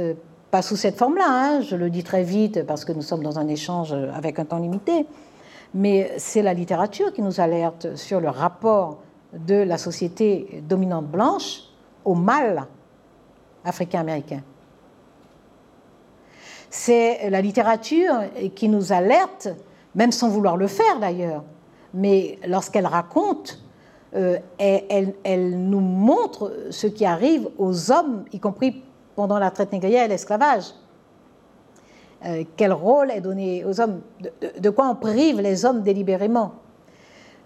pas 0.50 0.62
sous 0.62 0.76
cette 0.76 0.96
forme-là, 0.96 1.26
hein, 1.28 1.60
je 1.62 1.76
le 1.76 1.90
dis 1.90 2.02
très 2.02 2.22
vite 2.22 2.64
parce 2.64 2.84
que 2.84 2.92
nous 2.92 3.02
sommes 3.02 3.22
dans 3.22 3.38
un 3.38 3.48
échange 3.48 3.92
avec 3.92 4.38
un 4.38 4.44
temps 4.44 4.58
limité, 4.58 5.06
mais 5.74 6.12
c'est 6.18 6.42
la 6.42 6.54
littérature 6.54 7.12
qui 7.12 7.22
nous 7.22 7.40
alerte 7.40 7.96
sur 7.96 8.20
le 8.20 8.28
rapport 8.28 9.02
de 9.32 9.54
la 9.54 9.78
société 9.78 10.62
dominante 10.68 11.06
blanche 11.06 11.60
au 12.04 12.14
mal 12.14 12.66
africain-américain 13.64 14.42
c'est 16.70 17.28
la 17.28 17.40
littérature 17.40 18.14
qui 18.54 18.68
nous 18.68 18.92
alerte, 18.92 19.48
même 19.96 20.12
sans 20.12 20.28
vouloir 20.28 20.56
le 20.56 20.68
faire 20.68 21.00
d'ailleurs, 21.00 21.42
mais 21.92 22.38
lorsqu'elle 22.46 22.86
raconte, 22.86 23.60
euh, 24.14 24.38
elle, 24.58 25.68
nous 25.68 25.80
montre 25.80 26.52
ce 26.70 26.86
qui 26.86 27.04
arrive 27.04 27.48
aux 27.58 27.90
hommes, 27.90 28.24
y 28.32 28.38
compris 28.38 28.82
pendant 29.16 29.38
la 29.38 29.50
traite 29.50 29.72
négrière 29.72 30.04
et 30.04 30.08
l'esclavage. 30.08 30.72
Euh, 32.26 32.44
quel 32.56 32.72
rôle 32.72 33.10
est 33.10 33.20
donné 33.20 33.64
aux 33.64 33.80
hommes 33.80 34.02
de, 34.58 34.70
quoi 34.70 34.88
on 34.88 34.94
prive 34.94 35.40
les 35.40 35.64
hommes 35.64 35.82
délibérément 35.82 36.52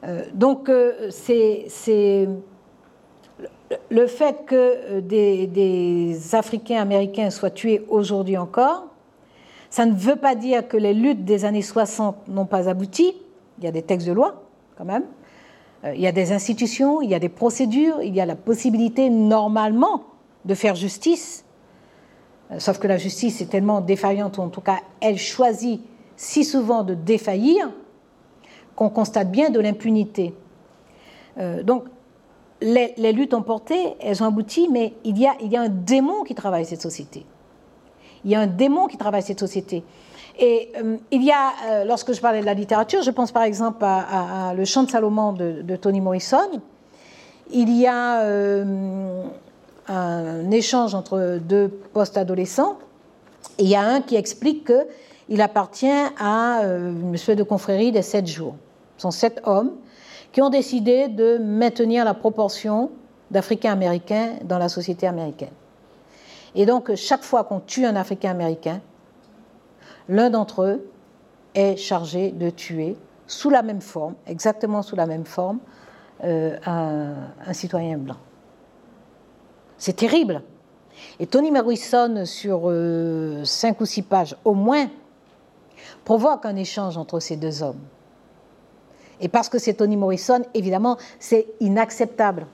euh, 0.04 0.24
Donc 0.34 0.70
c'est 1.10 2.28
le 3.90 4.06
fait 4.06 4.44
que 4.46 5.00
des, 5.00 5.46
des 5.46 6.34
Africains 6.34 6.80
américains 6.80 7.30
soient 7.30 7.50
tués 7.50 7.84
aujourd'hui 7.88 8.36
encore 8.36 8.88
ça 9.74 9.86
ne 9.86 9.92
veut 9.92 10.14
pas 10.14 10.36
dire 10.36 10.68
que 10.68 10.76
les 10.76 10.94
luttes 10.94 11.24
des 11.24 11.44
années 11.44 11.60
60 11.60 12.28
n'ont 12.28 12.46
pas 12.46 12.68
abouti. 12.68 13.12
Il 13.58 13.64
y 13.64 13.66
a 13.66 13.72
des 13.72 13.82
textes 13.82 14.06
de 14.06 14.12
loi, 14.12 14.44
quand 14.78 14.84
même. 14.84 15.02
Euh, 15.82 15.96
il 15.96 16.00
y 16.00 16.06
a 16.06 16.12
des 16.12 16.30
institutions, 16.30 17.02
il 17.02 17.10
y 17.10 17.14
a 17.16 17.18
des 17.18 17.28
procédures, 17.28 18.00
il 18.00 18.14
y 18.14 18.20
a 18.20 18.24
la 18.24 18.36
possibilité, 18.36 19.10
normalement, 19.10 20.04
de 20.44 20.54
faire 20.54 20.76
justice. 20.76 21.43
Euh, 22.50 22.58
sauf 22.58 22.78
que 22.78 22.86
la 22.86 22.98
justice 22.98 23.40
est 23.40 23.46
tellement 23.46 23.80
défaillante, 23.80 24.38
ou 24.38 24.42
en 24.42 24.48
tout 24.48 24.60
cas, 24.60 24.78
elle 25.00 25.18
choisit 25.18 25.80
si 26.16 26.44
souvent 26.44 26.82
de 26.82 26.94
défaillir, 26.94 27.70
qu'on 28.76 28.90
constate 28.90 29.30
bien 29.30 29.50
de 29.50 29.60
l'impunité. 29.60 30.34
Euh, 31.38 31.62
donc, 31.62 31.84
les, 32.60 33.12
luttes 33.12 33.34
ont 33.34 33.42
porté, 33.42 33.94
elles 34.00 34.22
ont 34.22 34.26
abouti, 34.26 34.68
mais 34.70 34.94
il 35.04 35.18
y, 35.18 35.26
a, 35.26 35.60
un 35.60 35.68
démon 35.68 36.22
qui 36.22 36.34
travaille 36.34 36.64
cette 36.64 36.80
société. 36.80 37.26
Il 38.24 38.30
y 38.30 38.34
a 38.34 38.40
un 38.40 38.46
démon 38.46 38.86
qui 38.86 38.96
travaille 38.96 39.22
cette 39.22 39.40
société. 39.40 39.84
Et 40.38 40.72
euh, 40.82 40.96
il 41.10 41.22
y 41.22 41.30
a, 41.30 41.84
lorsque 41.84 42.12
je 42.12 42.20
parlais 42.20 42.40
de 42.40 42.46
la 42.46 42.54
littérature, 42.54 43.02
je 43.02 43.10
pense 43.10 43.32
par 43.32 43.42
exemple 43.42 43.84
à, 43.84 44.54
Le 44.56 44.64
Chant 44.64 44.84
de 44.84 44.90
Salomon 44.90 45.32
de, 45.32 45.76
Toni 45.76 46.00
Morrison. 46.00 46.62
Il 47.50 47.76
y 47.76 47.86
a 47.86 48.24
un 49.88 50.50
échange 50.50 50.94
entre 50.94 51.38
deux 51.40 51.68
post-adolescents. 51.68 52.78
Et 53.58 53.64
il 53.64 53.68
y 53.68 53.76
a 53.76 53.82
un 53.82 54.00
qui 54.00 54.16
explique 54.16 54.70
qu'il 55.28 55.40
appartient 55.40 55.86
à 56.18 56.62
une 56.64 57.14
espèce 57.14 57.36
de 57.36 57.42
confrérie 57.42 57.92
des 57.92 58.02
sept 58.02 58.26
jours. 58.26 58.56
Ce 58.96 59.02
sont 59.02 59.10
sept 59.10 59.40
hommes 59.44 59.72
qui 60.32 60.42
ont 60.42 60.50
décidé 60.50 61.08
de 61.08 61.38
maintenir 61.38 62.04
la 62.04 62.14
proportion 62.14 62.90
d'Africains-Américains 63.30 64.34
dans 64.44 64.58
la 64.58 64.68
société 64.68 65.06
américaine. 65.06 65.52
Et 66.54 66.66
donc, 66.66 66.94
chaque 66.94 67.22
fois 67.22 67.44
qu'on 67.44 67.60
tue 67.60 67.84
un 67.84 67.96
Africain 67.96 68.30
américain, 68.30 68.80
l'un 70.08 70.30
d'entre 70.30 70.62
eux 70.62 70.90
est 71.54 71.76
chargé 71.76 72.30
de 72.30 72.50
tuer 72.50 72.96
sous 73.26 73.50
la 73.50 73.62
même 73.62 73.80
forme, 73.80 74.14
exactement 74.26 74.82
sous 74.82 74.96
la 74.96 75.06
même 75.06 75.24
forme, 75.24 75.58
euh, 76.24 76.56
un, 76.66 77.52
citoyen 77.52 77.98
blanc. 77.98 78.16
C'est 79.84 79.96
terrible. 79.96 80.40
Et 81.20 81.26
Tony 81.26 81.50
Morrison, 81.50 82.24
sur 82.24 82.70
euh, 82.70 83.44
cinq 83.44 83.82
ou 83.82 83.84
six 83.84 84.00
pages 84.00 84.34
au 84.42 84.54
moins, 84.54 84.88
provoque 86.06 86.46
un 86.46 86.56
échange 86.56 86.96
entre 86.96 87.20
ces 87.20 87.36
deux 87.36 87.62
hommes. 87.62 87.82
Et 89.20 89.28
parce 89.28 89.50
que 89.50 89.58
c'est 89.58 89.74
Tony 89.74 89.98
Morrison, 89.98 90.40
évidemment, 90.54 90.96
c'est 91.18 91.48
inacceptable. 91.60 92.46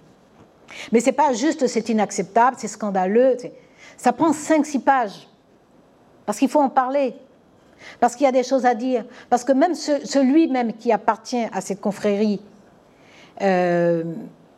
Mais 0.90 0.98
ce 0.98 1.06
n'est 1.06 1.12
pas 1.12 1.32
juste 1.32 1.68
c'est 1.68 1.88
inacceptable, 1.88 2.56
c'est 2.58 2.66
scandaleux. 2.66 3.36
Ça 3.96 4.12
prend 4.12 4.32
5-6 4.32 4.80
pages. 4.80 5.28
Parce 6.26 6.36
qu'il 6.36 6.48
faut 6.48 6.60
en 6.60 6.68
parler. 6.68 7.14
Parce 8.00 8.16
qu'il 8.16 8.24
y 8.24 8.28
a 8.28 8.32
des 8.32 8.42
choses 8.42 8.66
à 8.66 8.74
dire. 8.74 9.04
Parce 9.28 9.44
que 9.44 9.52
même 9.52 9.76
celui 9.76 10.48
même 10.48 10.72
qui 10.72 10.90
appartient 10.90 11.46
à 11.52 11.60
cette 11.60 11.80
confrérie 11.80 12.42
euh, 13.40 14.02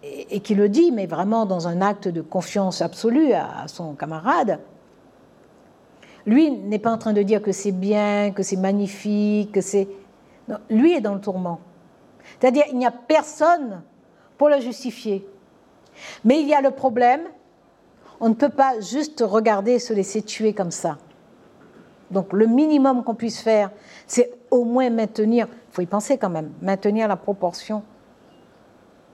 et, 0.03 0.41
qui 0.41 0.55
le 0.55 0.69
dit, 0.69 0.93
mais 0.93 1.07
vraiment 1.07 1.47
dans 1.47 1.69
un 1.69 1.81
acte 1.81 2.09
de 2.09 2.21
confiance 2.21 2.83
absolue 2.83 3.33
à, 3.33 3.69
son 3.69 3.95
camarade, 3.95 4.59
lui 6.27 6.51
n'est 6.51 6.79
pas 6.79 6.91
en 6.91 6.99
train 6.99 7.13
de 7.13 7.23
dire 7.23 7.43
que 7.43 7.53
c'est 7.53 7.73
bien, 7.73 8.31
que 8.31 8.43
c'est 8.43 8.57
magnifique, 8.57 9.53
que 9.53 9.61
c'est. 9.61 9.89
lui 10.71 10.93
est 10.93 11.01
dans 11.01 11.15
le 11.15 11.21
tourment. 11.21 11.61
C'est-à-dire, 12.41 12.65
il 12.71 12.79
n'y 12.79 12.87
a 12.87 12.93
personne 12.93 13.83
pour 14.39 14.49
le 14.49 14.61
justifier. 14.61 15.27
Mais 16.25 16.41
il 16.41 16.49
y 16.49 16.55
a 16.55 16.61
le 16.61 16.71
problème 16.71 17.23
on 18.23 18.29
ne 18.29 18.35
peut 18.35 18.51
pas 18.51 18.79
juste 18.79 19.23
regarder 19.27 19.81
se 19.81 19.93
laisser 19.93 20.23
tuer 20.23 20.53
comme 20.53 20.71
ça. 20.71 20.97
Donc 22.13 22.33
le 22.33 22.47
minimum 22.47 23.03
qu'on 23.03 23.17
puisse 23.17 23.41
faire, 23.41 23.73
c'est 24.07 24.33
au 24.53 24.65
moins 24.65 24.91
maintenir, 24.91 25.49
il 25.51 25.75
faut 25.75 25.83
y 25.83 25.87
penser 25.87 26.19
quand 26.19 26.31
même, 26.31 26.53
maintenir 26.63 27.09
la 27.09 27.17
proportion 27.17 27.83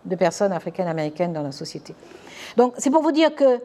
de 0.05 0.16
personnes 0.16 0.53
africaines-américaines 0.53 1.33
dans 1.33 1.43
la 1.43 1.53
société. 1.53 1.95
Donc 2.57 2.75
c'est 2.79 2.91
pour 2.91 3.03
vous 3.03 3.12
dire 3.12 3.35
que 3.35 3.61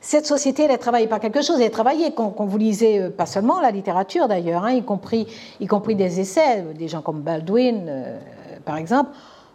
cette 0.00 0.26
société, 0.26 0.64
elle 0.64 0.70
est 0.70 0.78
travaillée 0.78 1.08
par 1.08 1.18
quelque 1.18 1.42
chose, 1.42 1.56
elle 1.56 1.66
est 1.66 1.70
travaillée 1.70 2.12
quand, 2.12 2.32
vous 2.38 2.58
lisez, 2.58 3.00
euh, 3.00 3.10
pas 3.10 3.26
seulement 3.26 3.60
la 3.60 3.72
littérature 3.72 4.28
d'ailleurs, 4.28 4.64
hein, 4.64 4.72
y, 4.72 4.82
compris, 4.82 5.26
y 5.58 5.66
compris 5.66 5.96
des 5.96 6.20
essais, 6.20 6.64
des 6.78 6.86
gens 6.86 7.02
comme 7.02 7.20
Baldwin 7.20 7.86
euh, 7.88 8.18
par 8.64 8.76
exemple, 8.76 9.10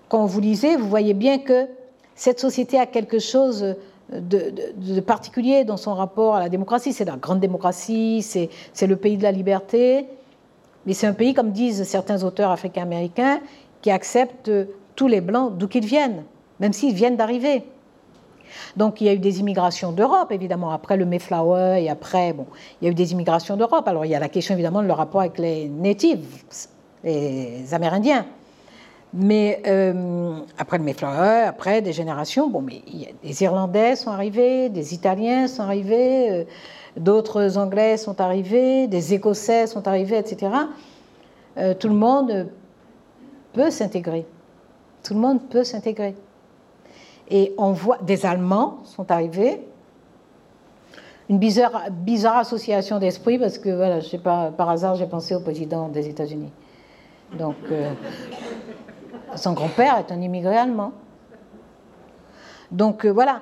quand 0.09 0.25
vous 0.25 0.39
lisez, 0.39 0.75
vous 0.75 0.89
voyez 0.89 1.13
bien 1.13 1.39
que 1.39 1.67
cette 2.15 2.39
société 2.39 2.79
a 2.79 2.85
quelque 2.85 3.19
chose 3.19 3.75
de, 4.11 4.99
particulier 5.01 5.63
dans 5.63 5.77
son 5.77 5.93
rapport 5.93 6.35
à 6.35 6.39
la 6.39 6.49
démocratie. 6.49 6.93
C'est 6.93 7.05
la 7.05 7.15
grande 7.15 7.39
démocratie, 7.39 8.21
c'est 8.21 8.87
le 8.87 8.95
pays 8.95 9.17
de 9.17 9.23
la 9.23 9.31
liberté, 9.31 10.07
mais 10.85 10.93
c'est 10.93 11.07
un 11.07 11.13
pays, 11.13 11.33
comme 11.33 11.51
disent 11.51 11.83
certains 11.83 12.23
auteurs 12.23 12.51
africains-américains, 12.51 13.39
qui 13.81 13.91
accepte 13.91 14.51
tous 14.95 15.07
les 15.07 15.21
blancs 15.21 15.57
d'où 15.57 15.67
qu'ils 15.67 15.85
viennent, 15.85 16.23
même 16.59 16.73
s'ils 16.73 16.93
viennent 16.93 17.17
d'arriver. 17.17 17.63
Donc 18.77 19.01
il 19.01 19.07
y 19.07 19.09
a 19.09 19.13
eu 19.13 19.19
des 19.19 19.39
immigrations 19.39 19.91
d'Europe, 19.91 20.31
évidemment, 20.31 20.71
après 20.71 20.97
le 20.97 21.05
Mayflower 21.05 21.81
et 21.81 21.89
après, 21.89 22.33
bon, 22.33 22.45
il 22.81 22.85
y 22.85 22.87
a 22.87 22.91
eu 22.91 22.95
des 22.95 23.11
immigrations 23.11 23.57
d'Europe. 23.57 23.87
Alors 23.87 24.05
il 24.05 24.11
y 24.11 24.15
a 24.15 24.19
la 24.19 24.29
question, 24.29 24.53
évidemment, 24.53 24.81
de 24.81 24.87
leur 24.87 24.97
rapport 24.97 25.21
avec 25.21 25.37
les 25.37 25.67
natives, 25.67 26.25
les 27.03 27.73
Amérindiens. 27.73 28.25
Mais 29.15 29.61
euh, 29.67 30.39
après 30.57 30.79
le 30.79 30.83
Mayflower, 30.83 31.43
après 31.45 31.83
des 31.83 31.93
générations, 31.93 32.49
bon, 32.49 32.61
mais 32.61 32.81
des 33.23 33.43
Irlandais 33.43 33.95
sont 33.95 34.09
arrivés, 34.09 34.69
des 34.69 34.95
Italiens 34.95 35.47
sont 35.47 35.61
arrivés, 35.61 36.31
euh, 36.31 36.43
d'autres 36.97 37.59
Anglais 37.59 37.97
sont 37.97 38.19
arrivés, 38.19 38.87
des 38.87 39.13
Écossais 39.13 39.67
sont 39.67 39.87
arrivés, 39.87 40.17
etc. 40.17 40.51
Euh, 41.57 41.75
tout 41.75 41.89
le 41.89 41.93
monde 41.93 42.47
peut 43.53 43.69
s'intégrer. 43.69 44.25
Tout 45.03 45.13
le 45.13 45.19
monde 45.19 45.49
peut 45.49 45.63
s'intégrer. 45.63 46.15
Et 47.29 47.53
on 47.57 47.71
voit 47.71 47.97
des 47.99 48.25
Allemands 48.25 48.79
sont 48.85 49.11
arrivés. 49.11 49.65
Une 51.29 51.39
bizarre, 51.39 52.37
association 52.37 52.99
d'esprit 52.99 53.39
parce 53.39 53.57
que 53.57 53.69
voilà, 53.69 53.99
je 53.99 54.07
sais 54.07 54.17
pas, 54.17 54.51
par 54.51 54.69
hasard, 54.69 54.95
j'ai 54.95 55.05
pensé 55.05 55.33
au 55.35 55.39
président 55.39 55.87
des 55.87 56.09
États-Unis. 56.09 56.51
Donc, 57.37 57.55
son 59.35 59.53
grand-père 59.53 59.97
est 59.97 60.11
un 60.11 60.21
immigré 60.21 60.57
allemand. 60.57 60.91
Donc 62.71 63.05
voilà, 63.05 63.41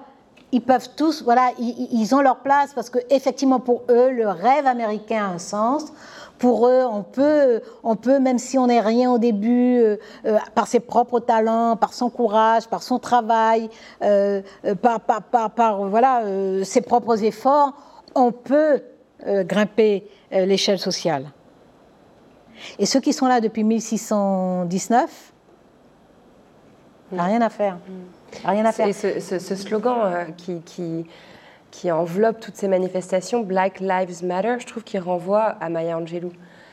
ils 0.51 0.61
peuvent 0.61 0.89
tous, 0.95 1.23
voilà, 1.23 1.51
ils, 1.57 2.13
ont 2.13 2.21
leur 2.21 2.39
place 2.39 2.73
parce 2.73 2.89
que 2.89 2.99
effectivement 3.09 3.59
pour 3.59 3.83
eux, 3.89 4.11
le 4.11 4.27
rêve 4.27 4.67
américain 4.67 5.25
a 5.25 5.33
un 5.33 5.37
sens. 5.39 5.93
Pour 6.41 6.67
eux, 6.67 6.83
on 6.83 7.03
peut, 7.03 7.61
on 7.83 7.95
peut 7.95 8.17
même 8.17 8.39
si 8.39 8.57
on 8.57 8.65
n'est 8.65 8.79
rien 8.81 9.11
au 9.11 9.19
début, 9.19 9.77
euh, 9.77 9.97
euh, 10.25 10.39
par 10.55 10.65
ses 10.65 10.79
propres 10.79 11.19
talents, 11.19 11.75
par 11.75 11.93
son 11.93 12.09
courage, 12.09 12.67
par 12.67 12.81
son 12.81 12.97
travail, 12.97 13.69
euh, 14.01 14.41
par, 14.81 15.01
par, 15.01 15.21
par, 15.21 15.51
par, 15.51 15.85
voilà, 15.87 16.23
ses 16.63 16.81
propres 16.81 17.23
efforts, 17.23 17.73
on 18.15 18.31
peut 18.31 18.81
grimper 19.23 20.07
l'échelle 20.31 20.79
sociale. 20.79 21.29
Et 22.79 22.87
ceux 22.87 23.01
qui 23.01 23.13
sont 23.13 23.27
là 23.27 23.39
depuis 23.39 23.63
1619, 23.63 25.33
il 27.11 27.15
n'y 27.15 27.19
a 27.19 27.23
rien 27.23 27.41
à 27.41 27.49
faire. 27.51 27.77
Rien 28.43 28.65
à 28.65 28.71
faire. 28.71 28.91
Ce, 28.95 29.19
ce, 29.19 29.55
slogan 29.55 30.33
qui, 30.37 30.61
qui, 30.61 31.05
qui, 31.71 31.91
enveloppe 31.91 32.39
toutes 32.39 32.55
ces 32.55 32.67
manifestations, 32.67 33.41
Black 33.41 33.79
Lives 33.79 34.23
Matter, 34.23 34.55
je 34.59 34.67
trouve 34.67 34.83
qu'il 34.83 34.99
renvoie 34.99 35.43
à 35.43 35.69
Maya 35.69 35.97
Angelou. 35.97 36.31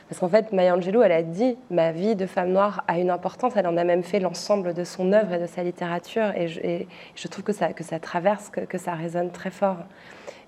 Parce 0.09 0.19
qu'en 0.19 0.27
fait, 0.27 0.51
Maya 0.53 0.75
Angelou, 0.75 1.03
elle 1.03 1.11
a 1.11 1.21
dit 1.21 1.55
ma 1.69 1.91
vie 1.91 2.15
de 2.15 2.25
femme 2.25 2.51
noire 2.51 2.83
a 2.87 2.97
une 2.97 3.11
importance. 3.11 3.53
Elle 3.55 3.67
en 3.67 3.77
a 3.77 3.83
même 3.83 4.01
fait 4.01 4.19
l'ensemble 4.19 4.73
de 4.73 4.83
son 4.83 5.13
œuvre 5.13 5.33
et 5.33 5.39
de 5.39 5.45
sa 5.45 5.61
littérature. 5.61 6.31
Et 6.35 6.87
je, 7.15 7.27
trouve 7.27 7.43
que 7.43 7.53
ça, 7.53 7.99
traverse, 7.99 8.49
que, 8.49 8.77
ça 8.79 8.93
résonne 8.93 9.29
très 9.29 9.51
fort. 9.51 9.77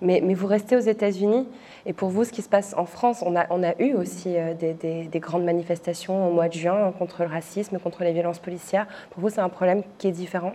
Mais, 0.01 0.19
vous 0.33 0.47
restez 0.47 0.75
aux 0.75 0.79
États-Unis. 0.79 1.47
Et 1.85 1.93
pour 1.93 2.09
vous, 2.09 2.23
ce 2.23 2.31
qui 2.31 2.41
se 2.41 2.49
passe 2.49 2.73
en 2.75 2.85
France, 2.85 3.23
on 3.23 3.35
a, 3.35 3.79
eu 3.79 3.93
aussi 3.93 4.35
euh, 4.35 4.55
des, 4.55 5.19
grandes 5.19 5.43
manifestations 5.43 6.27
au 6.27 6.31
mois 6.33 6.47
de 6.47 6.53
juin 6.53 6.91
contre 6.97 7.21
le 7.21 7.29
racisme, 7.29 7.77
contre 7.77 8.03
les 8.03 8.13
violences 8.13 8.39
policières. 8.39 8.87
Pour 9.11 9.21
vous, 9.21 9.29
c'est 9.29 9.41
un 9.41 9.49
problème 9.49 9.83
qui 9.99 10.07
est 10.07 10.11
différent? 10.11 10.53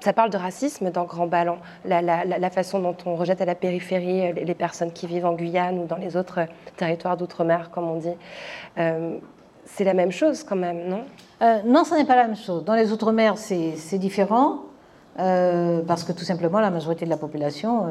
Ça 0.00 0.12
parle 0.12 0.30
de 0.30 0.36
racisme 0.36 0.90
dans 0.90 1.04
Grand 1.04 1.26
Ballon, 1.26 1.58
la, 1.84 2.50
façon 2.50 2.80
dont 2.80 2.96
on 3.06 3.16
rejette 3.16 3.40
à 3.40 3.44
la 3.44 3.54
périphérie 3.54 4.28
euh, 4.28 4.32
les, 4.32 4.54
personnes 4.54 4.92
qui 4.92 5.06
vivent 5.06 5.26
en 5.26 5.34
Guyane 5.34 5.78
ou 5.78 5.86
dans 5.86 5.96
les 5.96 6.16
autres 6.16 6.40
euh, 6.40 6.46
territoires 6.76 7.16
d'outre-mer, 7.16 7.70
comme 7.70 7.88
on 7.88 7.96
dit. 7.96 8.16
c'est 9.64 9.84
la 9.84 9.94
même 9.94 10.12
chose 10.12 10.44
quand 10.44 10.56
même, 10.56 10.88
non? 10.88 11.04
Non, 11.64 11.84
ce 11.84 11.94
n'est 11.94 12.04
pas 12.04 12.16
la 12.16 12.28
même 12.28 12.36
chose. 12.36 12.64
Dans 12.64 12.74
les 12.74 12.92
outre-mer, 12.92 13.36
c'est 13.36 13.98
différent, 13.98 14.60
parce 15.16 16.04
que 16.04 16.12
tout 16.12 16.24
simplement, 16.24 16.60
la 16.60 16.70
majorité 16.70 17.04
de 17.04 17.10
la 17.10 17.16
population 17.16 17.86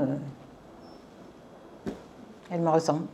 elle 2.51 2.61
me 2.61 2.69
ressemble. 2.69 3.05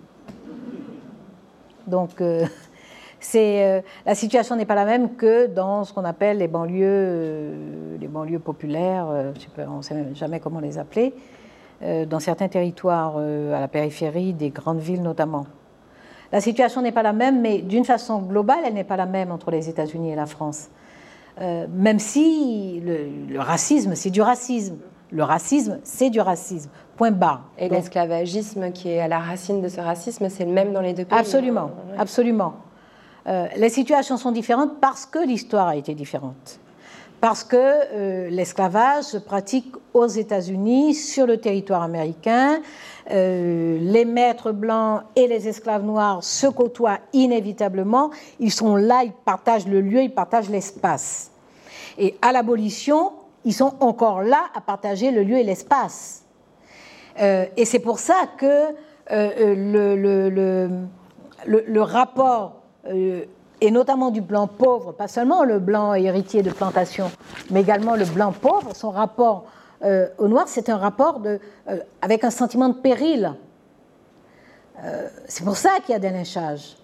Donc, 1.86 2.20
euh, 2.22 2.46
c'est, 3.20 3.64
euh, 3.64 3.82
la 4.06 4.16
situation 4.16 4.56
n'est 4.56 4.66
pas 4.66 4.76
la 4.76 4.86
même 4.86 5.16
que 5.16 5.48
dans 5.48 5.84
ce 5.84 5.94
qu'on 5.94 6.06
appelle 6.06 6.38
les 6.38 6.48
banlieues, 6.48 6.84
euh, 6.84 7.98
les 8.00 8.08
banlieues 8.08 8.40
populaires, 8.40 9.08
on 9.58 9.78
ne 9.78 9.82
sait 9.82 9.96
jamais 10.14 10.40
comment 10.40 10.60
les 10.60 10.78
appeler, 10.78 11.14
dans 11.82 12.20
certains 12.20 12.48
territoires 12.48 13.18
à 13.18 13.60
la 13.60 13.68
périphérie 13.68 14.34
des 14.34 14.50
grandes 14.50 14.80
villes 14.80 15.04
notamment. 15.04 15.46
La 16.32 16.42
situation 16.42 16.82
n'est 16.82 16.92
pas 16.92 17.04
la 17.04 17.14
même, 17.14 17.40
mais 17.40 17.60
d'une 17.60 17.86
façon 17.86 18.20
globale, 18.20 18.62
elle 18.66 18.74
n'est 18.74 18.84
pas 18.84 18.98
la 18.98 19.06
même 19.06 19.32
entre 19.32 19.52
les 19.52 19.70
États-Unis 19.70 20.12
et 20.12 20.16
la 20.16 20.26
France. 20.26 20.70
même 21.40 22.00
si 22.00 22.82
le 22.84 23.40
racisme, 23.40 23.94
c'est 23.94 24.10
du 24.10 24.22
racisme. 24.22 24.78
Le 25.12 25.24
racisme, 25.24 25.80
c'est 25.84 26.10
du 26.10 26.20
racisme. 26.20 26.70
Point 26.98 27.12
barre. 27.12 27.44
Et 27.58 27.70
l'esclavagisme 27.70 28.72
qui 28.72 28.90
est 28.90 29.00
à 29.00 29.08
la 29.08 29.20
racine 29.20 29.62
de 29.62 29.68
ce 29.68 29.80
racisme, 29.80 30.30
c'est 30.30 30.46
le 30.46 30.52
même 30.52 30.74
dans 30.74 30.82
les 30.82 30.94
deux 30.94 31.06
pays 31.06 31.18
Absolument, 31.18 31.72
absolument. 31.98 32.54
Euh, 33.28 33.48
les 33.58 33.70
situations 33.70 34.18
sont 34.18 34.32
différentes 34.32 34.80
parce 34.80 35.06
que 35.06 35.20
l'histoire 35.20 35.68
a 35.68 35.76
été 35.76 35.94
différente. 35.94 36.60
Parce 37.20 37.44
que 37.44 37.58
euh, 37.58 38.30
l'esclavage 38.30 39.06
se 39.06 39.18
pratique 39.18 39.74
aux 39.94 40.08
États-Unis, 40.08 40.94
sur 40.94 41.26
le 41.26 41.38
territoire 41.38 41.82
américain. 41.82 42.62
Euh, 43.12 43.80
les 43.82 44.06
maîtres 44.06 44.52
blancs 44.52 45.02
et 45.16 45.28
les 45.28 45.48
esclaves 45.48 45.84
noirs 45.84 46.24
se 46.24 46.48
côtoient 46.48 47.00
inévitablement. 47.14 48.12
Ils 48.40 48.52
sont 48.52 48.76
là, 48.76 49.02
ils 49.04 49.12
partagent 49.12 49.68
le 49.68 49.82
lieu, 49.82 50.04
ils 50.04 50.14
partagent 50.14 50.50
l'espace. 50.50 51.32
Et 51.98 52.16
à 52.22 52.32
l'abolition, 52.32 53.14
ils 53.44 53.54
sont 53.54 53.74
encore 53.80 54.22
là 54.22 54.46
à 54.54 54.62
partager 54.62 55.12
le 55.12 55.24
lieu 55.24 55.38
et 55.38 55.44
l'espace. 55.44 56.24
Et 57.20 57.66
c'est 57.66 57.80
pour 57.80 57.98
ça 57.98 58.28
que 58.38 58.76
le, 59.10 60.86
rapport, 61.82 62.62
et 62.90 63.72
notamment 63.72 64.12
du 64.12 64.22
blanc 64.22 64.48
pauvre, 64.48 64.92
pas 64.92 65.08
seulement 65.08 65.44
le 65.44 65.60
blanc 65.60 65.94
héritier 65.94 66.44
de 66.44 66.52
plantation, 66.52 67.12
mais 67.50 67.62
également 67.62 67.96
le 67.96 68.06
blanc 68.06 68.32
pauvre, 68.32 68.76
son 68.76 68.92
rapport 68.92 69.46
au 69.84 70.28
noir, 70.28 70.46
c'est 70.48 70.70
un 70.70 70.78
rapport 70.78 71.20
de, 71.20 71.40
avec 72.02 72.24
un 72.24 72.30
sentiment 72.30 72.70
de 72.70 72.76
péril. 72.76 73.34
c'est 75.28 75.44
pour 75.44 75.58
ça 75.58 75.72
qu'il 75.86 75.94
y 75.94 75.96
a 75.96 76.00
des 76.00 76.10
lynchages. 76.10 76.78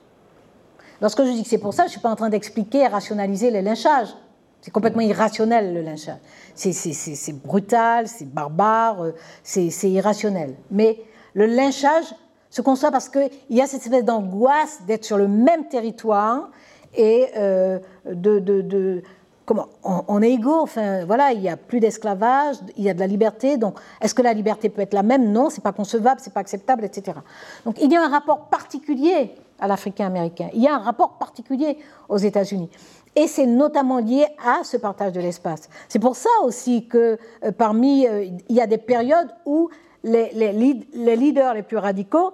Lorsque 1.02 1.24
je 1.26 1.32
dis 1.32 1.44
que 1.44 1.50
c'est 1.50 1.58
pour 1.58 1.74
ça, 1.74 1.84
je 1.84 1.88
ne 1.88 1.92
suis 1.92 2.00
pas 2.00 2.10
en 2.10 2.16
train 2.16 2.30
d'expliquer 2.30 2.80
et 2.80 2.88
rationaliser 2.88 3.52
les 3.52 3.62
lynchages. 3.62 4.16
C'est 4.62 4.72
complètement 4.72 5.02
irrationnel 5.02 5.74
le 5.74 5.82
lynchage. 5.82 6.20
C'est 6.56 7.36
brutal, 7.44 8.08
c'est 8.08 8.34
barbare, 8.34 9.04
euh, 9.04 9.12
c'est 9.44 9.90
irrationnel. 9.90 10.56
Mais 10.72 11.02
le 11.34 11.46
lynchage 11.46 12.06
se 12.54 12.62
conçoit 12.62 12.92
parce 12.92 13.10
qu'il 13.10 13.32
y 13.50 13.62
a 13.62 13.66
cette 13.66 13.82
espèce 13.82 14.06
d'angoisse 14.06 14.84
d'être 14.86 15.04
sur 15.04 15.18
le 15.18 15.28
même 15.28 15.68
territoire 15.70 16.52
et 16.96 17.30
euh, 17.36 17.80
de, 18.06 18.38
de, 18.38 19.02
comment 19.44 19.70
on, 19.84 20.22
est 20.22 20.30
égaux. 20.30 20.62
Enfin, 20.62 21.04
voilà, 21.04 21.32
il 21.32 21.42
n'y 21.42 21.50
a 21.50 21.58
plus 21.58 21.80
d'esclavage, 21.80 22.58
il 22.78 22.84
y 22.84 22.92
a 22.92 22.94
de 22.94 23.00
la 23.00 23.08
liberté. 23.08 23.58
Donc, 23.58 23.80
est-ce 24.00 24.14
que 24.14 24.22
la 24.22 24.34
liberté 24.34 24.70
peut 24.70 24.84
être 24.84 24.94
la 24.94 25.02
même? 25.02 25.32
Non, 25.32 25.50
c'est 25.50 25.64
pas 25.64 25.72
concevable, 25.72 26.22
c'est 26.24 26.32
pas 26.32 26.42
acceptable, 26.42 26.86
etc. 26.86 27.18
Donc, 27.66 27.82
il 27.82 27.92
y 27.92 27.96
a 27.96 28.04
un 28.04 28.10
rapport 28.10 28.50
particulier 28.50 29.34
à 29.60 29.68
l'Africain 29.68 30.06
américain. 30.06 30.50
Il 30.54 30.62
y 30.62 30.68
a 30.68 30.76
un 30.76 30.80
rapport 30.80 31.18
particulier 31.18 31.80
aux 32.08 32.18
États-Unis. 32.18 32.70
Et 33.16 33.26
c'est 33.26 33.48
notamment 33.48 33.98
lié 33.98 34.28
à 34.46 34.64
ce 34.64 34.78
partage 34.78 35.14
de 35.14 35.22
l'espace. 35.22 35.70
C'est 35.90 36.00
pour 36.00 36.16
ça 36.16 36.30
aussi 36.44 36.88
que 36.88 37.18
euh, 37.44 37.52
parmi, 37.52 38.06
euh, 38.06 38.26
il 38.48 38.56
y 38.56 38.62
a 38.62 38.68
des 38.68 38.78
périodes 38.78 39.34
où 39.48 39.72
les, 40.04 40.32
les, 40.34 40.52
les, 40.94 41.16
leaders 41.16 41.54
les 41.54 41.64
plus 41.64 41.78
radicaux, 41.78 42.34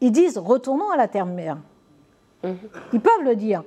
ils 0.00 0.12
disent 0.12 0.38
retournons 0.38 0.90
à 0.90 0.96
la 0.96 1.08
terre-mère. 1.08 1.58
Mhm. 2.42 2.56
Ils 2.92 3.00
peuvent 3.00 3.24
le 3.24 3.36
dire. 3.36 3.62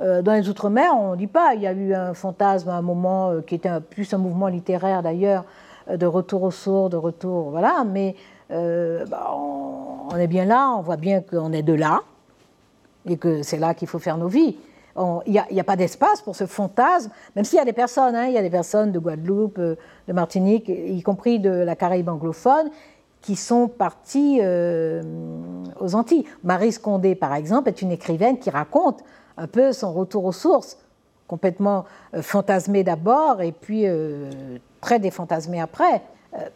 Euh, 0.00 0.22
dans 0.22 0.32
les 0.32 0.48
Outre-mer, 0.48 0.92
on 0.96 1.12
ne 1.12 1.16
dit 1.16 1.26
pas. 1.26 1.54
Il 1.54 1.62
y 1.62 1.66
a 1.66 1.72
eu 1.72 1.92
un 1.92 2.14
fantasme 2.14 2.68
à 2.68 2.74
un 2.74 2.82
moment 2.82 3.40
qui 3.46 3.54
était 3.54 3.80
plus 3.80 4.12
un 4.14 4.18
mouvement 4.18 4.48
littéraire 4.48 5.02
d'ailleurs, 5.02 5.44
de 5.92 6.06
retour 6.06 6.44
aux 6.44 6.50
sourds, 6.50 6.88
de 6.88 6.96
retour. 6.96 7.50
Voilà, 7.50 7.84
mais 7.84 8.14
bah, 8.48 9.34
on, 9.34 10.16
est 10.16 10.26
bien 10.28 10.44
là, 10.44 10.70
on 10.76 10.82
voit 10.82 10.96
bien 10.96 11.20
qu'on 11.20 11.52
est 11.52 11.62
de 11.62 11.72
là 11.72 12.02
et 13.06 13.16
que 13.16 13.42
c'est 13.42 13.58
là 13.58 13.74
qu'il 13.74 13.88
faut 13.88 13.98
faire 13.98 14.16
nos 14.16 14.28
vies 14.28 14.56
il 15.26 15.42
n'y 15.50 15.60
a, 15.60 15.64
pas 15.64 15.76
d'espace 15.76 16.20
pour 16.20 16.36
ce 16.36 16.46
fantasme, 16.46 17.10
même 17.34 17.44
s'il 17.44 17.58
y 17.58 17.62
a 17.62 17.64
des 17.64 17.72
personnes, 17.72 18.14
hein, 18.14 18.26
il 18.26 18.34
y 18.34 18.38
a 18.38 18.42
des 18.42 18.50
personnes 18.50 18.92
de 18.92 18.98
Guadeloupe, 18.98 19.58
euh, 19.58 19.76
de 20.06 20.12
Martinique, 20.12 20.68
y 20.68 21.02
compris 21.02 21.38
de 21.38 21.50
la 21.50 21.76
Caraïbe 21.76 22.08
anglophone, 22.08 22.70
qui 23.22 23.36
sont 23.36 23.68
parties 23.68 24.40
euh, 24.42 25.02
aux 25.80 25.94
Antilles. 25.94 26.24
Marie 26.44 26.72
Scondé, 26.72 27.14
par 27.14 27.34
exemple, 27.34 27.68
est 27.68 27.80
une 27.80 27.92
écrivaine 27.92 28.38
qui 28.38 28.50
raconte 28.50 29.02
un 29.36 29.46
peu 29.46 29.72
son 29.72 29.92
retour 29.92 30.24
aux 30.24 30.32
sources, 30.32 30.76
complètement 31.28 31.84
euh, 32.14 32.20
fantasmé 32.22 32.84
d'abord 32.84 33.40
et 33.40 33.52
puis 33.52 33.86
très 34.80 34.98
défantasmé 34.98 35.60
après. 35.60 36.02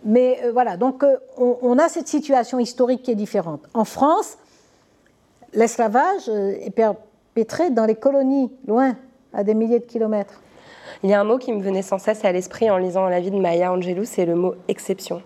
mais 0.05 0.40
voilà, 0.52 0.76
donc 0.76 1.05
on, 1.38 1.59
on, 1.62 1.78
a 1.78 1.88
cette 1.88 2.09
situation 2.09 2.59
historique 2.59 3.02
qui 3.02 3.12
est 3.12 3.16
différente. 3.16 3.62
En 3.72 3.84
France, 3.84 4.36
l'esclavage 5.52 6.28
est 6.28 6.74
pétré 7.34 7.70
dans 7.70 7.86
les 7.86 7.94
colonies, 7.94 8.51
loin, 8.66 8.97
à 9.32 9.44
des 9.44 9.55
milliers 9.55 9.78
de 9.78 9.84
kilomètres. 9.84 10.40
Il 11.02 11.10
y 11.10 11.14
a 11.14 11.20
un 11.20 11.24
mot 11.24 11.38
qui 11.38 11.52
me 11.52 11.60
venait 11.60 11.82
sans 11.82 11.98
cesse 11.98 12.24
à 12.24 12.32
l'esprit 12.32 12.70
en 12.70 12.78
lisant 12.78 13.09
la 13.09 13.20
vie 13.20 13.30
de 13.30 13.38
Maya 13.38 13.72
Angelou, 13.72 14.05
c'est 14.05 14.24
le 14.24 14.34
mot 14.34 14.55
exception. 14.68 15.22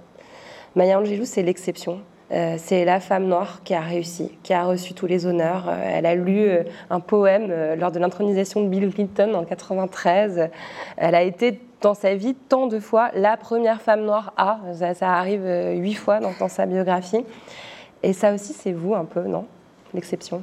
Maya 0.77 0.99
Angelou, 1.01 1.25
c'est 1.25 1.43
l'exception. 1.43 2.01
Euh, 2.33 2.55
c'est 2.59 2.85
la 2.85 3.01
femme 3.01 3.25
noire 3.25 3.63
qui 3.65 3.75
a 3.75 3.81
réussi, 3.81 4.31
qui 4.45 4.53
a 4.53 4.65
reçu 4.65 4.95
tous 4.95 5.07
les 5.07 5.27
honneurs. 5.27 5.69
Euh, 5.69 5.83
elle 5.85 6.07
a 6.07 6.15
lu 6.15 6.43
euh, 6.43 6.63
un 6.89 7.01
poème 7.01 7.53
lors 7.77 7.91
de 7.91 7.99
l'intronisation 7.99 8.63
de 8.63 8.69
Bill 8.69 8.93
Clinton 8.95 9.35
en 9.35 9.45
93. 9.45 10.49
Elle 10.97 11.15
a 11.17 11.23
été 11.23 11.61
dans 11.81 11.95
sa 11.95 12.15
vie 12.15 12.35
tant 12.35 12.69
de 12.69 12.79
fois 12.79 13.11
la 13.15 13.37
première 13.37 13.83
femme 13.83 14.03
noire 14.03 14.33
à. 14.37 14.61
Ça, 14.95 15.13
arrive 15.13 15.45
huit 15.81 15.95
fois 15.95 16.21
dans, 16.21 16.49
sa 16.49 16.67
biographie. 16.67 17.25
Et 18.05 18.13
ça 18.13 18.33
aussi, 18.33 18.53
c'est 18.53 18.73
vous 18.73 18.95
un 18.95 19.07
peu, 19.07 19.23
non? 19.23 19.47
L'exception. 19.93 20.43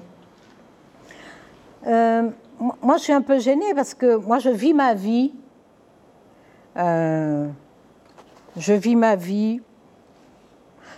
moi, 1.86 2.98
je 2.98 3.02
suis 3.02 3.14
un 3.14 3.22
peu 3.22 3.40
gênée 3.40 3.74
parce 3.76 3.94
que 3.94 4.18
moi, 4.18 4.40
je 4.40 4.50
vis 4.50 4.74
ma 4.74 4.94
vie. 4.94 5.32
je 6.76 7.48
vis 8.74 8.98
ma 8.98 9.16
vie. 9.16 9.62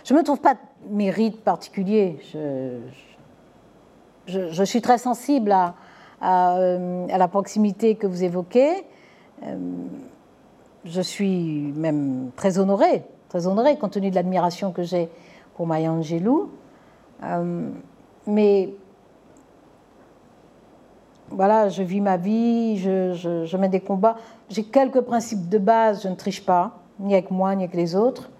Je 0.04 0.14
ne 0.14 0.18
me 0.18 0.24
trouve 0.24 0.40
pas 0.40 0.54
mérite 0.88 1.42
particulier. 1.42 2.18
Je, 4.26 4.62
suis 4.64 4.80
très 4.80 4.98
sensible 4.98 5.52
à, 5.52 5.74
euh, 6.22 7.06
à, 7.10 7.18
la 7.18 7.28
proximité 7.28 7.96
que 7.96 8.06
vous 8.06 8.24
évoquez. 8.24 8.86
Euh, 9.44 9.56
je 10.84 11.00
suis 11.00 11.72
même 11.76 12.30
très 12.36 12.58
honorée, 12.58 13.02
très 13.28 13.46
honorée 13.46 13.76
compte 13.76 13.92
tenu 13.92 14.10
de 14.10 14.14
l'admiration 14.14 14.72
que 14.72 14.82
j'ai 14.82 15.08
pour 15.54 15.66
Maya 15.66 15.92
Angelou. 15.92 16.50
Euh, 17.22 17.68
mais 18.26 18.72
voilà, 21.28 21.68
je 21.68 21.82
vis 21.82 22.00
ma 22.00 22.16
vie, 22.16 22.78
je, 22.78 23.44
je 23.44 23.56
mets 23.56 23.68
des 23.68 23.80
combats. 23.80 24.16
J'ai 24.48 24.64
quelques 24.64 25.02
principes 25.02 25.48
de 25.48 25.58
base, 25.58 26.02
je 26.02 26.08
ne 26.08 26.14
triche 26.14 26.44
pas, 26.44 26.78
ni 26.98 27.12
avec 27.12 27.30
moi, 27.30 27.54
ni 27.54 27.64
avec 27.64 27.76
les 27.76 27.94
autres 27.94 28.30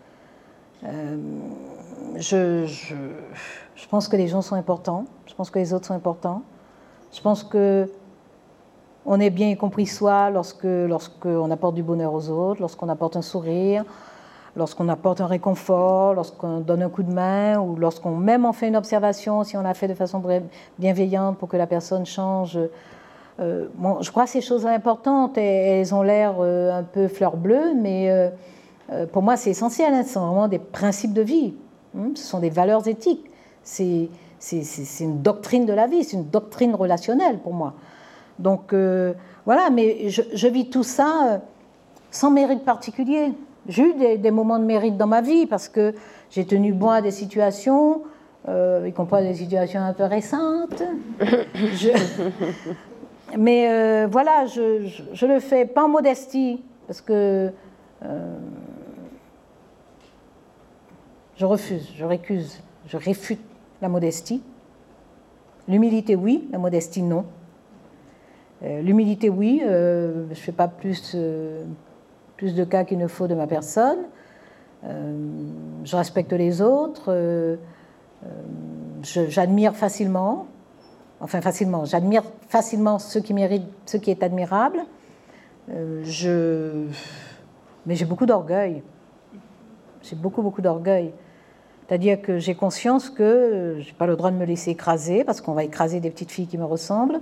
je, 0.82 2.66
je, 2.66 3.88
pense 3.88 4.08
que 4.08 4.16
les 4.16 4.28
gens 4.28 4.42
sont 4.42 4.56
importants, 4.56 5.04
je 5.26 5.34
pense 5.34 5.50
que 5.50 5.58
les 5.58 5.72
autres 5.74 5.86
sont 5.86 5.94
importants. 5.94 6.42
Je 7.12 7.20
pense 7.20 7.42
que 7.42 7.90
on 9.06 9.18
est 9.18 9.30
bien 9.30 9.48
y 9.48 9.56
compris 9.56 9.86
soi 9.86 10.30
lorsque 10.30 10.64
lorsqu'on 10.64 11.50
apporte 11.50 11.74
du 11.74 11.82
bonheur 11.82 12.12
aux 12.12 12.28
autres, 12.28 12.60
lorsqu'on 12.60 12.88
apporte 12.88 13.16
un 13.16 13.22
sourire, 13.22 13.84
lorsqu'on 14.56 14.88
apporte 14.88 15.20
un 15.20 15.26
réconfort, 15.26 16.14
lorsqu'on 16.14 16.60
donne 16.60 16.82
un 16.82 16.88
coup 16.88 17.02
de 17.02 17.12
main 17.12 17.58
ou 17.58 17.76
lorsqu'on 17.76 18.16
même 18.16 18.44
en 18.44 18.52
fait 18.52 18.68
une 18.68 18.76
observation, 18.76 19.42
si 19.44 19.56
on 19.56 19.62
l'a 19.62 19.74
fait 19.74 19.88
de 19.88 19.94
façon 19.94 20.22
bienveillante 20.78 21.38
pour 21.38 21.48
que 21.48 21.56
la 21.56 21.66
personne 21.66 22.06
change. 22.06 22.58
Euh, 23.40 23.66
je 24.00 24.10
crois 24.10 24.24
que 24.24 24.30
ces 24.30 24.42
choses 24.42 24.66
importantes 24.66 25.38
elles 25.38 25.94
ont 25.94 26.02
l'air 26.02 26.34
euh, 26.40 26.78
un 26.78 26.82
peu 26.82 27.08
fleur 27.08 27.36
bleue, 27.36 27.74
mais 27.74 28.10
euh, 28.10 28.28
pour 29.12 29.22
moi 29.22 29.36
c'est 29.36 29.50
essentiel. 29.50 29.94
Hein, 29.94 30.02
ce 30.04 30.14
sont 30.14 30.26
vraiment 30.26 30.48
des 30.48 30.58
principes 30.58 31.12
de 31.12 31.22
vie. 31.22 31.54
Hmm? 31.94 32.14
Ce 32.14 32.24
sont 32.24 32.38
des 32.38 32.50
valeurs 32.50 32.86
éthiques. 32.86 33.26
C'est 33.62 34.08
une 35.00 35.22
doctrine 35.22 35.66
de 35.66 35.72
la 35.72 35.86
vie, 35.86 36.04
c'est 36.04 36.16
une 36.16 36.28
doctrine 36.28 36.74
relationnelle 36.74 37.38
pour 37.38 37.52
moi. 37.52 37.74
Donc 38.38 38.72
euh, 38.72 39.12
voilà, 39.44 39.70
mais 39.70 40.08
je, 40.08 40.48
vis 40.48 40.70
tout 40.70 40.82
ça 40.82 41.28
euh, 41.28 41.38
sans 42.10 42.30
mérite 42.30 42.64
particulier. 42.64 43.32
J'ai 43.68 43.82
eu 43.82 44.18
des, 44.18 44.30
moments 44.30 44.58
de 44.58 44.64
mérite 44.64 44.96
dans 44.96 45.06
ma 45.06 45.20
vie 45.20 45.46
parce 45.46 45.68
que 45.68 45.94
j'ai 46.30 46.46
tenu 46.46 46.72
bon 46.72 46.88
à 46.88 47.02
des 47.02 47.10
situations, 47.10 48.02
euh, 48.48 48.86
y 48.88 48.92
compris 48.92 49.22
des 49.22 49.34
situations 49.34 49.80
un 49.80 49.92
peu 49.92 50.04
récentes. 50.04 50.82
mais 53.38 54.06
voilà, 54.06 54.46
je, 54.46 54.88
je, 55.12 55.26
le 55.26 55.38
fais 55.40 55.66
pas 55.66 55.84
en 55.84 55.88
modestie 55.88 56.62
parce 56.86 57.02
que 57.02 57.52
je 61.40 61.46
refuse, 61.46 61.88
je 61.96 62.04
récuse, 62.04 62.60
je 62.86 62.98
réfute 62.98 63.40
la 63.80 63.88
modestie. 63.88 64.42
L'humilité, 65.68 66.14
oui, 66.14 66.46
la 66.52 66.58
modestie, 66.58 67.02
non. 67.02 67.24
Euh, 68.62 68.82
l'humilité, 68.82 69.30
oui, 69.30 69.62
euh, 69.64 70.26
je 70.26 70.28
ne 70.28 70.34
fais 70.34 70.52
pas 70.52 70.68
plus, 70.68 71.12
euh, 71.14 71.64
plus 72.36 72.54
de 72.54 72.62
cas 72.64 72.84
qu'il 72.84 72.98
ne 72.98 73.06
faut 73.06 73.26
de 73.26 73.34
ma 73.34 73.46
personne. 73.46 74.00
je 74.84 75.96
respecte 75.96 76.34
les 76.34 76.60
autres. 76.60 77.56
j'admire 79.02 79.74
facilement, 79.74 80.46
enfin 81.22 81.40
facilement, 81.40 81.86
j'admire 81.86 82.24
facilement 82.48 82.98
ce 82.98 83.18
qui 83.18 83.32
mérite, 83.32 83.64
ce 83.86 83.96
qui 83.96 84.10
est 84.10 84.22
admirable. 84.22 84.80
je, 86.02 86.86
mais 87.86 87.94
j'ai 87.94 88.04
beaucoup 88.04 88.26
d'orgueil. 88.26 88.82
J'ai 90.02 90.16
beaucoup, 90.16 90.42
beaucoup 90.42 90.60
d'orgueil. 90.60 91.14
C'est-à-dire 91.90 92.22
que 92.22 92.38
j'ai 92.38 92.54
conscience 92.54 93.10
que 93.10 93.78
je 93.80 93.86
n'ai 93.86 93.92
pas 93.98 94.06
le 94.06 94.14
droit 94.14 94.30
de 94.30 94.36
me 94.36 94.44
laisser 94.44 94.70
écraser, 94.70 95.24
parce 95.24 95.40
qu'on 95.40 95.54
va 95.54 95.64
écraser 95.64 95.98
des 95.98 96.12
petites 96.12 96.30
filles 96.30 96.46
qui 96.46 96.56
me 96.56 96.64
ressemblent, 96.64 97.20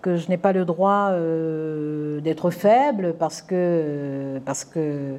que 0.00 0.16
je 0.16 0.30
n'ai 0.30 0.38
pas 0.38 0.54
le 0.54 0.64
droit 0.64 1.10
euh, 1.10 2.18
d'être 2.22 2.48
faible, 2.48 3.14
parce 3.18 3.42
que, 3.42 4.40
parce 4.46 4.64
que, 4.64 5.18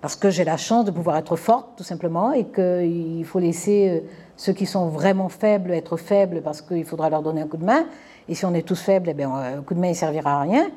parce 0.00 0.16
que 0.16 0.30
j'ai 0.30 0.44
la 0.44 0.56
chance 0.56 0.86
de 0.86 0.90
pouvoir 0.90 1.18
être 1.18 1.36
forte, 1.36 1.76
tout 1.76 1.84
simplement, 1.84 2.32
et 2.32 2.46
qu'il 2.46 3.22
faut 3.26 3.38
laisser 3.38 3.90
euh, 3.90 4.08
ceux 4.38 4.54
qui 4.54 4.64
sont 4.64 4.88
vraiment 4.88 5.28
faibles 5.28 5.72
être 5.72 5.98
faibles, 5.98 6.40
parce 6.40 6.62
qu'il 6.62 6.86
faudra 6.86 7.10
leur 7.10 7.20
donner 7.20 7.42
un 7.42 7.48
coup 7.48 7.58
de 7.58 7.66
main. 7.66 7.84
Et 8.30 8.34
si 8.34 8.46
on 8.46 8.54
est 8.54 8.66
tous 8.66 8.80
faibles, 8.80 9.10
eh 9.10 9.14
bien, 9.14 9.30
un 9.30 9.60
coup 9.60 9.74
de 9.74 9.78
main 9.78 9.90
ne 9.90 9.94
servira 9.94 10.38
à 10.38 10.40
rien. 10.40 10.70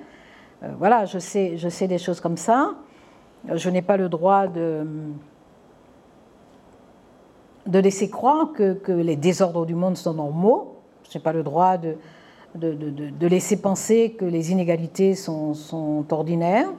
Euh, 0.62 0.72
voilà, 0.78 1.06
je 1.06 1.20
sais, 1.20 1.56
je 1.56 1.70
sais 1.70 1.88
des 1.88 2.00
choses 2.00 2.20
comme 2.20 2.36
ça. 2.36 2.74
Je 3.50 3.70
n'ai 3.70 3.82
pas 3.82 3.96
le 3.96 4.10
droit 4.10 4.48
de 4.48 4.86
de 7.66 7.80
laisser 7.80 8.10
croire 8.10 8.52
que, 8.54 8.92
les 8.92 9.16
désordres 9.16 9.66
du 9.66 9.76
monde 9.76 9.98
sont 9.98 10.14
normaux. 10.14 10.78
Je 11.10 11.18
n'ai 11.18 11.24
pas 11.24 11.34
le 11.34 11.44
droit 11.44 11.78
de, 11.78 11.98
de, 12.56 13.28
laisser 13.28 13.62
penser 13.62 14.12
que 14.18 14.26
les 14.26 14.52
inégalités 14.52 15.16
sont, 15.16 16.06
ordinaires. 16.10 16.70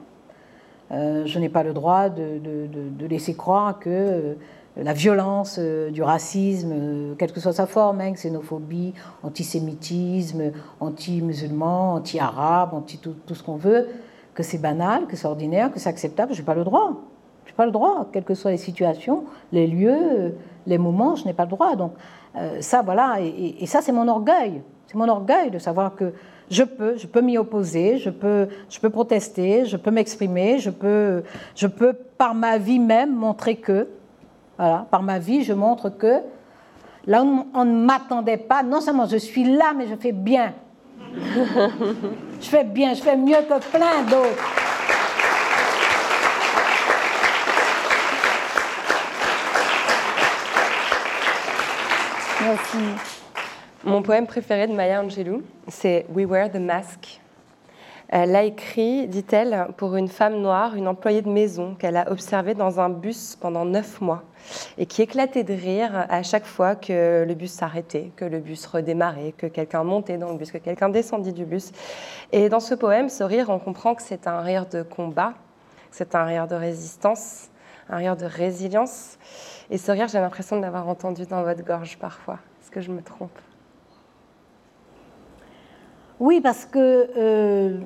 Euh, 0.91 1.25
je 1.25 1.39
n'ai 1.39 1.49
pas 1.49 1.63
le 1.63 1.73
droit 1.73 2.09
de, 2.09 3.07
laisser 3.07 3.35
croire 3.35 3.79
que 3.79 3.89
euh, 3.89 4.33
la 4.77 4.93
violence 4.93 5.57
euh, 5.59 5.89
du 5.91 6.01
racisme, 6.01 7.15
quelle 7.17 7.33
que 7.33 7.41
soit 7.41 7.51
sa 7.51 7.65
forme, 7.65 7.99
hein, 7.99 8.13
xénophobie, 8.13 8.93
antisémitisme, 9.21 10.51
anti-musulman, 10.79 11.95
anti-arabe, 11.95 12.73
anti 12.73 12.99
tout, 12.99 13.15
tout 13.25 13.35
ce 13.35 13.43
qu'on 13.43 13.57
veut, 13.57 13.89
que 14.33 14.43
c'est 14.43 14.59
banal, 14.59 15.07
que 15.07 15.17
c'est 15.17 15.27
ordinaire, 15.27 15.73
que 15.73 15.79
c'est 15.79 15.89
acceptable. 15.89 16.33
Je 16.33 16.39
n'ai 16.39 16.45
pas 16.45 16.55
le 16.55 16.63
droit. 16.63 16.93
Je 17.45 17.51
n'ai 17.51 17.55
pas 17.55 17.65
le 17.65 17.71
droit, 17.71 18.07
quelles 18.13 18.23
que 18.23 18.35
soient 18.35 18.51
les 18.51 18.57
situations, 18.57 19.25
les 19.51 19.67
lieux 19.67 20.35
les 20.67 20.77
moments, 20.77 21.15
je 21.15 21.25
n'ai 21.25 21.33
pas 21.33 21.45
le 21.45 21.49
droit. 21.49 21.75
Donc 21.75 21.93
euh, 22.35 22.61
ça, 22.61 22.81
voilà, 22.83 23.17
et, 23.21 23.65
ça, 23.65 23.81
c'est 23.81 23.91
mon 23.91 24.07
orgueil. 24.07 24.61
C'est 24.85 24.95
mon 24.95 25.07
orgueil 25.09 25.49
de 25.49 25.57
savoir 25.57 25.95
que 25.95 26.13
je 26.49 26.63
peux, 26.63 26.97
je 26.97 27.07
peux 27.07 27.21
m'y 27.21 27.37
opposer, 27.37 27.97
je 27.97 28.09
peux, 28.09 28.47
je 28.69 28.79
peux 28.79 28.89
protester, 28.89 29.65
je 29.65 29.75
peux 29.75 29.91
m'exprimer, 29.91 30.59
je 30.59 30.69
peux, 30.69 31.23
je 31.55 31.67
peux 31.67 31.93
par 31.93 32.35
ma 32.35 32.57
vie 32.57 32.79
même 32.79 33.13
montrer 33.13 33.55
que, 33.55 33.87
voilà, 34.57 34.85
par 34.89 35.03
ma 35.03 35.19
vie, 35.19 35.43
je 35.43 35.53
montre 35.53 35.89
que 35.89 36.21
là 37.05 37.23
où 37.23 37.47
on 37.53 37.65
ne 37.65 37.85
m'attendait 37.85 38.37
pas, 38.37 38.63
non 38.63 38.79
seulement 38.79 39.07
je 39.07 39.17
suis 39.17 39.43
là, 39.43 39.73
mais 39.75 39.87
je 39.87 39.95
fais 39.95 40.13
bien. 40.13 40.53
je 42.39 42.47
fais 42.47 42.63
bien, 42.63 42.93
je 42.93 43.01
fais 43.01 43.17
mieux 43.17 43.41
que 43.47 43.59
plein 43.71 44.03
d'autres. 44.09 44.76
Mon 53.83 54.01
poème 54.01 54.25
préféré 54.25 54.67
de 54.67 54.73
Maya 54.73 55.01
Angelou, 55.01 55.43
c'est 55.67 56.05
We 56.13 56.25
Wear 56.25 56.49
the 56.49 56.55
Mask. 56.55 57.19
Elle 58.09 58.31
l'a 58.31 58.43
écrit, 58.43 59.05
dit-elle, 59.07 59.67
pour 59.75 59.97
une 59.97 60.07
femme 60.07 60.39
noire, 60.39 60.75
une 60.75 60.87
employée 60.87 61.21
de 61.21 61.29
maison 61.29 61.75
qu'elle 61.75 61.97
a 61.97 62.09
observée 62.09 62.53
dans 62.53 62.79
un 62.79 62.87
bus 62.87 63.35
pendant 63.35 63.65
neuf 63.65 63.99
mois 63.99 64.23
et 64.77 64.85
qui 64.85 65.01
éclatait 65.01 65.43
de 65.43 65.53
rire 65.53 66.05
à 66.09 66.23
chaque 66.23 66.45
fois 66.45 66.75
que 66.75 67.25
le 67.27 67.33
bus 67.33 67.51
s'arrêtait, 67.51 68.11
que 68.15 68.23
le 68.23 68.39
bus 68.39 68.65
redémarrait, 68.65 69.33
que 69.37 69.47
quelqu'un 69.47 69.83
montait 69.83 70.17
dans 70.17 70.31
le 70.31 70.37
bus, 70.37 70.51
que 70.51 70.57
quelqu'un 70.57 70.87
descendit 70.87 71.33
du 71.33 71.43
bus. 71.43 71.71
Et 72.31 72.47
dans 72.47 72.61
ce 72.61 72.75
poème, 72.75 73.09
ce 73.09 73.23
rire, 73.23 73.49
on 73.49 73.59
comprend 73.59 73.93
que 73.93 74.01
c'est 74.01 74.25
un 74.25 74.39
rire 74.39 74.67
de 74.67 74.83
combat, 74.83 75.33
c'est 75.91 76.15
un 76.15 76.23
rire 76.23 76.47
de 76.47 76.55
résistance, 76.55 77.49
un 77.89 77.97
rire 77.97 78.15
de 78.15 78.25
résilience. 78.25 79.17
Et 79.69 79.77
ce 79.77 79.91
rire, 79.91 80.07
j'ai 80.07 80.19
l'impression 80.19 80.55
de 80.55 80.61
l'avoir 80.61 80.87
entendu 80.87 81.25
dans 81.25 81.43
votre 81.43 81.63
gorge 81.63 81.97
parfois. 81.97 82.39
Est-ce 82.61 82.71
que 82.71 82.79
je 82.81 82.91
me 82.91 83.01
trompe? 83.01 83.37
Oui, 86.19 86.39
parce 86.41 86.65
que 86.65 87.09
euh, 87.17 87.79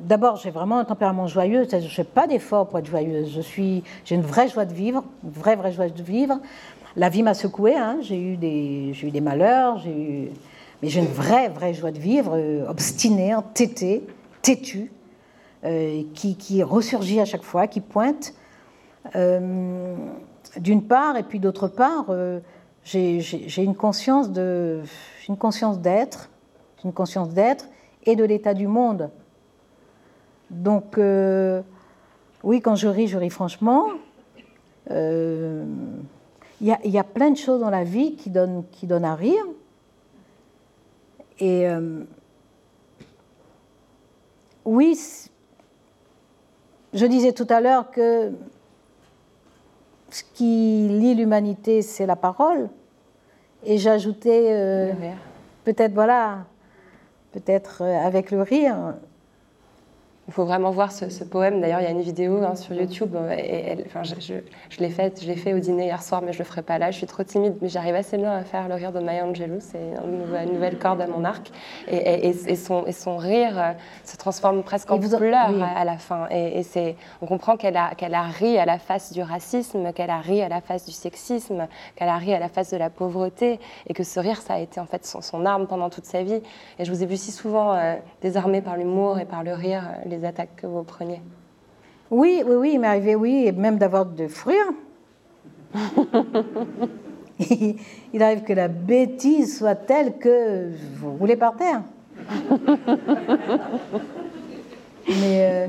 d'abord, 0.00 0.36
j'ai 0.36 0.50
vraiment 0.50 0.78
un 0.78 0.84
tempérament 0.84 1.26
joyeux. 1.26 1.66
Je 1.68 1.76
ne 1.76 1.82
fais 1.82 2.04
pas 2.04 2.26
d'effort 2.26 2.68
pour 2.68 2.78
être 2.78 2.86
joyeuse. 2.86 3.32
Je 3.34 3.40
suis, 3.40 3.82
j'ai 4.04 4.14
une 4.14 4.22
vraie 4.22 4.48
joie 4.48 4.64
de 4.64 4.72
vivre, 4.72 5.04
vraie, 5.24 5.56
vraie 5.56 5.72
joie 5.72 5.88
de 5.88 6.02
vivre. 6.02 6.40
La 6.96 7.08
vie 7.08 7.24
m'a 7.24 7.34
secouée. 7.34 7.76
Hein. 7.76 7.98
J'ai 8.00 8.20
eu 8.20 8.36
des, 8.36 8.92
eu 9.02 9.10
des 9.10 9.20
malheurs, 9.20 9.82
mais 9.84 10.88
j'ai 10.88 11.00
une 11.00 11.06
vraie, 11.06 11.48
vraie 11.48 11.74
joie 11.74 11.90
de 11.90 11.98
vivre, 11.98 12.34
euh, 12.36 12.68
obstinée, 12.68 13.34
entêtée, 13.34 14.06
têtue, 14.40 14.92
euh, 15.64 16.02
qui, 16.14 16.36
qui 16.36 16.62
ressurgit 16.62 17.20
à 17.20 17.24
chaque 17.24 17.42
fois, 17.42 17.66
qui 17.66 17.80
pointe. 17.80 18.34
D'une 20.58 20.86
part, 20.86 21.16
et 21.16 21.22
puis 21.22 21.40
d'autre 21.40 21.68
part, 21.68 22.06
euh, 22.08 22.40
j'ai 22.84 23.62
une 23.62 23.74
conscience 23.74 24.30
de, 24.30 24.82
une 25.28 25.36
conscience 25.36 25.80
d'être, 25.80 26.30
une 26.84 26.92
conscience 26.92 27.30
d'être 27.30 27.66
et 28.04 28.16
de 28.16 28.24
l'état 28.24 28.54
du 28.54 28.66
monde. 28.66 29.10
Donc, 30.50 30.98
euh, 30.98 31.62
oui, 32.42 32.60
quand 32.60 32.76
je 32.76 32.88
ris, 32.88 33.08
je 33.08 33.18
ris 33.18 33.30
franchement. 33.30 33.86
Euh, 34.90 35.64
il 36.60 36.68
y, 36.84 36.98
a 36.98 37.04
plein 37.04 37.30
de 37.30 37.36
choses 37.36 37.60
dans 37.60 37.70
la 37.70 37.84
vie 37.84 38.16
qui 38.16 38.30
donnent 38.30 39.04
à 39.04 39.14
rire. 39.14 39.44
Et 41.40 41.66
oui, 44.64 44.98
je 46.94 47.06
disais 47.06 47.32
tout 47.32 47.46
à 47.50 47.60
l'heure 47.60 47.90
que 47.90 48.32
ce 50.14 50.22
qui 50.32 50.86
lie 50.88 51.16
l'humanité, 51.16 51.82
c'est 51.82 52.06
la 52.06 52.14
parole. 52.14 52.68
Et 53.64 53.78
j'ajoutais 53.78 54.52
euh, 54.52 54.92
peut-être, 55.64 55.92
voilà, 55.92 56.44
peut-être 57.32 57.82
euh, 57.82 58.06
avec 58.06 58.30
le 58.30 58.42
rire, 58.42 58.94
il 60.26 60.32
faut 60.32 60.44
vraiment 60.46 60.70
voir 60.70 60.90
ce, 60.90 61.22
poème. 61.24 61.60
D'ailleurs, 61.60 61.80
il 61.80 61.84
y 61.84 61.86
a 61.86 61.90
une 61.90 62.00
vidéo 62.00 62.42
hein, 62.42 62.54
sur 62.54 62.74
YouTube. 62.74 63.14
Euh, 63.14 63.76
enfin, 63.84 64.02
je, 64.02 64.14
je, 64.70 64.78
l'ai 64.80 64.88
fait, 64.88 65.20
je 65.22 65.26
l'ai 65.26 65.36
fait 65.36 65.52
au 65.52 65.58
dîner 65.58 65.84
hier 65.84 66.02
soir, 66.02 66.22
mais 66.22 66.32
je 66.32 66.38
le 66.38 66.44
ferai 66.44 66.62
pas 66.62 66.78
là. 66.78 66.90
Je 66.90 66.96
suis 66.96 67.06
trop 67.06 67.22
timide, 67.22 67.56
mais 67.60 67.68
j'arrive 67.68 67.94
assez 67.94 68.16
bien 68.16 68.32
à 68.32 68.42
faire 68.42 68.66
le 68.68 68.74
rire 68.74 68.90
de 68.92 69.00
Maya 69.00 69.26
Angelou. 69.26 69.58
C'est 69.60 69.92
une 70.02 70.52
nouvelle, 70.52 70.78
corde 70.78 71.02
à 71.02 71.06
mon 71.06 71.24
arc. 71.24 71.50
Et, 71.88 72.28
et 72.28 72.56
son, 72.56 72.84
son, 72.90 73.16
rire 73.18 73.58
euh, 73.58 73.72
se 74.04 74.16
transforme 74.16 74.62
presque 74.62 74.90
en 74.90 74.98
pleurs 74.98 75.62
à, 75.76 75.84
la 75.84 75.98
fin. 75.98 76.26
Et, 76.30 76.62
on 77.20 77.26
comprend 77.26 77.58
qu'elle 77.58 77.76
a, 77.76 77.92
ri 78.38 78.58
à 78.58 78.64
la 78.64 78.78
face 78.78 79.12
du 79.12 79.20
racisme, 79.20 79.92
qu'elle 79.92 80.10
a 80.10 80.20
ri 80.20 80.40
à 80.40 80.48
la 80.48 80.62
face 80.62 80.86
du 80.86 80.92
sexisme, 80.92 81.66
qu'elle 81.96 82.08
a 82.08 82.16
ri 82.16 82.32
à 82.32 82.38
la 82.38 82.48
face 82.48 82.70
de 82.70 82.78
la 82.78 82.88
pauvreté, 82.88 83.60
et 83.86 83.92
que 83.92 84.02
ce 84.02 84.20
rire, 84.20 84.40
ça 84.40 84.54
a 84.54 84.58
été 84.58 84.80
en 84.80 84.86
fait 84.86 85.04
son, 85.04 85.44
arme 85.44 85.66
pendant 85.66 85.90
toute 85.90 86.06
sa 86.06 86.22
vie. 86.22 86.40
Et 86.78 86.86
je 86.86 86.90
vous 86.90 87.02
ai 87.02 87.06
vu 87.06 87.18
si 87.18 87.30
souvent 87.30 87.74
euh, 87.74 87.96
désarmé 88.22 88.62
par 88.62 88.78
l'humour 88.78 89.18
et 89.18 89.26
par 89.26 89.44
le 89.44 89.52
rire 89.52 89.82
les 90.06 90.13
attaques 90.22 90.56
que 90.56 90.66
vous 90.66 90.82
preniez 90.82 91.22
Oui, 92.10 92.42
oui, 92.46 92.54
oui, 92.54 92.70
il 92.74 92.80
m'est 92.80 92.88
arrivé, 92.88 93.14
oui, 93.14 93.44
et 93.46 93.52
même 93.52 93.78
d'avoir 93.78 94.04
de 94.06 94.28
fuir. 94.28 94.64
il 98.12 98.22
arrive 98.22 98.42
que 98.42 98.52
la 98.52 98.68
bêtise 98.68 99.58
soit 99.58 99.74
telle 99.74 100.18
que 100.18 100.70
vous 100.96 101.16
roulez 101.16 101.36
par 101.36 101.56
terre. 101.56 101.82
Mais 105.08 105.46
euh, 105.50 105.66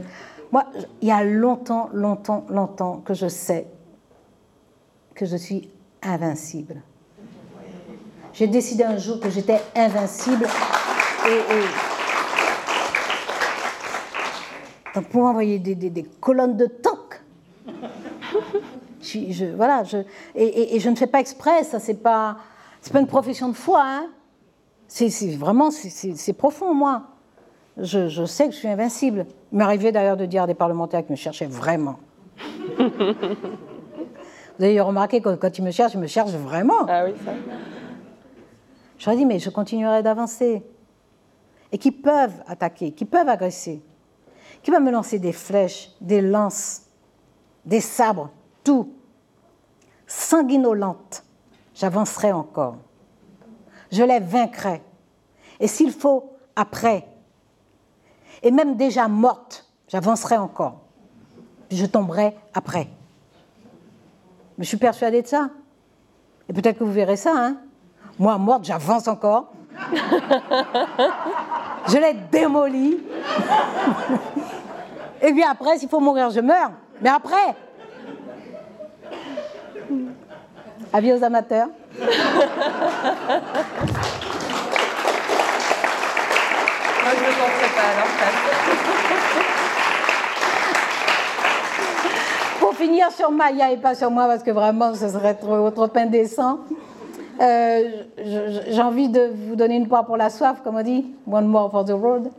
moi, 0.51 0.65
il 1.01 1.07
y 1.07 1.11
a 1.11 1.23
longtemps, 1.23 1.89
longtemps, 1.93 2.45
longtemps 2.49 3.01
que 3.03 3.13
je 3.13 3.27
sais 3.27 3.67
que 5.13 5.25
je 5.25 5.37
suis 5.37 5.69
invincible. 6.01 6.81
J'ai 8.33 8.47
décidé 8.47 8.83
un 8.83 8.97
jour 8.97 9.19
que 9.19 9.29
j'étais 9.29 9.61
invincible 9.75 10.45
et 11.25 11.39
pour 15.01 15.23
envoyer 15.23 15.59
des, 15.59 16.03
colonnes 16.19 16.57
de 16.57 16.65
tanks. 16.65 17.21
je, 19.01 19.55
voilà, 19.55 19.83
je, 19.83 19.97
et, 20.35 20.79
je 20.79 20.89
ne 20.89 20.95
fais 20.95 21.07
pas 21.07 21.19
exprès, 21.19 21.63
ça 21.63 21.79
c'est 21.79 22.01
pas, 22.01 22.37
c'est 22.81 22.93
pas 22.93 22.99
une 22.99 23.07
profession 23.07 23.49
de 23.49 23.53
foi, 23.53 23.83
hein. 23.83 24.07
c'est, 24.87 25.09
vraiment, 25.35 25.69
c'est, 25.71 26.33
profond 26.33 26.73
moi. 26.73 27.03
Je, 27.77 28.07
je, 28.07 28.23
sais 28.23 28.47
que 28.47 28.53
je 28.53 28.59
suis 28.59 28.69
invincible. 28.69 29.25
Il 29.51 29.57
m'arrivait 29.57 29.91
d'ailleurs 29.91 30.15
de 30.15 30.25
dire 30.25 30.43
à 30.43 30.47
des 30.47 30.53
parlementaires 30.53 31.05
qui 31.05 31.11
me 31.11 31.17
cherchaient 31.17 31.45
vraiment. 31.45 31.97
Vous 34.57 34.63
avez 34.63 34.79
remarqué 34.79 35.19
que 35.19 35.35
quand 35.35 35.57
ils 35.57 35.63
me 35.63 35.71
cherchent, 35.71 35.95
ils 35.95 35.99
me 35.99 36.07
cherchent 36.07 36.31
vraiment. 36.31 36.85
Ah 36.87 37.03
oui, 37.05 37.11
ça. 37.25 37.33
Je 38.97 39.05
leur 39.05 39.13
ai 39.13 39.17
dit, 39.17 39.25
mais 39.25 39.39
je 39.39 39.49
continuerai 39.49 40.01
d'avancer. 40.03 40.63
Et 41.71 41.77
qui 41.77 41.91
peuvent 41.91 42.41
attaquer, 42.47 42.91
qui 42.91 43.03
peuvent 43.03 43.27
agresser 43.27 43.81
qui 44.65 44.71
va 44.71 44.79
me 44.79 44.89
lancer 44.89 45.19
des 45.19 45.31
flèches, 45.31 45.91
des 46.01 46.21
lances, 46.21 46.81
des 47.65 47.81
sabres, 47.81 48.31
tout. 48.63 48.95
Sanguinolente, 50.07 51.23
j'avancerai 51.75 52.31
encore. 52.31 52.77
Je 53.91 54.01
les 54.01 54.19
vaincrai. 54.19 54.81
Et 55.59 55.67
s'il 55.67 55.91
faut, 55.91 56.33
après. 56.55 57.07
Et 58.41 58.49
même 58.49 58.75
déjà 58.75 59.07
morte, 59.07 59.69
j'avancerai 59.87 60.37
encore. 60.37 60.81
je 61.69 61.85
tomberai 61.85 62.35
après. 62.55 62.87
Je 64.57 64.63
suis 64.63 64.77
persuadée 64.77 65.21
de 65.21 65.27
ça. 65.27 65.51
Et 66.49 66.53
peut-être 66.53 66.79
que 66.79 66.83
vous 66.83 66.91
verrez 66.91 67.17
ça. 67.17 67.33
Hein 67.35 67.57
Moi, 68.17 68.35
morte, 68.39 68.65
j'avance 68.65 69.07
encore. 69.07 69.53
je 71.87 71.97
les 71.97 72.15
démolis. 72.31 72.97
Et 75.21 75.31
bien 75.33 75.49
après, 75.51 75.77
s'il 75.77 75.89
faut 75.89 75.99
mourir, 75.99 76.29
je 76.29 76.39
meurs. 76.41 76.71
Mais 77.01 77.09
après 77.09 77.55
Avis 80.93 81.13
aux 81.13 81.23
amateurs. 81.23 81.67
Moi, 81.97 82.07
je 87.13 87.21
ne 87.21 87.33
penserai 87.35 87.69
pas 87.75 87.87
alors 87.91 88.07
Pour 92.59 92.73
finir 92.75 93.11
sur 93.11 93.31
Maya 93.31 93.71
et 93.71 93.77
pas 93.77 93.93
sur 93.93 94.09
moi, 94.09 94.27
parce 94.27 94.43
que 94.43 94.51
vraiment, 94.51 94.95
ce 94.95 95.09
serait 95.09 95.35
trop, 95.35 95.69
trop 95.71 95.89
indécent. 95.95 96.59
Euh, 97.41 98.03
j'ai 98.69 98.81
envie 98.81 99.09
de 99.09 99.31
vous 99.49 99.55
donner 99.55 99.75
une 99.75 99.87
part 99.87 100.05
pour 100.05 100.17
la 100.17 100.29
soif, 100.29 100.61
comme 100.63 100.77
on 100.77 100.83
dit. 100.83 101.05
One 101.29 101.47
more 101.47 101.69
for 101.69 101.83
the 101.83 101.91
road. 101.91 102.31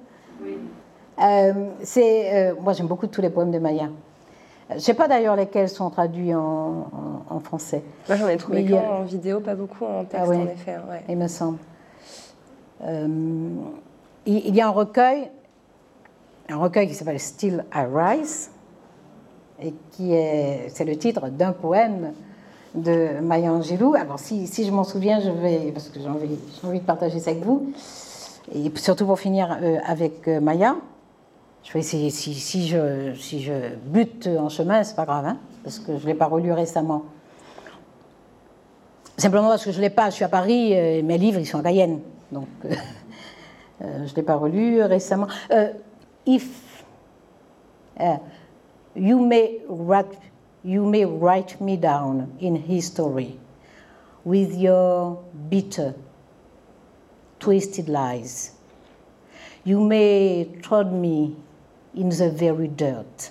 Oui. 0.42 0.58
Euh, 1.18 1.70
c'est, 1.82 2.34
euh, 2.34 2.54
moi, 2.60 2.72
j'aime 2.72 2.86
beaucoup 2.86 3.06
tous 3.06 3.22
les 3.22 3.30
poèmes 3.30 3.50
de 3.50 3.58
Maya. 3.58 3.88
Je 4.68 4.74
ne 4.74 4.80
sais 4.80 4.94
pas 4.94 5.08
d'ailleurs 5.08 5.36
lesquels 5.36 5.68
sont 5.68 5.88
traduits 5.90 6.34
en, 6.34 6.86
français. 7.44 7.82
Moi, 8.08 8.16
j'en 8.16 8.28
ai 8.28 8.36
trouvé 8.36 8.66
en 8.74 9.04
vidéo, 9.04 9.40
pas 9.40 9.54
beaucoup 9.54 9.84
en 9.84 10.04
texte, 10.04 10.26
ah 10.26 10.28
en 10.28 10.46
effet. 10.46 10.76
Il 11.08 11.16
me 11.16 11.28
semble. 11.28 11.58
Euh, 12.82 13.48
il, 14.24 14.54
y 14.54 14.60
a 14.60 14.66
un 14.66 14.70
recueil, 14.70 15.30
un 16.48 16.56
recueil 16.56 16.88
qui 16.88 16.94
s'appelle 16.94 17.20
Still 17.20 17.64
I 17.72 17.84
Rise, 17.92 18.50
et 19.62 19.72
qui 19.92 20.14
est, 20.14 20.68
c'est 20.70 20.84
le 20.84 20.96
titre 20.96 21.28
d'un 21.28 21.52
poème 21.52 22.12
de 22.74 23.20
Maya 23.20 23.52
Angelou. 23.52 23.94
Alors, 23.94 24.18
si, 24.18 24.46
si 24.46 24.64
je 24.64 24.72
m'en 24.72 24.84
souviens, 24.84 25.20
je 25.20 25.30
vais, 25.30 25.70
parce 25.72 25.88
que 25.88 26.00
j'ai 26.00 26.08
envie, 26.08 26.38
j'ai 26.60 26.66
envie 26.66 26.80
de 26.80 26.84
partager 26.84 27.20
ça 27.20 27.30
avec 27.30 27.44
vous, 27.44 27.70
et 28.52 28.72
surtout 28.76 29.06
pour 29.06 29.20
finir 29.20 29.56
avec 29.86 30.26
Maya. 30.26 30.76
Je 31.66 31.72
vais 31.72 31.80
essayer, 31.80 32.10
si, 32.10 32.32
si, 32.34 32.68
je, 32.68 33.12
si 33.14 33.42
je 33.42 33.74
bute 33.86 34.28
en 34.28 34.48
chemin, 34.48 34.84
c'est 34.84 34.94
pas 34.94 35.04
grave, 35.04 35.26
hein, 35.26 35.38
parce 35.64 35.80
que 35.80 35.98
je 35.98 36.04
ne 36.04 36.06
l'ai 36.06 36.14
pas 36.14 36.26
relu 36.26 36.52
récemment. 36.52 37.02
Simplement 39.16 39.48
parce 39.48 39.64
que 39.64 39.72
je 39.72 39.78
ne 39.78 39.82
l'ai 39.82 39.90
pas, 39.90 40.10
je 40.10 40.14
suis 40.14 40.24
à 40.24 40.28
Paris, 40.28 40.72
et 40.72 41.02
mes 41.02 41.18
livres, 41.18 41.40
ils 41.40 41.46
sont 41.46 41.58
à 41.58 41.64
Cayenne. 41.64 41.98
Donc, 42.30 42.46
euh, 42.66 42.70
je 43.80 44.10
ne 44.12 44.14
l'ai 44.14 44.22
pas 44.22 44.36
relu 44.36 44.80
récemment. 44.82 45.26
Euh, 45.50 45.72
if 46.24 46.84
uh, 47.98 48.18
you, 48.94 49.18
may 49.18 49.60
write, 49.68 50.20
you 50.64 50.84
may 50.84 51.04
write 51.04 51.60
me 51.60 51.76
down 51.76 52.28
in 52.40 52.54
history 52.54 53.36
with 54.24 54.54
your 54.56 55.18
bitter, 55.50 55.94
twisted 57.40 57.88
lies, 57.88 58.52
you 59.64 59.80
may 59.80 60.46
trod 60.62 60.92
me 60.92 61.34
in 61.96 62.10
the 62.10 62.30
very 62.30 62.68
dirt, 62.68 63.30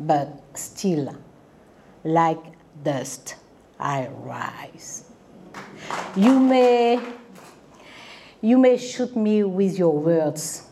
but 0.00 0.42
still, 0.54 1.16
like 2.04 2.42
dust, 2.82 3.36
I 3.78 4.08
rise. 4.08 5.04
You 6.16 6.40
may, 6.40 7.00
you 8.40 8.58
may 8.58 8.76
shoot 8.76 9.16
me 9.16 9.44
with 9.44 9.78
your 9.78 9.96
words. 9.96 10.64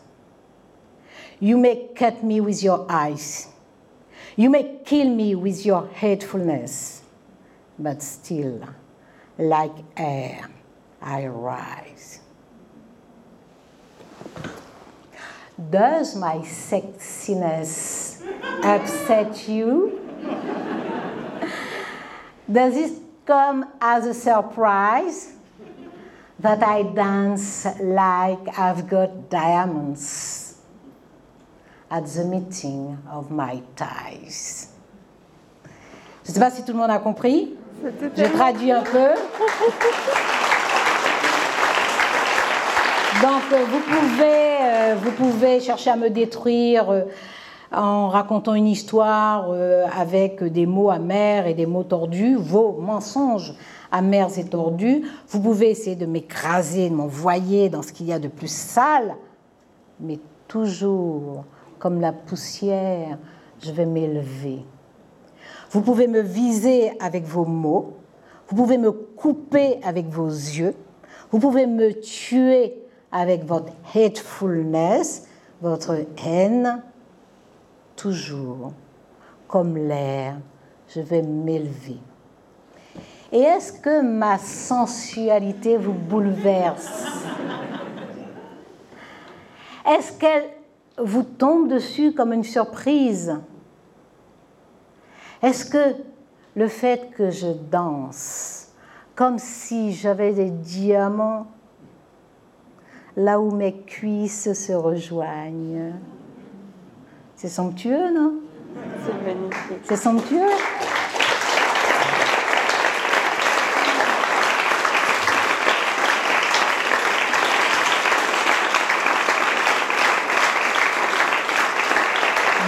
You 1.39 1.57
may 1.57 1.89
cut 1.95 2.23
me 2.23 2.41
with 2.41 2.61
your 2.61 2.85
eyes. 2.89 3.47
You 4.35 4.49
may 4.49 4.79
kill 4.85 5.09
me 5.09 5.33
with 5.35 5.65
your 5.65 5.87
hatefulness, 5.87 7.03
but 7.79 8.03
still, 8.03 8.67
like 9.37 9.75
air, 9.95 10.49
I 11.01 11.27
rise. 11.27 12.19
Does 15.57 16.15
my 16.15 16.37
sexiness 16.45 18.21
upset 18.63 19.49
you? 19.49 19.99
Does 22.49 22.77
it 22.77 22.93
come 23.25 23.65
as 23.81 24.05
a 24.05 24.13
surprise 24.13 25.33
that 26.39 26.61
I 26.61 26.83
dance 26.83 27.65
like 27.81 28.57
I've 28.57 28.87
got 28.87 29.31
diamonds 29.31 30.61
at 31.89 32.05
the 32.05 32.23
meeting 32.23 32.99
of 33.09 33.31
my 33.31 33.63
ties? 33.75 34.69
Je 36.23 36.31
ne 36.31 36.33
sais 36.35 36.39
pas 36.39 36.51
si 36.51 36.61
tout 36.61 36.73
le 36.73 36.77
monde 36.77 36.91
a 36.91 36.99
compris. 36.99 37.57
Je 38.15 38.25
traduis 38.25 38.71
un 38.71 38.83
peu. 38.83 39.15
Donc, 43.21 43.51
euh, 43.51 43.65
vous 43.65 43.79
pouvez, 43.79 44.57
euh, 44.61 44.95
vous 45.01 45.11
pouvez 45.11 45.59
chercher 45.59 45.89
à 45.89 45.95
me 45.95 46.11
détruire 46.11 46.91
euh, 46.91 47.01
en 47.71 48.09
racontant 48.09 48.53
une 48.53 48.67
histoire 48.67 49.51
avec 49.97 50.43
des 50.43 50.65
mots 50.65 50.89
amers 50.89 51.47
et 51.47 51.53
des 51.53 51.65
mots 51.65 51.83
tordus, 51.83 52.35
vos 52.35 52.73
mensonges 52.73 53.55
amers 53.91 54.37
et 54.37 54.45
tordus. 54.45 55.03
Vous 55.29 55.41
pouvez 55.41 55.71
essayer 55.71 55.95
de 55.95 56.05
m'écraser, 56.05 56.89
de 56.89 56.95
m'envoyer 56.95 57.69
dans 57.69 57.81
ce 57.81 57.91
qu'il 57.91 58.05
y 58.05 58.13
a 58.13 58.19
de 58.19 58.29
plus 58.29 58.51
sale, 58.51 59.15
mais 59.99 60.19
toujours 60.47 61.43
comme 61.79 61.99
la 61.99 62.13
poussière, 62.13 63.17
je 63.61 63.71
vais 63.71 63.85
m'élever. 63.85 64.63
Vous 65.71 65.81
pouvez 65.81 66.07
me 66.07 66.21
viser 66.21 66.93
avec 67.01 67.25
vos 67.25 67.45
mots, 67.45 67.97
vous 68.47 68.55
pouvez 68.55 68.77
me 68.77 68.91
couper 68.91 69.79
avec 69.83 70.07
vos 70.07 70.29
yeux, 70.29 70.75
vous 71.31 71.39
pouvez 71.39 71.67
me 71.67 71.91
tuer 71.99 72.86
avec 73.11 73.45
votre 73.45 73.71
hatefulness, 73.93 75.27
votre 75.61 76.05
haine, 76.25 76.81
toujours. 77.95 78.73
Comme 79.47 79.77
l'air, 79.77 80.37
je 80.89 80.99
vais 80.99 81.21
m'élever. 81.21 81.99
Et 83.31 83.39
est-ce 83.39 83.73
que 83.73 84.01
ma 84.01 84.37
sensualité 84.37 85.77
vous 85.77 85.93
bouleverse? 85.93 87.05
Est-ce 89.85 90.17
qu'elle 90.17 90.49
vous 90.97 91.23
tombe 91.23 91.69
dessus 91.69 92.13
comme 92.13 92.33
une 92.33 92.43
surprise? 92.43 93.37
Est-ce 95.41 95.65
que 95.65 95.95
le 96.55 96.67
fait 96.67 97.11
que 97.11 97.29
je 97.29 97.47
danse, 97.47 98.69
comme 99.15 99.37
si 99.37 99.93
j'avais 99.93 100.33
des 100.33 100.49
diamants 100.49 101.47
là 103.17 103.39
où 103.39 103.49
mes 103.51 103.73
cuisses 103.73 104.53
se 104.53 104.71
rejoignent, 104.73 105.93
c'est 107.35 107.49
somptueux, 107.49 108.13
non? 108.13 108.35
C'est 109.03 109.25
magnifique. 109.25 109.79
C'est 109.83 109.95
somptueux? 109.95 110.37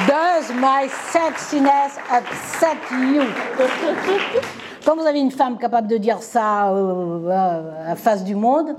Does 0.07 0.51
my 0.55 0.89
sexiness 1.11 1.99
upset 2.11 2.77
you? 2.91 3.21
Quand 4.83 4.95
vous 4.95 5.05
avez 5.05 5.19
une 5.19 5.29
femme 5.29 5.59
capable 5.59 5.87
de 5.87 5.97
dire 5.97 6.23
ça 6.23 6.71
euh, 6.73 7.91
à 7.91 7.95
face 7.95 8.23
du 8.23 8.33
monde, 8.33 8.75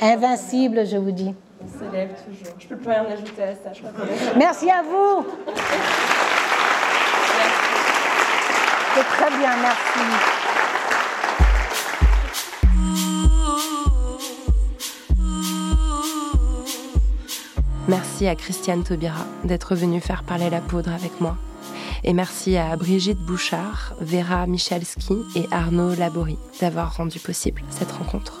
invincible, 0.00 0.86
je 0.86 0.96
vous 0.96 1.10
dis. 1.10 1.34
On 1.62 1.78
s'élève 1.78 2.10
toujours. 2.24 2.54
Je 2.58 2.66
peux 2.66 2.76
plus 2.76 2.88
rien 2.88 3.04
ajouter 3.04 3.42
à 3.42 3.54
ça. 3.54 3.72
Je 3.72 3.80
crois 3.80 3.92
Merci 4.36 4.70
à 4.70 4.82
vous. 4.82 5.26
C'est 8.94 9.04
très 9.04 9.36
bien, 9.36 9.50
merci. 9.60 10.00
Merci 17.88 18.26
à 18.26 18.34
Christiane 18.34 18.82
Taubira 18.82 19.26
d'être 19.44 19.76
venue 19.76 20.00
faire 20.00 20.24
parler 20.24 20.50
la 20.50 20.60
poudre 20.60 20.92
avec 20.92 21.20
moi. 21.20 21.36
Et 22.04 22.12
merci 22.12 22.56
à 22.56 22.74
Brigitte 22.76 23.18
Bouchard, 23.18 23.94
Vera 24.00 24.46
Michalski 24.46 25.18
et 25.34 25.46
Arnaud 25.50 25.94
Laborie 25.94 26.38
d'avoir 26.60 26.96
rendu 26.96 27.18
possible 27.18 27.62
cette 27.70 27.92
rencontre. 27.92 28.40